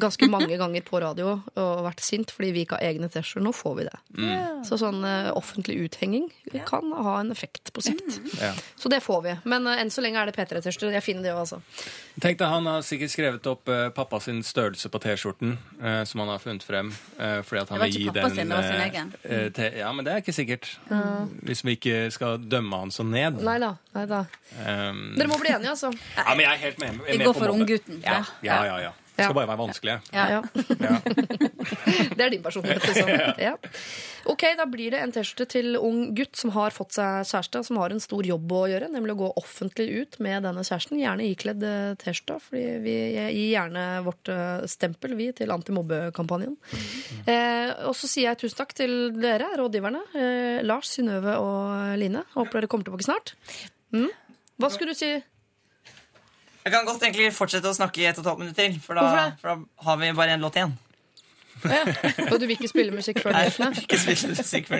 ganske 0.00 0.24
mange 0.32 0.56
ganger 0.56 0.80
på 0.86 1.00
radio 1.02 1.34
og 1.52 1.82
vært 1.84 2.00
sint 2.00 2.30
fordi 2.32 2.48
vi 2.56 2.62
ikke 2.64 2.78
har 2.80 2.88
egne 2.94 3.10
T-skjorter. 3.12 3.44
Nå 3.44 3.52
får 3.56 3.74
vi 3.80 3.84
det. 3.90 3.98
Så 4.64 4.78
sånn 4.80 5.02
eh, 5.04 5.28
offentlig 5.36 5.76
uthenging 5.84 6.30
kan 6.68 6.92
ha 6.96 7.18
en 7.20 7.32
effekt 7.34 7.72
på 7.76 7.82
sikt. 7.84 8.20
Ja. 8.40 8.52
Så 8.80 8.88
det 8.92 9.02
får 9.04 9.20
vi. 9.26 9.36
Men 9.52 9.66
eh, 9.68 9.82
enn 9.82 9.90
så 9.92 10.00
lenge 10.04 10.20
er 10.22 10.30
det 10.30 10.36
P3-T-skjorter. 10.38 10.94
Jeg 10.96 11.04
finner 11.04 11.26
det 11.28 11.34
òg, 11.34 11.42
altså. 11.44 11.60
Tenk 12.22 12.38
deg, 12.40 12.48
Han 12.52 12.66
har 12.68 12.82
sikkert 12.86 13.12
skrevet 13.12 13.46
opp 13.48 13.68
uh, 13.72 13.88
pappa 13.96 14.20
sin 14.20 14.42
størrelse 14.44 14.88
på 14.92 15.00
T-skjorten, 15.02 15.56
uh, 15.80 16.02
som 16.08 16.20
han 16.24 16.32
har 16.32 16.40
funnet 16.42 16.64
frem. 16.64 16.92
Uh, 17.18 17.40
fordi 17.44 17.62
at 17.62 17.72
han 17.72 17.80
vil 17.84 17.96
gi 17.98 18.08
den 18.16 18.52
egen. 18.86 19.12
eh, 19.24 19.78
Ja, 19.82 19.92
men 19.92 20.04
det 20.06 20.12
er 20.14 20.22
ikke 20.24 20.34
sikkert. 20.36 20.68
Hvis 21.42 21.64
vi 21.64 21.76
ikke 21.78 22.10
skal 22.14 22.42
dømme 22.50 22.80
han 22.84 22.90
så 22.94 23.04
ned. 23.06 23.42
Nei 23.42 23.58
da. 23.62 23.74
Nei 23.96 24.06
da. 24.10 24.24
Um, 24.56 25.04
Dere 25.18 25.28
må 25.30 25.38
bli 25.40 25.52
enige, 25.54 25.72
altså. 25.74 25.92
ja, 26.16 26.26
men 26.34 26.44
jeg 26.46 26.52
er 26.52 26.60
helt 26.66 26.82
med, 26.82 26.98
Vi 27.06 27.18
med 27.18 27.26
går 27.26 27.38
for 27.38 27.54
unggutten. 27.54 28.02
Ja, 28.04 28.22
ja, 28.44 28.64
ja. 28.68 28.80
ja. 28.88 28.92
Det 29.12 29.26
skal 29.26 29.36
bare 29.36 29.50
være 29.50 29.60
vanskelig. 29.60 29.94
Ja. 30.14 30.24
Ja. 30.32 30.40
Ja. 30.80 30.96
Det 32.16 32.24
er 32.24 32.30
din 32.32 32.42
personlighet. 32.42 32.84
Liksom. 32.88 33.10
Ja. 33.40 33.52
Ok, 34.32 34.44
Da 34.56 34.64
blir 34.70 34.94
det 34.94 35.00
en 35.02 35.12
T-skjorte 35.12 35.46
til 35.52 35.76
ung 35.76 36.14
gutt 36.16 36.38
som 36.38 36.52
har 36.54 36.72
fått 36.74 36.96
seg 36.96 37.26
kjæreste, 37.28 37.60
og 37.60 37.66
som 37.68 37.80
har 37.82 37.92
en 37.92 38.02
stor 38.02 38.26
jobb 38.26 38.54
å 38.56 38.62
gjøre, 38.70 38.88
nemlig 38.92 39.16
å 39.16 39.20
gå 39.22 39.30
offentlig 39.42 39.88
ut 40.00 40.18
med 40.24 40.46
denne 40.46 40.64
kjæresten. 40.64 41.00
Gjerne 41.02 41.26
ikledd 41.28 41.66
eh, 41.66 41.92
T-skjorta, 42.00 42.38
fordi 42.46 42.64
vi 42.84 42.94
gir 43.12 43.50
gjerne 43.52 43.84
vårt 44.06 44.32
eh, 44.32 44.64
stempel 44.70 45.16
vi 45.18 45.28
til 45.36 45.52
antimobbekampanjen. 45.54 46.56
Eh, 47.26 47.72
og 47.88 47.96
så 47.98 48.08
sier 48.08 48.30
jeg 48.30 48.42
tusen 48.44 48.62
takk 48.62 48.72
til 48.78 48.96
dere, 49.18 49.50
rådgiverne. 49.60 50.04
Eh, 50.16 50.62
Lars, 50.64 50.94
Synnøve 50.96 51.36
og 51.42 51.98
Line. 52.00 52.24
Håper 52.36 52.62
dere 52.62 52.72
kommer 52.72 52.88
tilbake 52.88 53.08
snart. 53.10 53.36
Mm. 53.92 54.08
Hva 54.62 54.72
skulle 54.72 54.94
du 54.94 54.98
si? 54.98 55.12
Jeg 56.62 56.72
kan 56.72 56.86
godt 56.86 57.02
egentlig 57.02 57.32
fortsette 57.34 57.70
å 57.70 57.74
snakke 57.74 58.02
i 58.02 58.06
ett 58.06 58.18
og 58.20 58.24
et 58.24 58.30
halvt 58.30 58.42
minutt 58.44 58.58
til, 58.58 58.78
for 58.84 58.98
da, 58.98 59.32
for 59.40 59.50
da 59.50 59.86
har 59.88 59.96
vi 59.98 60.10
bare 60.14 60.36
én 60.36 60.42
låt 60.42 60.58
igjen. 60.60 60.74
Og 61.62 62.36
du 62.40 62.46
vil 62.46 62.54
ikke 62.56 62.70
spille 62.70 62.94
musikk 62.94 63.20
før 63.22 63.36
nyhetene? 63.36 63.70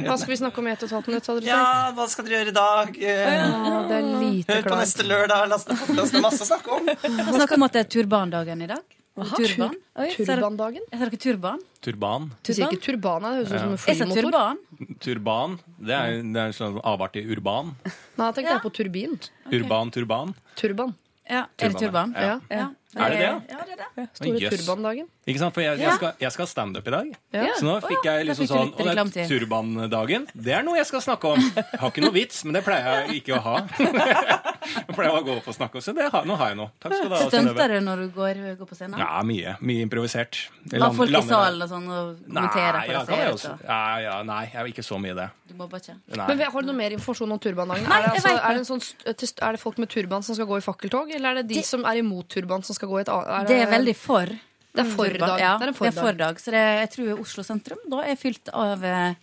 Hva 0.06 0.16
skal 0.18 0.32
vi 0.32 0.38
snakke 0.40 0.62
om 0.62 0.68
i 0.68 0.72
ett 0.72 0.82
og 0.82 0.88
et 0.88 0.94
halvt 0.96 1.10
minutt? 1.10 1.28
hadde 1.30 1.42
du 1.44 1.50
Ja, 1.50 1.66
hva 1.94 2.06
skal 2.10 2.26
dere 2.26 2.40
gjøre 2.40 2.54
i 2.54 2.56
dag? 2.56 2.96
Ja, 3.02 3.76
det 3.90 3.98
er 3.98 4.08
lite 4.08 4.56
Hør 4.56 4.64
på 4.64 4.72
klart. 4.72 4.82
neste 4.82 5.06
lørdag. 5.06 5.44
Last 5.52 5.70
ned 5.70 5.78
podkast. 5.82 6.18
Masse 6.24 6.42
å 6.46 6.48
snakke 6.48 6.74
om. 6.78 6.90
Vi 6.90 7.36
snakker 7.36 7.58
om 7.58 7.68
at 7.68 7.76
det 7.76 7.84
er 7.84 7.92
turbandagen 7.98 8.66
i 8.66 8.70
dag. 8.72 8.98
Turban. 9.12 9.74
Oi, 10.00 10.06
Turbandagen? 10.16 10.84
Jeg 10.88 10.98
sa 10.98 11.04
dere 11.04 11.18
turban? 11.20 11.58
Turban. 11.84 12.30
Du 12.40 12.50
sier 12.54 12.70
ikke 12.72 12.80
turban, 12.86 13.26
det 13.26 13.32
høres 13.34 13.50
ut 13.52 13.58
som 13.60 13.74
en 13.74 13.82
flymotor. 13.82 14.22
turban. 14.22 14.62
Turban. 15.04 15.56
Det 15.76 15.98
er, 15.98 16.14
det 16.24 16.40
er 16.40 16.48
en 16.48 16.56
slags 16.56 16.80
avart 16.94 17.18
i 17.20 17.24
urban. 17.28 17.74
Nei, 17.84 18.30
jeg 18.30 18.38
tenkte 18.38 18.54
ja. 18.56 18.62
på 18.64 18.72
turbin. 18.72 19.18
Urban 19.52 19.92
turban. 19.92 20.32
Turban. 20.56 20.96
Ja, 21.32 21.44
er 21.58 21.68
det 21.68 21.78
turban? 21.80 22.14
Ja. 22.50 22.66
Er 22.94 23.08
det 23.08 23.18
det? 23.18 23.28
Ja, 23.48 23.58
det 23.64 23.72
er 23.72 23.80
det. 23.96 24.04
Store 24.18 24.38
Jøss. 24.42 24.66
turbandagen. 24.66 25.06
Ikke 25.26 25.38
sant? 25.40 25.54
For 25.54 25.62
jeg, 25.64 25.78
jeg 25.80 25.92
skal, 25.96 26.12
jeg 26.20 26.32
skal 26.34 26.46
standup 26.50 26.88
i 26.88 26.92
dag. 26.92 27.12
Ja. 27.32 27.46
Så 27.56 27.64
nå 27.64 27.76
fikk 27.86 28.04
jeg 28.04 28.26
liksom 28.28 28.44
fikk 28.44 28.52
sånn 28.52 28.72
Og 28.76 28.84
det 28.84 29.22
er 29.22 29.30
turbandagen. 29.30 30.26
Det 30.34 30.52
er 30.58 30.62
noe 30.66 30.76
jeg 30.76 30.86
skal 30.90 31.00
snakke 31.00 31.32
om. 31.32 31.40
Jeg 31.56 31.80
har 31.80 31.88
ikke 31.94 32.04
noe 32.04 32.12
vits, 32.12 32.42
men 32.44 32.58
det 32.58 32.64
pleier 32.66 33.06
jeg 33.06 33.22
ikke 33.22 33.38
å 33.38 33.42
ha. 33.46 33.56
Jeg 34.62 34.94
pleier 34.94 35.10
å 35.18 35.22
gå 35.26 35.32
opp 35.40 35.48
og 35.50 35.54
snakke, 35.56 35.80
så 35.82 35.92
det 35.96 36.04
har, 36.12 36.22
nå 36.28 36.36
har 36.38 36.52
jeg 36.52 36.56
noe. 36.60 36.70
Takk 36.80 36.92
skal 36.94 37.08
du 37.10 37.14
ha. 37.16 37.20
Stunter 37.26 37.72
du 37.74 37.78
når 37.82 38.02
du 38.04 38.12
går, 38.14 38.38
går 38.60 38.68
på 38.70 38.76
scenen? 38.78 39.00
Ja, 39.02 39.18
mye. 39.26 39.56
Mye 39.64 39.82
improvisert. 39.84 40.38
La 40.70 40.78
Har 40.78 40.84
land- 40.86 40.98
folk 41.00 41.10
i 41.18 41.22
salen 41.26 41.64
og 41.66 41.70
sånn 41.72 41.88
og 41.90 42.12
kommenterer 42.28 42.78
Nei, 42.78 42.84
for 42.86 42.94
ja, 42.94 43.00
å 43.02 43.02
jeg 43.02 43.26
se 43.26 43.32
også. 43.32 43.50
ut? 43.56 43.64
og- 43.64 43.72
Ja, 43.72 43.98
ja, 44.04 44.14
nei, 44.28 44.44
jeg 44.52 44.60
er 44.62 44.70
ikke 44.70 44.84
så 44.86 45.00
mye 45.02 45.16
det. 45.18 45.26
Du 45.50 45.54
mobber 45.58 45.82
ikke? 45.82 45.96
Nei. 46.16 46.26
Men 46.28 46.38
Har 46.54 46.62
du 46.62 46.66
noe 46.70 46.76
mer 46.78 46.90
informasjon 46.96 47.32
om 47.34 47.38
turbandagen? 47.42 47.88
Nei, 47.90 47.98
er, 47.98 48.06
det 48.06 48.12
altså, 48.22 48.32
er, 48.38 48.48
det 48.54 48.62
en 48.62 48.70
sånn, 48.70 49.42
er 49.42 49.52
det 49.58 49.60
folk 49.60 49.78
med 49.82 49.88
turban 49.90 50.22
som 50.22 50.34
skal 50.38 50.46
gå 50.46 50.56
i 50.62 50.64
fakkeltog, 50.64 51.10
eller 51.18 51.30
er 51.30 51.34
det 51.42 51.48
de 51.48 51.54
Det- 51.58 51.66
som 51.66 51.84
er 51.84 51.98
imot 52.00 52.28
turban, 52.28 52.62
som 52.62 52.74
skal 52.78 52.81
gå 52.88 52.98
i 52.98 53.02
et 53.02 53.08
annet 53.08 53.48
Det 53.48 53.60
er 53.62 53.70
veldig 53.70 53.96
for. 53.96 54.26
Det 54.72 54.80
er 54.80 54.88
for 54.96 55.18
dag. 55.20 55.38
Ja, 55.40 55.58
Det 55.58 55.66
er 55.66 55.68
en 55.68 55.72
det 55.72 55.74
er 55.74 55.78
fordag. 55.92 56.02
fordag. 56.06 56.38
Så 56.40 56.50
det, 56.54 56.62
jeg 56.80 56.90
tror 56.94 57.20
Oslo 57.20 57.42
sentrum 57.44 57.78
da 57.92 58.02
er 58.08 58.16
fylt 58.16 58.48
av 58.52 58.84
eh, 58.84 59.14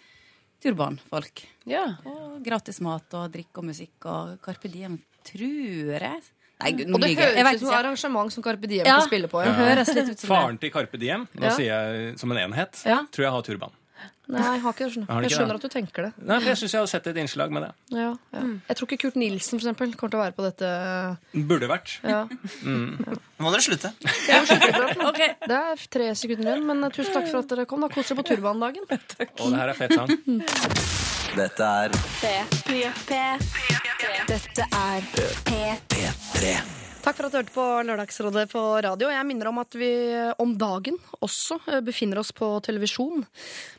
turbanfolk. 0.63 1.43
Ja. 1.69 1.85
Og 2.05 2.41
gratis 2.45 2.79
mat 2.85 3.13
og 3.17 3.31
drikk 3.33 3.57
og 3.61 3.65
musikk 3.69 4.05
og 4.09 4.35
Carpe 4.45 4.69
Diem, 4.71 4.99
tror 5.27 5.95
jeg. 6.03 6.21
Nei, 6.59 6.71
gud, 6.75 6.89
Og 6.93 6.99
det 6.99 7.13
høres 7.15 7.55
ut 7.55 7.61
som 7.63 7.71
arrangement 7.77 8.33
som 8.35 8.43
Carpe 8.43 8.67
Diem 8.67 8.83
Ja, 8.85 8.97
kan 8.99 9.07
spille 9.07 9.29
på. 9.31 9.39
Ja. 9.45 9.53
høres 9.55 9.87
litt 9.95 10.09
ut 10.11 10.19
som. 10.19 10.27
Faren 10.27 10.57
til 10.59 10.71
Carpe 10.75 10.99
Diem, 10.99 11.25
nå 11.33 11.43
Ja. 11.47 11.55
sier 11.55 11.71
jeg 11.71 12.19
som 12.19 12.31
en 12.31 12.37
enhet, 12.51 12.83
Ja. 12.85 13.05
tror 13.11 13.23
jeg 13.23 13.31
har 13.31 13.41
turban. 13.43 13.71
Nei, 14.29 14.41
jeg 14.45 14.61
har 14.61 14.73
ikke 14.75 14.85
det. 14.85 14.93
skjønner 14.93 15.23
Jeg 15.25 15.31
skjønner 15.33 15.57
det? 15.57 15.59
at 15.59 15.63
du 15.65 15.73
tenker 15.73 16.05
det. 16.05 16.09
Nei, 16.21 16.35
for 16.39 16.47
Jeg 16.51 16.57
syns 16.59 16.73
jeg 16.75 16.81
har 16.83 16.89
sett 16.91 17.07
et 17.09 17.17
innslag 17.17 17.49
med 17.55 17.63
det. 17.65 17.69
Ja, 17.97 18.09
ja. 18.35 18.41
Jeg 18.69 18.77
tror 18.77 18.85
ikke 18.89 18.99
Kurt 19.07 19.15
Nilsen 19.17 19.55
for 19.57 19.63
eksempel, 19.63 19.95
kommer 19.97 20.11
til 20.13 20.19
å 20.19 20.23
være 20.23 20.35
på 20.37 20.45
dette. 20.45 20.69
Burde 21.49 21.69
vært. 21.71 21.95
Ja. 22.05 22.19
Nå 22.29 23.41
må 23.41 23.53
dere 23.55 23.63
slutte. 23.65 23.89
Det 25.49 25.57
er 25.57 25.81
tre 25.89 26.11
sekunder 26.19 26.51
igjen, 26.51 26.65
men 26.69 26.83
eh, 26.85 26.93
tusen 26.93 27.13
takk 27.15 27.29
for 27.31 27.41
at 27.41 27.49
dere 27.55 27.65
kom. 27.69 27.81
da 27.81 27.89
Kos 27.89 28.11
dere 28.11 28.19
på 28.21 28.27
turbandagen. 28.29 28.85
Og 29.41 29.47
det 29.49 29.61
her 29.63 29.73
er 29.73 29.77
fett 29.79 29.95
sang. 29.97 30.13
Dette 31.39 31.71
er 31.85 31.89
P3. 32.21 33.23
Dette 34.29 34.69
er 34.69 35.09
P3. 35.49 36.53
Takk 36.99 37.15
for 37.15 37.29
at 37.29 37.31
du 37.31 37.37
hørte 37.39 37.53
på 37.55 37.65
Lørdagsrådet 37.87 38.49
på 38.51 38.61
radio. 38.83 39.07
Jeg 39.07 39.25
minner 39.27 39.47
om 39.47 39.59
at 39.61 39.75
vi 39.79 39.87
eh, 40.11 40.33
om 40.43 40.51
dagen 40.59 40.97
også 41.23 41.55
eh, 41.71 41.79
befinner 41.85 42.19
oss 42.19 42.33
på 42.35 42.49
televisjon. 42.65 43.23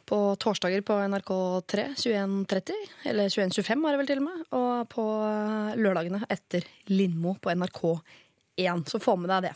På 0.09 0.21
torsdager 0.41 0.81
på 0.87 0.97
NRK3 1.13 1.85
21.30, 2.01 2.73
eller 3.13 3.29
21.25 3.29 3.85
er 3.85 3.93
det 3.93 4.01
vel 4.01 4.09
til 4.09 4.23
og 4.23 4.25
med. 4.25 4.47
Og 4.57 4.89
på 4.95 5.05
eh, 5.27 5.77
lørdagene 5.77 6.23
etter 6.33 6.65
Lindmo 6.89 7.35
på 7.45 7.53
NRK1. 7.53 8.89
Så 8.89 9.03
få 9.05 9.19
med 9.21 9.29
deg 9.35 9.51
det. 9.51 9.53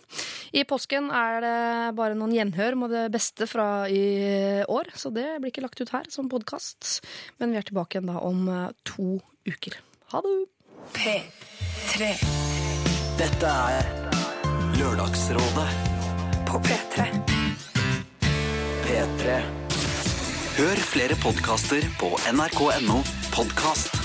I 0.61 0.67
påsken 0.69 1.09
er 1.17 1.41
det 1.45 1.57
bare 1.97 2.21
noen 2.21 2.37
gjenhør 2.37 2.77
med 2.85 2.93
det 2.93 3.07
beste 3.17 3.49
fra 3.49 3.89
i 3.89 4.63
år, 4.65 4.93
så 4.97 5.13
det 5.13 5.27
blir 5.41 5.53
ikke 5.53 5.65
lagt 5.65 5.81
ut 5.81 5.93
her 5.93 6.09
som 6.13 6.29
podkast. 6.33 7.01
Men 7.41 7.53
vi 7.53 7.61
er 7.61 7.69
tilbake 7.69 7.97
igjen 7.97 8.13
da 8.13 8.21
om 8.25 8.49
to 8.85 9.19
uker. 9.49 9.81
Ha 10.13 10.25
det! 10.25 10.37
P3 10.95 12.64
Dette 13.15 13.47
er 13.47 13.87
Lørdagsrådet 14.75 15.69
på 16.49 16.59
P3. 16.67 17.07
P3. 18.83 19.37
Hør 20.59 20.83
flere 20.93 21.19
podkaster 21.23 21.87
på 22.01 22.11
nrk.no 22.35 23.03
podkast. 23.37 24.04